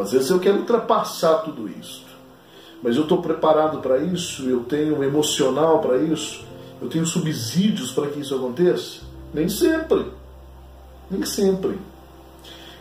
Às 0.00 0.12
vezes 0.12 0.30
eu 0.30 0.40
quero 0.40 0.60
ultrapassar 0.60 1.42
tudo 1.42 1.68
isso. 1.68 2.01
Mas 2.82 2.96
eu 2.96 3.02
estou 3.02 3.22
preparado 3.22 3.78
para 3.78 3.98
isso, 3.98 4.48
eu 4.48 4.60
tenho 4.64 5.02
emocional 5.04 5.78
para 5.78 5.98
isso, 5.98 6.44
eu 6.80 6.88
tenho 6.88 7.06
subsídios 7.06 7.92
para 7.92 8.08
que 8.08 8.20
isso 8.20 8.34
aconteça? 8.34 9.02
Nem 9.32 9.48
sempre. 9.48 10.06
Nem 11.10 11.24
sempre. 11.24 11.78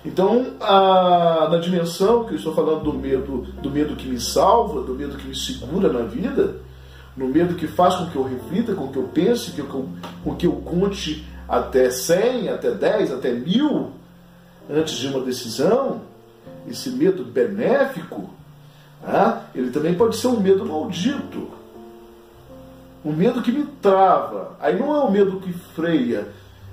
Então, 0.03 0.55
a, 0.59 1.47
na 1.51 1.57
dimensão 1.59 2.23
que 2.23 2.31
eu 2.31 2.37
estou 2.37 2.55
falando 2.55 2.83
do 2.83 2.93
medo, 2.93 3.45
do 3.61 3.69
medo 3.69 3.95
que 3.95 4.07
me 4.07 4.19
salva, 4.19 4.81
do 4.81 4.95
medo 4.95 5.15
que 5.15 5.27
me 5.27 5.35
segura 5.35 5.93
na 5.93 6.01
vida, 6.01 6.55
no 7.15 7.27
medo 7.27 7.55
que 7.55 7.67
faz 7.67 7.95
com 7.95 8.07
que 8.07 8.15
eu 8.15 8.23
reflita, 8.23 8.73
com 8.73 8.87
que 8.87 8.97
eu 8.97 9.03
pense, 9.13 9.51
que 9.51 9.59
eu, 9.59 9.89
com 10.23 10.35
que 10.35 10.47
eu 10.47 10.53
conte 10.53 11.27
até 11.47 11.91
100, 11.91 12.49
até 12.49 12.71
10, 12.71 13.11
até 13.11 13.31
mil 13.31 13.91
antes 14.69 14.95
de 14.95 15.07
uma 15.07 15.19
decisão, 15.19 16.01
esse 16.67 16.89
medo 16.89 17.23
benéfico, 17.23 18.29
ah, 19.03 19.43
ele 19.55 19.71
também 19.71 19.95
pode 19.95 20.15
ser 20.15 20.27
um 20.27 20.39
medo 20.39 20.65
maldito. 20.65 21.49
Um 23.03 23.11
medo 23.11 23.41
que 23.41 23.51
me 23.51 23.65
trava. 23.81 24.55
Aí 24.59 24.77
não 24.77 24.95
é 24.95 24.99
o 24.99 25.07
um 25.07 25.11
medo 25.11 25.39
que 25.39 25.51
freia 25.51 26.27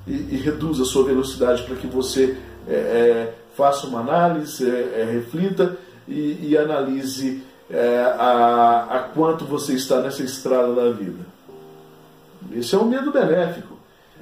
e, 0.06 0.12
e, 0.12 0.36
reduz 0.36 0.80
a 0.80 0.84
sua 0.84 1.04
velocidade 1.04 1.62
para 1.62 1.76
que 1.76 1.86
você 1.86 2.36
é, 2.68 2.74
é, 2.74 3.34
faça 3.56 3.86
uma 3.86 4.00
análise, 4.00 4.68
é, 4.68 5.00
é 5.00 5.10
reflita 5.10 5.76
e, 6.06 6.48
e 6.50 6.58
analise 6.58 7.42
é, 7.70 8.00
a, 8.18 8.86
a 8.90 8.98
quanto 9.14 9.44
você 9.44 9.74
está 9.74 10.00
nessa 10.00 10.22
estrada 10.22 10.74
da 10.74 10.90
vida. 10.90 11.24
Esse 12.52 12.74
é 12.74 12.78
um 12.78 12.86
medo 12.86 13.10
benéfico. 13.10 13.76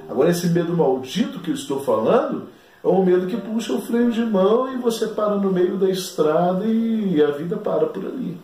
Agora, 0.09 0.31
esse 0.31 0.49
medo 0.49 0.77
maldito 0.77 1.41
que 1.41 1.51
eu 1.51 1.55
estou 1.55 1.81
falando 1.81 2.49
é 2.87 2.89
um 2.89 3.05
medo 3.05 3.27
que 3.27 3.37
puxa 3.37 3.73
o 3.73 3.81
freio 3.81 4.13
de 4.13 4.25
mão 4.25 4.73
e 4.73 4.77
você 4.77 5.09
para 5.09 5.35
no 5.35 5.51
meio 5.51 5.77
da 5.77 5.91
estrada 5.91 6.65
e 6.65 7.21
a 7.21 7.33
vida 7.33 7.57
para 7.57 7.87
por 7.87 8.07
ali. 8.07 8.39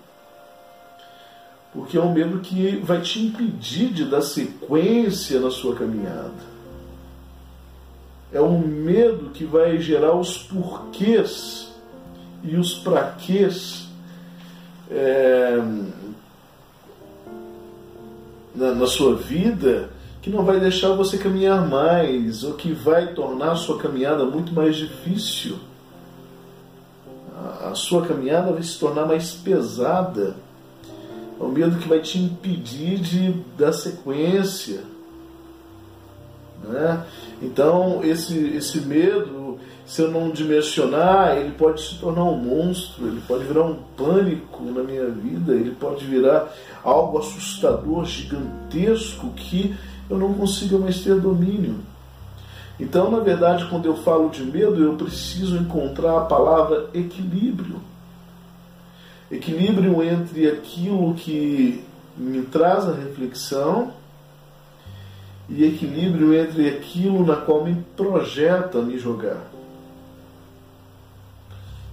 Porque 1.73 1.97
é 1.97 2.01
um 2.01 2.12
medo 2.12 2.40
que 2.40 2.77
vai 2.78 3.01
te 3.01 3.24
impedir 3.24 3.93
de 3.93 4.05
dar 4.05 4.20
sequência 4.20 5.39
na 5.39 5.48
sua 5.48 5.77
caminhada. 5.77 6.52
É 8.32 8.40
um 8.40 8.59
medo 8.59 9.31
que 9.31 9.44
vai 9.44 9.78
gerar 9.78 10.16
os 10.16 10.39
porquês 10.39 11.70
e 12.43 12.56
os 12.56 12.74
praquês 12.74 13.86
é, 14.90 15.56
na, 18.56 18.74
na 18.74 18.86
sua 18.89 19.14
vida 19.14 19.91
que 20.23 20.31
não 20.31 20.44
vai 20.44 20.61
deixar 20.61 20.94
você 20.94 21.19
caminhar 21.19 21.69
mais, 21.69 22.44
ou 22.44 22.55
que 22.55 22.73
vai 22.73 23.12
tornar 23.12 23.53
a 23.53 23.57
sua 23.57 23.77
caminhada 23.78 24.24
muito 24.24 24.53
mais 24.53 24.77
difícil. 24.77 25.59
A, 27.61 27.74
sua 27.74 28.07
caminhada 28.07 28.53
vai 28.53 28.62
se 28.62 28.78
tornar 28.78 29.05
mais 29.05 29.32
pesada. 29.32 30.36
É 31.40 31.43
o 31.43 31.49
medo 31.49 31.77
que 31.77 31.89
vai 31.89 31.99
te 31.99 32.19
impedir 32.19 32.99
de 32.99 33.32
dar 33.59 33.73
sequência. 33.73 34.85
Né? 36.62 37.05
Então, 37.43 38.01
esse, 38.05 38.39
esse 38.57 38.81
medo 38.81 39.59
se 39.85 40.01
eu 40.01 40.11
não 40.11 40.31
dimensionar, 40.31 41.36
ele 41.36 41.51
pode 41.51 41.82
se 41.82 41.97
tornar 41.97 42.24
um 42.24 42.36
monstro, 42.36 43.07
ele 43.07 43.20
pode 43.27 43.44
virar 43.44 43.65
um 43.65 43.77
pânico 43.97 44.65
na 44.65 44.82
minha 44.82 45.07
vida, 45.09 45.53
ele 45.53 45.73
pode 45.73 46.07
virar 46.07 46.51
algo 46.82 47.19
assustador, 47.19 48.05
gigantesco, 48.05 49.28
que 49.31 49.77
eu 50.09 50.19
não 50.19 50.35
consiga 50.35 50.79
mais 50.79 51.01
ter 51.01 51.19
domínio. 51.20 51.77
Então, 52.79 53.11
na 53.11 53.20
verdade, 53.20 53.66
quando 53.69 53.87
eu 53.87 53.97
falo 53.97 54.29
de 54.29 54.43
medo, 54.43 54.83
eu 54.83 54.95
preciso 54.95 55.57
encontrar 55.57 56.19
a 56.19 56.24
palavra 56.24 56.89
equilíbrio. 56.93 57.81
Equilíbrio 59.31 60.03
entre 60.03 60.49
aquilo 60.49 61.15
que 61.15 61.85
me 62.16 62.43
traz 62.43 62.87
a 62.87 62.93
reflexão 62.93 63.93
e 65.49 65.65
equilíbrio 65.65 66.35
entre 66.35 66.69
aquilo 66.69 67.24
na 67.24 67.37
qual 67.37 67.65
me 67.65 67.74
projeta 67.97 68.83
me 68.83 68.99
jogar. 68.99 69.43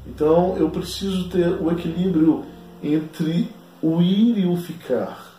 Então 0.07 0.57
eu 0.57 0.69
preciso 0.69 1.30
ter 1.30 1.49
o 1.61 1.72
equilíbrio 1.72 2.45
entre 2.81 3.49
o 3.81 4.02
ir 4.02 4.40
e 4.40 4.45
o 4.45 4.57
ficar. 4.57 5.34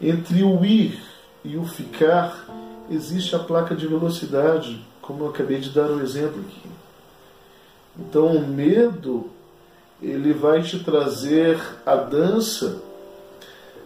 Entre 0.00 0.42
o 0.42 0.64
ir 0.64 1.11
e 1.44 1.56
o 1.56 1.64
ficar 1.64 2.46
existe 2.90 3.34
a 3.34 3.38
placa 3.38 3.74
de 3.74 3.86
velocidade, 3.86 4.84
como 5.00 5.24
eu 5.24 5.30
acabei 5.30 5.58
de 5.58 5.70
dar 5.70 5.90
o 5.90 5.96
um 5.96 6.00
exemplo 6.00 6.40
aqui. 6.40 6.68
Então 7.98 8.26
o 8.26 8.46
medo 8.46 9.30
ele 10.00 10.32
vai 10.32 10.62
te 10.62 10.82
trazer 10.82 11.60
a 11.86 11.94
dança 11.94 12.80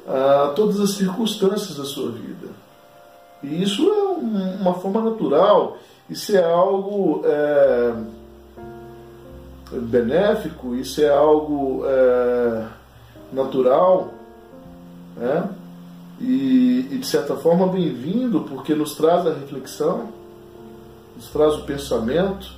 a 0.06 0.52
todas 0.54 0.80
as 0.80 0.90
circunstâncias 0.90 1.76
da 1.76 1.84
sua 1.84 2.10
vida. 2.10 2.48
E 3.42 3.62
isso 3.62 3.88
é 3.90 4.02
uma 4.60 4.74
forma 4.74 5.02
natural, 5.02 5.78
isso 6.08 6.34
é 6.36 6.42
algo 6.42 7.22
é, 7.24 7.92
benéfico, 9.72 10.74
isso 10.74 11.02
é 11.02 11.08
algo 11.08 11.82
é, 11.86 12.66
natural, 13.32 14.14
né? 15.16 15.48
E, 16.20 16.88
e 16.90 16.98
de 16.98 17.06
certa 17.06 17.36
forma 17.36 17.66
bem-vindo, 17.66 18.42
porque 18.42 18.74
nos 18.74 18.94
traz 18.94 19.26
a 19.26 19.34
reflexão, 19.34 20.08
nos 21.14 21.28
traz 21.28 21.54
o 21.54 21.62
pensamento. 21.62 22.52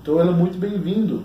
Então 0.00 0.20
ele 0.20 0.30
é 0.30 0.32
muito 0.32 0.56
bem-vindo. 0.56 1.24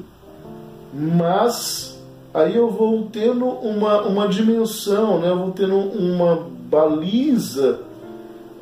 Mas 0.93 1.99
aí 2.33 2.55
eu 2.55 2.69
vou 2.69 3.09
tendo 3.11 3.45
uma, 3.45 4.01
uma 4.01 4.27
dimensão, 4.27 5.19
né? 5.19 5.29
eu 5.29 5.37
vou 5.37 5.51
tendo 5.51 5.75
uma 5.75 6.47
baliza 6.69 7.81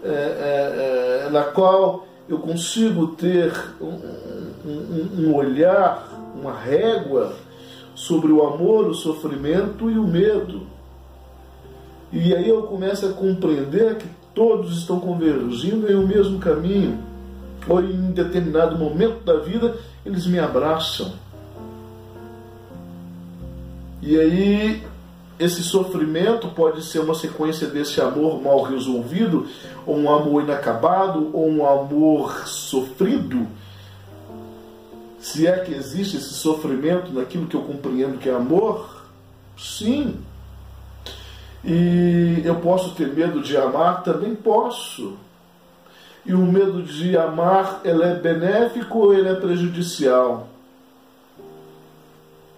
é, 0.04 0.10
é, 0.10 1.26
é 1.26 1.30
na 1.30 1.44
qual 1.44 2.06
eu 2.28 2.40
consigo 2.40 3.08
ter 3.08 3.54
um, 3.80 4.00
um, 4.66 5.10
um 5.20 5.36
olhar, 5.36 6.08
uma 6.36 6.54
régua 6.54 7.34
sobre 7.96 8.32
o 8.32 8.46
amor, 8.46 8.88
o 8.88 8.94
sofrimento 8.94 9.90
e 9.90 9.98
o 9.98 10.06
medo. 10.06 10.68
E 12.12 12.34
aí 12.34 12.48
eu 12.48 12.64
começo 12.64 13.06
a 13.06 13.14
compreender 13.14 13.98
que 13.98 14.08
todos 14.34 14.78
estão 14.80 15.00
convergindo 15.00 15.92
em 15.92 15.96
um 15.96 16.08
mesmo 16.08 16.40
caminho. 16.40 17.00
Ou 17.68 17.84
em 17.84 18.12
determinado 18.12 18.78
momento 18.78 19.24
da 19.24 19.40
vida 19.40 19.78
eles 20.06 20.26
me 20.26 20.40
abraçam. 20.40 21.14
E 24.02 24.18
aí 24.18 24.84
esse 25.40 25.62
sofrimento 25.62 26.48
pode 26.50 26.84
ser 26.84 27.00
uma 27.00 27.14
sequência 27.14 27.68
desse 27.68 28.02
amor 28.02 28.42
mal 28.42 28.64
resolvido, 28.64 29.46
ou 29.86 29.96
um 29.96 30.12
amor 30.12 30.44
inacabado, 30.44 31.30
ou 31.32 31.48
um 31.48 31.66
amor 31.66 32.48
sofrido. 32.48 33.48
Se 35.20 35.46
é 35.46 35.60
que 35.60 35.74
existe 35.74 36.18
esse 36.18 36.34
sofrimento 36.34 37.12
naquilo 37.12 37.48
que 37.48 37.56
eu 37.56 37.62
compreendo 37.62 38.18
que 38.18 38.30
é 38.30 38.34
amor, 38.34 39.04
sim. 39.58 40.16
E 41.68 42.41
eu 42.45 42.56
posso 42.56 42.95
ter 42.95 43.14
medo 43.14 43.41
de 43.41 43.57
amar? 43.57 44.02
Também 44.02 44.34
posso. 44.34 45.18
E 46.26 46.34
o 46.34 46.39
medo 46.39 46.81
de 46.81 47.18
amar, 47.18 47.81
ele 47.84 48.03
é 48.03 48.15
benéfico 48.15 48.99
ou 48.99 49.14
ele 49.14 49.27
é 49.27 49.35
prejudicial? 49.35 50.48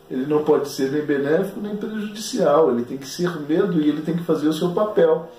ele 0.09 0.25
não 0.25 0.43
pode 0.43 0.69
ser 0.69 0.91
nem 0.91 1.05
benéfico 1.05 1.59
nem 1.61 1.75
prejudicial, 1.75 2.71
ele 2.71 2.83
tem 2.83 2.97
que 2.97 3.07
ser 3.07 3.29
medo 3.41 3.79
e 3.79 3.87
ele 3.87 4.01
tem 4.01 4.17
que 4.17 4.23
fazer 4.23 4.47
o 4.47 4.53
seu 4.53 4.71
papel, 4.71 5.29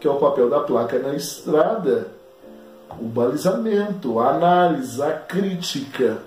que 0.00 0.08
é 0.08 0.10
o 0.10 0.16
papel 0.16 0.50
da 0.50 0.60
placa 0.60 0.98
na 0.98 1.14
estrada, 1.14 2.08
o 2.98 3.04
balizamento, 3.04 4.18
a 4.18 4.30
análise, 4.30 5.00
a 5.00 5.12
crítica, 5.12 6.18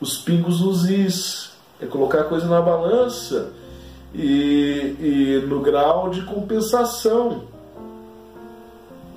os 0.00 0.18
pingos 0.18 0.60
nos 0.60 0.88
is, 0.88 1.52
é 1.80 1.86
colocar 1.86 2.20
a 2.20 2.24
coisa 2.24 2.46
na 2.46 2.60
balança 2.60 3.52
e, 4.14 4.96
e 5.00 5.46
no 5.46 5.60
grau 5.60 6.10
de 6.10 6.22
compensação. 6.22 7.44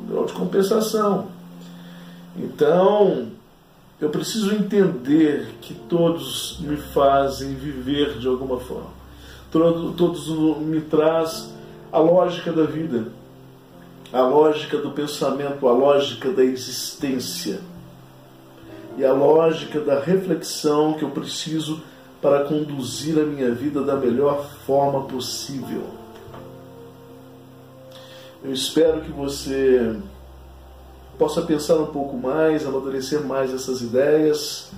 No 0.01 0.07
grau 0.07 0.25
de 0.25 0.33
compensação. 0.33 1.27
Então, 2.35 3.27
eu 3.99 4.09
preciso 4.09 4.53
entender 4.53 5.55
que 5.61 5.73
todos 5.73 6.57
me 6.61 6.77
fazem 6.77 7.53
viver 7.53 8.17
de 8.17 8.27
alguma 8.27 8.59
forma. 8.59 8.89
Todos 9.51 10.27
me 10.59 10.81
traz 10.81 11.53
a 11.91 11.99
lógica 11.99 12.53
da 12.53 12.63
vida, 12.63 13.09
a 14.13 14.21
lógica 14.21 14.77
do 14.77 14.91
pensamento, 14.91 15.67
a 15.67 15.73
lógica 15.73 16.31
da 16.31 16.43
existência. 16.43 17.59
e 18.97 19.05
a 19.05 19.13
lógica 19.13 19.79
da 19.79 20.01
reflexão 20.01 20.93
que 20.93 21.03
eu 21.03 21.11
preciso 21.11 21.81
para 22.21 22.45
conduzir 22.45 23.17
a 23.17 23.25
minha 23.25 23.51
vida 23.51 23.81
da 23.81 23.95
melhor 23.95 24.47
forma 24.65 25.05
possível. 25.05 25.83
Eu 28.43 28.53
espero 28.53 29.01
que 29.01 29.11
você 29.11 29.95
possa 31.17 31.41
pensar 31.41 31.75
um 31.75 31.87
pouco 31.87 32.17
mais, 32.17 32.65
amadurecer 32.65 33.23
mais 33.23 33.53
essas 33.53 33.81
ideias 33.81 34.71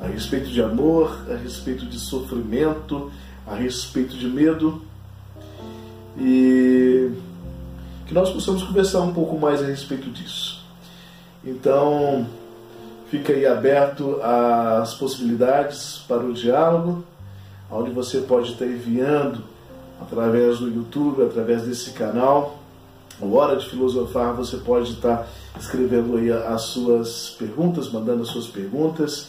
a 0.00 0.06
respeito 0.06 0.48
de 0.48 0.62
amor, 0.62 1.24
a 1.30 1.36
respeito 1.36 1.86
de 1.86 1.98
sofrimento, 1.98 3.10
a 3.46 3.54
respeito 3.54 4.16
de 4.16 4.26
medo 4.26 4.82
e 6.18 7.10
que 8.06 8.14
nós 8.14 8.30
possamos 8.30 8.62
conversar 8.62 9.00
um 9.00 9.12
pouco 9.12 9.38
mais 9.38 9.62
a 9.62 9.66
respeito 9.66 10.10
disso. 10.10 10.64
Então, 11.44 12.26
fica 13.10 13.32
aí 13.32 13.46
aberto 13.46 14.20
às 14.22 14.94
possibilidades 14.94 16.02
para 16.08 16.24
o 16.24 16.32
diálogo, 16.32 17.04
onde 17.70 17.90
você 17.90 18.20
pode 18.20 18.52
estar 18.52 18.66
enviando 18.66 19.42
através 20.00 20.58
do 20.58 20.68
YouTube, 20.68 21.22
através 21.22 21.62
desse 21.62 21.90
canal, 21.90 22.58
o 23.20 23.34
Hora 23.34 23.56
de 23.56 23.68
Filosofar, 23.68 24.34
você 24.34 24.56
pode 24.56 24.92
estar 24.92 25.26
escrevendo 25.58 26.16
aí 26.16 26.32
as 26.32 26.62
suas 26.62 27.30
perguntas, 27.38 27.90
mandando 27.90 28.22
as 28.22 28.28
suas 28.28 28.46
perguntas, 28.48 29.28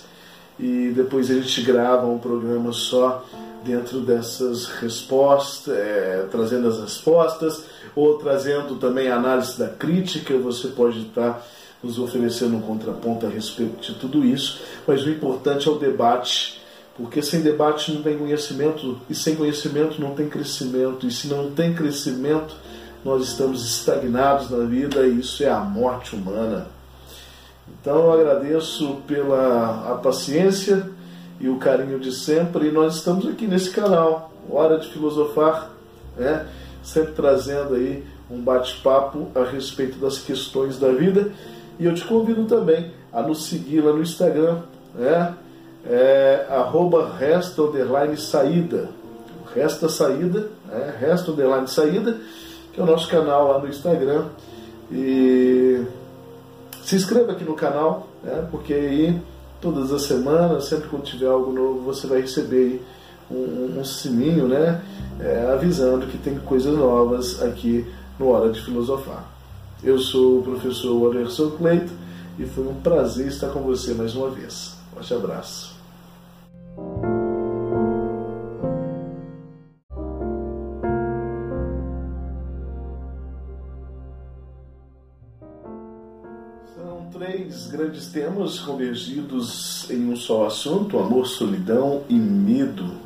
e 0.60 0.92
depois 0.96 1.30
a 1.30 1.36
gente 1.36 1.62
grava 1.62 2.08
um 2.08 2.18
programa 2.18 2.72
só 2.74 3.24
dentro 3.64 4.00
dessas 4.02 4.66
respostas, 4.66 5.74
é, 5.76 6.28
trazendo 6.32 6.68
as 6.68 6.80
respostas, 6.80 7.64
ou 7.96 8.18
trazendo 8.18 8.76
também 8.76 9.10
a 9.10 9.16
análise 9.16 9.58
da 9.58 9.70
crítica, 9.70 10.38
você 10.38 10.70
pode 10.70 11.02
estar 11.02 11.46
nos 11.84 12.00
oferecendo 12.00 12.58
um 12.58 12.62
contraponto 12.62 13.26
a 13.26 13.30
respeito 13.30 13.82
de 13.82 13.94
tudo 14.00 14.26
isso, 14.26 14.62
mas 14.88 15.06
o 15.06 15.10
importante 15.10 15.68
é 15.68 15.72
o 15.72 15.78
debate, 15.78 16.62
porque 16.98 17.22
sem 17.22 17.42
debate 17.42 17.92
não 17.92 18.02
tem 18.02 18.18
conhecimento, 18.18 19.00
e 19.10 19.16
sem 19.16 19.36
conhecimento 19.36 20.02
não 20.02 20.16
tem 20.16 20.28
crescimento, 20.28 21.06
e 21.06 21.12
se 21.12 21.28
não 21.28 21.52
tem 21.52 21.74
crescimento, 21.74 22.56
nós 23.04 23.28
estamos 23.28 23.64
estagnados 23.66 24.50
na 24.50 24.66
vida, 24.66 25.06
e 25.06 25.20
isso 25.20 25.44
é 25.44 25.50
a 25.50 25.60
morte 25.60 26.16
humana. 26.16 26.68
Então 27.68 27.98
eu 27.98 28.14
agradeço 28.14 29.02
pela 29.08 29.92
a 29.92 29.96
paciência 29.96 30.90
e 31.40 31.48
o 31.50 31.58
carinho 31.58 32.00
de 32.00 32.12
sempre. 32.12 32.70
E 32.70 32.72
nós 32.72 32.96
estamos 32.96 33.28
aqui 33.28 33.48
nesse 33.48 33.70
canal, 33.72 34.32
Hora 34.50 34.80
de 34.80 34.88
Filosofar, 34.90 35.72
né? 36.18 36.48
sempre 36.84 37.14
trazendo 37.14 37.76
aí 37.76 38.04
um 38.30 38.40
bate-papo 38.42 39.28
a 39.36 39.44
respeito 39.44 39.98
das 39.98 40.20
questões 40.20 40.78
da 40.78 40.92
vida. 40.92 41.32
E 41.80 41.86
eu 41.86 41.94
te 41.94 42.06
convido 42.06 42.46
também 42.46 42.92
a 43.12 43.22
nos 43.22 43.48
seguir 43.48 43.82
lá 43.82 43.94
no 43.94 44.02
Instagram, 44.02 44.60
né? 44.94 45.36
É, 45.88 46.48
arroba 46.50 47.14
resta 47.18 47.62
underline 47.62 48.18
saída. 48.18 48.90
Resta 49.54 49.88
saída, 49.88 50.50
né? 50.68 50.96
resta 51.00 51.32
underline 51.32 51.68
saída, 51.68 52.18
que 52.74 52.80
é 52.80 52.84
o 52.84 52.86
nosso 52.86 53.08
canal 53.08 53.48
lá 53.48 53.60
no 53.60 53.68
Instagram. 53.68 54.26
E 54.92 55.86
se 56.84 56.96
inscreva 56.96 57.32
aqui 57.32 57.44
no 57.44 57.54
canal, 57.54 58.08
né? 58.24 58.48
porque 58.52 58.74
aí 58.74 59.22
todas 59.62 59.92
as 59.92 60.04
semanas, 60.04 60.66
sempre 60.66 60.90
que 60.90 61.02
tiver 61.02 61.28
algo 61.28 61.52
novo, 61.52 61.80
você 61.82 62.06
vai 62.06 62.22
receber 62.22 62.84
um, 63.32 63.80
um 63.80 63.84
sininho, 63.84 64.48
né? 64.48 64.82
É, 65.20 65.50
avisando 65.52 66.06
que 66.08 66.18
tem 66.18 66.38
coisas 66.38 66.78
novas 66.78 67.42
aqui 67.42 67.86
no 68.20 68.30
Hora 68.30 68.52
de 68.52 68.62
Filosofar. 68.62 69.35
Eu 69.86 70.00
sou 70.00 70.40
o 70.40 70.42
professor 70.42 71.16
Anderson 71.16 71.52
Cleito 71.52 71.94
e 72.40 72.46
foi 72.46 72.68
um 72.68 72.74
prazer 72.82 73.28
estar 73.28 73.50
com 73.50 73.62
você 73.62 73.94
mais 73.94 74.16
uma 74.16 74.32
vez. 74.32 74.76
Forte 74.92 75.14
abraço. 75.14 75.76
três 87.14 87.68
grandes 87.68 88.08
temas 88.08 88.60
convergidos 88.60 89.90
em 89.90 90.12
um 90.12 90.16
só 90.16 90.48
assunto: 90.48 90.98
amor, 90.98 91.28
solidão 91.28 92.04
e 92.10 92.16
medo. 92.16 93.05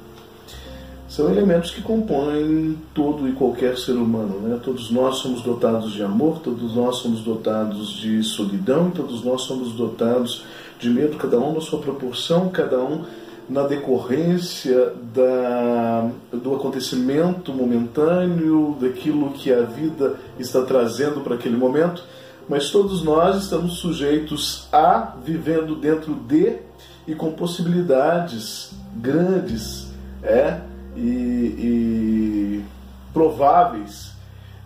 São 1.09 1.29
elementos 1.29 1.71
que 1.71 1.81
compõem 1.81 2.77
todo 2.93 3.27
e 3.27 3.33
qualquer 3.33 3.77
ser 3.77 3.93
humano. 3.93 4.39
Né? 4.41 4.59
Todos 4.63 4.91
nós 4.91 5.15
somos 5.17 5.41
dotados 5.41 5.91
de 5.91 6.03
amor, 6.03 6.39
todos 6.39 6.75
nós 6.75 6.97
somos 6.97 7.21
dotados 7.21 7.93
de 7.93 8.23
solidão, 8.23 8.91
todos 8.91 9.23
nós 9.23 9.41
somos 9.41 9.73
dotados 9.73 10.45
de 10.79 10.89
medo, 10.89 11.17
cada 11.17 11.39
um 11.39 11.53
na 11.53 11.61
sua 11.61 11.79
proporção, 11.79 12.49
cada 12.49 12.79
um 12.79 13.03
na 13.49 13.63
decorrência 13.63 14.93
da, 15.13 16.07
do 16.31 16.55
acontecimento 16.55 17.51
momentâneo, 17.51 18.77
daquilo 18.79 19.31
que 19.31 19.51
a 19.51 19.63
vida 19.63 20.15
está 20.37 20.61
trazendo 20.61 21.21
para 21.21 21.35
aquele 21.35 21.57
momento 21.57 22.03
mas 22.49 22.71
todos 22.71 23.03
nós 23.03 23.43
estamos 23.43 23.73
sujeitos 23.73 24.67
a 24.71 25.13
vivendo 25.23 25.75
dentro 25.75 26.15
de 26.15 26.57
e 27.07 27.13
com 27.13 27.31
possibilidades 27.31 28.71
grandes 28.95 29.87
é, 30.23 30.59
e, 30.95 30.99
e 30.99 32.65
prováveis 33.13 34.11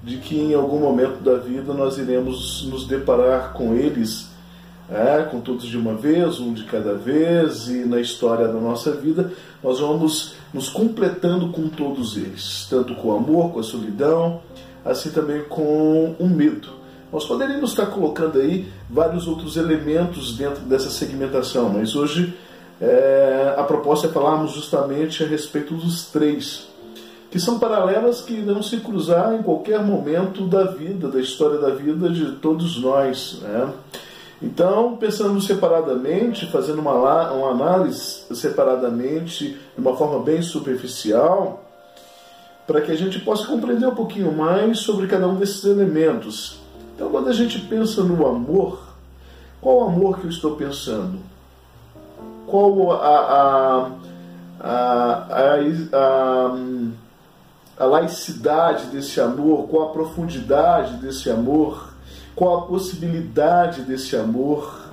de 0.03 0.17
que 0.17 0.37
em 0.37 0.53
algum 0.53 0.79
momento 0.79 1.23
da 1.23 1.37
vida 1.37 1.73
nós 1.73 1.97
iremos 1.97 2.67
nos 2.69 2.85
deparar 2.85 3.53
com 3.53 3.73
eles, 3.73 4.29
é, 4.89 5.23
com 5.23 5.39
todos 5.39 5.65
de 5.65 5.77
uma 5.77 5.93
vez, 5.95 6.39
um 6.39 6.53
de 6.53 6.65
cada 6.65 6.93
vez, 6.93 7.69
e 7.69 7.85
na 7.85 8.01
história 8.01 8.47
da 8.47 8.59
nossa 8.59 8.91
vida 8.91 9.31
nós 9.63 9.79
vamos 9.79 10.35
nos 10.53 10.67
completando 10.67 11.49
com 11.49 11.69
todos 11.69 12.17
eles, 12.17 12.67
tanto 12.69 12.93
com 12.95 13.07
o 13.07 13.15
amor, 13.15 13.51
com 13.51 13.59
a 13.59 13.63
solidão, 13.63 14.41
assim 14.83 15.09
também 15.09 15.43
com 15.43 16.15
o 16.19 16.27
medo. 16.27 16.83
Nós 17.11 17.25
poderíamos 17.25 17.69
estar 17.69 17.85
colocando 17.85 18.39
aí 18.39 18.67
vários 18.89 19.27
outros 19.27 19.55
elementos 19.55 20.35
dentro 20.35 20.61
dessa 20.63 20.89
segmentação, 20.89 21.69
mas 21.69 21.95
hoje 21.95 22.33
é, 22.83 23.55
a 23.57 23.63
proposta 23.63 24.07
é 24.07 24.09
falarmos 24.09 24.51
justamente 24.51 25.23
a 25.23 25.25
respeito 25.25 25.73
dos 25.73 26.07
três, 26.07 26.67
que 27.31 27.39
são 27.39 27.57
paralelas 27.57 28.19
que 28.21 28.33
irão 28.33 28.61
se 28.61 28.77
cruzar 28.77 29.33
em 29.33 29.41
qualquer 29.41 29.81
momento 29.81 30.45
da 30.45 30.65
vida, 30.65 31.07
da 31.07 31.19
história 31.21 31.57
da 31.59 31.69
vida 31.69 32.09
de 32.09 32.33
todos 32.33 32.81
nós. 32.81 33.39
Né? 33.41 33.73
Então, 34.41 34.97
pensando 34.97 35.39
separadamente, 35.39 36.45
fazendo 36.51 36.81
uma, 36.81 37.31
uma 37.31 37.51
análise 37.51 38.25
separadamente, 38.35 39.57
de 39.75 39.81
uma 39.81 39.95
forma 39.95 40.19
bem 40.19 40.41
superficial, 40.41 41.63
para 42.67 42.81
que 42.81 42.91
a 42.91 42.97
gente 42.97 43.17
possa 43.19 43.47
compreender 43.47 43.87
um 43.87 43.95
pouquinho 43.95 44.31
mais 44.33 44.79
sobre 44.79 45.07
cada 45.07 45.25
um 45.25 45.35
desses 45.35 45.63
elementos. 45.63 46.59
Então, 46.95 47.09
quando 47.09 47.29
a 47.29 47.33
gente 47.33 47.59
pensa 47.61 48.03
no 48.03 48.27
amor, 48.27 48.79
qual 49.61 49.87
amor 49.87 50.19
que 50.19 50.25
eu 50.25 50.29
estou 50.29 50.57
pensando? 50.57 51.32
Qual 52.47 52.91
a, 52.91 53.91
a, 54.59 55.27
a, 55.91 56.55
a, 57.77 57.85
laicidade 57.85 58.87
desse 58.87 59.19
amor? 59.19 59.67
Qual 59.67 59.89
a 59.89 59.93
profundidade 59.93 60.97
desse 60.97 61.29
amor? 61.29 61.93
Qual 62.35 62.59
a 62.59 62.61
possibilidade 62.63 63.81
desse 63.81 64.15
amor? 64.15 64.89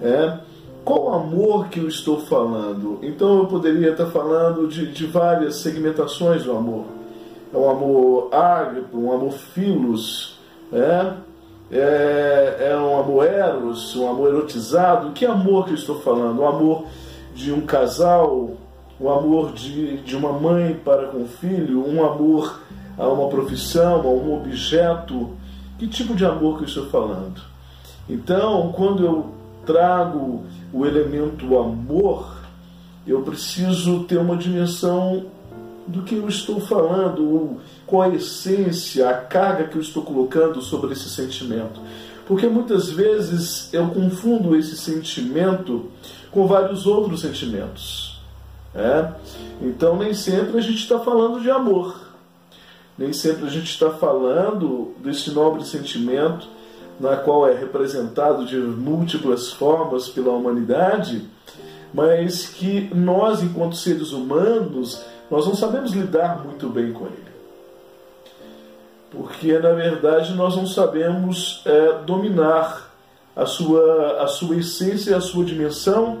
É? 0.00 0.38
Qual 0.84 1.14
amor 1.14 1.68
que 1.68 1.78
eu 1.78 1.86
estou 1.86 2.20
falando? 2.20 2.98
Então 3.02 3.38
eu 3.38 3.46
poderia 3.46 3.92
estar 3.92 4.06
falando 4.06 4.66
de, 4.66 4.90
de 4.90 5.06
várias 5.06 5.56
segmentações 5.56 6.44
do 6.44 6.52
amor. 6.52 6.86
É 7.54 7.56
um 7.56 7.70
amor 7.70 8.34
ágape, 8.34 8.96
um 8.96 9.12
amor 9.12 9.32
filos, 9.32 10.38
é, 10.72 11.12
é, 11.72 12.68
é 12.70 12.76
um 12.76 13.00
amor 13.00 13.26
eros, 13.26 13.96
um 13.96 14.08
amor 14.08 14.28
erotizado. 14.28 15.12
Que 15.12 15.24
amor 15.24 15.64
que 15.64 15.70
eu 15.70 15.76
estou 15.76 16.00
falando? 16.00 16.40
O 16.40 16.46
amor 16.46 16.84
de 17.34 17.50
um 17.50 17.62
casal, 17.62 18.50
o 19.00 19.08
amor 19.08 19.52
de, 19.52 19.96
de 20.02 20.14
uma 20.14 20.32
mãe 20.32 20.74
para 20.74 21.06
com 21.06 21.22
o 21.22 21.26
filho, 21.26 21.88
um 21.88 22.04
amor 22.04 22.60
a 22.98 23.08
uma 23.08 23.28
profissão, 23.28 24.02
a 24.02 24.06
um 24.06 24.36
objeto. 24.36 25.30
Que 25.78 25.88
tipo 25.88 26.14
de 26.14 26.26
amor 26.26 26.58
que 26.58 26.64
eu 26.64 26.68
estou 26.68 26.86
falando? 26.90 27.40
Então, 28.08 28.70
quando 28.72 29.04
eu 29.04 29.32
trago 29.64 30.44
o 30.72 30.84
elemento 30.84 31.58
amor, 31.58 32.36
eu 33.06 33.22
preciso 33.22 34.04
ter 34.04 34.18
uma 34.18 34.36
dimensão 34.36 35.24
do 35.86 36.02
que 36.02 36.14
eu 36.14 36.28
estou 36.28 36.60
falando, 36.60 37.58
qual 37.86 38.02
a 38.02 38.08
essência, 38.14 39.08
a 39.08 39.14
carga 39.14 39.64
que 39.64 39.76
eu 39.76 39.82
estou 39.82 40.02
colocando 40.02 40.60
sobre 40.60 40.92
esse 40.92 41.08
sentimento. 41.08 41.80
Porque 42.26 42.46
muitas 42.46 42.90
vezes 42.90 43.72
eu 43.72 43.88
confundo 43.88 44.56
esse 44.56 44.76
sentimento 44.76 45.90
com 46.30 46.46
vários 46.46 46.86
outros 46.86 47.20
sentimentos. 47.20 48.20
É? 48.74 49.12
Então, 49.60 49.98
nem 49.98 50.14
sempre 50.14 50.58
a 50.58 50.62
gente 50.62 50.78
está 50.78 50.98
falando 50.98 51.42
de 51.42 51.50
amor, 51.50 51.94
nem 52.96 53.12
sempre 53.12 53.46
a 53.46 53.50
gente 53.50 53.70
está 53.70 53.90
falando 53.90 54.94
desse 55.02 55.30
nobre 55.30 55.64
sentimento 55.64 56.48
na 56.98 57.16
qual 57.16 57.46
é 57.46 57.54
representado 57.54 58.46
de 58.46 58.56
múltiplas 58.56 59.52
formas 59.52 60.08
pela 60.08 60.32
humanidade, 60.32 61.28
mas 61.92 62.46
que 62.46 62.90
nós, 62.94 63.42
enquanto 63.42 63.76
seres 63.76 64.12
humanos, 64.12 65.02
nós 65.32 65.46
não 65.46 65.54
sabemos 65.54 65.92
lidar 65.92 66.44
muito 66.44 66.68
bem 66.68 66.92
com 66.92 67.06
ele. 67.06 67.32
Porque, 69.10 69.58
na 69.58 69.70
verdade, 69.72 70.34
nós 70.34 70.54
não 70.54 70.66
sabemos 70.66 71.62
é, 71.64 72.00
dominar 72.04 72.92
a 73.34 73.46
sua, 73.46 74.22
a 74.22 74.26
sua 74.26 74.56
essência, 74.56 75.16
a 75.16 75.22
sua 75.22 75.42
dimensão, 75.42 76.18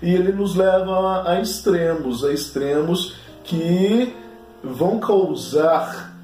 e 0.00 0.14
ele 0.14 0.32
nos 0.32 0.54
leva 0.54 1.28
a 1.28 1.42
extremos, 1.42 2.24
a 2.24 2.32
extremos 2.32 3.16
que 3.44 4.16
vão 4.64 4.98
causar 4.98 6.16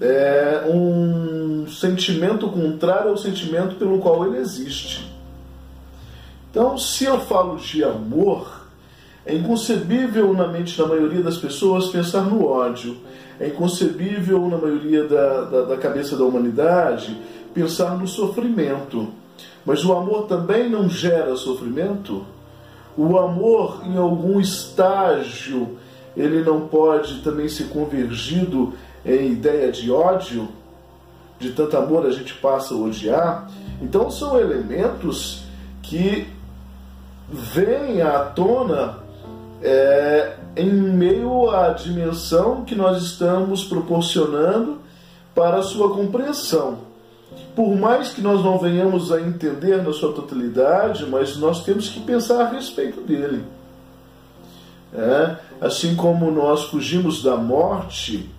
é, 0.00 0.62
um 0.72 1.66
sentimento 1.66 2.48
contrário 2.48 3.10
ao 3.10 3.16
sentimento 3.16 3.74
pelo 3.74 3.98
qual 3.98 4.24
ele 4.26 4.38
existe. 4.38 5.12
Então, 6.52 6.78
se 6.78 7.04
eu 7.04 7.18
falo 7.18 7.56
de 7.56 7.82
amor, 7.82 8.65
é 9.26 9.34
inconcebível 9.34 10.32
na 10.32 10.46
mente 10.46 10.78
da 10.78 10.86
maioria 10.86 11.20
das 11.20 11.36
pessoas 11.36 11.88
pensar 11.88 12.22
no 12.22 12.46
ódio. 12.46 12.96
É 13.40 13.48
inconcebível 13.48 14.48
na 14.48 14.56
maioria 14.56 15.02
da, 15.04 15.40
da, 15.42 15.62
da 15.62 15.76
cabeça 15.76 16.16
da 16.16 16.24
humanidade 16.24 17.20
pensar 17.52 17.98
no 17.98 18.06
sofrimento. 18.06 19.08
Mas 19.64 19.84
o 19.84 19.92
amor 19.92 20.26
também 20.26 20.70
não 20.70 20.88
gera 20.88 21.34
sofrimento? 21.34 22.24
O 22.96 23.18
amor, 23.18 23.80
em 23.84 23.96
algum 23.96 24.40
estágio, 24.40 25.76
ele 26.16 26.44
não 26.44 26.68
pode 26.68 27.20
também 27.22 27.48
ser 27.48 27.64
convergido 27.64 28.74
em 29.04 29.32
ideia 29.32 29.72
de 29.72 29.90
ódio? 29.90 30.48
De 31.40 31.50
tanto 31.50 31.76
amor 31.76 32.06
a 32.06 32.10
gente 32.10 32.32
passa 32.34 32.74
a 32.74 32.78
odiar? 32.78 33.50
Então 33.82 34.08
são 34.08 34.38
elementos 34.38 35.42
que 35.82 36.28
vêm 37.28 38.00
à 38.02 38.20
tona 38.20 39.04
é, 39.62 40.34
em 40.56 40.70
meio 40.70 41.50
à 41.50 41.70
dimensão 41.70 42.64
que 42.64 42.74
nós 42.74 43.02
estamos 43.02 43.64
proporcionando 43.64 44.78
para 45.34 45.58
a 45.58 45.62
sua 45.62 45.94
compreensão. 45.94 46.78
Por 47.54 47.74
mais 47.76 48.10
que 48.10 48.20
nós 48.20 48.44
não 48.44 48.58
venhamos 48.58 49.12
a 49.12 49.20
entender 49.20 49.82
na 49.82 49.92
sua 49.92 50.12
totalidade, 50.12 51.06
mas 51.06 51.36
nós 51.36 51.64
temos 51.64 51.88
que 51.88 52.00
pensar 52.00 52.42
a 52.42 52.48
respeito 52.48 53.00
dele. 53.00 53.42
É, 54.94 55.36
assim 55.60 55.94
como 55.94 56.30
nós 56.30 56.64
fugimos 56.64 57.22
da 57.22 57.36
morte 57.36 58.30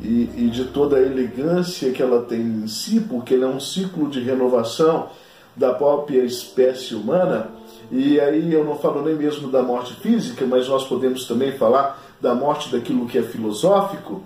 e, 0.00 0.30
e, 0.36 0.50
de 0.50 0.64
toda 0.66 0.96
a 0.96 1.00
elegância 1.00 1.90
que 1.90 2.02
ela 2.02 2.22
tem 2.22 2.40
em 2.40 2.68
si, 2.68 3.00
porque 3.00 3.34
ele 3.34 3.44
é 3.44 3.48
um 3.48 3.60
ciclo 3.60 4.08
de 4.08 4.20
renovação 4.20 5.08
da 5.56 5.72
própria 5.74 6.22
espécie 6.22 6.94
humana, 6.94 7.48
e 7.90 8.20
aí 8.20 8.52
eu 8.52 8.64
não 8.64 8.76
falo 8.76 9.02
nem 9.02 9.14
mesmo 9.14 9.50
da 9.50 9.62
morte 9.62 9.94
física, 9.94 10.46
mas 10.46 10.68
nós 10.68 10.86
podemos 10.86 11.26
também 11.26 11.52
falar 11.52 12.00
da 12.20 12.34
morte 12.34 12.70
daquilo 12.70 13.06
que 13.06 13.18
é 13.18 13.22
filosófico. 13.22 14.22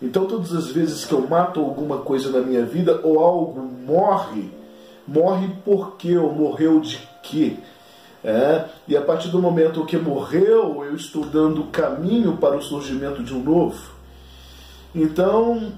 Então, 0.00 0.26
todas 0.26 0.54
as 0.54 0.68
vezes 0.68 1.04
que 1.04 1.12
eu 1.12 1.26
mato 1.26 1.60
alguma 1.60 1.98
coisa 1.98 2.30
na 2.30 2.40
minha 2.40 2.64
vida 2.64 3.00
ou 3.02 3.18
algo 3.18 3.60
morre, 3.60 4.50
morre 5.06 5.48
por 5.64 5.96
quê 5.96 6.16
ou 6.16 6.32
morreu 6.32 6.80
de 6.80 6.98
quê? 7.22 7.56
É, 8.24 8.64
e 8.86 8.96
a 8.96 9.02
partir 9.02 9.28
do 9.28 9.40
momento 9.40 9.84
que 9.84 9.96
morreu, 9.96 10.84
eu 10.84 10.94
estou 10.94 11.24
dando 11.24 11.64
caminho 11.64 12.36
para 12.36 12.56
o 12.56 12.62
surgimento 12.62 13.22
de 13.22 13.34
um 13.34 13.42
novo. 13.42 13.92
Então, 14.94 15.72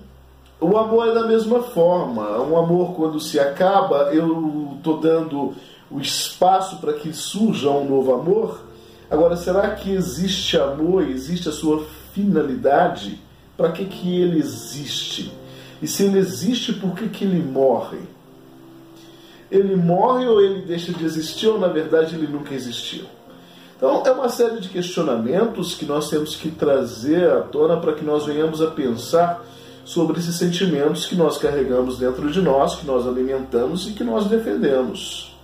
o 0.61 0.77
amor 0.77 1.09
é 1.09 1.15
da 1.15 1.27
mesma 1.27 1.63
forma. 1.63 2.41
Um 2.43 2.57
amor, 2.57 2.95
quando 2.95 3.19
se 3.19 3.41
acaba, 3.41 4.13
eu 4.13 4.75
estou 4.77 4.99
dando 4.99 5.55
o 5.91 6.01
espaço 6.01 6.79
para 6.79 6.93
que 6.93 7.13
surja 7.13 7.71
um 7.71 7.89
novo 7.89 8.15
amor. 8.15 8.61
Agora, 9.11 9.37
será 9.37 9.71
que 9.75 9.91
existe 9.91 10.57
amor, 10.57 11.09
existe 11.09 11.49
a 11.49 11.53
sua 11.53 11.85
finalidade? 12.15 13.21
Para 13.57 13.73
que, 13.73 13.85
que 13.85 14.21
ele 14.21 14.39
existe? 14.39 15.33
E 15.83 15.89
se 15.89 16.05
ele 16.05 16.19
existe, 16.19 16.73
por 16.75 16.95
que, 16.95 17.09
que 17.09 17.25
ele 17.25 17.43
morre? 17.43 17.99
Ele 19.51 19.75
morre 19.75 20.27
ou 20.27 20.41
ele 20.41 20.63
deixa 20.63 20.93
de 20.93 21.05
existir, 21.05 21.49
ou 21.49 21.59
na 21.59 21.67
verdade 21.67 22.15
ele 22.15 22.29
nunca 22.29 22.55
existiu? 22.55 23.05
Então, 23.77 24.03
é 24.05 24.11
uma 24.13 24.29
série 24.29 24.61
de 24.61 24.69
questionamentos 24.69 25.75
que 25.75 25.87
nós 25.87 26.11
temos 26.11 26.37
que 26.37 26.51
trazer 26.51 27.31
à 27.31 27.41
tona 27.41 27.79
para 27.79 27.95
que 27.95 28.05
nós 28.05 28.27
venhamos 28.27 28.61
a 28.61 28.67
pensar 28.69 29.43
sobre 29.85 30.21
esses 30.21 30.37
sentimentos 30.37 31.07
que 31.07 31.17
nós 31.17 31.39
carregamos 31.39 31.99
dentro 31.99 32.31
de 32.31 32.41
nós, 32.41 32.77
que 32.77 32.87
nós 32.87 33.07
alimentamos 33.07 33.89
e 33.89 33.93
que 33.93 34.05
nós 34.05 34.27
defendemos. 34.27 35.35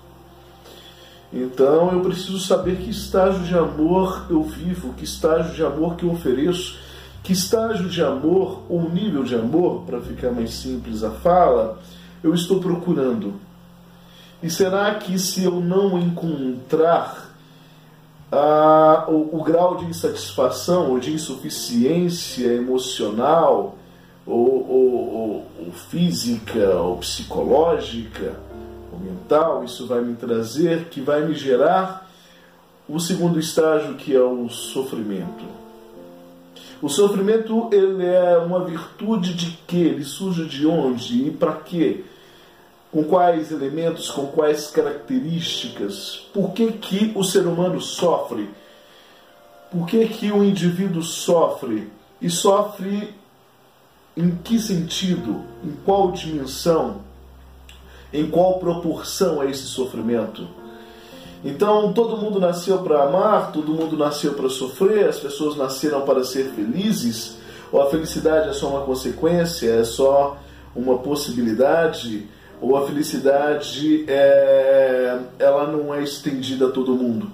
Então 1.32 1.92
eu 1.92 2.00
preciso 2.00 2.38
saber 2.38 2.76
que 2.76 2.90
estágio 2.90 3.40
de 3.40 3.56
amor 3.56 4.26
eu 4.30 4.42
vivo, 4.42 4.94
que 4.94 5.04
estágio 5.04 5.54
de 5.54 5.64
amor 5.64 5.96
que 5.96 6.04
eu 6.04 6.10
ofereço, 6.10 6.78
que 7.22 7.32
estágio 7.32 7.88
de 7.88 8.02
amor 8.02 8.62
ou 8.68 8.88
nível 8.88 9.24
de 9.24 9.34
amor, 9.34 9.82
para 9.82 10.00
ficar 10.00 10.30
mais 10.30 10.54
simples 10.54 11.02
a 11.02 11.10
fala, 11.10 11.80
eu 12.22 12.34
estou 12.34 12.60
procurando. 12.60 13.34
E 14.42 14.48
será 14.48 14.94
que 14.94 15.18
se 15.18 15.42
eu 15.42 15.60
não 15.60 15.98
encontrar 15.98 17.34
ah, 18.30 19.06
o, 19.08 19.38
o 19.38 19.42
grau 19.42 19.76
de 19.76 19.86
insatisfação 19.86 20.90
ou 20.90 20.98
de 20.98 21.12
insuficiência 21.12 22.46
emocional, 22.46 23.76
ou, 24.26 24.68
ou, 24.68 25.46
ou, 25.58 25.72
física, 25.72 26.76
ou 26.76 26.96
psicológica, 26.98 28.34
ou 28.50 28.65
mental, 28.98 29.64
isso 29.64 29.86
vai 29.86 30.00
me 30.00 30.14
trazer, 30.14 30.86
que 30.86 31.00
vai 31.00 31.24
me 31.24 31.34
gerar 31.34 32.08
o 32.88 33.00
segundo 33.00 33.38
estágio, 33.38 33.94
que 33.94 34.14
é 34.14 34.20
o 34.20 34.48
sofrimento. 34.48 35.44
O 36.80 36.88
sofrimento 36.88 37.68
ele 37.72 38.04
é 38.04 38.36
uma 38.38 38.64
virtude 38.64 39.34
de 39.34 39.58
que? 39.66 39.80
Ele 39.80 40.04
surge 40.04 40.44
de 40.46 40.66
onde 40.66 41.26
e 41.26 41.30
para 41.30 41.54
quê? 41.54 42.04
Com 42.92 43.02
quais 43.04 43.50
elementos, 43.50 44.10
com 44.10 44.26
quais 44.26 44.70
características? 44.70 46.28
Por 46.32 46.52
que, 46.52 46.72
que 46.72 47.12
o 47.14 47.24
ser 47.24 47.46
humano 47.46 47.80
sofre? 47.80 48.48
Por 49.70 49.86
que, 49.86 50.06
que 50.06 50.30
o 50.30 50.44
indivíduo 50.44 51.02
sofre? 51.02 51.90
E 52.20 52.30
sofre 52.30 53.14
em 54.16 54.34
que 54.36 54.58
sentido, 54.58 55.42
em 55.64 55.72
qual 55.84 56.12
dimensão, 56.12 57.00
em 58.12 58.26
qual 58.30 58.58
proporção 58.58 59.42
é 59.42 59.50
esse 59.50 59.64
sofrimento. 59.64 60.46
Então, 61.44 61.92
todo 61.92 62.16
mundo 62.16 62.40
nasceu 62.40 62.78
para 62.78 63.04
amar, 63.04 63.52
todo 63.52 63.72
mundo 63.72 63.96
nasceu 63.96 64.34
para 64.34 64.48
sofrer, 64.48 65.08
as 65.08 65.18
pessoas 65.18 65.56
nasceram 65.56 66.02
para 66.02 66.24
ser 66.24 66.46
felizes, 66.54 67.36
ou 67.70 67.82
a 67.82 67.90
felicidade 67.90 68.48
é 68.48 68.52
só 68.52 68.68
uma 68.68 68.80
consequência, 68.80 69.70
é 69.70 69.84
só 69.84 70.38
uma 70.74 70.98
possibilidade, 70.98 72.26
ou 72.60 72.76
a 72.76 72.86
felicidade 72.86 74.04
é, 74.08 75.18
ela 75.38 75.66
não 75.66 75.94
é 75.94 76.02
estendida 76.02 76.66
a 76.66 76.70
todo 76.70 76.94
mundo. 76.94 77.30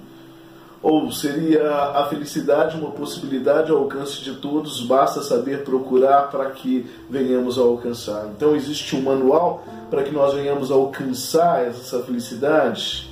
Ou 0.82 1.12
seria 1.12 1.70
a 1.70 2.06
felicidade 2.06 2.76
uma 2.76 2.90
possibilidade 2.90 3.70
ao 3.70 3.78
alcance 3.78 4.20
de 4.20 4.34
todos, 4.34 4.82
basta 4.82 5.22
saber 5.22 5.62
procurar 5.62 6.22
para 6.22 6.50
que 6.50 6.90
venhamos 7.08 7.56
a 7.56 7.62
alcançar. 7.62 8.28
Então 8.36 8.56
existe 8.56 8.96
um 8.96 9.02
manual 9.02 9.64
para 9.88 10.02
que 10.02 10.10
nós 10.10 10.34
venhamos 10.34 10.72
a 10.72 10.74
alcançar 10.74 11.64
essa 11.64 12.02
felicidade. 12.02 13.08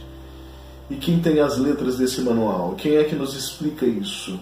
E 0.91 0.97
quem 0.97 1.21
tem 1.21 1.39
as 1.39 1.59
letras 1.59 1.99
desse 1.99 2.21
manual? 2.23 2.75
Quem 2.77 2.97
é 2.97 3.05
que 3.05 3.15
nos 3.15 3.37
explica 3.37 3.87
isso? 3.87 4.41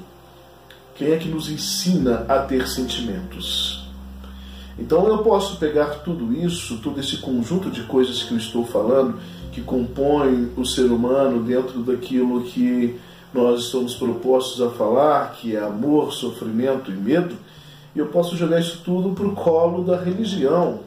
Quem 0.95 1.13
é 1.13 1.19
que 1.19 1.29
nos 1.29 1.51
ensina 1.51 2.25
a 2.27 2.39
ter 2.39 2.67
sentimentos? 2.67 3.87
Então 4.79 5.07
eu 5.07 5.19
posso 5.19 5.59
pegar 5.59 6.03
tudo 6.03 6.33
isso, 6.33 6.79
todo 6.79 6.99
esse 6.99 7.19
conjunto 7.19 7.71
de 7.71 7.83
coisas 7.83 8.23
que 8.23 8.33
eu 8.33 8.39
estou 8.39 8.65
falando, 8.65 9.19
que 9.53 9.61
compõem 9.61 10.51
o 10.57 10.65
ser 10.65 10.87
humano 10.87 11.43
dentro 11.43 11.81
daquilo 11.81 12.43
que 12.43 12.99
nós 13.33 13.65
estamos 13.65 13.95
propostos 13.95 14.61
a 14.63 14.71
falar, 14.71 15.33
que 15.33 15.55
é 15.55 15.61
amor, 15.61 16.13
sofrimento 16.13 16.91
e 16.91 16.95
medo, 16.95 17.37
e 17.95 17.99
eu 17.99 18.07
posso 18.07 18.37
jogar 18.37 18.61
isso 18.61 18.81
tudo 18.85 19.15
para 19.15 19.27
o 19.27 19.35
colo 19.35 19.85
da 19.85 19.97
religião. 19.97 20.81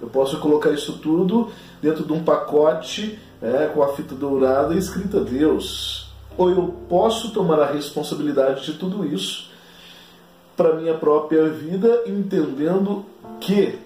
Eu 0.00 0.08
posso 0.08 0.38
colocar 0.40 0.70
isso 0.70 0.94
tudo 0.94 1.50
dentro 1.80 2.04
de 2.04 2.12
um 2.12 2.22
pacote 2.24 3.18
é, 3.40 3.66
com 3.66 3.82
a 3.82 3.88
fita 3.88 4.14
dourada 4.14 4.74
escrita 4.74 5.20
Deus. 5.20 6.10
Ou 6.36 6.50
eu 6.50 6.74
posso 6.88 7.32
tomar 7.32 7.60
a 7.60 7.66
responsabilidade 7.66 8.64
de 8.64 8.72
tudo 8.74 9.04
isso 9.04 9.50
para 10.56 10.74
minha 10.74 10.94
própria 10.94 11.48
vida, 11.48 12.02
entendendo 12.06 13.04
que 13.40 13.78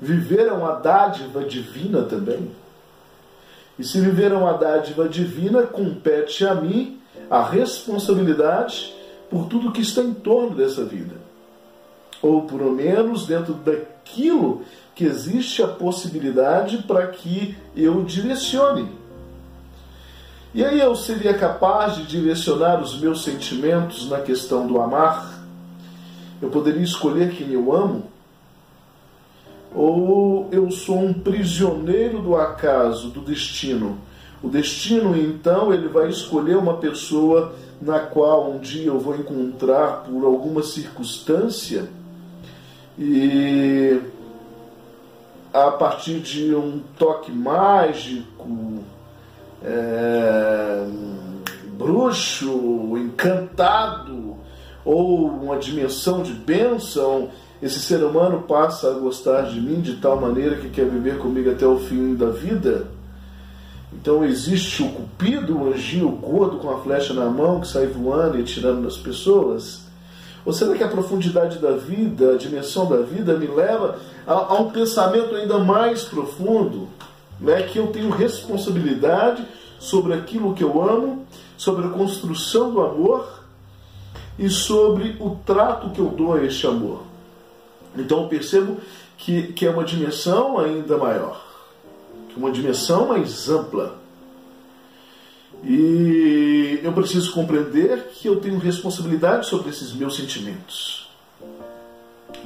viver 0.00 0.48
é 0.48 0.52
uma 0.52 0.72
dádiva 0.72 1.44
divina 1.44 2.02
também. 2.02 2.50
E 3.78 3.84
se 3.84 4.00
viver 4.00 4.32
é 4.32 4.36
uma 4.36 4.52
dádiva 4.52 5.08
divina, 5.08 5.62
compete 5.62 6.46
a 6.46 6.54
mim 6.54 6.98
a 7.30 7.42
responsabilidade 7.42 8.94
por 9.30 9.46
tudo 9.46 9.72
que 9.72 9.80
está 9.80 10.02
em 10.02 10.14
torno 10.14 10.56
dessa 10.56 10.84
vida. 10.84 11.26
ou 12.22 12.42
pelo 12.42 12.72
menos 12.72 13.26
dentro 13.26 13.54
daquilo 13.54 14.62
que 14.94 15.04
existe 15.04 15.62
a 15.62 15.68
possibilidade 15.68 16.78
para 16.78 17.06
que 17.08 17.56
eu 17.76 18.02
direcione. 18.04 18.88
E 20.54 20.64
aí 20.64 20.80
eu 20.80 20.96
seria 20.96 21.34
capaz 21.34 21.96
de 21.96 22.06
direcionar 22.06 22.80
os 22.80 22.98
meus 22.98 23.22
sentimentos 23.22 24.08
na 24.08 24.20
questão 24.20 24.66
do 24.66 24.80
amar? 24.80 25.44
Eu 26.40 26.48
poderia 26.48 26.82
escolher 26.82 27.34
quem 27.34 27.52
eu 27.52 27.74
amo? 27.74 28.04
Ou 29.74 30.48
eu 30.50 30.70
sou 30.70 30.98
um 30.98 31.12
prisioneiro 31.12 32.22
do 32.22 32.34
acaso, 32.34 33.10
do 33.10 33.20
destino? 33.20 33.98
O 34.42 34.48
destino, 34.48 35.16
então, 35.16 35.72
ele 35.72 35.88
vai 35.88 36.08
escolher 36.08 36.56
uma 36.56 36.76
pessoa 36.76 37.54
na 37.80 37.98
qual 38.00 38.50
um 38.50 38.58
dia 38.58 38.86
eu 38.86 38.98
vou 38.98 39.16
encontrar 39.16 40.04
por 40.04 40.24
alguma 40.24 40.62
circunstância 40.62 41.88
e 42.98 44.00
a 45.52 45.70
partir 45.70 46.20
de 46.20 46.54
um 46.54 46.80
toque 46.98 47.30
mágico, 47.30 48.82
é, 49.62 50.86
bruxo, 51.76 52.96
encantado, 52.96 54.36
ou 54.84 55.26
uma 55.26 55.56
dimensão 55.56 56.22
de 56.22 56.32
bênção, 56.32 57.30
esse 57.60 57.80
ser 57.80 58.04
humano 58.04 58.42
passa 58.42 58.90
a 58.90 58.98
gostar 58.98 59.42
de 59.42 59.60
mim 59.60 59.80
de 59.80 59.96
tal 59.96 60.20
maneira 60.20 60.56
que 60.56 60.68
quer 60.68 60.86
viver 60.86 61.18
comigo 61.18 61.50
até 61.50 61.66
o 61.66 61.78
fim 61.78 62.14
da 62.14 62.30
vida. 62.30 62.86
Então 63.92 64.24
existe 64.24 64.82
o 64.82 64.88
cupido, 64.88 65.58
o 65.58 65.72
anjinho 65.72 66.08
gordo 66.08 66.58
com 66.58 66.70
a 66.70 66.78
flecha 66.78 67.14
na 67.14 67.26
mão 67.26 67.60
que 67.60 67.68
sai 67.68 67.86
voando 67.86 68.38
e 68.38 68.42
atirando 68.42 68.80
nas 68.80 68.96
pessoas? 68.96 69.86
Ou 70.44 70.52
será 70.52 70.74
que 70.74 70.82
a 70.82 70.88
profundidade 70.88 71.58
da 71.58 71.72
vida, 71.72 72.34
a 72.34 72.36
dimensão 72.36 72.88
da 72.88 72.98
vida 72.98 73.36
me 73.36 73.46
leva 73.46 73.98
a, 74.26 74.32
a 74.32 74.54
um 74.54 74.70
pensamento 74.70 75.34
ainda 75.34 75.58
mais 75.58 76.04
profundo? 76.04 76.88
Né? 77.40 77.62
Que 77.62 77.78
eu 77.78 77.88
tenho 77.88 78.10
responsabilidade 78.10 79.44
sobre 79.78 80.14
aquilo 80.14 80.54
que 80.54 80.62
eu 80.62 80.82
amo, 80.82 81.26
sobre 81.56 81.86
a 81.86 81.90
construção 81.90 82.70
do 82.70 82.80
amor 82.80 83.42
e 84.38 84.48
sobre 84.50 85.16
o 85.20 85.36
trato 85.44 85.90
que 85.90 86.00
eu 86.00 86.08
dou 86.08 86.34
a 86.34 86.44
este 86.44 86.66
amor. 86.66 87.02
Então 87.96 88.22
eu 88.22 88.28
percebo 88.28 88.78
que, 89.16 89.52
que 89.52 89.66
é 89.66 89.70
uma 89.70 89.84
dimensão 89.84 90.58
ainda 90.58 90.96
maior, 90.96 91.40
uma 92.36 92.50
dimensão 92.50 93.08
mais 93.08 93.48
ampla. 93.48 93.98
E 95.64 96.80
eu 96.82 96.92
preciso 96.92 97.32
compreender 97.32 98.10
que 98.12 98.28
eu 98.28 98.38
tenho 98.38 98.58
responsabilidade 98.58 99.46
sobre 99.46 99.70
esses 99.70 99.92
meus 99.92 100.16
sentimentos. 100.16 101.10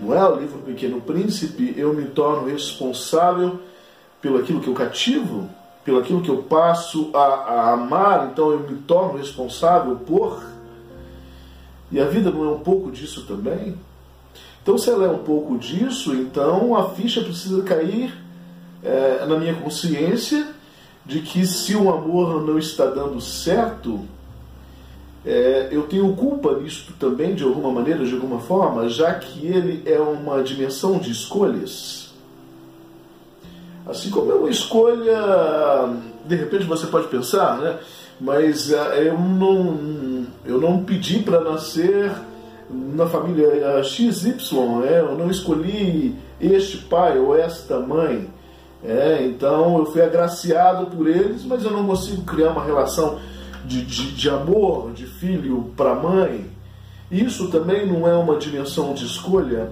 Não 0.01 0.15
é 0.15 0.27
o 0.27 0.37
livro 0.37 0.59
Pequeno 0.61 1.01
Príncipe, 1.01 1.75
eu 1.77 1.93
me 1.93 2.07
torno 2.07 2.49
responsável 2.49 3.61
pelo 4.23 4.39
aquilo 4.39 4.61
que 4.61 4.69
eu 4.69 4.75
cativo, 4.75 5.51
pelo 5.85 5.99
aquilo 5.99 6.23
que 6.23 6.31
eu 6.31 6.43
passo 6.45 7.11
a, 7.13 7.19
a 7.19 7.73
amar, 7.73 8.31
então 8.31 8.51
eu 8.51 8.61
me 8.61 8.79
torno 8.79 9.19
responsável 9.19 9.97
por. 9.97 10.43
E 11.91 11.99
a 11.99 12.05
vida 12.05 12.31
não 12.31 12.45
é 12.45 12.49
um 12.49 12.61
pouco 12.61 12.91
disso 12.91 13.27
também? 13.27 13.77
Então, 14.63 14.79
se 14.79 14.89
ela 14.91 15.07
é 15.07 15.09
um 15.09 15.25
pouco 15.25 15.59
disso, 15.59 16.15
então 16.15 16.77
a 16.77 16.91
ficha 16.91 17.23
precisa 17.23 17.63
cair 17.63 18.15
é, 18.83 19.25
na 19.27 19.37
minha 19.39 19.55
consciência 19.55 20.49
de 21.05 21.21
que 21.21 21.47
se 21.47 21.75
o 21.75 21.91
amor 21.91 22.43
não 22.45 22.59
está 22.59 22.87
dando 22.87 23.21
certo, 23.21 24.01
é, 25.25 25.69
eu 25.71 25.83
tenho 25.83 26.15
culpa 26.15 26.59
nisso 26.59 26.93
também, 26.99 27.35
de 27.35 27.45
alguma 27.45 27.71
maneira, 27.71 28.05
de 28.05 28.15
alguma 28.15 28.41
forma, 28.41 28.89
já 28.89 29.15
que 29.15 29.47
ele 29.47 29.83
é 29.87 29.99
uma 29.99 30.43
dimensão 30.43 30.99
de 30.99 31.11
escolhas. 31.11 32.11
Assim 33.87 34.11
como 34.11 34.31
é 34.31 34.35
uma 34.35 34.51
escolha, 34.51 35.19
de 36.25 36.37
repente 36.37 36.65
você 36.65 36.87
pode 36.87 37.09
pensar, 37.09 37.59
né? 37.59 37.79
mas 38.21 38.71
é, 38.71 39.09
eu 39.09 39.19
não, 39.19 40.27
eu 40.45 40.61
não 40.61 40.85
pedi 40.85 41.21
para 41.21 41.41
nascer 41.41 42.13
na 42.71 43.07
família 43.07 43.83
XY, 43.83 44.37
é, 44.87 45.01
eu 45.01 45.17
não 45.17 45.31
escolhi 45.31 46.15
este 46.41 46.79
pai 46.79 47.19
ou 47.19 47.37
esta 47.37 47.81
mãe. 47.81 48.29
É, 48.83 49.25
então 49.27 49.79
eu 49.79 49.87
fui 49.87 50.03
agraciado 50.03 50.87
por 50.87 51.07
eles, 51.07 51.45
mas 51.45 51.65
eu 51.65 51.71
não 51.71 51.87
consigo 51.87 52.23
criar 52.23 52.51
uma 52.51 52.65
relação 52.65 53.19
de, 53.65 53.85
de, 53.85 54.13
de 54.13 54.31
amor, 54.31 54.93
de 54.93 55.07
filho 55.07 55.73
para 55.77 55.95
mãe. 55.95 56.51
Isso 57.11 57.49
também 57.49 57.87
não 57.87 58.09
é 58.09 58.15
uma 58.15 58.37
dimensão 58.37 58.95
de 58.95 59.05
escolha. 59.05 59.71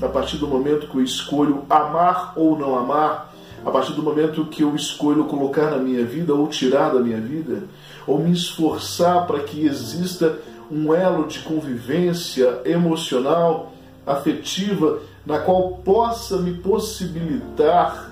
A 0.00 0.08
partir 0.08 0.38
do 0.38 0.48
momento 0.48 0.86
que 0.86 0.96
eu 0.96 1.02
escolho 1.02 1.64
amar 1.68 2.32
ou 2.34 2.58
não 2.58 2.78
amar, 2.78 3.34
a 3.64 3.70
partir 3.70 3.92
do 3.92 4.02
momento 4.02 4.46
que 4.46 4.62
eu 4.62 4.74
escolho 4.74 5.24
colocar 5.24 5.70
na 5.70 5.76
minha 5.76 6.04
vida 6.04 6.34
ou 6.34 6.48
tirar 6.48 6.94
da 6.94 7.00
minha 7.00 7.20
vida, 7.20 7.64
ou 8.06 8.18
me 8.18 8.32
esforçar 8.32 9.26
para 9.26 9.40
que 9.40 9.66
exista 9.66 10.38
um 10.70 10.94
elo 10.94 11.26
de 11.26 11.40
convivência 11.40 12.60
emocional, 12.64 13.72
afetiva, 14.06 15.00
na 15.26 15.40
qual 15.40 15.72
possa 15.84 16.38
me 16.38 16.54
possibilitar 16.54 18.09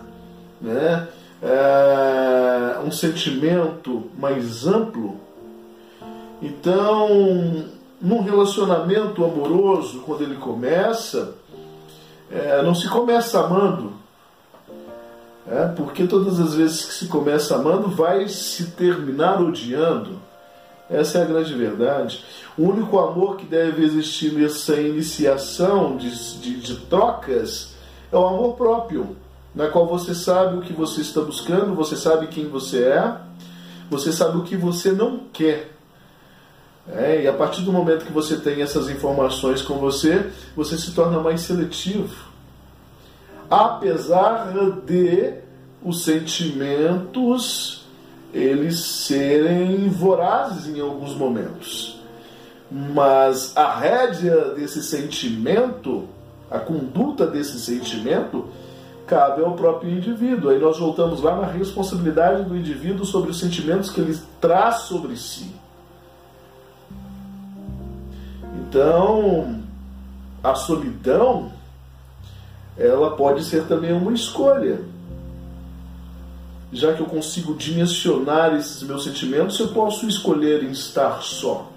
né, 0.60 1.08
é, 1.42 2.78
um 2.84 2.90
sentimento 2.90 4.10
mais 4.18 4.66
amplo. 4.66 5.16
Então, 6.42 7.66
num 8.00 8.22
relacionamento 8.22 9.24
amoroso, 9.24 10.00
quando 10.00 10.22
ele 10.22 10.36
começa, 10.36 11.34
é, 12.30 12.62
não 12.62 12.74
se 12.74 12.88
começa 12.88 13.40
amando. 13.40 13.92
É, 15.50 15.66
porque 15.68 16.06
todas 16.06 16.38
as 16.38 16.54
vezes 16.54 16.84
que 16.84 16.92
se 16.92 17.06
começa 17.06 17.56
amando, 17.56 17.88
vai 17.88 18.28
se 18.28 18.72
terminar 18.72 19.40
odiando. 19.40 20.20
Essa 20.90 21.18
é 21.18 21.22
a 21.22 21.26
grande 21.26 21.54
verdade. 21.54 22.24
O 22.56 22.64
único 22.64 22.98
amor 22.98 23.36
que 23.36 23.46
deve 23.46 23.84
existir 23.84 24.32
nessa 24.32 24.76
iniciação 24.76 25.96
de, 25.96 26.40
de, 26.40 26.60
de 26.60 26.76
trocas 26.86 27.74
é 28.10 28.16
o 28.16 28.26
amor 28.26 28.56
próprio 28.56 29.16
na 29.58 29.66
qual 29.66 29.88
você 29.88 30.14
sabe 30.14 30.56
o 30.56 30.60
que 30.60 30.72
você 30.72 31.00
está 31.00 31.20
buscando, 31.20 31.74
você 31.74 31.96
sabe 31.96 32.28
quem 32.28 32.48
você 32.48 32.84
é, 32.84 33.16
você 33.90 34.12
sabe 34.12 34.38
o 34.38 34.44
que 34.44 34.56
você 34.56 34.92
não 34.92 35.22
quer. 35.32 35.72
É, 36.88 37.24
e 37.24 37.26
a 37.26 37.32
partir 37.32 37.62
do 37.62 37.72
momento 37.72 38.06
que 38.06 38.12
você 38.12 38.36
tem 38.36 38.62
essas 38.62 38.88
informações 38.88 39.60
com 39.60 39.74
você, 39.78 40.30
você 40.54 40.78
se 40.78 40.92
torna 40.92 41.18
mais 41.18 41.40
seletivo. 41.40 42.14
Apesar 43.50 44.52
de 44.86 45.34
os 45.82 46.04
sentimentos 46.04 47.84
eles 48.32 48.78
serem 48.78 49.88
vorazes 49.88 50.68
em 50.68 50.78
alguns 50.78 51.16
momentos. 51.16 52.00
Mas 52.70 53.56
a 53.56 53.74
rédea 53.74 54.50
desse 54.50 54.84
sentimento, 54.84 56.06
a 56.48 56.60
conduta 56.60 57.26
desse 57.26 57.58
sentimento, 57.58 58.46
cabe 59.08 59.42
ao 59.42 59.52
próprio 59.52 59.90
indivíduo. 59.90 60.50
Aí 60.50 60.58
nós 60.58 60.78
voltamos 60.78 61.22
lá 61.22 61.34
na 61.34 61.46
responsabilidade 61.46 62.44
do 62.44 62.56
indivíduo 62.56 63.04
sobre 63.04 63.30
os 63.30 63.40
sentimentos 63.40 63.90
que 63.90 64.00
ele 64.00 64.16
traz 64.40 64.82
sobre 64.82 65.16
si. 65.16 65.50
Então, 68.54 69.62
a 70.44 70.54
solidão, 70.54 71.50
ela 72.76 73.16
pode 73.16 73.42
ser 73.42 73.64
também 73.64 73.92
uma 73.92 74.12
escolha. 74.12 74.80
Já 76.70 76.92
que 76.92 77.00
eu 77.00 77.06
consigo 77.06 77.54
dimensionar 77.54 78.54
esses 78.54 78.82
meus 78.82 79.04
sentimentos, 79.04 79.58
eu 79.58 79.68
posso 79.68 80.06
escolher 80.06 80.62
em 80.62 80.70
estar 80.70 81.22
só. 81.22 81.70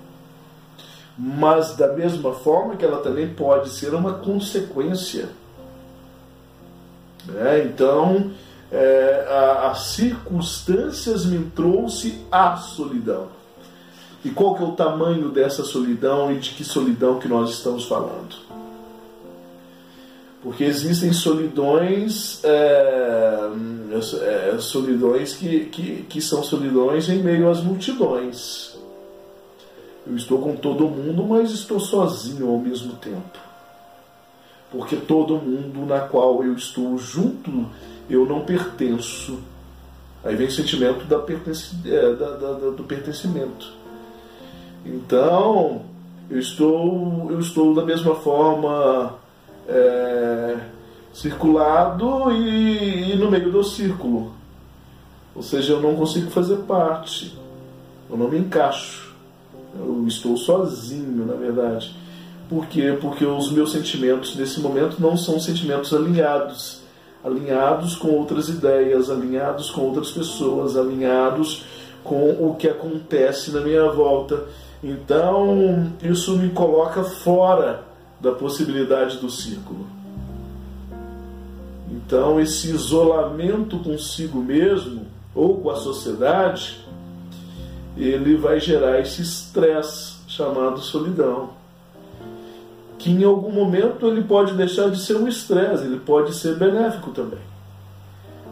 Mas 1.17 1.77
da 1.77 1.93
mesma 1.93 2.33
forma 2.33 2.75
que 2.75 2.83
ela 2.83 3.01
também 3.01 3.33
pode 3.33 3.69
ser 3.69 3.93
uma 3.93 4.15
consequência 4.15 5.29
né? 7.25 7.63
Então, 7.65 8.31
é, 8.71 9.25
as 9.69 9.87
circunstâncias 9.87 11.25
me 11.25 11.43
trouxe 11.51 12.21
a 12.31 12.55
solidão. 12.55 13.27
E 14.23 14.29
qual 14.29 14.55
que 14.55 14.63
é 14.63 14.65
o 14.65 14.71
tamanho 14.71 15.29
dessa 15.29 15.63
solidão 15.63 16.31
e 16.31 16.39
de 16.39 16.51
que 16.51 16.63
solidão 16.63 17.19
que 17.19 17.27
nós 17.27 17.49
estamos 17.49 17.85
falando? 17.85 18.35
Porque 20.43 20.63
existem 20.63 21.11
solidões, 21.11 22.43
é, 22.43 23.49
é, 24.53 24.57
solidões 24.59 25.35
que, 25.35 25.65
que, 25.65 26.03
que 26.03 26.21
são 26.21 26.43
solidões 26.43 27.09
em 27.09 27.21
meio 27.21 27.49
às 27.49 27.61
multidões. 27.61 28.75
Eu 30.05 30.15
estou 30.15 30.39
com 30.39 30.55
todo 30.55 30.87
mundo, 30.87 31.23
mas 31.23 31.51
estou 31.51 31.79
sozinho 31.79 32.49
ao 32.49 32.57
mesmo 32.57 32.93
tempo 32.95 33.50
porque 34.71 34.95
todo 34.95 35.35
mundo 35.35 35.85
na 35.85 35.99
qual 35.99 36.43
eu 36.43 36.55
estou 36.55 36.97
junto, 36.97 37.65
eu 38.09 38.25
não 38.25 38.41
pertenço. 38.41 39.39
Aí 40.23 40.35
vem 40.35 40.47
o 40.47 40.51
sentimento 40.51 41.05
da 41.05 41.19
pertence, 41.19 41.75
é, 41.85 42.13
da, 42.13 42.31
da, 42.31 42.69
do 42.69 42.83
pertencimento. 42.83 43.73
Então, 44.85 45.81
eu 46.29 46.39
estou, 46.39 47.27
eu 47.29 47.39
estou 47.39 47.73
da 47.75 47.83
mesma 47.83 48.15
forma 48.15 49.15
é, 49.67 50.57
circulado 51.13 52.31
e, 52.31 53.11
e 53.11 53.15
no 53.15 53.29
meio 53.29 53.51
do 53.51 53.63
círculo. 53.63 54.31
Ou 55.35 55.41
seja, 55.41 55.73
eu 55.73 55.81
não 55.81 55.95
consigo 55.95 56.29
fazer 56.31 56.57
parte, 56.57 57.37
eu 58.09 58.17
não 58.17 58.29
me 58.29 58.37
encaixo, 58.37 59.13
eu 59.77 60.05
estou 60.07 60.37
sozinho, 60.37 61.25
na 61.25 61.33
verdade. 61.33 61.95
Por 62.51 62.67
quê? 62.67 62.97
Porque 62.99 63.25
os 63.25 63.49
meus 63.49 63.71
sentimentos 63.71 64.35
nesse 64.35 64.59
momento 64.59 64.97
não 64.99 65.15
são 65.15 65.39
sentimentos 65.39 65.93
alinhados 65.93 66.81
alinhados 67.23 67.95
com 67.95 68.09
outras 68.09 68.49
ideias, 68.49 69.09
alinhados 69.09 69.69
com 69.69 69.81
outras 69.81 70.11
pessoas, 70.11 70.75
alinhados 70.75 71.63
com 72.03 72.31
o 72.31 72.55
que 72.55 72.67
acontece 72.67 73.51
na 73.51 73.61
minha 73.61 73.89
volta. 73.89 74.45
Então, 74.83 75.93
isso 76.01 76.35
me 76.35 76.49
coloca 76.49 77.03
fora 77.03 77.83
da 78.19 78.31
possibilidade 78.31 79.17
do 79.17 79.29
círculo. 79.29 79.85
Então, 81.89 82.39
esse 82.39 82.69
isolamento 82.71 83.77
consigo 83.79 84.39
mesmo 84.39 85.05
ou 85.33 85.61
com 85.61 85.69
a 85.69 85.75
sociedade, 85.75 86.83
ele 87.95 88.35
vai 88.35 88.59
gerar 88.59 88.99
esse 88.99 89.21
estresse 89.21 90.15
chamado 90.27 90.79
solidão. 90.79 91.60
Que 93.01 93.09
em 93.09 93.23
algum 93.23 93.51
momento 93.51 94.05
ele 94.05 94.23
pode 94.23 94.53
deixar 94.53 94.91
de 94.91 95.01
ser 95.01 95.15
um 95.15 95.27
estresse, 95.27 95.85
ele 95.85 95.99
pode 95.99 96.35
ser 96.35 96.55
benéfico 96.55 97.09
também. 97.09 97.39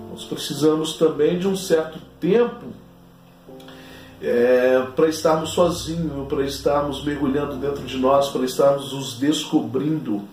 Nós 0.10 0.24
precisamos 0.24 0.94
também 0.94 1.38
de 1.38 1.48
um 1.48 1.56
certo 1.56 2.00
tempo 2.20 2.66
é, 4.20 4.88
para 4.96 5.08
estarmos 5.08 5.52
sozinhos, 5.52 6.28
para 6.28 6.44
estarmos 6.44 7.04
mergulhando 7.04 7.58
dentro 7.58 7.84
de 7.84 7.96
nós, 7.98 8.30
para 8.30 8.44
estarmos 8.44 8.92
nos 8.92 9.20
descobrindo. 9.20 10.24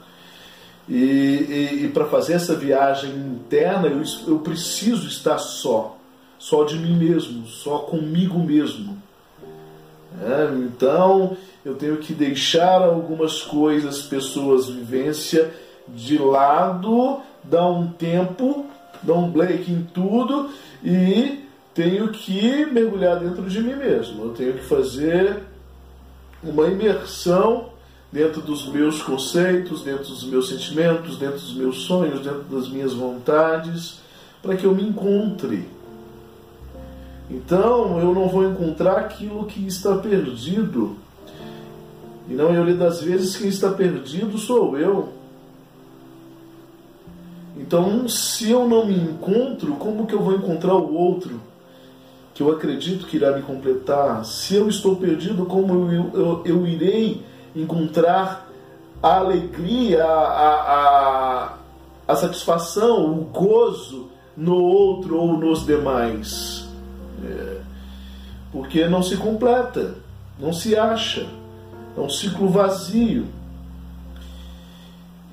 E, 0.88 0.94
e, 0.94 1.84
e 1.84 1.88
para 1.90 2.06
fazer 2.06 2.32
essa 2.32 2.55
viagem 2.55 3.10
interna, 3.10 3.86
eu, 3.86 4.02
eu 4.26 4.38
preciso 4.38 5.06
estar 5.06 5.36
só, 5.36 5.94
só 6.38 6.64
de 6.64 6.78
mim 6.78 6.97
mesmo, 6.97 7.47
só 7.47 7.80
comigo 7.80 8.38
mesmo. 8.38 8.97
É, 10.22 10.55
então, 10.55 11.36
eu 11.66 11.74
tenho 11.74 11.97
que 11.97 12.14
deixar 12.14 12.80
algumas 12.80 13.43
coisas, 13.43 14.01
pessoas, 14.01 14.68
vivência 14.68 15.52
de 15.88 16.16
lado, 16.16 17.18
dar 17.43 17.66
um 17.66 17.88
tempo, 17.88 18.66
dar 19.02 19.14
um 19.14 19.28
break 19.28 19.72
em 19.72 19.82
tudo 19.93 20.48
e 20.84 21.44
tenho 21.74 22.10
que 22.10 22.64
mergulhar 22.66 23.18
dentro 23.18 23.43
de 23.51 23.60
mim 23.60 23.74
mesmo. 23.74 24.26
Eu 24.26 24.30
tenho 24.30 24.52
que 24.52 24.62
fazer 24.62 25.43
uma 26.40 26.68
imersão 26.68 27.70
dentro 28.12 28.40
dos 28.40 28.68
meus 28.68 29.02
conceitos, 29.02 29.82
dentro 29.82 30.05
dos 30.05 30.22
meus 30.22 30.48
sentimentos, 30.48 31.18
dentro 31.18 31.40
dos 31.40 31.55
meus 31.56 31.78
sonhos, 31.78 32.20
dentro 32.20 32.44
das 32.44 32.68
minhas 32.68 32.93
vontades, 32.93 33.98
para 34.40 34.55
que 34.55 34.64
eu 34.64 34.72
me 34.72 34.84
encontre. 34.84 35.68
Então 37.28 37.98
eu 37.98 38.14
não 38.14 38.28
vou 38.28 38.48
encontrar 38.48 38.98
aquilo 38.98 39.47
que 39.47 39.66
está 39.66 39.97
perdido. 39.97 41.05
E 42.28 42.35
na 42.35 42.44
maioria 42.44 42.74
das 42.74 43.01
vezes 43.01 43.36
quem 43.36 43.48
está 43.48 43.70
perdido 43.70 44.39
sou 44.39 44.77
eu. 44.78 45.11
Então, 47.57 48.09
se 48.09 48.51
eu 48.51 48.69
não 48.69 48.86
me 48.86 48.94
encontro, 48.94 49.74
como 49.74 50.07
que 50.07 50.15
eu 50.15 50.23
vou 50.23 50.35
encontrar 50.35 50.74
o 50.74 50.94
outro? 50.94 51.40
que 52.36 52.43
eu 52.43 52.53
acredito 52.53 53.07
que 53.07 53.16
irá 53.16 53.35
me 53.35 53.40
completar, 53.40 54.23
se 54.23 54.55
eu 54.57 54.69
estou 54.69 54.97
perdido, 54.97 55.47
como 55.47 55.90
eu, 55.90 56.11
eu, 56.12 56.43
eu 56.44 56.66
irei 56.66 57.24
encontrar 57.55 58.47
a 59.03 59.16
alegria, 59.16 60.05
a, 60.05 60.53
a, 60.53 61.55
a 62.07 62.15
satisfação, 62.15 63.11
o 63.11 63.24
gozo 63.24 64.11
no 64.36 64.62
outro 64.62 65.16
ou 65.16 65.39
nos 65.39 65.65
demais? 65.65 66.69
É, 67.24 67.61
porque 68.53 68.86
não 68.86 69.03
se 69.03 69.16
completa, 69.16 69.94
não 70.39 70.53
se 70.53 70.77
acha, 70.77 71.27
é 71.97 72.01
um 72.01 72.10
ciclo 72.10 72.48
vazio. 72.48 73.27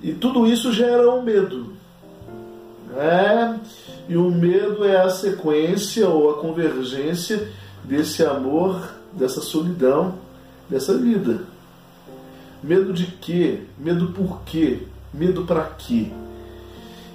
E 0.02 0.14
tudo 0.14 0.46
isso 0.48 0.72
gera 0.72 1.10
um 1.10 1.22
medo. 1.22 1.74
É, 2.96 3.56
e 4.08 4.16
o 4.16 4.30
medo 4.30 4.86
é 4.86 5.02
a 5.02 5.10
sequência 5.10 6.08
ou 6.08 6.30
a 6.30 6.40
convergência 6.40 7.50
desse 7.84 8.24
amor, 8.24 8.94
dessa 9.12 9.42
solidão, 9.42 10.16
dessa 10.70 10.98
vida. 10.98 11.42
Medo 12.62 12.94
de 12.94 13.08
quê? 13.08 13.62
Medo 13.78 14.08
por 14.10 14.42
quê? 14.44 14.84
Medo 15.14 15.44
para 15.46 15.64
quê? 15.64 16.12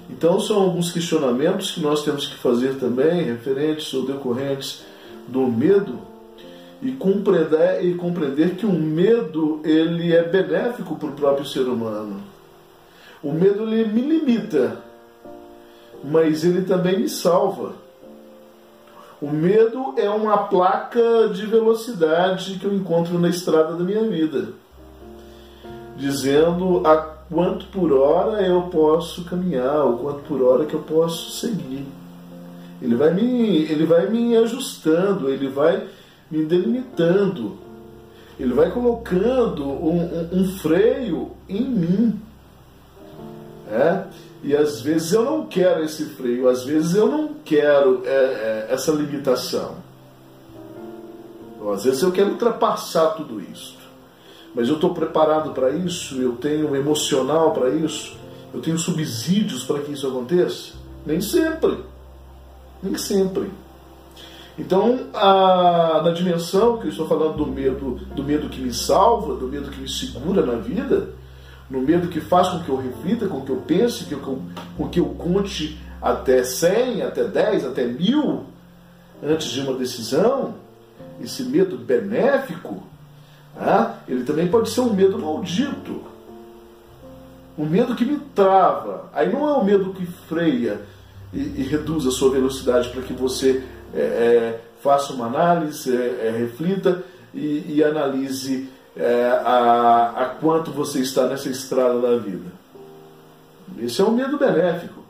Então 0.09 0.39
são 0.39 0.61
alguns 0.61 0.91
questionamentos 0.91 1.71
que 1.71 1.81
nós 1.81 2.03
temos 2.03 2.27
que 2.27 2.35
fazer 2.35 2.75
também, 2.75 3.23
referentes 3.23 3.93
ou 3.93 4.05
decorrentes 4.05 4.83
do 5.27 5.47
medo, 5.47 5.99
e 6.81 6.91
compreender, 6.93 7.83
e 7.83 7.95
compreender 7.95 8.55
que 8.55 8.65
o 8.65 8.71
medo 8.71 9.59
ele 9.63 10.15
é 10.15 10.23
benéfico 10.23 10.95
para 10.95 11.09
o 11.09 11.13
próprio 11.13 11.45
ser 11.45 11.67
humano. 11.67 12.21
O 13.21 13.33
medo 13.33 13.63
ele 13.63 13.85
me 13.85 14.01
limita, 14.01 14.77
mas 16.03 16.43
ele 16.43 16.61
também 16.61 16.99
me 16.99 17.09
salva. 17.09 17.73
O 19.21 19.29
medo 19.29 19.95
é 19.97 20.09
uma 20.09 20.37
placa 20.37 21.27
de 21.33 21.45
velocidade 21.45 22.57
que 22.57 22.65
eu 22.65 22.73
encontro 22.73 23.19
na 23.19 23.27
estrada 23.27 23.73
da 23.73 23.83
minha 23.83 24.03
vida, 24.03 24.53
dizendo 25.97 26.81
a 26.87 26.95
quanto 27.29 27.65
por 27.67 27.91
hora 27.91 28.41
eu 28.41 28.63
posso 28.63 29.25
caminhar, 29.25 29.85
o 29.85 29.97
quanto 29.97 30.21
por 30.21 30.41
hora 30.41 30.65
que 30.65 30.73
eu 30.73 30.79
posso 30.79 31.31
seguir. 31.31 31.85
Ele 32.81 32.95
vai 32.95 33.13
me, 33.13 33.63
ele 33.63 33.85
vai 33.85 34.09
me 34.09 34.37
ajustando, 34.37 35.29
ele 35.29 35.49
vai 35.49 35.85
me 36.29 36.45
delimitando, 36.45 37.57
ele 38.39 38.53
vai 38.53 38.71
colocando 38.71 39.65
um, 39.65 40.01
um, 40.01 40.39
um 40.39 40.57
freio 40.59 41.31
em 41.47 41.63
mim. 41.63 42.21
É? 43.69 44.05
E 44.41 44.55
às 44.55 44.81
vezes 44.81 45.11
eu 45.11 45.23
não 45.23 45.45
quero 45.45 45.83
esse 45.83 46.05
freio, 46.05 46.47
às 46.47 46.63
vezes 46.63 46.95
eu 46.95 47.07
não 47.07 47.35
quero 47.43 48.03
é, 48.05 48.09
é, 48.09 48.67
essa 48.69 48.91
limitação. 48.91 49.75
Às 51.73 51.83
vezes 51.83 52.01
eu 52.01 52.11
quero 52.11 52.31
ultrapassar 52.31 53.09
tudo 53.09 53.41
isso. 53.41 53.77
Mas 54.55 54.69
eu 54.69 54.75
estou 54.75 54.93
preparado 54.93 55.51
para 55.51 55.69
isso, 55.71 56.19
eu 56.21 56.33
tenho 56.37 56.75
emocional 56.75 57.51
para 57.51 57.69
isso, 57.69 58.17
eu 58.53 58.61
tenho 58.61 58.79
subsídios 58.79 59.63
para 59.63 59.79
que 59.79 59.91
isso 59.91 60.07
aconteça? 60.07 60.73
Nem 61.05 61.21
sempre. 61.21 61.83
Nem 62.81 62.97
sempre. 62.97 63.51
Então, 64.59 65.07
a, 65.13 66.01
na 66.03 66.11
dimensão 66.11 66.77
que 66.77 66.87
eu 66.87 66.91
estou 66.91 67.07
falando 67.07 67.37
do 67.37 67.47
medo, 67.47 67.95
do 68.13 68.21
medo 68.21 68.49
que 68.49 68.59
me 68.59 68.73
salva, 68.73 69.33
do 69.35 69.47
medo 69.47 69.71
que 69.71 69.79
me 69.79 69.87
segura 69.87 70.45
na 70.45 70.55
vida, 70.55 71.11
no 71.69 71.81
medo 71.81 72.09
que 72.09 72.19
faz 72.19 72.49
com 72.49 72.59
que 72.59 72.69
eu 72.69 72.75
reflita, 72.75 73.27
com 73.27 73.39
que 73.39 73.51
eu 73.51 73.63
pense, 73.65 74.03
que 74.03 74.11
eu, 74.11 74.41
com 74.77 74.89
que 74.89 74.99
eu 74.99 75.05
conte 75.05 75.79
até 76.01 76.43
100, 76.43 77.03
até 77.03 77.23
10, 77.23 77.65
até 77.67 77.85
mil 77.85 78.43
antes 79.23 79.47
de 79.47 79.61
uma 79.61 79.73
decisão, 79.73 80.55
esse 81.21 81.43
medo 81.43 81.77
benéfico, 81.77 82.83
ah, 83.57 83.95
ele 84.09 84.23
também 84.25 84.47
pode 84.47 84.69
ser 84.69 84.81
um 84.81 84.93
medo 84.93 85.17
maldito. 85.17 86.01
Um 87.57 87.65
medo 87.65 87.95
que 87.95 88.05
me 88.05 88.17
trava. 88.35 89.09
Aí 89.13 89.31
não 89.31 89.47
é 89.47 89.53
o 89.53 89.59
um 89.59 89.63
medo 89.63 89.93
que 89.93 90.05
freia 90.05 90.81
e, 91.33 91.39
e, 91.39 91.63
reduz 91.63 92.05
a 92.07 92.11
sua 92.11 92.31
velocidade 92.31 92.89
para 92.89 93.01
que 93.01 93.13
você 93.13 93.63
é, 93.93 93.99
é, 93.99 94.61
faça 94.81 95.13
uma 95.13 95.25
análise, 95.25 95.95
é, 95.95 96.27
é 96.27 96.31
reflita 96.37 97.03
e, 97.33 97.75
e 97.75 97.83
analise 97.83 98.69
é, 98.95 99.41
a, 99.43 100.13
a 100.15 100.25
quanto 100.25 100.71
você 100.71 100.99
está 100.99 101.27
nessa 101.27 101.49
estrada 101.49 101.99
da 101.99 102.17
vida. 102.17 102.51
Esse 103.77 104.01
é 104.01 104.03
um 104.03 104.11
medo 104.11 104.37
benéfico. 104.37 105.03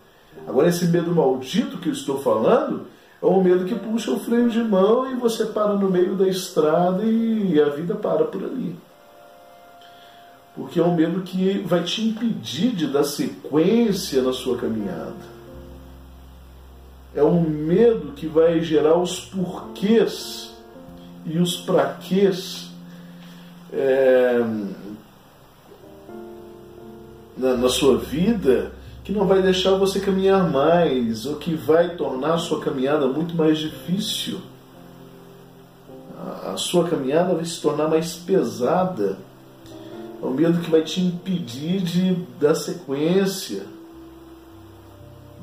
Agora, 0.47 0.67
esse 0.67 0.85
medo 0.85 1.13
maldito 1.13 1.77
que 1.77 1.89
eu 1.89 1.93
estou 1.93 2.21
falando 2.21 2.87
é 3.21 3.25
um 3.25 3.43
medo 3.43 3.65
que 3.65 3.75
puxa 3.75 4.11
o 4.11 4.19
freio 4.19 4.49
de 4.49 4.63
mão 4.63 5.11
e 5.11 5.15
você 5.15 5.45
para 5.45 5.73
no 5.73 5.89
meio 5.89 6.15
da 6.15 6.27
estrada 6.27 7.03
e 7.03 7.61
a 7.61 7.69
vida 7.69 7.95
para 7.95 8.25
por 8.25 8.43
ali. 8.43 8.75
Porque 10.55 10.79
é 10.79 10.83
um 10.83 10.95
medo 10.95 11.21
que 11.21 11.59
vai 11.59 11.83
te 11.83 12.01
impedir 12.01 12.71
de 12.71 12.87
dar 12.87 13.03
sequência 13.03 14.21
na 14.21 14.33
sua 14.33 14.57
caminhada. 14.57 15.38
É 17.15 17.23
um 17.23 17.41
medo 17.41 18.13
que 18.13 18.27
vai 18.27 18.61
gerar 18.61 18.97
os 18.97 19.19
porquês 19.19 20.53
e 21.25 21.37
os 21.37 21.57
praquês 21.57 22.69
é, 23.73 24.43
na, 27.37 27.57
na 27.57 27.69
sua 27.69 27.97
vida 27.97 28.71
que 29.09 29.11
não 29.11 29.25
vai 29.25 29.41
deixar 29.41 29.71
você 29.71 29.99
caminhar 29.99 30.51
mais, 30.51 31.25
ou 31.25 31.37
que 31.37 31.55
vai 31.55 31.95
tornar 31.95 32.35
a 32.35 32.37
sua 32.37 32.61
caminhada 32.61 33.07
muito 33.07 33.33
mais 33.33 33.57
difícil. 33.57 34.39
A, 36.15 36.51
a 36.51 36.57
sua 36.57 36.87
caminhada 36.87 37.33
vai 37.33 37.43
se 37.43 37.59
tornar 37.59 37.87
mais 37.87 38.13
pesada. 38.13 39.17
É 40.21 40.25
o 40.25 40.29
medo 40.29 40.61
que 40.61 40.69
vai 40.69 40.83
te 40.83 41.01
impedir 41.01 41.81
de 41.81 42.13
dar 42.39 42.53
sequência. 42.53 43.63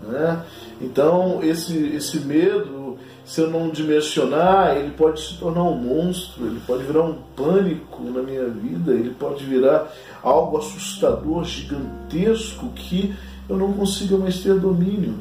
Né? 0.01 0.45
Então, 0.81 1.43
esse, 1.43 1.77
esse 1.95 2.19
medo, 2.21 2.99
se 3.25 3.41
eu 3.41 3.51
não 3.51 3.71
dimensionar, 3.71 4.77
ele 4.77 4.91
pode 4.91 5.21
se 5.21 5.35
tornar 5.35 5.63
um 5.63 5.77
monstro, 5.77 6.47
ele 6.47 6.61
pode 6.67 6.85
virar 6.85 7.03
um 7.03 7.17
pânico 7.35 8.03
na 8.05 8.23
minha 8.23 8.47
vida, 8.47 8.93
ele 8.93 9.11
pode 9.11 9.45
virar 9.45 9.91
algo 10.23 10.59
assustador, 10.59 11.45
gigantesco, 11.45 12.69
que 12.75 13.15
eu 13.49 13.57
não 13.57 13.73
consiga 13.73 14.19
mais 14.19 14.41
ter 14.41 14.59
domínio. 14.59 15.15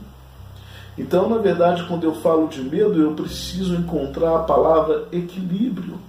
Então, 0.98 1.30
na 1.30 1.38
verdade, 1.38 1.86
quando 1.88 2.03
eu 2.03 2.15
falo 2.15 2.48
de 2.48 2.61
medo, 2.61 3.02
eu 3.02 3.14
preciso 3.14 3.76
encontrar 3.76 4.36
a 4.36 4.44
palavra 4.44 5.07
equilíbrio. 5.11 5.99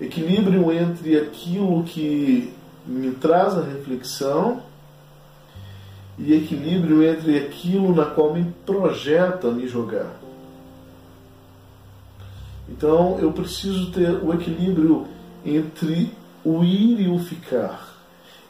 Equilíbrio 0.00 0.72
entre 0.72 1.16
aquilo 1.16 1.82
que 1.84 2.52
me 2.86 3.12
traz 3.12 3.56
a 3.56 3.62
reflexão 3.62 4.62
e 6.18 6.32
equilíbrio 6.34 7.02
entre 7.02 7.38
aquilo 7.38 7.94
na 7.94 8.06
qual 8.06 8.32
me 8.32 8.44
projeta 8.64 9.50
me 9.50 9.68
jogar. 9.68 10.16
Então 12.68 13.18
eu 13.18 13.32
preciso 13.32 13.90
ter 13.92 14.10
o 14.22 14.32
equilíbrio 14.32 15.06
entre 15.44 16.12
o 16.44 16.64
ir 16.64 17.00
e 17.00 17.08
o 17.08 17.18
ficar. 17.18 17.94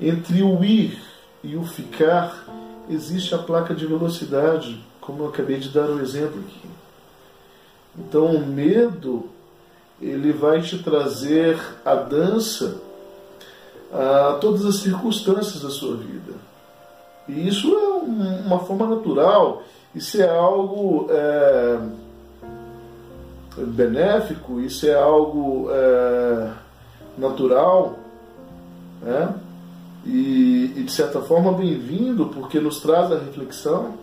Entre 0.01 0.43
o 0.43 0.65
ir 0.65 0.99
e 1.43 1.57
o 1.57 1.65
ficar 1.65 2.47
existe 2.89 3.35
a 3.35 3.39
placa 3.39 3.75
de 3.75 3.87
velocidade, 3.87 4.85
como 5.01 5.25
eu 5.25 5.29
acabei 5.29 5.59
de 5.59 5.69
dar 5.71 5.89
o 5.89 5.97
um 5.97 6.01
exemplo 6.01 6.41
aqui. 6.41 6.69
Então 7.99 8.27
o 8.27 8.47
medo 8.47 9.29
ele 10.01 10.33
vai 10.33 10.61
te 10.61 10.79
trazer 10.79 11.59
a 11.85 11.95
dança 11.95 12.81
a 13.93 14.39
todas 14.41 14.65
as 14.65 14.77
circunstâncias 14.77 15.63
da 15.63 15.71
sua 15.71 15.97
vida. 15.97 16.35
E 17.29 17.49
isso 17.49 17.75
é 17.75 17.89
uma 18.47 18.61
forma 18.61 18.87
natural, 18.87 19.63
isso 19.95 20.21
é 20.21 20.29
algo 20.29 21.07
é, 21.11 21.79
benéfico, 23.57 24.61
isso 24.61 24.87
é 24.87 24.95
algo 24.95 25.69
é, 25.71 26.51
natural, 27.19 27.99
né? 29.03 29.35
e, 30.07 30.73
e 30.77 30.83
de 30.85 30.93
certa 30.93 31.21
forma 31.21 31.53
bem-vindo, 31.53 32.27
porque 32.27 32.61
nos 32.61 32.81
traz 32.81 33.11
a 33.11 33.19
reflexão, 33.19 33.95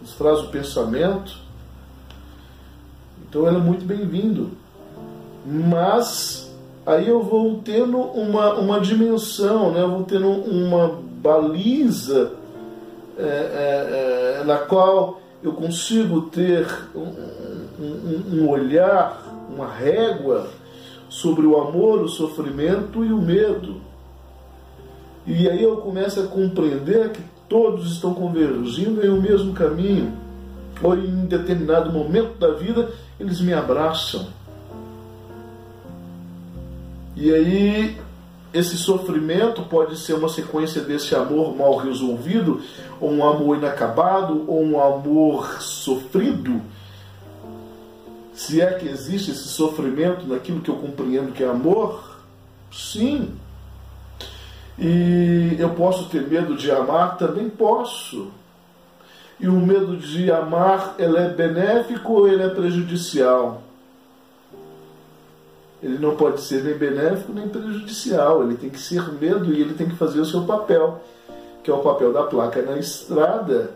nos 0.00 0.14
traz 0.14 0.40
o 0.40 0.48
pensamento. 0.48 1.38
Então 3.28 3.46
ele 3.46 3.56
é 3.56 3.60
muito 3.60 3.84
bem-vindo. 3.84 4.50
Mas 5.44 6.52
aí 6.84 7.06
eu 7.08 7.22
vou 7.22 7.60
tendo 7.64 7.98
uma, 7.98 8.54
uma 8.54 8.80
dimensão, 8.80 9.72
né? 9.72 9.80
eu 9.80 9.90
vou 9.90 10.02
tendo 10.02 10.28
uma 10.28 10.98
baliza 11.16 12.32
é, 13.18 13.22
é, 13.22 14.40
é, 14.40 14.44
na 14.44 14.58
qual 14.58 15.20
eu 15.42 15.52
consigo 15.52 16.22
ter 16.22 16.66
um, 16.94 17.12
um, 17.80 18.24
um 18.32 18.48
olhar, 18.48 19.22
uma 19.50 19.68
régua 19.68 20.48
sobre 21.08 21.46
o 21.46 21.56
amor, 21.60 22.02
o 22.02 22.08
sofrimento 22.08 23.04
e 23.04 23.12
o 23.12 23.20
medo. 23.20 23.80
E 25.26 25.48
aí 25.48 25.62
eu 25.62 25.78
começo 25.78 26.20
a 26.20 26.26
compreender 26.26 27.10
que 27.10 27.22
todos 27.48 27.92
estão 27.92 28.12
convergindo 28.12 29.04
em 29.04 29.10
um 29.10 29.20
mesmo 29.20 29.52
caminho. 29.52 30.12
Ou 30.82 30.94
em 30.94 31.24
determinado 31.24 31.90
momento 31.90 32.38
da 32.38 32.52
vida 32.52 32.90
eles 33.18 33.40
me 33.40 33.54
abraçam. 33.54 34.26
E 37.16 37.32
aí 37.32 37.96
esse 38.52 38.76
sofrimento 38.76 39.62
pode 39.62 39.98
ser 39.98 40.14
uma 40.14 40.28
sequência 40.28 40.82
desse 40.82 41.14
amor 41.14 41.54
mal 41.56 41.76
resolvido, 41.76 42.62
ou 43.00 43.12
um 43.12 43.28
amor 43.28 43.58
inacabado, 43.58 44.44
ou 44.46 44.62
um 44.62 44.80
amor 44.80 45.60
sofrido. 45.60 46.62
Se 48.32 48.60
é 48.60 48.72
que 48.74 48.86
existe 48.86 49.30
esse 49.30 49.48
sofrimento 49.48 50.26
naquilo 50.26 50.60
que 50.60 50.70
eu 50.70 50.76
compreendo 50.76 51.32
que 51.32 51.42
é 51.42 51.48
amor, 51.48 52.18
sim. 52.70 53.34
E 54.78 55.56
eu 55.58 55.70
posso 55.70 56.08
ter 56.08 56.26
medo 56.28 56.54
de 56.54 56.70
amar? 56.70 57.16
Também 57.16 57.48
posso. 57.48 58.30
E 59.40 59.48
o 59.48 59.52
medo 59.52 59.96
de 59.96 60.30
amar, 60.30 60.94
ele 60.98 61.16
é 61.16 61.28
benéfico 61.28 62.12
ou 62.12 62.28
ele 62.28 62.42
é 62.42 62.48
prejudicial? 62.48 63.62
Ele 65.82 65.98
não 65.98 66.16
pode 66.16 66.40
ser 66.40 66.62
nem 66.62 66.74
benéfico 66.74 67.32
nem 67.32 67.48
prejudicial. 67.48 68.42
Ele 68.42 68.56
tem 68.56 68.70
que 68.70 68.80
ser 68.80 69.02
medo 69.12 69.52
e 69.52 69.60
ele 69.60 69.74
tem 69.74 69.88
que 69.88 69.96
fazer 69.96 70.20
o 70.20 70.24
seu 70.24 70.42
papel, 70.42 71.00
que 71.62 71.70
é 71.70 71.74
o 71.74 71.78
papel 71.78 72.12
da 72.12 72.22
placa 72.22 72.62
na 72.62 72.78
estrada, 72.78 73.70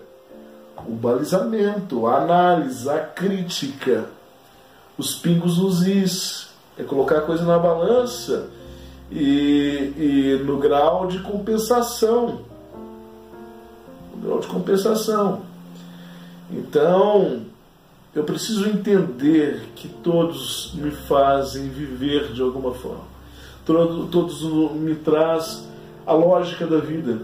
o 0.86 0.92
balizamento, 0.92 2.06
a 2.06 2.22
análise, 2.22 2.88
a 2.88 2.98
crítica, 2.98 4.06
os 4.96 5.14
pingos 5.14 5.58
nos 5.58 5.86
is, 5.86 6.48
é 6.78 6.82
colocar 6.82 7.18
a 7.18 7.22
coisa 7.22 7.44
na 7.44 7.58
balança 7.58 8.48
e, 9.10 9.92
e 9.96 10.42
no 10.44 10.58
grau 10.58 11.06
de 11.06 11.18
compensação. 11.20 12.40
No 14.14 14.22
grau 14.22 14.40
de 14.40 14.46
compensação. 14.46 15.42
Então, 16.50 17.42
eu 18.14 18.24
preciso 18.24 18.68
entender 18.68 19.68
que 19.76 19.88
todos 19.88 20.72
me 20.74 20.90
fazem 20.90 21.68
viver 21.68 22.32
de 22.32 22.42
alguma 22.42 22.74
forma. 22.74 23.04
Todos 23.64 24.42
me 24.72 24.96
traz 24.96 25.68
a 26.04 26.12
lógica 26.12 26.66
da 26.66 26.78
vida, 26.78 27.22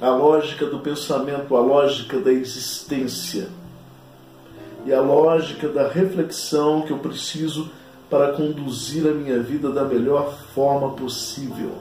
a 0.00 0.08
lógica 0.08 0.64
do 0.64 0.78
pensamento, 0.78 1.54
a 1.54 1.60
lógica 1.60 2.18
da 2.18 2.32
existência 2.32 3.48
e 4.86 4.92
a 4.92 5.02
lógica 5.02 5.68
da 5.68 5.86
reflexão 5.88 6.82
que 6.82 6.90
eu 6.90 6.98
preciso 6.98 7.70
para 8.08 8.32
conduzir 8.32 9.06
a 9.06 9.12
minha 9.12 9.42
vida 9.42 9.70
da 9.70 9.84
melhor 9.84 10.34
forma 10.54 10.92
possível. 10.92 11.72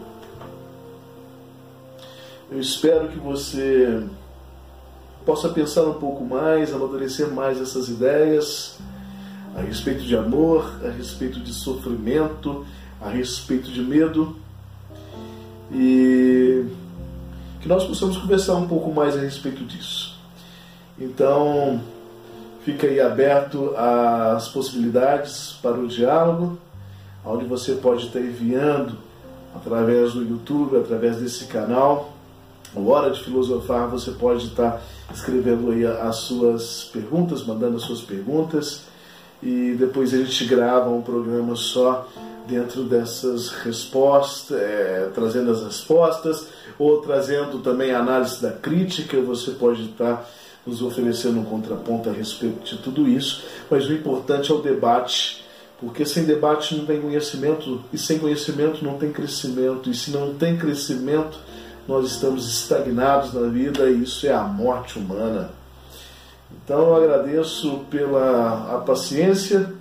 Eu 2.52 2.60
espero 2.60 3.08
que 3.08 3.18
você 3.18 4.04
possa 5.26 5.50
pensar 5.50 5.84
um 5.84 5.94
pouco 5.94 6.24
mais, 6.24 6.74
amadurecer 6.74 7.32
mais 7.32 7.62
essas 7.62 7.90
ideias 7.90 8.78
a 9.56 9.62
respeito 9.62 10.04
de 10.04 10.16
amor, 10.16 10.80
a 10.84 10.90
respeito 10.90 11.40
de 11.40 11.54
sofrimento, 11.54 12.66
a 13.02 13.10
respeito 13.10 13.70
de 13.70 13.82
medo 13.82 14.36
e 15.72 16.66
que 17.62 17.68
nós 17.68 17.86
possamos 17.86 18.18
conversar 18.18 18.56
um 18.56 18.68
pouco 18.68 18.92
mais 18.92 19.16
a 19.16 19.20
respeito 19.20 19.64
disso. 19.64 20.20
Então, 21.00 21.82
fica 22.64 22.88
aí 22.88 23.00
aberto 23.00 23.74
às 23.76 24.48
possibilidades 24.50 25.58
para 25.62 25.80
o 25.80 25.88
diálogo, 25.88 26.58
onde 27.26 27.46
você 27.46 27.74
pode 27.74 28.08
estar 28.08 28.20
enviando 28.20 28.98
através 29.56 30.14
do 30.14 30.24
YouTube, 30.24 30.78
através 30.78 31.18
desse 31.18 31.46
canal, 31.46 32.13
o 32.76 32.90
Hora 32.90 33.12
de 33.12 33.24
Filosofar, 33.24 33.88
você 33.88 34.12
pode 34.12 34.48
estar 34.48 34.82
escrevendo 35.14 35.72
aí 35.72 35.86
as 35.86 36.18
suas 36.18 36.90
perguntas, 36.92 37.46
mandando 37.46 37.78
as 37.78 37.84
suas 37.84 38.02
perguntas, 38.02 38.82
e 39.42 39.76
depois 39.78 40.14
a 40.14 40.18
gente 40.18 40.46
grava 40.46 40.90
um 40.90 41.02
programa 41.02 41.56
só 41.56 42.08
dentro 42.48 42.84
dessas 42.84 43.50
respostas, 43.50 44.58
é, 44.58 45.10
trazendo 45.14 45.52
as 45.52 45.64
respostas, 45.64 46.48
ou 46.78 47.02
trazendo 47.02 47.60
também 47.60 47.92
a 47.92 48.00
análise 48.00 48.42
da 48.42 48.52
crítica, 48.52 49.22
você 49.22 49.52
pode 49.52 49.84
estar 49.86 50.28
nos 50.66 50.82
oferecendo 50.82 51.40
um 51.40 51.44
contraponto 51.44 52.10
a 52.10 52.14
respeito 52.14 52.64
de 52.64 52.78
tudo 52.78 53.08
isso, 53.08 53.44
mas 53.70 53.86
o 53.88 53.94
importante 53.94 54.52
é 54.52 54.56
o 54.56 54.62
debate, 54.62 55.44
porque 55.80 56.06
sem 56.06 56.24
debate 56.24 56.76
não 56.76 56.86
tem 56.86 57.02
conhecimento, 57.02 57.84
e 57.92 57.98
sem 57.98 58.18
conhecimento 58.18 58.84
não 58.84 58.98
tem 58.98 59.12
crescimento, 59.12 59.90
e 59.90 59.94
se 59.94 60.12
não 60.12 60.34
tem 60.34 60.58
crescimento, 60.58 61.38
nós 61.88 62.12
estamos 62.12 62.48
estagnados 62.48 63.34
na 63.34 63.48
vida 63.48 63.90
e 63.90 64.04
isso 64.04 64.26
é 64.26 64.34
a 64.34 64.44
morte 64.44 64.98
humana. 64.98 65.52
Então 66.64 66.80
eu 66.80 66.96
agradeço 66.96 67.80
pela 67.90 68.76
a 68.76 68.78
paciência 68.80 69.74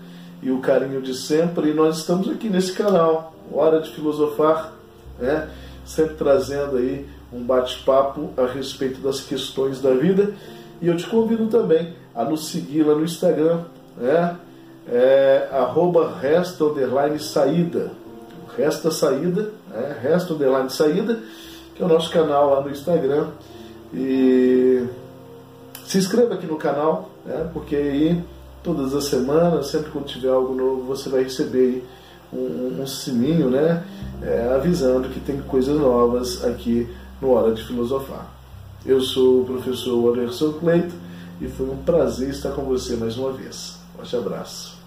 e 0.42 0.50
o 0.50 0.60
carinho 0.60 1.00
de 1.00 1.14
sempre 1.14 1.70
e 1.70 1.74
nós 1.74 1.98
estamos 1.98 2.28
aqui 2.28 2.48
nesse 2.48 2.72
canal, 2.72 3.34
Hora 3.52 3.80
de 3.80 3.90
Filosofar, 3.90 4.72
né? 5.18 5.48
sempre 5.84 6.14
trazendo 6.14 6.76
aí 6.76 7.08
um 7.32 7.42
bate-papo 7.42 8.30
a 8.36 8.46
respeito 8.46 9.00
das 9.00 9.20
questões 9.20 9.80
da 9.80 9.94
vida 9.94 10.34
e 10.80 10.88
eu 10.88 10.96
te 10.96 11.06
convido 11.06 11.46
também 11.46 11.94
a 12.14 12.24
nos 12.24 12.48
seguir 12.48 12.82
lá 12.82 12.94
no 12.94 13.04
Instagram, 13.04 13.60
né? 13.96 14.36
É, 14.88 15.48
arroba 15.52 16.12
resta 16.20 16.64
underline 16.64 17.18
saída, 17.20 17.92
resta 18.56 18.90
saída, 18.90 19.52
né? 19.70 19.96
resta 20.02 20.34
underline 20.34 20.68
saída, 20.68 21.20
que 21.82 21.84
o 21.84 21.88
nosso 21.88 22.10
canal 22.10 22.50
lá 22.50 22.60
no 22.60 22.70
Instagram. 22.70 23.28
E 23.92 24.86
se 25.84 25.98
inscreva 25.98 26.34
aqui 26.34 26.46
no 26.46 26.56
canal, 26.56 27.10
né? 27.26 27.50
porque 27.52 27.76
aí 27.76 28.24
todas 28.62 28.94
as 28.94 29.04
semanas, 29.04 29.66
sempre 29.66 29.90
quando 29.90 30.06
tiver 30.06 30.30
algo 30.30 30.54
novo, 30.54 30.84
você 30.84 31.08
vai 31.08 31.24
receber 31.24 31.84
um, 32.32 32.80
um 32.80 32.86
sininho, 32.86 33.50
né? 33.50 33.84
É, 34.22 34.54
avisando 34.54 35.08
que 35.08 35.20
tem 35.20 35.40
coisas 35.42 35.78
novas 35.78 36.44
aqui 36.44 36.88
no 37.20 37.32
Hora 37.32 37.52
de 37.52 37.62
Filosofar. 37.64 38.26
Eu 38.86 39.00
sou 39.00 39.42
o 39.42 39.44
professor 39.44 40.16
Anderson 40.16 40.52
Cleito 40.52 40.94
e 41.40 41.48
foi 41.48 41.68
um 41.68 41.76
prazer 41.76 42.30
estar 42.30 42.52
com 42.52 42.62
você 42.62 42.96
mais 42.96 43.18
uma 43.18 43.32
vez. 43.32 43.78
Forte 43.96 44.16
abraço. 44.16 44.78